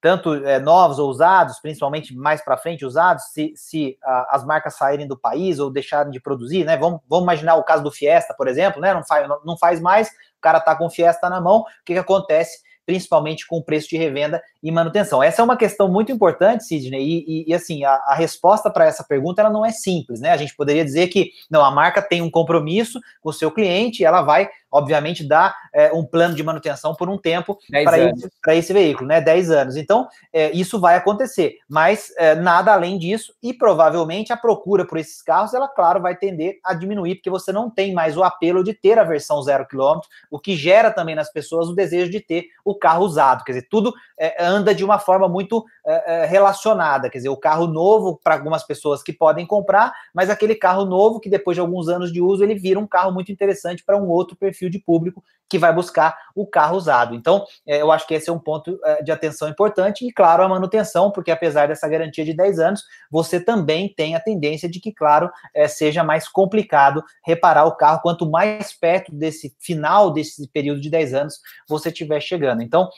tanto 0.00 0.34
é, 0.34 0.58
novos 0.58 0.98
ou 0.98 1.10
usados, 1.10 1.60
principalmente 1.60 2.16
mais 2.16 2.42
para 2.42 2.56
frente 2.56 2.84
usados, 2.84 3.24
se, 3.32 3.52
se 3.54 3.98
a, 4.02 4.36
as 4.36 4.44
marcas 4.44 4.76
saírem 4.76 5.06
do 5.06 5.16
país 5.16 5.58
ou 5.58 5.70
deixarem 5.70 6.10
de 6.10 6.20
produzir, 6.20 6.64
né? 6.64 6.76
Vamos, 6.76 7.00
vamos 7.08 7.24
imaginar 7.24 7.56
o 7.56 7.64
caso 7.64 7.82
do 7.82 7.92
Fiesta, 7.92 8.34
por 8.34 8.48
exemplo, 8.48 8.80
né? 8.80 8.94
Não 8.94 9.04
faz, 9.04 9.28
não, 9.44 9.58
faz 9.58 9.80
mais, 9.80 10.08
o 10.08 10.40
cara 10.40 10.58
está 10.58 10.74
com 10.74 10.90
Fiesta 10.90 11.28
na 11.28 11.40
mão, 11.40 11.60
o 11.60 11.64
que, 11.84 11.92
que 11.92 11.98
acontece? 11.98 12.58
Principalmente 12.88 13.46
com 13.46 13.58
o 13.58 13.62
preço 13.62 13.86
de 13.86 13.98
revenda 13.98 14.42
e 14.62 14.72
manutenção. 14.72 15.22
Essa 15.22 15.42
é 15.42 15.44
uma 15.44 15.58
questão 15.58 15.88
muito 15.88 16.10
importante, 16.10 16.64
Sidney, 16.64 17.02
e, 17.02 17.24
e, 17.28 17.44
e 17.48 17.54
assim, 17.54 17.84
a, 17.84 17.92
a 18.06 18.14
resposta 18.14 18.70
para 18.70 18.86
essa 18.86 19.04
pergunta 19.04 19.42
ela 19.42 19.50
não 19.50 19.64
é 19.64 19.70
simples, 19.70 20.22
né? 20.22 20.30
A 20.30 20.38
gente 20.38 20.56
poderia 20.56 20.82
dizer 20.82 21.08
que 21.08 21.32
não, 21.50 21.62
a 21.62 21.70
marca 21.70 22.00
tem 22.00 22.22
um 22.22 22.30
compromisso 22.30 22.98
com 23.20 23.28
o 23.28 23.32
seu 23.32 23.50
cliente 23.50 24.02
ela 24.02 24.22
vai 24.22 24.48
obviamente, 24.70 25.26
dá 25.26 25.54
é, 25.72 25.92
um 25.92 26.04
plano 26.04 26.34
de 26.34 26.42
manutenção 26.42 26.94
por 26.94 27.08
um 27.08 27.18
tempo 27.18 27.58
para 27.84 27.98
esse, 27.98 28.30
esse, 28.48 28.72
veículo, 28.72 29.08
né? 29.08 29.20
10 29.20 29.50
anos. 29.50 29.76
Então, 29.76 30.08
é, 30.32 30.50
isso 30.52 30.80
vai 30.80 30.96
acontecer, 30.96 31.56
mas 31.68 32.12
é, 32.16 32.34
nada 32.34 32.72
além 32.72 32.98
disso, 32.98 33.32
e 33.42 33.52
provavelmente 33.52 34.32
a 34.32 34.36
procura 34.36 34.86
por 34.86 34.98
esses 34.98 35.22
carros, 35.22 35.54
ela, 35.54 35.68
claro, 35.68 36.00
vai 36.00 36.16
tender 36.16 36.58
a 36.64 36.74
diminuir, 36.74 37.16
porque 37.16 37.30
você 37.30 37.52
não 37.52 37.70
tem 37.70 37.92
mais 37.92 38.16
o 38.16 38.22
apelo 38.22 38.62
de 38.62 38.74
ter 38.74 38.98
a 38.98 39.04
versão 39.04 39.42
zero 39.42 39.66
quilômetro, 39.66 40.08
o 40.30 40.38
que 40.38 40.56
gera 40.56 40.90
também 40.90 41.14
nas 41.14 41.32
pessoas 41.32 41.68
o 41.68 41.74
desejo 41.74 42.10
de 42.10 42.20
ter 42.20 42.46
o 42.64 42.74
carro 42.74 43.04
usado. 43.04 43.44
Quer 43.44 43.52
dizer, 43.52 43.68
tudo 43.70 43.92
é, 44.18 44.42
anda 44.42 44.74
de 44.74 44.84
uma 44.84 44.98
forma 44.98 45.28
muito 45.28 45.64
é, 45.86 46.22
é, 46.22 46.26
relacionada. 46.26 47.08
Quer 47.08 47.18
dizer, 47.18 47.28
o 47.28 47.36
carro 47.36 47.66
novo 47.66 48.18
para 48.22 48.34
algumas 48.34 48.64
pessoas 48.64 49.02
que 49.02 49.12
podem 49.12 49.46
comprar, 49.46 49.92
mas 50.14 50.28
aquele 50.30 50.54
carro 50.54 50.84
novo 50.84 51.20
que 51.20 51.30
depois 51.30 51.54
de 51.54 51.60
alguns 51.60 51.88
anos 51.88 52.12
de 52.12 52.20
uso 52.20 52.42
ele 52.42 52.54
vira 52.54 52.78
um 52.78 52.86
carro 52.86 53.12
muito 53.12 53.32
interessante 53.32 53.84
para 53.84 53.96
um 53.96 54.08
outro 54.08 54.36
perfil 54.36 54.57
perfil 54.58 54.68
de 54.68 54.78
público 54.80 55.22
que 55.48 55.58
vai 55.58 55.72
buscar 55.72 56.14
o 56.34 56.46
carro 56.46 56.76
usado. 56.76 57.14
Então, 57.14 57.46
é, 57.66 57.80
eu 57.80 57.90
acho 57.90 58.06
que 58.06 58.12
esse 58.12 58.28
é 58.28 58.32
um 58.32 58.38
ponto 58.38 58.78
é, 58.84 59.02
de 59.02 59.10
atenção 59.10 59.48
importante 59.48 60.06
e, 60.06 60.12
claro, 60.12 60.42
a 60.42 60.48
manutenção, 60.48 61.10
porque 61.10 61.30
apesar 61.30 61.68
dessa 61.68 61.88
garantia 61.88 62.22
de 62.22 62.34
10 62.34 62.58
anos, 62.58 62.82
você 63.10 63.40
também 63.40 63.92
tem 63.94 64.14
a 64.14 64.20
tendência 64.20 64.68
de 64.68 64.78
que, 64.78 64.92
claro, 64.92 65.30
é, 65.54 65.66
seja 65.66 66.04
mais 66.04 66.28
complicado 66.28 67.02
reparar 67.24 67.64
o 67.64 67.76
carro 67.76 68.00
quanto 68.02 68.30
mais 68.30 68.78
perto 68.78 69.10
desse 69.10 69.56
final 69.58 70.12
desse 70.12 70.46
período 70.48 70.82
de 70.82 70.90
10 70.90 71.14
anos 71.14 71.40
você 71.66 71.88
estiver 71.88 72.20
chegando. 72.20 72.62
Então, 72.62 72.88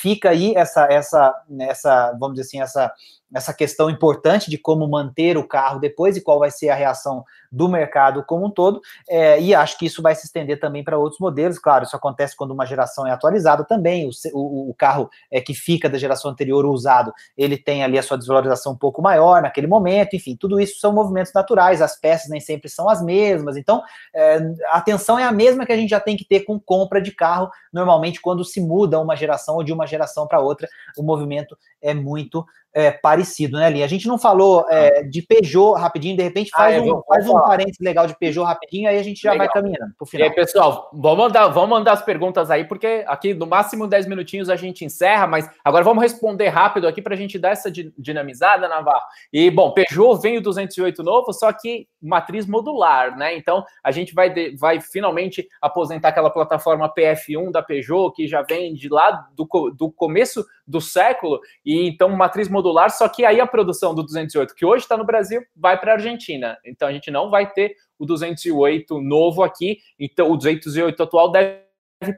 fica 0.00 0.30
aí 0.30 0.54
essa, 0.56 0.86
essa, 0.90 1.34
essa, 1.60 2.12
vamos 2.18 2.36
dizer 2.36 2.46
assim, 2.46 2.60
essa 2.60 2.92
essa 3.34 3.52
questão 3.54 3.88
importante 3.88 4.50
de 4.50 4.58
como 4.58 4.88
manter 4.88 5.36
o 5.36 5.46
carro 5.46 5.78
depois 5.78 6.16
e 6.16 6.20
qual 6.20 6.38
vai 6.38 6.50
ser 6.50 6.68
a 6.70 6.74
reação 6.74 7.24
do 7.50 7.68
mercado 7.68 8.24
como 8.26 8.46
um 8.46 8.50
todo, 8.50 8.80
é, 9.08 9.38
e 9.40 9.54
acho 9.54 9.78
que 9.78 9.84
isso 9.84 10.00
vai 10.00 10.14
se 10.14 10.24
estender 10.26 10.58
também 10.58 10.82
para 10.82 10.96
outros 10.96 11.20
modelos. 11.20 11.58
Claro, 11.58 11.84
isso 11.84 11.94
acontece 11.94 12.34
quando 12.34 12.52
uma 12.52 12.64
geração 12.64 13.06
é 13.06 13.10
atualizada 13.10 13.62
também. 13.62 14.08
O, 14.08 14.10
o, 14.32 14.70
o 14.70 14.74
carro 14.74 15.10
é, 15.30 15.38
que 15.40 15.52
fica 15.52 15.88
da 15.88 15.98
geração 15.98 16.30
anterior 16.30 16.64
usado, 16.64 17.12
ele 17.36 17.58
tem 17.58 17.84
ali 17.84 17.98
a 17.98 18.02
sua 18.02 18.16
desvalorização 18.16 18.72
um 18.72 18.78
pouco 18.78 19.02
maior 19.02 19.42
naquele 19.42 19.66
momento. 19.66 20.16
Enfim, 20.16 20.34
tudo 20.34 20.58
isso 20.58 20.80
são 20.80 20.92
movimentos 20.92 21.32
naturais. 21.34 21.82
As 21.82 21.98
peças 21.98 22.30
nem 22.30 22.40
sempre 22.40 22.70
são 22.70 22.88
as 22.88 23.02
mesmas. 23.02 23.58
Então, 23.58 23.82
é, 24.14 24.38
a 24.68 24.78
atenção 24.78 25.18
é 25.18 25.24
a 25.24 25.32
mesma 25.32 25.66
que 25.66 25.72
a 25.72 25.76
gente 25.76 25.90
já 25.90 26.00
tem 26.00 26.16
que 26.16 26.24
ter 26.24 26.40
com 26.40 26.58
compra 26.58 27.02
de 27.02 27.12
carro. 27.12 27.50
Normalmente, 27.70 28.20
quando 28.20 28.44
se 28.44 28.60
muda 28.62 28.98
uma 28.98 29.14
geração 29.14 29.56
ou 29.56 29.62
de 29.62 29.72
uma 29.72 29.86
geração 29.86 30.26
para 30.26 30.40
outra, 30.40 30.66
o 30.96 31.02
movimento 31.02 31.56
é 31.82 31.92
muito 31.92 32.46
é, 32.74 32.90
parecido, 32.90 33.21
né, 33.58 33.70
Linha? 33.70 33.84
A 33.84 33.88
gente 33.88 34.06
não 34.06 34.18
falou 34.18 34.66
é, 34.68 35.00
ah. 35.00 35.02
de 35.02 35.22
Peugeot 35.22 35.74
rapidinho, 35.78 36.16
de 36.16 36.22
repente 36.22 36.50
faz, 36.50 36.76
ah, 36.76 36.82
um, 36.82 37.02
faz 37.02 37.28
um 37.28 37.40
parênteses 37.40 37.80
legal 37.80 38.06
de 38.06 38.18
Peugeot 38.18 38.44
rapidinho, 38.44 38.88
aí 38.88 38.98
a 38.98 39.02
gente 39.02 39.20
já 39.22 39.32
legal. 39.32 39.46
vai 39.46 39.54
caminhando 39.54 39.94
pro 39.96 40.06
final. 40.06 40.26
E 40.26 40.30
aí, 40.30 40.34
pessoal, 40.34 40.90
vamos 40.92 41.18
mandar, 41.18 41.48
vamos 41.48 41.70
mandar 41.70 41.92
as 41.92 42.02
perguntas 42.02 42.50
aí, 42.50 42.64
porque 42.64 43.04
aqui 43.06 43.34
no 43.34 43.46
máximo 43.46 43.86
10 43.86 44.06
minutinhos 44.06 44.48
a 44.48 44.56
gente 44.56 44.84
encerra, 44.84 45.26
mas 45.26 45.48
agora 45.64 45.84
vamos 45.84 46.02
responder 46.02 46.48
rápido 46.48 46.86
aqui 46.86 47.00
para 47.00 47.14
a 47.14 47.18
gente 47.18 47.38
dar 47.38 47.50
essa 47.50 47.70
dinamizada, 47.70 48.68
Navarro. 48.68 49.02
E, 49.32 49.50
bom, 49.50 49.72
Peugeot 49.72 50.20
vem 50.20 50.38
o 50.38 50.42
208 50.42 51.02
novo, 51.02 51.32
só 51.32 51.52
que 51.52 51.86
matriz 52.00 52.46
modular, 52.46 53.16
né? 53.16 53.36
Então 53.36 53.64
a 53.82 53.92
gente 53.92 54.14
vai, 54.14 54.28
de, 54.28 54.56
vai 54.56 54.80
finalmente 54.80 55.48
aposentar 55.60 56.08
aquela 56.08 56.30
plataforma 56.30 56.92
PF1 56.92 57.50
da 57.50 57.62
Peugeot, 57.62 58.12
que 58.12 58.26
já 58.26 58.42
vem 58.42 58.74
de 58.74 58.88
lá 58.88 59.26
do, 59.36 59.46
do 59.70 59.90
começo 59.90 60.44
do 60.66 60.80
século, 60.80 61.40
e 61.64 61.88
então 61.88 62.08
matriz 62.10 62.48
modular, 62.48 62.90
só 62.90 63.08
que 63.12 63.24
aí 63.24 63.40
a 63.40 63.46
produção 63.46 63.94
do 63.94 64.02
208, 64.02 64.54
que 64.54 64.64
hoje 64.64 64.84
está 64.84 64.96
no 64.96 65.04
Brasil, 65.04 65.42
vai 65.54 65.78
para 65.78 65.92
a 65.92 65.94
Argentina. 65.94 66.58
Então 66.64 66.88
a 66.88 66.92
gente 66.92 67.10
não 67.10 67.30
vai 67.30 67.50
ter 67.50 67.76
o 67.98 68.06
208 68.06 69.00
novo 69.00 69.42
aqui, 69.42 69.78
então 69.98 70.30
o 70.30 70.36
208 70.36 71.02
atual 71.02 71.30
deve 71.30 71.62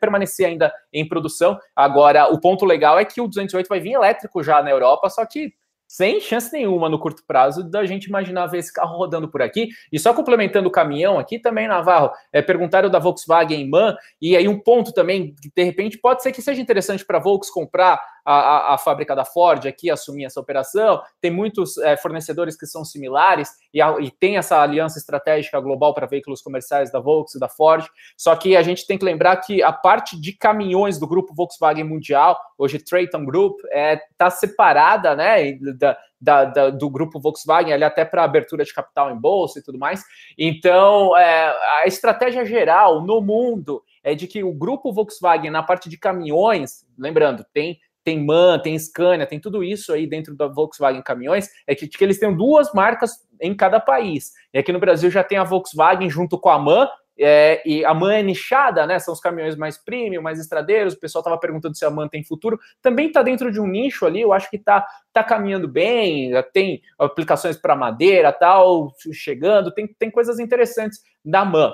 permanecer 0.01 0.47
ainda 0.47 0.73
em 0.93 1.07
produção. 1.07 1.59
Agora, 1.77 2.33
o 2.33 2.41
ponto 2.41 2.65
legal 2.65 2.99
é 2.99 3.05
que 3.05 3.21
o 3.21 3.29
208 3.29 3.69
vai 3.69 3.81
vir 3.81 3.93
elétrico 3.93 4.43
já 4.43 4.63
na 4.63 4.71
Europa, 4.71 5.11
só 5.11 5.27
que 5.27 5.53
sem 5.87 6.21
chance 6.21 6.53
nenhuma 6.53 6.89
no 6.89 6.99
curto 6.99 7.23
prazo 7.27 7.63
da 7.63 7.85
gente 7.85 8.07
imaginar 8.07 8.47
ver 8.47 8.59
esse 8.59 8.73
carro 8.73 8.97
rodando 8.97 9.29
por 9.29 9.43
aqui. 9.43 9.69
E 9.93 9.99
só 9.99 10.13
complementando 10.13 10.69
o 10.69 10.73
caminhão 10.73 11.19
aqui 11.19 11.39
também, 11.39 11.69
Navarro, 11.69 12.11
é, 12.33 12.43
perguntaram 12.43 12.91
da 12.91 12.99
Volkswagen 12.99 13.69
Man, 13.69 13.97
e 14.21 14.37
aí 14.37 14.49
um 14.49 14.59
ponto 14.59 14.93
também, 14.93 15.35
de 15.55 15.63
repente 15.63 15.99
pode 15.99 16.23
ser 16.23 16.33
que 16.33 16.43
seja 16.43 16.61
interessante 16.61 17.05
para 17.05 17.19
a 17.19 17.21
Volks 17.21 17.51
comprar 17.51 18.01
a, 18.25 18.35
a, 18.35 18.75
a, 18.75 18.79
fábrica 18.79 19.15
da 19.15 19.25
Ford 19.25 19.67
aqui 19.67 19.91
assumir 19.91 20.25
essa 20.25 20.41
operação. 20.41 21.03
Tem 21.21 21.31
muitos 21.31 21.77
é, 21.79 21.97
fornecedores 21.97 22.57
que 22.57 22.67
são 22.67 22.85
similares 22.85 23.51
e, 23.73 23.83
a, 23.83 23.97
e, 24.01 24.11
tem 24.11 24.39
essa 24.39 24.61
aliança 24.61 24.99
estratégica 24.99 25.61
global 25.61 25.93
para 25.93 26.07
veículos 26.07 26.41
comerciais 26.41 26.91
da 26.91 27.01
Volkswagen 27.01 27.37
e 27.37 27.41
da 27.41 27.49
Ford. 27.49 27.87
Só 28.17 28.35
que 28.35 28.57
a 28.57 28.63
gente 28.63 28.87
tem 28.87 28.97
que 28.97 29.05
lembrar 29.05 29.37
que 29.37 29.63
a 29.63 29.73
parte 29.73 30.19
de 30.19 30.33
caminhões 30.33 30.99
do 30.99 31.07
grupo 31.07 31.35
Volkswagen 31.35 31.85
Mundial, 31.85 32.39
hoje 32.57 32.79
Traton 32.79 33.25
Group, 33.25 33.59
está 33.65 33.77
é, 33.79 34.01
tá 34.17 34.31
separada 34.31 35.15
né, 35.15 35.53
da, 35.79 35.99
da, 36.21 36.45
da, 36.47 36.71
do 36.71 36.89
grupo 36.89 37.21
Volkswagen, 37.21 37.73
ali 37.73 37.85
até 37.85 38.05
para 38.05 38.25
abertura 38.25 38.65
de 38.65 38.73
capital 38.73 39.11
em 39.11 39.17
bolsa 39.17 39.59
e 39.59 39.63
tudo 39.63 39.79
mais. 39.79 40.03
Então, 40.39 41.15
é, 41.17 41.55
a 41.83 41.87
estratégia 41.87 42.45
geral 42.47 43.03
no 43.03 43.21
mundo 43.21 43.83
é 44.03 44.15
de 44.15 44.27
que 44.27 44.43
o 44.43 44.53
grupo 44.53 44.93
Volkswagen, 44.93 45.51
na 45.51 45.63
parte 45.63 45.89
de 45.89 45.99
caminhões, 45.99 46.87
lembrando, 46.99 47.45
tem 47.53 47.79
tem 48.05 48.25
MAN, 48.25 48.59
tem 48.59 48.79
Scania, 48.79 49.27
tem 49.27 49.41
tudo 49.41 49.65
isso 49.65 49.93
aí 49.93 50.07
dentro 50.07 50.37
da 50.37 50.47
Volkswagen 50.47 51.03
Caminhões, 51.03 51.49
é 51.67 51.75
que, 51.75 51.89
que 51.89 52.05
eles 52.05 52.19
têm 52.19 52.37
duas 52.37 52.73
marcas 52.73 53.13
em 53.41 53.55
cada 53.55 53.81
país. 53.81 54.33
E 54.53 54.59
aqui 54.59 54.73
no 54.73 54.79
Brasil 54.79 55.11
já 55.11 55.25
tem 55.25 55.39
a 55.39 55.45
Volkswagen 55.45 56.09
junto 56.11 56.39
com 56.39 56.51
a 56.51 56.59
MAN, 56.59 56.89
é, 57.17 57.63
e 57.65 57.85
a 57.85 57.95
MAN 57.95 58.15
é 58.15 58.23
nichada, 58.23 58.87
né? 58.87 58.99
São 58.99 59.15
os 59.15 59.21
caminhões 59.21 59.57
mais 59.57 59.79
premium, 59.79 60.21
mais 60.21 60.39
estradeiros. 60.39 60.95
O 60.95 61.01
pessoal 61.01 61.21
estava 61.21 61.39
perguntando 61.39 61.77
se 61.77 61.85
a 61.85 61.91
MAN 61.91 62.09
tem 62.09 62.25
futuro. 62.25 62.59
Também 62.83 63.07
está 63.07 63.23
dentro 63.23 63.53
de 63.53 63.61
um 63.61 63.67
nicho 63.67 64.05
ali, 64.05 64.21
eu 64.21 64.33
acho 64.33 64.51
que 64.51 64.57
está 64.57 64.85
tá 65.13 65.23
caminhando 65.23 65.69
bem, 65.69 66.33
tem 66.53 66.83
aplicações 66.99 67.57
para 67.57 67.77
madeira 67.77 68.33
tal, 68.33 68.93
chegando, 69.13 69.73
tem, 69.73 69.87
tem 69.87 70.11
coisas 70.11 70.41
interessantes 70.41 71.01
da 71.25 71.45
MAN. 71.45 71.73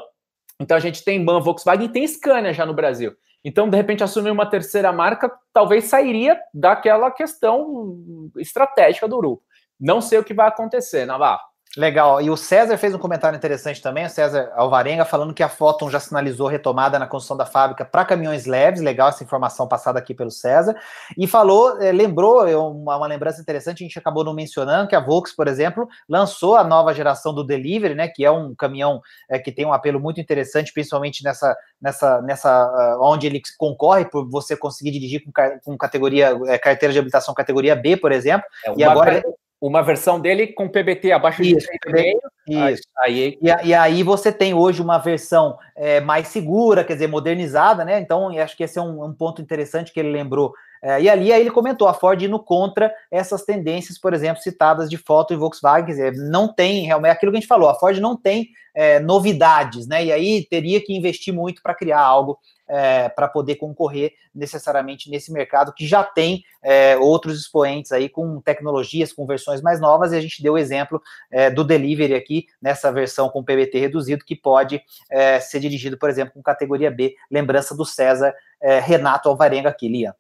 Então 0.61 0.77
a 0.77 0.81
gente 0.81 1.03
tem 1.03 1.19
MAN 1.19 1.41
Volkswagen 1.41 1.87
e 1.87 1.93
tem 1.93 2.07
Scania 2.07 2.53
já 2.53 2.67
no 2.67 2.75
Brasil. 2.75 3.17
Então, 3.45 3.69
de 3.69 3.77
repente, 3.77 4.05
assumir 4.05 4.31
uma 4.31 4.49
terceira 4.49 4.93
marca 4.93 5.31
talvez 5.53 5.85
sairia 5.85 6.41
daquela 6.53 7.11
questão 7.11 8.31
estratégica 8.37 9.09
do 9.09 9.17
grupo. 9.17 9.43
Não 9.79 10.01
sei 10.01 10.19
o 10.19 10.25
que 10.25 10.35
vai 10.35 10.49
acontecer, 10.49 11.07
Navarro. 11.07 11.50
Legal. 11.77 12.21
E 12.21 12.29
o 12.29 12.37
César 12.37 12.77
fez 12.77 12.93
um 12.93 12.99
comentário 12.99 13.37
interessante 13.37 13.81
também, 13.81 14.05
o 14.05 14.11
César 14.11 14.51
Alvarenga, 14.57 15.05
falando 15.05 15.33
que 15.33 15.43
a 15.43 15.49
Foton 15.49 15.89
já 15.89 16.01
sinalizou 16.01 16.49
retomada 16.49 16.99
na 16.99 17.07
construção 17.07 17.37
da 17.37 17.47
fábrica 17.47 17.85
para 17.85 18.05
caminhões 18.05 18.45
leves. 18.45 18.81
Legal 18.81 19.09
essa 19.09 19.23
informação 19.23 19.69
passada 19.69 19.97
aqui 19.97 20.13
pelo 20.13 20.33
César. 20.33 20.75
E 21.17 21.29
falou, 21.29 21.81
é, 21.81 21.93
lembrou, 21.93 22.45
uma, 22.73 22.97
uma, 22.97 23.07
lembrança 23.07 23.41
interessante, 23.41 23.85
a 23.85 23.87
gente 23.87 23.97
acabou 23.97 24.25
não 24.25 24.35
mencionando, 24.35 24.89
que 24.89 24.97
a 24.97 25.01
Volks, 25.01 25.33
por 25.33 25.47
exemplo, 25.47 25.87
lançou 26.09 26.57
a 26.57 26.65
nova 26.65 26.93
geração 26.93 27.33
do 27.33 27.45
Delivery, 27.45 27.95
né? 27.95 28.09
Que 28.09 28.25
é 28.25 28.31
um 28.33 28.53
caminhão 28.53 29.01
é, 29.31 29.39
que 29.39 29.53
tem 29.53 29.65
um 29.65 29.73
apelo 29.73 30.01
muito 30.01 30.21
interessante, 30.21 30.73
principalmente 30.73 31.23
nessa, 31.23 31.57
nessa, 31.81 32.21
nessa 32.23 32.97
uh, 32.99 33.01
onde 33.01 33.29
ele 33.29 33.41
concorre 33.57 34.07
por 34.07 34.29
você 34.29 34.57
conseguir 34.57 34.91
dirigir 34.91 35.23
com, 35.23 35.31
com 35.65 35.79
categoria, 35.79 36.37
é, 36.49 36.59
carteira 36.59 36.93
de 36.93 36.99
habilitação 36.99 37.33
categoria 37.33 37.77
B, 37.77 37.97
por 37.97 38.11
exemplo. 38.11 38.45
É, 38.67 38.75
e 38.77 38.83
agora 38.83 39.23
uma 39.61 39.83
versão 39.83 40.19
dele 40.19 40.49
com 40.49 40.69
PBT 40.69 41.13
abaixo 41.13 41.43
de 41.43 41.55
3,5. 41.55 42.73
Isso. 42.73 42.83
Aí, 42.99 43.39
e, 43.41 43.69
e, 43.69 43.75
aí 43.75 44.03
você 44.03 44.33
tem 44.33 44.55
hoje 44.55 44.81
uma 44.81 44.99
versão 44.99 45.59
é, 45.77 46.01
mais 46.01 46.29
segura, 46.29 46.83
quer 46.83 46.95
dizer, 46.95 47.07
modernizada, 47.07 47.85
né? 47.85 48.01
Então, 48.01 48.29
acho 48.39 48.57
que 48.57 48.65
esse 48.65 48.79
é 48.79 48.83
um, 48.83 49.05
um 49.05 49.13
ponto 49.13 49.43
interessante 49.43 49.93
que 49.93 50.01
ele 50.01 50.11
lembrou. 50.11 50.53
É, 50.83 51.03
e 51.03 51.11
ali 51.11 51.31
aí 51.31 51.43
ele 51.43 51.51
comentou 51.51 51.87
a 51.87 51.93
Ford 51.93 52.21
indo 52.23 52.39
contra 52.39 52.93
essas 53.11 53.45
tendências, 53.45 53.99
por 53.99 54.15
exemplo, 54.15 54.43
citadas 54.43 54.89
de 54.89 54.97
foto 54.97 55.35
e 55.35 55.37
Volkswagen, 55.37 55.85
quer 55.85 55.93
dizer, 55.93 56.13
não 56.31 56.53
tem, 56.53 56.87
realmente, 56.87 57.11
é 57.11 57.13
aquilo 57.13 57.31
que 57.31 57.37
a 57.37 57.41
gente 57.41 57.49
falou, 57.49 57.69
a 57.69 57.75
Ford 57.75 57.99
não 57.99 58.17
tem 58.17 58.49
é, 58.75 58.99
novidades, 58.99 59.87
né? 59.87 60.05
E 60.07 60.11
aí 60.11 60.47
teria 60.49 60.81
que 60.81 60.97
investir 60.97 61.35
muito 61.35 61.63
para 61.63 61.75
criar 61.75 62.01
algo 62.01 62.39
é, 62.71 63.09
para 63.09 63.27
poder 63.27 63.57
concorrer 63.57 64.13
necessariamente 64.35 65.11
nesse 65.11 65.33
mercado 65.33 65.73
que 65.73 65.87
já 65.87 66.05
tem 66.05 66.45
é, 66.63 66.97
outros 66.97 67.41
expoentes 67.41 67.91
aí 67.91 68.09
com 68.09 68.41
tecnologias, 68.41 69.13
com 69.13 69.27
versões 69.27 69.61
mais 69.61 69.81
novas, 69.81 70.13
e 70.13 70.17
a 70.17 70.21
gente 70.21 70.43
deu 70.43 70.53
o 70.55 70.59
exemplo 70.59 71.03
é, 71.31 71.51
do 71.51 71.65
delivery 71.65 72.15
aqui, 72.15 72.47
nessa 72.63 72.93
versão 72.93 73.29
com 73.29 73.45
PBT 73.45 73.79
reduzido, 73.81 74.25
que 74.25 74.37
pode 74.37 74.81
é, 75.11 75.41
ser 75.41 75.59
dirigido, 75.59 75.99
por 75.99 76.09
exemplo, 76.09 76.33
com 76.33 76.43
categoria 76.43 76.91
B, 76.91 77.15
lembrança 77.31 77.77
do 77.77 77.85
César 77.85 78.33
é, 78.63 78.79
Renato 78.79 79.29
Alvarenga 79.29 79.69
aqui, 79.69 79.89
Lia. 79.89 80.15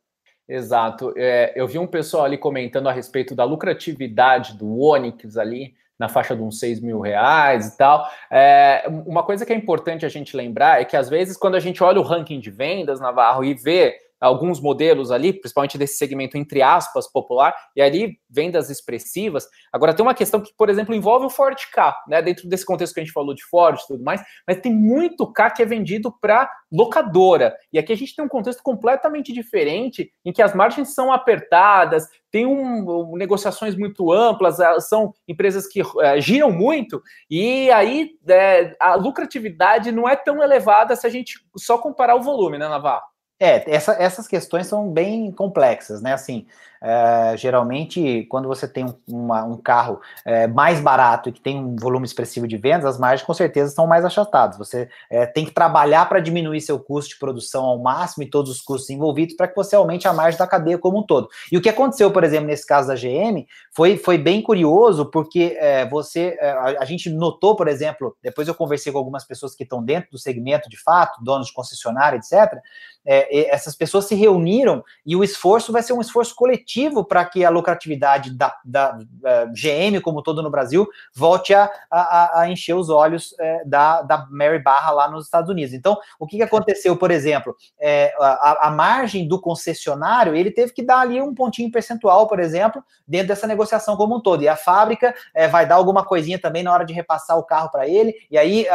Exato. 0.48 1.14
É, 1.16 1.52
eu 1.54 1.68
vi 1.68 1.78
um 1.78 1.86
pessoal 1.86 2.24
ali 2.24 2.36
comentando 2.36 2.88
a 2.88 2.92
respeito 2.92 3.36
da 3.36 3.44
lucratividade 3.44 4.58
do 4.58 4.80
Onix 4.80 5.36
ali, 5.36 5.74
na 6.00 6.08
faixa 6.08 6.34
de 6.34 6.42
uns 6.42 6.58
6 6.58 6.80
mil 6.80 6.98
reais 6.98 7.68
e 7.68 7.76
tal. 7.76 8.08
É, 8.30 8.84
uma 9.06 9.22
coisa 9.22 9.44
que 9.44 9.52
é 9.52 9.56
importante 9.56 10.06
a 10.06 10.08
gente 10.08 10.34
lembrar 10.34 10.80
é 10.80 10.84
que, 10.86 10.96
às 10.96 11.10
vezes, 11.10 11.36
quando 11.36 11.56
a 11.56 11.60
gente 11.60 11.84
olha 11.84 12.00
o 12.00 12.02
ranking 12.02 12.40
de 12.40 12.50
vendas, 12.50 12.98
Navarro, 12.98 13.44
e 13.44 13.52
vê 13.52 13.98
alguns 14.20 14.60
modelos 14.60 15.10
ali, 15.10 15.32
principalmente 15.32 15.78
desse 15.78 15.96
segmento 15.96 16.36
entre 16.36 16.62
aspas 16.62 17.10
popular, 17.10 17.54
e 17.74 17.80
ali 17.80 18.18
vendas 18.28 18.70
expressivas. 18.70 19.46
Agora 19.72 19.94
tem 19.94 20.04
uma 20.04 20.14
questão 20.14 20.40
que, 20.40 20.52
por 20.56 20.68
exemplo, 20.68 20.94
envolve 20.94 21.26
o 21.26 21.30
Ford 21.30 21.58
K, 21.72 21.96
né? 22.06 22.20
Dentro 22.20 22.48
desse 22.48 22.64
contexto 22.64 22.94
que 22.94 23.00
a 23.00 23.04
gente 23.04 23.12
falou 23.12 23.34
de 23.34 23.44
Ford 23.44 23.78
e 23.78 23.86
tudo 23.86 24.04
mais, 24.04 24.22
mas 24.46 24.60
tem 24.60 24.72
muito 24.72 25.30
K 25.32 25.50
que 25.50 25.62
é 25.62 25.66
vendido 25.66 26.12
para 26.20 26.50
locadora. 26.70 27.54
E 27.72 27.78
aqui 27.78 27.92
a 27.92 27.96
gente 27.96 28.14
tem 28.14 28.24
um 28.24 28.28
contexto 28.28 28.62
completamente 28.62 29.32
diferente, 29.32 30.12
em 30.24 30.32
que 30.32 30.42
as 30.42 30.54
margens 30.54 30.94
são 30.94 31.12
apertadas, 31.12 32.06
tem 32.30 32.46
um, 32.46 33.12
um 33.12 33.16
negociações 33.16 33.74
muito 33.74 34.12
amplas, 34.12 34.58
são 34.88 35.12
empresas 35.26 35.66
que 35.66 35.82
é, 36.00 36.20
giram 36.20 36.52
muito, 36.52 37.02
e 37.28 37.70
aí 37.70 38.10
é, 38.28 38.76
a 38.80 38.94
lucratividade 38.94 39.90
não 39.90 40.08
é 40.08 40.14
tão 40.14 40.42
elevada 40.42 40.94
se 40.94 41.06
a 41.06 41.10
gente 41.10 41.40
só 41.56 41.78
comparar 41.78 42.14
o 42.14 42.22
volume, 42.22 42.58
né, 42.58 42.68
Navarro? 42.68 43.02
É, 43.40 43.74
essa, 43.74 43.92
essas 43.94 44.28
questões 44.28 44.66
são 44.66 44.90
bem 44.90 45.32
complexas, 45.32 46.02
né? 46.02 46.12
Assim, 46.12 46.46
É, 46.82 47.36
geralmente, 47.36 48.24
quando 48.30 48.48
você 48.48 48.66
tem 48.66 48.86
um, 48.86 48.94
uma, 49.06 49.44
um 49.44 49.56
carro 49.58 50.00
é, 50.24 50.46
mais 50.46 50.80
barato 50.80 51.28
e 51.28 51.32
que 51.32 51.40
tem 51.40 51.58
um 51.58 51.76
volume 51.76 52.06
expressivo 52.06 52.48
de 52.48 52.56
vendas, 52.56 52.86
as 52.86 52.98
margens 52.98 53.26
com 53.26 53.34
certeza 53.34 53.74
são 53.74 53.86
mais 53.86 54.02
achatadas. 54.02 54.56
Você 54.56 54.88
é, 55.10 55.26
tem 55.26 55.44
que 55.44 55.52
trabalhar 55.52 56.08
para 56.08 56.20
diminuir 56.20 56.60
seu 56.62 56.78
custo 56.78 57.10
de 57.10 57.18
produção 57.18 57.64
ao 57.64 57.78
máximo 57.78 58.22
e 58.22 58.30
todos 58.30 58.50
os 58.50 58.62
custos 58.62 58.88
envolvidos 58.88 59.36
para 59.36 59.46
que 59.46 59.54
você 59.54 59.76
aumente 59.76 60.08
a 60.08 60.12
margem 60.12 60.38
da 60.38 60.46
cadeia 60.46 60.78
como 60.78 61.00
um 61.00 61.02
todo. 61.02 61.28
E 61.52 61.58
o 61.58 61.60
que 61.60 61.68
aconteceu, 61.68 62.10
por 62.10 62.24
exemplo, 62.24 62.46
nesse 62.46 62.66
caso 62.66 62.88
da 62.88 62.94
GM, 62.94 63.46
foi, 63.72 63.98
foi 63.98 64.16
bem 64.16 64.40
curioso, 64.40 65.10
porque 65.10 65.58
é, 65.60 65.86
você, 65.86 66.38
é, 66.40 66.50
a, 66.50 66.64
a, 66.80 66.84
gente 66.86 67.10
notou, 67.10 67.54
por 67.56 67.68
exemplo, 67.68 68.16
depois 68.22 68.48
eu 68.48 68.54
conversei 68.54 68.90
com 68.90 68.98
algumas 68.98 69.24
pessoas 69.24 69.54
que 69.54 69.64
estão 69.64 69.84
dentro 69.84 70.12
do 70.12 70.18
segmento 70.18 70.68
de 70.70 70.82
fato, 70.82 71.22
donos 71.22 71.48
de 71.48 71.52
concessionária, 71.52 72.16
etc. 72.16 72.58
É, 73.04 73.50
essas 73.50 73.74
pessoas 73.76 74.06
se 74.06 74.14
reuniram 74.14 74.82
e 75.04 75.14
o 75.14 75.24
esforço 75.24 75.72
vai 75.72 75.82
ser 75.82 75.92
um 75.92 76.00
esforço 76.00 76.34
coletivo 76.34 76.69
para 77.08 77.24
que 77.24 77.44
a 77.44 77.50
lucratividade 77.50 78.36
da, 78.36 78.54
da, 78.64 78.98
da, 79.10 79.44
GM, 79.46 80.00
como 80.02 80.22
todo 80.22 80.42
no 80.42 80.50
Brasil, 80.50 80.88
volte 81.14 81.54
a, 81.54 81.70
a, 81.90 82.40
a 82.40 82.50
encher 82.50 82.74
os 82.74 82.88
olhos 82.88 83.34
é, 83.38 83.64
da, 83.64 84.02
da 84.02 84.26
Mary 84.30 84.58
Barra 84.58 84.90
lá 84.90 85.10
nos 85.10 85.24
Estados 85.24 85.50
Unidos. 85.50 85.74
Então, 85.74 85.98
o 86.18 86.26
que, 86.26 86.36
que 86.36 86.42
aconteceu, 86.42 86.96
por 86.96 87.10
exemplo? 87.10 87.54
É, 87.80 88.14
a, 88.18 88.68
a 88.68 88.70
margem 88.70 89.26
do 89.26 89.40
concessionário, 89.40 90.34
ele 90.34 90.50
teve 90.50 90.72
que 90.72 90.82
dar 90.82 91.00
ali 91.00 91.20
um 91.20 91.34
pontinho 91.34 91.70
percentual, 91.70 92.26
por 92.26 92.40
exemplo, 92.40 92.82
dentro 93.06 93.28
dessa 93.28 93.46
negociação 93.46 93.96
como 93.96 94.16
um 94.16 94.20
todo. 94.20 94.42
E 94.42 94.48
a 94.48 94.56
fábrica 94.56 95.14
é, 95.34 95.48
vai 95.48 95.66
dar 95.66 95.76
alguma 95.76 96.04
coisinha 96.04 96.38
também 96.38 96.62
na 96.62 96.72
hora 96.72 96.84
de 96.84 96.92
repassar 96.92 97.38
o 97.38 97.44
carro 97.44 97.70
para 97.70 97.88
ele, 97.88 98.14
e 98.30 98.38
aí 98.38 98.66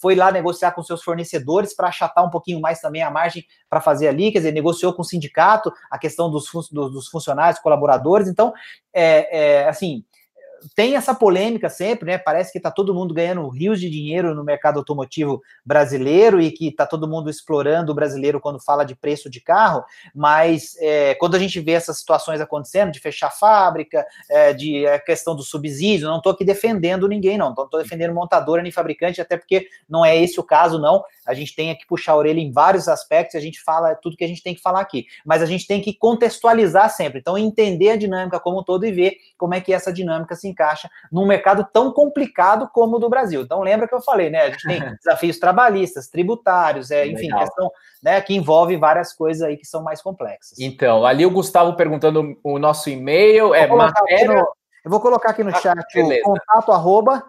foi 0.00 0.14
lá 0.14 0.30
negociar 0.30 0.72
com 0.72 0.82
seus 0.82 1.02
fornecedores 1.02 1.74
para 1.74 1.88
achatar 1.88 2.24
um 2.24 2.30
pouquinho 2.30 2.60
mais 2.60 2.80
também 2.80 3.02
a 3.02 3.10
margem 3.10 3.44
para 3.68 3.80
fazer 3.80 4.08
ali, 4.08 4.32
quer 4.32 4.38
dizer, 4.38 4.52
negociou 4.52 4.92
com 4.92 5.02
o 5.02 5.04
sindicato 5.04 5.72
a 5.90 5.98
questão 5.98 6.30
dos, 6.30 6.50
dos 6.72 7.08
funcionários, 7.08 7.39
colaboradores. 7.58 8.28
Então, 8.28 8.52
é, 8.92 9.62
é 9.62 9.68
assim, 9.68 10.04
tem 10.74 10.96
essa 10.96 11.14
polêmica 11.14 11.68
sempre, 11.68 12.06
né? 12.06 12.18
Parece 12.18 12.52
que 12.52 12.58
está 12.58 12.70
todo 12.70 12.94
mundo 12.94 13.14
ganhando 13.14 13.48
rios 13.48 13.80
de 13.80 13.88
dinheiro 13.88 14.34
no 14.34 14.44
mercado 14.44 14.78
automotivo 14.78 15.42
brasileiro 15.64 16.40
e 16.40 16.50
que 16.50 16.68
está 16.68 16.86
todo 16.86 17.08
mundo 17.08 17.30
explorando 17.30 17.92
o 17.92 17.94
brasileiro 17.94 18.40
quando 18.40 18.62
fala 18.62 18.84
de 18.84 18.94
preço 18.94 19.30
de 19.30 19.40
carro, 19.40 19.84
mas 20.14 20.76
é, 20.78 21.14
quando 21.14 21.34
a 21.34 21.38
gente 21.38 21.58
vê 21.60 21.72
essas 21.72 21.98
situações 21.98 22.40
acontecendo, 22.40 22.92
de 22.92 23.00
fechar 23.00 23.30
fábrica, 23.30 24.06
é, 24.28 24.52
de 24.52 24.86
a 24.86 24.92
é, 24.92 24.98
questão 24.98 25.34
do 25.34 25.42
subsídio, 25.42 26.08
não 26.08 26.18
estou 26.18 26.32
aqui 26.32 26.44
defendendo 26.44 27.08
ninguém, 27.08 27.38
não, 27.38 27.50
estou 27.50 27.80
defendendo 27.80 28.14
montadora 28.14 28.62
nem 28.62 28.72
fabricante, 28.72 29.20
até 29.20 29.36
porque 29.36 29.66
não 29.88 30.04
é 30.04 30.16
esse 30.16 30.38
o 30.38 30.44
caso, 30.44 30.78
não. 30.78 31.02
A 31.26 31.34
gente 31.34 31.54
tem 31.54 31.74
que 31.76 31.86
puxar 31.86 32.12
a 32.12 32.16
orelha 32.16 32.40
em 32.40 32.52
vários 32.52 32.88
aspectos, 32.88 33.36
a 33.36 33.40
gente 33.40 33.60
fala 33.62 33.94
tudo 33.94 34.16
que 34.16 34.24
a 34.24 34.28
gente 34.28 34.42
tem 34.42 34.54
que 34.54 34.60
falar 34.60 34.80
aqui, 34.80 35.06
mas 35.24 35.42
a 35.42 35.46
gente 35.46 35.66
tem 35.66 35.80
que 35.80 35.94
contextualizar 35.94 36.90
sempre, 36.90 37.20
então 37.20 37.38
entender 37.38 37.90
a 37.90 37.96
dinâmica 37.96 38.40
como 38.40 38.60
um 38.60 38.64
todo 38.64 38.84
e 38.84 38.92
ver 38.92 39.16
como 39.38 39.54
é 39.54 39.60
que 39.60 39.72
essa 39.72 39.92
dinâmica 39.92 40.34
se 40.34 40.49
encaixa 40.50 40.90
num 41.10 41.26
mercado 41.26 41.66
tão 41.72 41.92
complicado 41.92 42.68
como 42.72 42.96
o 42.96 42.98
do 42.98 43.08
Brasil. 43.08 43.42
Então, 43.42 43.62
lembra 43.62 43.88
que 43.88 43.94
eu 43.94 44.02
falei, 44.02 44.30
né? 44.30 44.42
A 44.42 44.50
gente 44.50 44.66
tem 44.66 44.80
desafios 45.02 45.38
trabalhistas, 45.38 46.08
tributários, 46.08 46.90
é, 46.90 47.06
enfim, 47.06 47.26
Legal. 47.26 47.40
questão 47.40 47.70
né, 48.02 48.20
que 48.20 48.34
envolve 48.34 48.76
várias 48.76 49.12
coisas 49.12 49.42
aí 49.42 49.56
que 49.56 49.66
são 49.66 49.82
mais 49.82 50.02
complexas. 50.02 50.58
Então, 50.58 51.04
ali 51.04 51.24
o 51.24 51.30
Gustavo 51.30 51.76
perguntando 51.76 52.38
o 52.42 52.58
nosso 52.58 52.90
e-mail 52.90 53.54
é 53.54 53.66
matéria... 53.66 54.34
No, 54.34 54.48
eu 54.84 54.90
vou 54.90 55.00
colocar 55.00 55.30
aqui 55.30 55.44
no 55.44 55.50
ah, 55.50 55.60
chat 55.60 55.84
beleza. 55.94 56.22
o 56.22 56.24
contato 56.24 56.72
arroba 56.72 57.22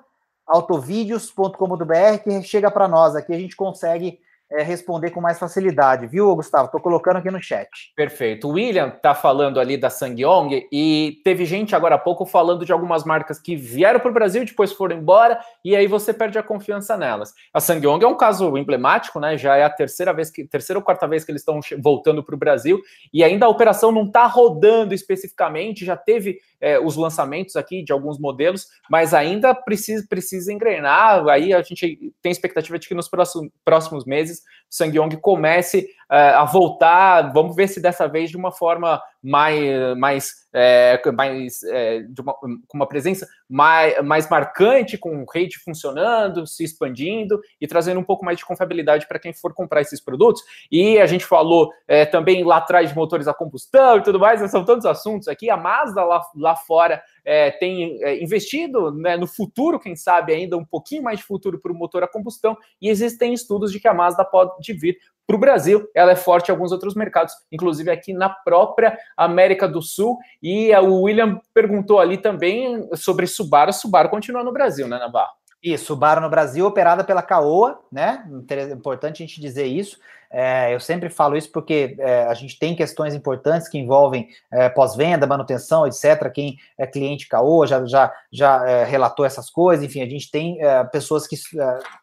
autovídeos.com.br 0.48 2.18
que 2.24 2.44
chega 2.44 2.72
para 2.72 2.88
nós 2.88 3.16
aqui, 3.16 3.34
a 3.34 3.40
gente 3.40 3.56
consegue 3.56 4.20
é, 4.52 4.64
responder 4.64 5.12
com 5.12 5.22
mais 5.22 5.40
facilidade, 5.40 6.08
viu, 6.08 6.36
Gustavo? 6.36 6.66
Estou 6.66 6.82
colocando 6.82 7.18
aqui 7.18 7.32
no 7.32 7.42
chat. 7.42 7.70
Perfeito. 7.96 8.48
O 8.48 8.52
William 8.52 8.90
está 8.90 9.16
falando 9.16 9.60
ali 9.60 9.78
da 9.78 9.90
Sangyong 9.90 10.68
e 10.72 11.22
teve 11.24 11.46
gente 11.46 11.76
agora 11.76 11.96
há 11.96 11.98
pouco 11.98 12.26
falando 12.26 12.66
de 12.66 12.72
algumas 12.72 13.06
marcas 13.06 13.40
que 13.40 13.56
vieram 13.56 14.00
para 14.00 14.12
o 14.12 14.14
Brasil, 14.14 14.44
depois 14.44 14.74
foram 14.74 14.98
embora 14.98 15.40
e 15.64 15.76
aí 15.76 15.88
você 15.88 16.14
perde 16.14 16.38
a 16.38 16.44
confiança 16.44 16.98
nelas. 16.98 17.34
A 17.54 17.60
Sangyong 17.60 18.04
é 18.04 18.08
um 18.08 18.18
caso 18.18 18.58
emblemático, 18.58 19.20
né? 19.20 19.38
Já 19.38 19.56
é 19.56 19.64
a 19.64 19.70
terceira 19.70 20.14
vez 20.14 20.30
que, 20.30 20.46
terceira 20.46 20.80
ou 20.80 20.84
quarta 20.84 21.08
vez 21.08 21.24
que 21.24 21.32
eles 21.32 21.42
estão 21.42 21.60
voltando 21.82 22.24
para 22.24 22.36
o 22.36 22.38
Brasil 22.38 22.82
e 23.14 23.24
ainda 23.24 23.46
a 23.46 23.50
operação 23.50 23.92
não 23.92 24.06
está 24.06 24.26
rodando 24.26 24.94
especificamente. 24.94 25.86
Já 25.86 25.96
teve 25.96 26.40
é, 26.60 26.80
os 26.80 26.96
lançamentos 26.96 27.56
aqui 27.56 27.84
de 27.84 27.92
alguns 27.94 28.20
modelos, 28.20 28.68
mas 28.90 29.14
ainda 29.14 29.56
precisa, 29.56 30.06
precisa 30.08 30.52
engrenar. 30.52 31.28
Aí 31.30 31.54
a 31.54 31.62
gente 31.62 32.14
tem 32.22 32.32
expectativa 32.32 32.78
de 32.78 32.88
que 32.88 32.94
nos 32.94 33.08
próximos, 33.08 33.50
próximos 33.64 34.06
meses 34.06 34.41
o 34.70 34.74
Sangyong 34.74 35.18
comece 35.18 35.88
uh, 36.12 36.40
a 36.40 36.46
voltar. 36.46 37.32
Vamos 37.34 37.56
ver 37.56 37.68
se 37.68 37.82
dessa 37.82 38.08
vez 38.08 38.30
de 38.30 38.38
uma 38.38 38.52
forma 38.52 39.02
mais, 39.24 39.98
mais, 39.98 40.32
é, 40.54 41.02
mais 41.12 41.64
é, 41.64 42.06
uma, 42.20 42.34
com 42.34 42.78
uma 42.78 42.88
presença 42.88 43.28
mais, 43.48 44.04
mais 44.04 44.30
marcante, 44.30 44.98
com 44.98 45.26
rede 45.32 45.60
funcionando, 45.60 46.48
se 46.48 46.64
expandindo 46.64 47.40
e 47.60 47.68
trazendo 47.68 48.00
um 48.00 48.04
pouco 48.04 48.26
mais 48.26 48.38
de 48.38 48.46
confiabilidade 48.46 49.08
para 49.08 49.20
quem 49.20 49.34
for 49.34 49.54
comprar 49.54 49.82
esses 49.82 50.02
produtos. 50.02 50.42
E 50.72 50.98
a 51.00 51.06
gente 51.06 51.26
falou 51.26 51.70
é, 51.88 52.06
também 52.06 52.44
lá 52.44 52.58
atrás 52.58 52.90
de 52.90 52.96
motores 52.96 53.28
a 53.28 53.34
combustão 53.34 53.98
e 53.98 54.04
tudo 54.04 54.20
mais, 54.20 54.42
são 54.50 54.66
tantos 54.66 54.86
assuntos 54.86 55.28
aqui. 55.28 55.50
A 55.50 55.58
Mazda 55.58 56.04
lá, 56.04 56.22
lá 56.36 56.56
fora 56.56 57.02
é, 57.24 57.52
tem 57.52 58.02
é, 58.04 58.22
investido 58.22 58.92
né, 58.92 59.18
no 59.18 59.28
futuro, 59.28 59.80
quem 59.80 59.96
sabe 59.96 60.34
ainda 60.34 60.58
um 60.58 60.66
pouquinho 60.66 61.04
mais 61.04 61.20
de 61.20 61.26
futuro 61.26 61.60
para 61.60 61.72
o 61.72 61.76
motor 61.76 62.04
a 62.04 62.08
combustão, 62.08 62.58
e 62.82 62.90
existem 62.90 63.34
estudos 63.34 63.72
de 63.72 63.80
que 63.80 63.88
a 63.88 63.94
Mazda 63.94 64.26
pode 64.26 64.74
vir 64.74 64.98
para 65.28 65.36
o 65.36 65.40
Brasil, 65.40 65.88
ela 65.96 66.12
é 66.12 66.16
forte 66.16 66.50
em 66.50 66.52
alguns 66.52 66.72
outros 66.72 66.94
mercados, 66.94 67.34
inclusive 67.52 67.90
aqui 67.90 68.14
na 68.14 68.30
própria 68.30 68.98
América 69.16 69.68
do 69.68 69.82
Sul. 69.82 70.18
E 70.42 70.76
o 70.76 71.04
William 71.04 71.40
perguntou 71.54 72.00
ali 72.00 72.18
também 72.18 72.90
sobre 72.96 73.28
Subaru. 73.28 73.72
Subaru 73.72 74.10
continua 74.10 74.44
no 74.44 74.52
Brasil, 74.52 74.88
né, 74.88 74.98
Navarro? 74.98 75.32
Isso, 75.64 75.86
Subaru 75.86 76.22
no 76.22 76.30
Brasil, 76.30 76.66
operada 76.66 77.04
pela 77.04 77.22
Caoa, 77.22 77.80
né? 77.92 78.26
Importante 78.74 79.22
a 79.22 79.26
gente 79.26 79.40
dizer 79.40 79.66
isso. 79.66 80.00
É, 80.34 80.74
eu 80.74 80.80
sempre 80.80 81.10
falo 81.10 81.36
isso 81.36 81.52
porque 81.52 81.96
é, 82.00 82.24
a 82.24 82.34
gente 82.34 82.58
tem 82.58 82.74
questões 82.74 83.14
importantes 83.14 83.68
que 83.68 83.78
envolvem 83.78 84.30
é, 84.52 84.70
pós-venda, 84.70 85.28
manutenção, 85.28 85.86
etc. 85.86 86.32
Quem 86.34 86.58
é 86.78 86.88
cliente 86.88 87.28
Caoa 87.28 87.68
já, 87.68 87.86
já, 87.86 88.14
já 88.32 88.68
é, 88.68 88.84
relatou 88.86 89.26
essas 89.26 89.50
coisas. 89.50 89.86
Enfim, 89.86 90.02
a 90.02 90.10
gente 90.10 90.32
tem 90.32 90.64
é, 90.64 90.84
pessoas 90.86 91.28
que 91.28 91.36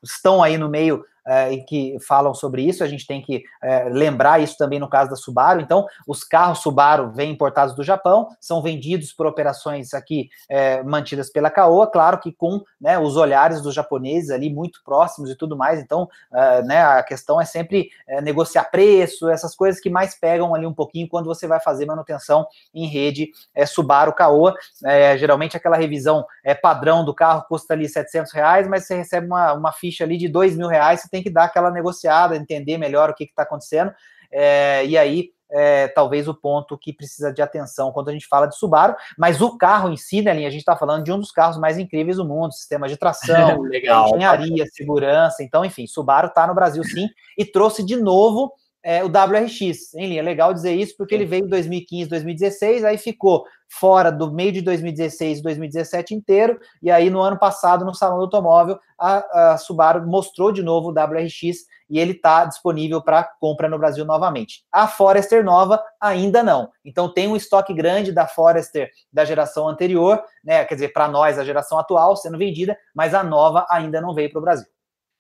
estão 0.03 0.43
aí 0.43 0.59
no 0.59 0.69
meio 0.69 1.03
é, 1.29 1.57
que 1.59 1.97
falam 2.01 2.35
sobre 2.35 2.63
isso, 2.63 2.83
a 2.83 2.89
gente 2.89 3.07
tem 3.07 3.21
que 3.21 3.45
é, 3.63 3.89
lembrar 3.91 4.41
isso 4.41 4.57
também 4.57 4.79
no 4.79 4.89
caso 4.89 5.11
da 5.11 5.17
Subaru. 5.17 5.61
Então, 5.61 5.87
os 6.07 6.25
carros 6.25 6.61
Subaru 6.61 7.13
vêm 7.13 7.31
importados 7.31 7.75
do 7.75 7.85
Japão, 7.85 8.29
são 8.41 8.63
vendidos 8.63 9.13
por 9.13 9.27
operações 9.27 9.93
aqui 9.93 10.31
é, 10.49 10.83
mantidas 10.83 11.31
pela 11.31 11.51
Caoa, 11.51 11.87
claro 11.87 12.19
que 12.19 12.33
com 12.33 12.63
né, 12.81 12.99
os 12.99 13.17
olhares 13.17 13.61
dos 13.61 13.75
japoneses 13.75 14.31
ali 14.31 14.53
muito 14.53 14.81
próximos 14.83 15.31
e 15.31 15.37
tudo 15.37 15.57
mais. 15.57 15.81
Então, 15.81 16.09
é, 16.33 16.63
né, 16.63 16.83
a 16.83 17.03
questão 17.03 17.41
é 17.41 17.45
sempre 17.45 17.91
é, 18.07 18.21
negociar 18.23 18.65
preço, 18.65 19.29
essas 19.29 19.55
coisas 19.55 19.81
que 19.81 19.91
mais 19.91 20.19
pegam 20.19 20.55
ali 20.55 20.67
um 20.67 20.75
pouquinho 20.75 21.09
quando 21.09 21.27
você 21.27 21.47
vai 21.47 21.61
fazer 21.61 21.85
manutenção 21.85 22.47
em 22.75 22.87
rede 22.87 23.31
é, 23.55 23.67
Subaru 23.67 24.15
Caoa. 24.15 24.55
geralmente 25.19 25.57
aquela 25.57 25.77
revisão 25.77 26.25
é 26.45 26.55
padrão 26.55 27.05
do 27.05 27.15
carro 27.15 27.45
custa 27.49 27.75
ali 27.75 27.89
700 27.89 28.33
reais, 28.33 28.69
mas 28.69 28.87
você 28.87 28.97
recebe 28.97 29.27
uma, 29.27 29.53
uma 29.53 29.73
ficha 29.73 30.05
ali 30.05 30.17
de 30.17 30.29
2 30.29 30.57
mil 30.57 30.69
reais, 30.69 31.01
você 31.01 31.09
tem 31.09 31.18
tem 31.19 31.23
que 31.23 31.31
dar 31.31 31.45
aquela 31.45 31.71
negociada, 31.71 32.37
entender 32.37 32.79
melhor 32.79 33.11
o 33.11 33.15
que 33.15 33.25
está 33.25 33.43
acontecendo, 33.43 33.93
é, 34.31 34.85
e 34.87 34.97
aí 34.97 35.31
é, 35.51 35.89
talvez 35.89 36.29
o 36.29 36.35
ponto 36.35 36.77
que 36.77 36.93
precisa 36.93 37.33
de 37.33 37.41
atenção 37.41 37.91
quando 37.91 38.11
a 38.11 38.13
gente 38.13 38.27
fala 38.27 38.47
de 38.47 38.57
Subaru, 38.57 38.95
mas 39.17 39.41
o 39.41 39.57
carro 39.57 39.89
em 39.91 39.97
si, 39.97 40.21
né, 40.23 40.33
Linha, 40.35 40.49
a 40.49 40.51
gente 40.51 40.61
está 40.61 40.77
falando 40.77 41.05
de 41.05 41.13
um 41.13 41.19
dos 41.19 41.33
carros 41.33 41.59
mais 41.59 41.79
incríveis 41.79 42.19
do 42.19 42.25
mundo, 42.25 42.53
sistema 42.53 42.87
de 42.87 42.97
tração, 42.97 43.63
Legal. 43.63 44.09
engenharia, 44.09 44.67
segurança, 44.67 45.43
então, 45.43 45.65
enfim, 45.65 45.87
Subaru 45.87 46.29
está 46.29 46.47
no 46.47 46.55
Brasil 46.55 46.85
sim, 46.85 47.09
e 47.37 47.45
trouxe 47.45 47.85
de 47.85 47.97
novo 47.97 48.53
é, 48.83 49.03
o 49.05 49.09
WRX, 49.09 49.95
hein, 49.95 50.09
Linha? 50.09 50.23
Legal 50.23 50.55
dizer 50.55 50.75
isso, 50.75 50.97
porque 50.97 51.15
ele 51.15 51.25
veio 51.25 51.45
em 51.45 51.49
2015, 51.49 52.09
2016, 52.09 52.85
aí 52.85 52.97
ficou 52.97 53.45
fora 53.69 54.11
do 54.11 54.33
meio 54.33 54.53
de 54.53 54.63
2016 54.63 55.39
e 55.39 55.43
2017 55.43 56.15
inteiro, 56.15 56.59
e 56.83 56.91
aí 56.91 57.11
no 57.11 57.21
ano 57.21 57.39
passado, 57.39 57.85
no 57.85 57.95
Salão 57.95 58.17
do 58.17 58.25
Automóvel, 58.25 58.79
a, 58.99 59.53
a 59.53 59.59
Subaru 59.59 60.07
mostrou 60.07 60.51
de 60.53 60.63
novo 60.63 60.89
o 60.89 60.93
WRX 60.93 61.67
e 61.91 61.99
ele 61.99 62.13
está 62.13 62.45
disponível 62.45 63.03
para 63.03 63.25
compra 63.41 63.69
no 63.69 63.79
Brasil 63.79 64.05
novamente. 64.05 64.65
A 64.71 64.87
Forester 64.87 65.45
nova 65.45 65.83
ainda 66.01 66.43
não. 66.43 66.71
Então 66.85 67.13
tem 67.13 67.29
um 67.29 67.37
estoque 67.37 67.73
grande 67.73 68.13
da 68.13 68.27
Forester 68.27 68.91
da 69.13 69.25
geração 69.25 69.69
anterior, 69.69 70.23
né? 70.45 70.65
Quer 70.65 70.75
dizer, 70.75 70.93
para 70.93 71.09
nós 71.09 71.39
a 71.39 71.45
geração 71.45 71.79
atual 71.79 72.17
sendo 72.17 72.39
vendida, 72.39 72.77
mas 72.95 73.15
a 73.15 73.23
nova 73.23 73.67
ainda 73.71 74.01
não 74.01 74.15
veio 74.15 74.31
para 74.31 74.39
o 74.39 74.43
Brasil. 74.43 74.67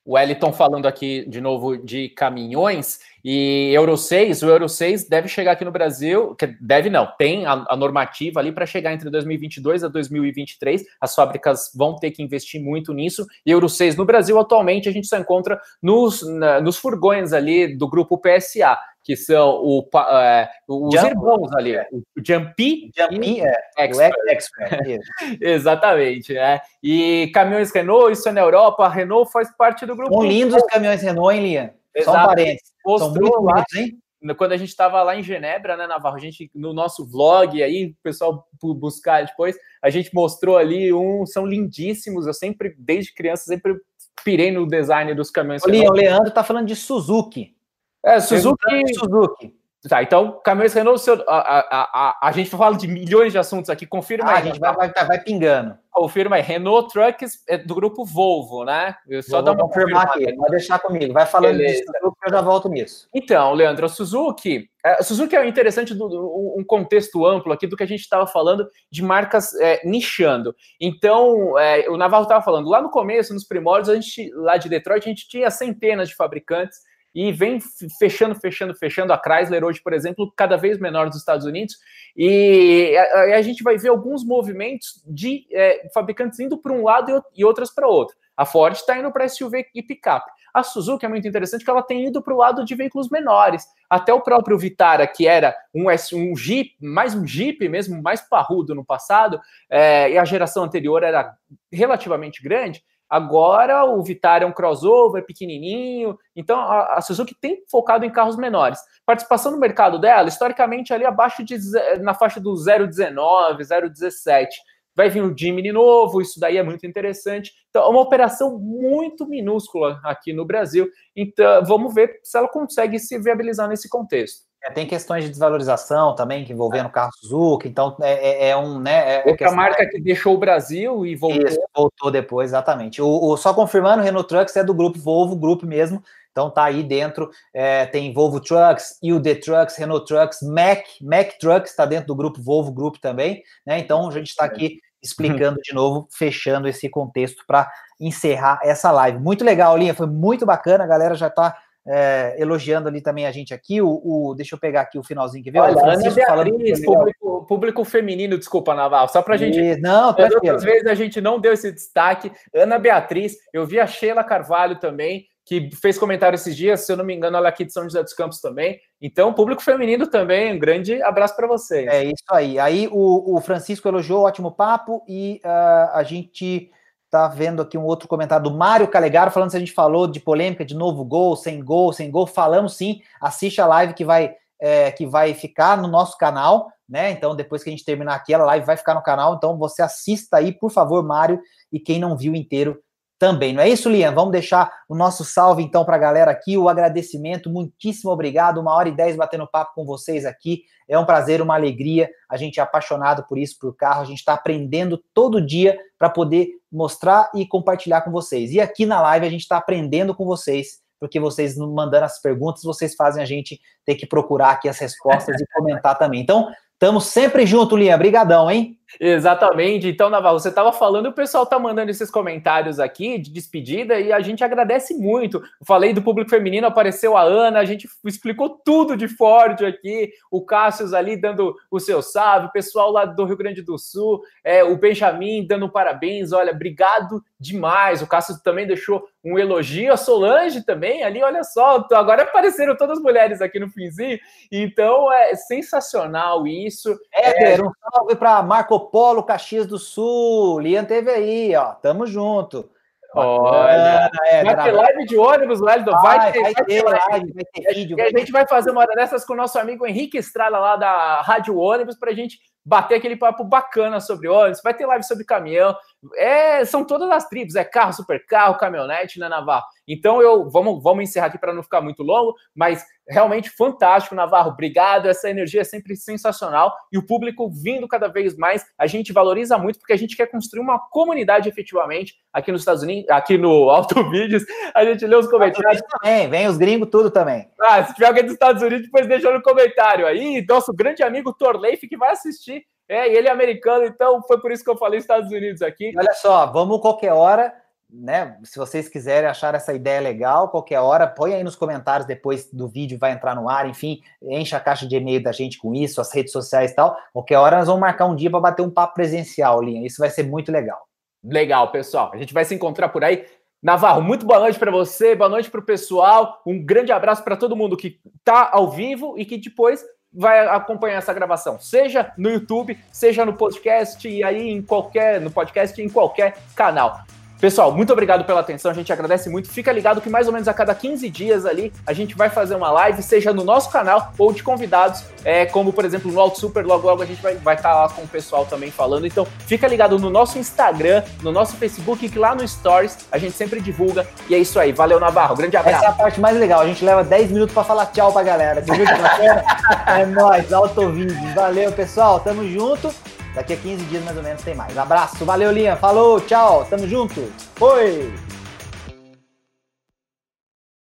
O 0.08 0.14
Wellington 0.14 0.54
falando 0.54 0.88
aqui 0.88 1.28
de 1.28 1.38
novo 1.38 1.76
de 1.76 2.08
caminhões 2.08 2.98
e 3.22 3.70
Euro 3.74 3.94
6, 3.94 4.42
o 4.42 4.46
Euro 4.46 4.66
6 4.66 5.06
deve 5.06 5.28
chegar 5.28 5.52
aqui 5.52 5.66
no 5.66 5.70
Brasil, 5.70 6.34
deve 6.58 6.88
não, 6.88 7.06
tem 7.18 7.44
a, 7.44 7.66
a 7.68 7.76
normativa 7.76 8.40
ali 8.40 8.50
para 8.50 8.64
chegar 8.64 8.94
entre 8.94 9.10
2022 9.10 9.84
a 9.84 9.88
2023, 9.88 10.82
as 10.98 11.14
fábricas 11.14 11.70
vão 11.74 11.94
ter 11.94 12.10
que 12.10 12.22
investir 12.22 12.58
muito 12.58 12.94
nisso, 12.94 13.26
e 13.44 13.50
Euro 13.50 13.68
6 13.68 13.96
no 13.96 14.06
Brasil 14.06 14.38
atualmente 14.38 14.88
a 14.88 14.92
gente 14.92 15.06
só 15.06 15.18
encontra 15.18 15.60
nos, 15.82 16.22
na, 16.26 16.58
nos 16.58 16.78
furgões 16.78 17.34
ali 17.34 17.76
do 17.76 17.86
grupo 17.86 18.16
PSA, 18.16 18.78
que 19.08 19.16
são 19.16 19.62
o, 19.64 19.88
é, 20.20 20.50
os 20.68 20.94
Jump, 20.94 21.06
irmãos 21.06 21.50
ali, 21.54 21.76
é. 21.76 21.88
o 21.90 22.02
Jumpy, 22.22 22.90
Jumpy 22.94 23.40
é, 23.40 23.54
Expert. 23.78 24.14
o 24.14 24.30
Expert. 24.30 25.00
Exatamente, 25.40 26.34
né? 26.34 26.60
E 26.82 27.30
caminhões 27.32 27.72
Renault, 27.72 28.12
isso 28.12 28.28
é 28.28 28.32
na 28.32 28.42
Europa, 28.42 28.84
a 28.84 28.88
Renault 28.90 29.32
faz 29.32 29.50
parte 29.56 29.86
do 29.86 29.96
grupo. 29.96 30.12
São 30.12 30.22
lindos 30.22 30.56
os 30.56 30.62
caminhões 30.64 31.00
Renault, 31.00 31.34
hein, 31.34 31.42
Lian? 31.42 31.70
Só 32.04 32.10
um 32.10 32.26
parênteses. 32.26 32.70
São 32.84 33.10
muito 33.14 33.40
bonitos, 33.40 33.74
hein? 33.76 33.98
quando 34.36 34.52
a 34.52 34.58
gente 34.58 34.68
estava 34.68 35.02
lá 35.02 35.16
em 35.16 35.22
Genebra, 35.22 35.74
né, 35.74 35.86
Navarro, 35.86 36.16
a 36.16 36.20
gente 36.20 36.50
no 36.54 36.74
nosso 36.74 37.06
vlog 37.06 37.62
aí, 37.62 37.86
o 37.86 38.02
pessoal 38.02 38.46
buscar 38.60 39.24
depois, 39.24 39.56
a 39.80 39.88
gente 39.88 40.14
mostrou 40.14 40.58
ali 40.58 40.92
um, 40.92 41.24
são 41.24 41.46
lindíssimos. 41.46 42.26
Eu 42.26 42.34
sempre, 42.34 42.74
desde 42.76 43.14
criança, 43.14 43.44
sempre 43.44 43.74
pirei 44.22 44.50
no 44.50 44.66
design 44.66 45.14
dos 45.14 45.30
caminhões. 45.30 45.62
Olha, 45.64 45.88
o 45.88 45.92
Leandro 45.94 46.30
tá 46.30 46.44
falando 46.44 46.66
de 46.66 46.76
Suzuki. 46.76 47.56
É, 48.04 48.20
Suzuki. 48.20 48.94
Suzuki. 48.94 49.58
Tá, 49.88 50.02
então, 50.02 50.40
caminhões 50.44 50.74
Renault, 50.74 51.00
a, 51.28 51.36
a, 51.36 52.10
a, 52.10 52.28
a, 52.28 52.32
gente 52.32 52.50
fala 52.50 52.76
de 52.76 52.88
milhões 52.88 53.30
de 53.30 53.38
assuntos 53.38 53.70
aqui, 53.70 53.86
confirma 53.86 54.28
ah, 54.28 54.34
aí. 54.34 54.42
A 54.42 54.44
gente 54.46 54.58
vai, 54.58 54.74
vai, 54.74 54.92
vai 54.92 55.20
pingando. 55.22 55.78
Confirma 55.92 56.34
aí, 56.34 56.42
Renault 56.42 56.92
Trucks 56.92 57.44
é 57.48 57.56
do 57.56 57.76
grupo 57.76 58.04
Volvo, 58.04 58.64
né? 58.64 58.96
Eu 59.06 59.22
só 59.22 59.40
dá 59.40 59.52
uma 59.52 59.60
confirmar 59.60 60.06
aqui, 60.06 60.34
pode 60.34 60.50
deixar 60.50 60.80
comigo, 60.80 61.12
vai 61.12 61.26
falando 61.26 61.56
Beleza. 61.56 61.80
disso, 61.80 61.92
eu 62.02 62.30
já 62.30 62.40
volto 62.40 62.68
nisso. 62.68 63.08
Então, 63.14 63.52
Leandro, 63.52 63.86
a 63.86 63.88
Suzuki, 63.88 64.68
a 64.84 65.02
Suzuki 65.02 65.36
é 65.36 65.46
interessante 65.46 65.94
do, 65.94 66.08
do, 66.08 66.54
um 66.58 66.64
contexto 66.64 67.24
amplo 67.24 67.52
aqui 67.52 67.66
do 67.66 67.76
que 67.76 67.84
a 67.84 67.86
gente 67.86 68.00
estava 68.00 68.26
falando 68.26 68.68
de 68.90 69.02
marcas 69.02 69.54
é, 69.60 69.80
nichando. 69.84 70.56
Então, 70.80 71.56
é, 71.56 71.88
o 71.88 71.96
Navarro 71.96 72.24
estava 72.24 72.44
falando, 72.44 72.68
lá 72.68 72.82
no 72.82 72.90
começo, 72.90 73.32
nos 73.32 73.44
primórdios, 73.44 73.88
a 73.88 73.94
gente, 73.94 74.28
lá 74.34 74.56
de 74.56 74.68
Detroit, 74.68 75.04
a 75.04 75.08
gente 75.08 75.28
tinha 75.28 75.50
centenas 75.50 76.08
de 76.08 76.16
fabricantes 76.16 76.78
e 77.14 77.32
vem 77.32 77.58
fechando, 77.98 78.34
fechando, 78.34 78.74
fechando. 78.74 79.12
A 79.12 79.18
Chrysler 79.18 79.64
hoje, 79.64 79.80
por 79.82 79.92
exemplo, 79.92 80.32
cada 80.36 80.56
vez 80.56 80.78
menor 80.78 81.08
dos 81.08 81.18
Estados 81.18 81.46
Unidos. 81.46 81.76
E 82.16 82.96
a, 82.96 83.36
a 83.36 83.42
gente 83.42 83.62
vai 83.62 83.76
ver 83.76 83.88
alguns 83.88 84.24
movimentos 84.24 85.02
de 85.06 85.46
é, 85.52 85.88
fabricantes 85.92 86.38
indo 86.40 86.58
para 86.58 86.72
um 86.72 86.84
lado 86.84 87.10
e, 87.10 87.40
e 87.40 87.44
outras 87.44 87.70
para 87.72 87.88
outro. 87.88 88.16
A 88.36 88.44
Ford 88.44 88.74
está 88.74 88.96
indo 88.98 89.10
para 89.10 89.28
SUV 89.28 89.66
e 89.74 89.82
picape. 89.82 90.30
A 90.54 90.62
Suzuki 90.62 91.04
é 91.04 91.08
muito 91.08 91.26
interessante 91.26 91.64
que 91.64 91.70
ela 91.70 91.82
tem 91.82 92.06
ido 92.06 92.22
para 92.22 92.34
o 92.34 92.36
lado 92.36 92.64
de 92.64 92.74
veículos 92.74 93.10
menores. 93.10 93.64
Até 93.88 94.12
o 94.12 94.20
próprio 94.20 94.58
Vitara, 94.58 95.06
que 95.06 95.26
era 95.26 95.56
um, 95.74 95.86
um 95.88 96.36
Jeep, 96.36 96.72
mais 96.80 97.14
um 97.14 97.26
Jeep 97.26 97.68
mesmo, 97.68 98.02
mais 98.02 98.20
parrudo 98.20 98.74
no 98.74 98.84
passado, 98.84 99.40
é, 99.70 100.12
e 100.12 100.18
a 100.18 100.24
geração 100.24 100.64
anterior 100.64 101.02
era 101.02 101.34
relativamente 101.72 102.42
grande, 102.42 102.82
Agora 103.08 103.84
o 103.84 104.02
Vitara 104.02 104.44
é 104.44 104.46
um 104.46 104.52
crossover 104.52 105.24
pequenininho, 105.24 106.18
então 106.36 106.60
a, 106.60 107.00
Suzuki 107.00 107.34
tem 107.40 107.64
focado 107.70 108.04
em 108.04 108.10
carros 108.10 108.36
menores. 108.36 108.78
Participação 109.06 109.50
no 109.50 109.58
mercado 109.58 109.98
dela, 109.98 110.28
historicamente 110.28 110.92
ali 110.92 111.06
abaixo 111.06 111.42
de 111.42 111.56
na 112.02 112.12
faixa 112.12 112.38
do 112.38 112.52
0,19, 112.52 113.60
0,17. 113.60 114.46
Vai 114.94 115.08
vir 115.08 115.22
o 115.22 115.32
Jimny 115.36 115.70
novo, 115.70 116.20
isso 116.20 116.40
daí 116.40 116.56
é 116.56 116.62
muito 116.62 116.84
interessante. 116.84 117.52
Então, 117.70 117.84
é 117.84 117.88
uma 117.88 118.00
operação 118.00 118.58
muito 118.58 119.28
minúscula 119.28 120.00
aqui 120.02 120.32
no 120.32 120.44
Brasil. 120.44 120.90
Então, 121.14 121.64
vamos 121.64 121.94
ver 121.94 122.18
se 122.24 122.36
ela 122.36 122.48
consegue 122.48 122.98
se 122.98 123.16
viabilizar 123.16 123.68
nesse 123.68 123.88
contexto. 123.88 124.47
É, 124.62 124.70
tem 124.70 124.86
questões 124.86 125.24
de 125.24 125.30
desvalorização 125.30 126.14
também 126.14 126.44
que 126.44 126.52
envolvendo 126.52 126.86
o 126.86 126.92
carro 126.92 127.12
Suzuki, 127.14 127.68
então 127.68 127.96
é, 128.00 128.46
é, 128.46 128.48
é 128.50 128.56
um, 128.56 128.80
né? 128.80 129.16
É, 129.16 129.28
é 129.28 129.30
Outra 129.30 129.52
marca 129.52 129.88
que 129.88 130.00
deixou 130.00 130.34
o 130.34 130.38
Brasil 130.38 131.06
e 131.06 131.14
voltou. 131.14 131.46
Isso, 131.46 131.60
voltou 131.74 132.10
depois, 132.10 132.50
exatamente. 132.50 133.00
O, 133.00 133.08
o, 133.08 133.36
só 133.36 133.54
confirmando, 133.54 134.02
o 134.02 134.04
Renault 134.04 134.28
Trucks 134.28 134.56
é 134.56 134.64
do 134.64 134.74
grupo 134.74 134.98
Volvo, 134.98 135.36
grupo 135.36 135.64
mesmo, 135.64 136.02
então 136.32 136.50
tá 136.50 136.64
aí 136.64 136.82
dentro, 136.82 137.30
é, 137.54 137.86
tem 137.86 138.12
Volvo 138.12 138.40
Trucks, 138.40 138.98
UD 139.02 139.36
Trucks, 139.36 139.76
Renault 139.76 140.06
Trucks, 140.06 140.40
Mac, 140.42 140.84
Mac 141.00 141.38
Trucks 141.38 141.70
está 141.70 141.86
dentro 141.86 142.08
do 142.08 142.16
grupo 142.16 142.42
Volvo 142.42 142.72
Group 142.72 142.96
também, 142.96 143.42
né? 143.64 143.78
Então 143.78 144.08
a 144.08 144.10
gente 144.10 144.28
está 144.28 144.44
aqui 144.44 144.80
explicando 145.02 145.60
de 145.62 145.72
novo, 145.72 146.08
fechando 146.10 146.66
esse 146.66 146.88
contexto 146.88 147.44
para 147.46 147.70
encerrar 148.00 148.58
essa 148.62 148.90
live. 148.90 149.18
Muito 149.18 149.44
legal, 149.44 149.76
Linha, 149.76 149.94
foi 149.94 150.06
muito 150.06 150.44
bacana, 150.44 150.84
a 150.84 150.86
galera 150.86 151.14
já 151.14 151.28
está 151.28 151.56
é, 151.88 152.36
elogiando 152.38 152.88
ali 152.88 153.00
também 153.00 153.26
a 153.26 153.32
gente 153.32 153.54
aqui. 153.54 153.80
O, 153.80 153.88
o, 153.88 154.34
deixa 154.34 154.54
eu 154.54 154.60
pegar 154.60 154.82
aqui 154.82 154.98
o 154.98 155.02
finalzinho 155.02 155.42
que 155.42 155.50
veio. 155.50 155.64
Olha, 155.64 155.74
Beatriz, 155.74 156.24
falando 156.26 156.84
público, 156.84 157.46
público, 157.46 157.84
feminino, 157.84 158.36
desculpa, 158.36 158.74
Naval, 158.74 159.08
só 159.08 159.22
para 159.22 159.34
a 159.34 159.38
gente. 159.38 159.58
E, 159.58 159.80
não, 159.80 160.12
tá 160.12 160.24
outras 160.24 160.62
vezes 160.62 160.86
a 160.86 160.94
gente 160.94 161.20
não 161.20 161.40
deu 161.40 161.52
esse 161.52 161.72
destaque. 161.72 162.30
Ana 162.54 162.78
Beatriz, 162.78 163.36
eu 163.52 163.64
vi 163.64 163.80
a 163.80 163.86
Sheila 163.86 164.22
Carvalho 164.22 164.78
também, 164.78 165.26
que 165.46 165.70
fez 165.74 165.96
comentário 165.96 166.34
esses 166.34 166.54
dias, 166.54 166.80
se 166.80 166.92
eu 166.92 166.96
não 166.96 167.04
me 167.04 167.14
engano, 167.14 167.38
ela 167.38 167.48
é 167.48 167.50
aqui 167.50 167.64
de 167.64 167.72
São 167.72 167.84
José 167.84 168.02
dos 168.02 168.12
Campos 168.12 168.38
também. 168.38 168.78
Então, 169.00 169.32
público 169.32 169.62
feminino 169.62 170.06
também, 170.06 170.54
um 170.54 170.58
grande 170.58 171.02
abraço 171.02 171.34
para 171.34 171.46
vocês. 171.46 171.88
É 171.88 172.04
isso 172.04 172.24
aí. 172.30 172.58
Aí 172.58 172.86
o, 172.92 173.34
o 173.34 173.40
Francisco 173.40 173.88
elogiou, 173.88 174.24
ótimo 174.24 174.52
papo, 174.52 175.02
e 175.08 175.40
uh, 175.42 175.90
a 175.94 176.02
gente 176.02 176.70
Tá 177.10 177.26
vendo 177.28 177.62
aqui 177.62 177.78
um 177.78 177.84
outro 177.84 178.06
comentário 178.06 178.44
do 178.44 178.56
Mário 178.56 178.88
Calegaro 178.88 179.30
falando 179.30 179.50
se 179.50 179.56
a 179.56 179.60
gente 179.60 179.72
falou 179.72 180.06
de 180.06 180.20
polêmica 180.20 180.64
de 180.64 180.74
novo 180.74 181.04
gol, 181.04 181.36
sem 181.36 181.62
gol, 181.64 181.92
sem 181.92 182.10
gol. 182.10 182.26
Falamos 182.26 182.76
sim. 182.76 183.00
Assiste 183.20 183.60
a 183.60 183.66
live 183.66 183.94
que 183.94 184.04
vai 184.04 184.34
é, 184.60 184.90
que 184.90 185.06
vai 185.06 185.34
ficar 185.34 185.80
no 185.80 185.88
nosso 185.88 186.18
canal, 186.18 186.70
né? 186.88 187.10
Então, 187.10 187.34
depois 187.36 187.62
que 187.62 187.70
a 187.70 187.72
gente 187.72 187.84
terminar 187.84 188.14
aqui, 188.14 188.34
a 188.34 188.38
live 188.38 188.66
vai 188.66 188.76
ficar 188.76 188.94
no 188.94 189.02
canal. 189.02 189.34
Então, 189.34 189.56
você 189.56 189.82
assista 189.82 190.38
aí, 190.38 190.52
por 190.52 190.70
favor, 190.70 191.02
Mário. 191.04 191.40
E 191.72 191.78
quem 191.78 191.98
não 191.98 192.16
viu 192.16 192.34
inteiro, 192.34 192.80
também. 193.18 193.52
Não 193.52 193.62
é 193.62 193.68
isso, 193.68 193.90
Lian? 193.90 194.12
Vamos 194.14 194.32
deixar 194.32 194.70
o 194.88 194.94
nosso 194.94 195.24
salve 195.24 195.62
então 195.62 195.84
para 195.84 195.96
a 195.96 195.98
galera 195.98 196.30
aqui, 196.30 196.56
o 196.56 196.68
agradecimento. 196.68 197.50
Muitíssimo 197.50 198.10
obrigado. 198.10 198.60
Uma 198.60 198.74
hora 198.74 198.88
e 198.88 198.94
dez 198.94 199.16
batendo 199.16 199.46
papo 199.46 199.74
com 199.74 199.84
vocês 199.84 200.24
aqui. 200.24 200.62
É 200.88 200.98
um 200.98 201.04
prazer, 201.04 201.42
uma 201.42 201.54
alegria. 201.54 202.08
A 202.28 202.36
gente 202.36 202.60
é 202.60 202.62
apaixonado 202.62 203.24
por 203.28 203.36
isso, 203.36 203.58
por 203.58 203.74
carro. 203.74 204.02
A 204.02 204.04
gente 204.04 204.18
está 204.18 204.34
aprendendo 204.34 205.02
todo 205.12 205.44
dia 205.44 205.76
para 205.98 206.08
poder 206.08 206.48
mostrar 206.70 207.30
e 207.34 207.46
compartilhar 207.46 208.02
com 208.02 208.10
vocês. 208.10 208.52
E 208.52 208.60
aqui 208.60 208.86
na 208.86 209.00
live 209.00 209.26
a 209.26 209.30
gente 209.30 209.42
está 209.42 209.56
aprendendo 209.56 210.14
com 210.14 210.24
vocês, 210.24 210.80
porque 211.00 211.18
vocês 211.18 211.56
mandando 211.56 212.04
as 212.04 212.20
perguntas, 212.20 212.62
vocês 212.62 212.94
fazem 212.94 213.22
a 213.22 213.26
gente 213.26 213.60
ter 213.84 213.96
que 213.96 214.06
procurar 214.06 214.50
aqui 214.52 214.68
as 214.68 214.78
respostas 214.78 215.40
e 215.40 215.46
comentar 215.52 215.98
também. 215.98 216.20
Então, 216.20 216.48
estamos 216.72 217.06
sempre 217.06 217.44
junto, 217.44 217.76
Lian. 217.76 217.98
Brigadão, 217.98 218.50
hein? 218.50 218.77
Exatamente. 218.98 219.86
Então, 219.86 220.08
Navarro, 220.08 220.38
você 220.40 220.48
estava 220.48 220.72
falando 220.72 221.06
e 221.06 221.08
o 221.10 221.14
pessoal 221.14 221.44
está 221.44 221.58
mandando 221.58 221.90
esses 221.90 222.10
comentários 222.10 222.80
aqui 222.80 223.18
de 223.18 223.30
despedida 223.30 224.00
e 224.00 224.12
a 224.12 224.20
gente 224.20 224.42
agradece 224.42 224.94
muito. 224.94 225.38
Eu 225.38 225.66
falei 225.66 225.92
do 225.92 226.02
público 226.02 226.30
feminino, 226.30 226.66
apareceu 226.66 227.16
a 227.16 227.22
Ana, 227.22 227.58
a 227.58 227.64
gente 227.64 227.88
explicou 228.04 228.48
tudo 228.64 228.96
de 228.96 229.06
Ford 229.06 229.62
aqui, 229.62 230.10
o 230.30 230.44
Cássio 230.44 230.94
ali 230.96 231.16
dando 231.16 231.54
o 231.70 231.78
seu 231.78 232.00
salve, 232.00 232.46
o 232.46 232.52
pessoal 232.52 232.90
lá 232.90 233.04
do 233.04 233.24
Rio 233.24 233.36
Grande 233.36 233.60
do 233.60 233.76
Sul, 233.76 234.22
é, 234.42 234.64
o 234.64 234.76
Benjamin 234.76 235.46
dando 235.46 235.68
parabéns. 235.68 236.32
Olha, 236.32 236.52
obrigado 236.52 237.22
demais. 237.38 238.00
O 238.00 238.06
Cássio 238.06 238.42
também 238.42 238.66
deixou 238.66 239.06
um 239.22 239.38
elogio, 239.38 239.92
a 239.92 239.96
Solange 239.96 240.64
também 240.64 241.02
ali, 241.02 241.22
olha 241.22 241.44
só, 241.44 241.86
agora 241.92 242.22
apareceram 242.22 242.76
todas 242.76 242.98
as 242.98 243.04
mulheres 243.04 243.42
aqui 243.42 243.58
no 243.58 243.68
finzinho. 243.68 244.18
Então, 244.50 245.12
é 245.12 245.34
sensacional 245.34 246.46
isso. 246.46 246.98
É, 247.12 247.54
é 247.54 247.62
um 247.62 247.70
salve 247.92 248.16
para 248.16 248.42
Marco 248.42 248.77
Polo, 248.80 249.22
Caxias 249.22 249.66
do 249.66 249.78
Sul. 249.78 250.60
Lian 250.60 250.84
teve 250.84 251.10
aí, 251.10 251.54
ó. 251.56 251.74
Tamo 251.74 252.06
junto. 252.06 252.70
Olha, 253.14 254.10
é, 254.26 254.44
vai 254.44 254.64
ter 254.64 254.72
live 254.72 255.06
de 255.06 255.16
ônibus, 255.16 255.60
Wellington. 255.60 255.92
Vai, 255.92 256.18
vai, 256.18 256.32
ter, 256.32 256.42
vai, 256.42 256.54
ter, 256.54 256.82
live, 256.84 257.32
vai 257.32 257.44
ter 257.44 257.74
vídeo. 257.74 257.98
E 257.98 258.02
a 258.02 258.10
gente 258.10 258.30
vai 258.30 258.46
fazer 258.46 258.70
uma 258.70 258.86
dessas 258.86 259.24
com 259.24 259.32
o 259.32 259.36
nosso 259.36 259.58
amigo 259.58 259.86
Henrique 259.86 260.18
Estrada 260.18 260.58
lá 260.58 260.76
da 260.76 261.22
Rádio 261.22 261.56
Ônibus 261.56 261.98
para 261.98 262.10
a 262.10 262.14
gente 262.14 262.38
bater 262.64 262.96
aquele 262.96 263.16
papo 263.16 263.44
bacana 263.44 263.98
sobre 263.98 264.28
ônibus. 264.28 264.60
Vai 264.62 264.74
ter 264.74 264.84
live 264.84 265.04
sobre 265.04 265.24
caminhão. 265.24 265.74
É, 266.16 266.64
são 266.64 266.84
todas 266.84 267.10
as 267.10 267.28
tribos, 267.28 267.56
é 267.56 267.64
carro, 267.64 267.92
super 267.92 268.24
carro, 268.26 268.56
caminhonete, 268.56 269.18
né, 269.18 269.28
Navarro? 269.28 269.64
Então 269.86 270.22
eu 270.22 270.48
vamos, 270.48 270.82
vamos 270.82 271.04
encerrar 271.04 271.26
aqui 271.26 271.38
para 271.38 271.52
não 271.52 271.62
ficar 271.62 271.80
muito 271.80 272.02
longo, 272.02 272.34
mas 272.54 272.84
realmente 273.08 273.50
fantástico, 273.50 274.14
Navarro. 274.14 274.50
Obrigado. 274.50 275.08
Essa 275.08 275.30
energia 275.30 275.62
é 275.62 275.64
sempre 275.64 275.96
sensacional 275.96 276.74
e 276.92 276.98
o 276.98 277.06
público 277.06 277.50
vindo 277.50 277.88
cada 277.88 278.06
vez 278.06 278.36
mais. 278.36 278.64
A 278.78 278.86
gente 278.86 279.12
valoriza 279.12 279.58
muito 279.58 279.78
porque 279.78 279.92
a 279.92 279.98
gente 279.98 280.16
quer 280.16 280.26
construir 280.26 280.60
uma 280.60 280.78
comunidade 280.78 281.48
efetivamente 281.48 282.14
aqui 282.32 282.52
nos 282.52 282.60
Estados 282.60 282.82
Unidos, 282.82 283.10
aqui 283.10 283.38
no 283.38 283.70
Auto 283.70 283.94
Vídeos. 284.10 284.44
A 284.74 284.84
gente 284.84 285.06
lê 285.06 285.16
os 285.16 285.26
comentários. 285.26 285.82
Também, 286.00 286.28
vem 286.28 286.46
os 286.46 286.58
gringos 286.58 286.90
tudo 286.90 287.10
também. 287.10 287.48
Ah, 287.60 287.82
se 287.84 287.94
tiver 287.94 288.06
alguém 288.06 288.24
dos 288.24 288.34
Estados 288.34 288.62
Unidos, 288.62 288.84
depois 288.84 289.06
deixa 289.06 289.32
no 289.32 289.42
comentário 289.42 290.06
aí. 290.06 290.44
Nosso 290.48 290.72
grande 290.72 291.02
amigo 291.02 291.32
Torleif 291.32 291.88
que 291.88 291.96
vai 291.96 292.12
assistir 292.12 292.62
é, 292.88 293.12
e 293.12 293.16
ele 293.16 293.28
é 293.28 293.30
americano, 293.30 293.84
então 293.84 294.22
foi 294.22 294.40
por 294.40 294.50
isso 294.50 294.64
que 294.64 294.70
eu 294.70 294.76
falei 294.76 294.98
Estados 294.98 295.30
Unidos 295.30 295.60
aqui. 295.60 295.92
Olha 295.96 296.14
só, 296.14 296.46
vamos 296.46 296.80
qualquer 296.80 297.12
hora, 297.12 297.54
né? 297.90 298.38
Se 298.44 298.58
vocês 298.58 298.88
quiserem 298.88 299.28
achar 299.28 299.54
essa 299.54 299.74
ideia 299.74 300.00
legal, 300.00 300.48
qualquer 300.48 300.80
hora, 300.80 301.06
põe 301.06 301.34
aí 301.34 301.44
nos 301.44 301.54
comentários 301.54 302.06
depois 302.06 302.50
do 302.50 302.66
vídeo, 302.66 302.98
vai 302.98 303.12
entrar 303.12 303.34
no 303.34 303.48
ar, 303.48 303.68
enfim, 303.68 304.00
enche 304.22 304.56
a 304.56 304.60
caixa 304.60 304.86
de 304.86 304.96
e-mail 304.96 305.22
da 305.22 305.32
gente 305.32 305.58
com 305.58 305.74
isso, 305.74 306.00
as 306.00 306.12
redes 306.12 306.32
sociais 306.32 306.70
e 306.70 306.74
tal. 306.74 306.96
Qualquer 307.12 307.36
hora 307.36 307.58
nós 307.58 307.66
vamos 307.66 307.80
marcar 307.80 308.06
um 308.06 308.16
dia 308.16 308.30
para 308.30 308.40
bater 308.40 308.62
um 308.62 308.70
papo 308.70 308.94
presencial, 308.94 309.62
Linha. 309.62 309.86
Isso 309.86 309.98
vai 309.98 310.08
ser 310.08 310.22
muito 310.22 310.50
legal. 310.50 310.80
Legal, 311.22 311.70
pessoal. 311.70 312.10
A 312.14 312.16
gente 312.16 312.32
vai 312.32 312.44
se 312.44 312.54
encontrar 312.54 312.88
por 312.88 313.04
aí. 313.04 313.26
Navarro, 313.62 314.00
muito 314.00 314.24
boa 314.24 314.38
noite 314.38 314.58
para 314.58 314.70
você, 314.70 315.16
boa 315.16 315.28
noite 315.28 315.50
para 315.50 315.60
o 315.60 315.64
pessoal. 315.64 316.40
Um 316.46 316.64
grande 316.64 316.92
abraço 316.92 317.24
para 317.24 317.36
todo 317.36 317.56
mundo 317.56 317.76
que 317.76 317.98
está 318.16 318.48
ao 318.52 318.70
vivo 318.70 319.18
e 319.18 319.24
que 319.24 319.36
depois 319.36 319.84
vai 320.18 320.48
acompanhar 320.48 320.96
essa 320.96 321.14
gravação, 321.14 321.60
seja 321.60 322.12
no 322.18 322.28
YouTube, 322.28 322.76
seja 322.90 323.24
no 323.24 323.32
podcast 323.32 324.08
e 324.08 324.24
aí 324.24 324.50
em 324.50 324.60
qualquer 324.60 325.20
no 325.20 325.30
podcast 325.30 325.80
em 325.80 325.88
qualquer 325.88 326.36
canal. 326.56 327.04
Pessoal, 327.40 327.72
muito 327.72 327.92
obrigado 327.92 328.24
pela 328.24 328.40
atenção, 328.40 328.70
a 328.70 328.74
gente 328.74 328.92
agradece 328.92 329.30
muito. 329.30 329.48
Fica 329.48 329.70
ligado 329.70 330.00
que 330.00 330.10
mais 330.10 330.26
ou 330.26 330.32
menos 330.32 330.48
a 330.48 330.54
cada 330.54 330.74
15 330.74 331.08
dias 331.08 331.46
ali 331.46 331.72
a 331.86 331.92
gente 331.92 332.16
vai 332.16 332.28
fazer 332.28 332.56
uma 332.56 332.70
live, 332.72 333.00
seja 333.00 333.32
no 333.32 333.44
nosso 333.44 333.70
canal 333.70 334.12
ou 334.18 334.32
de 334.32 334.42
convidados, 334.42 335.04
é, 335.24 335.46
como 335.46 335.72
por 335.72 335.84
exemplo 335.84 336.10
no 336.10 336.18
Auto 336.18 336.40
Super, 336.40 336.66
logo 336.66 336.86
logo 336.86 337.00
a 337.00 337.06
gente 337.06 337.22
vai 337.22 337.34
estar 337.34 337.44
vai 337.44 337.56
tá 337.56 337.74
lá 337.74 337.88
com 337.88 338.02
o 338.02 338.08
pessoal 338.08 338.44
também 338.44 338.72
falando. 338.72 339.06
Então 339.06 339.24
fica 339.46 339.68
ligado 339.68 339.98
no 340.00 340.10
nosso 340.10 340.36
Instagram, 340.36 341.04
no 341.22 341.30
nosso 341.30 341.56
Facebook, 341.56 342.08
que 342.08 342.18
lá 342.18 342.34
no 342.34 342.46
Stories 342.46 343.06
a 343.12 343.18
gente 343.18 343.36
sempre 343.36 343.60
divulga. 343.60 344.04
E 344.28 344.34
é 344.34 344.38
isso 344.38 344.58
aí, 344.58 344.72
valeu 344.72 344.98
Navarro, 344.98 345.36
grande 345.36 345.56
abraço. 345.56 345.76
Essa 345.76 345.86
é 345.86 345.88
a 345.90 345.92
parte 345.92 346.20
mais 346.20 346.36
legal, 346.36 346.60
a 346.60 346.66
gente 346.66 346.84
leva 346.84 347.04
10 347.04 347.30
minutos 347.30 347.54
para 347.54 347.62
falar 347.62 347.86
tchau 347.86 348.12
pra 348.12 348.24
galera. 348.24 348.64
Você 348.64 348.72
viu 348.72 348.84
é 349.86 350.06
nóis, 350.06 350.52
Autovídeos. 350.52 351.34
Valeu 351.34 351.70
pessoal, 351.70 352.18
tamo 352.18 352.48
junto. 352.48 352.92
Daqui 353.34 353.52
a 353.52 353.56
15 353.56 353.84
dias 353.84 354.04
mais 354.04 354.16
ou 354.16 354.22
menos 354.22 354.42
tem 354.42 354.54
mais. 354.54 354.76
Abraço, 354.76 355.24
valeu, 355.24 355.52
Linha. 355.52 355.76
Falou, 355.76 356.20
tchau, 356.20 356.66
tamo 356.68 356.86
junto. 356.86 357.32
Foi! 357.56 358.12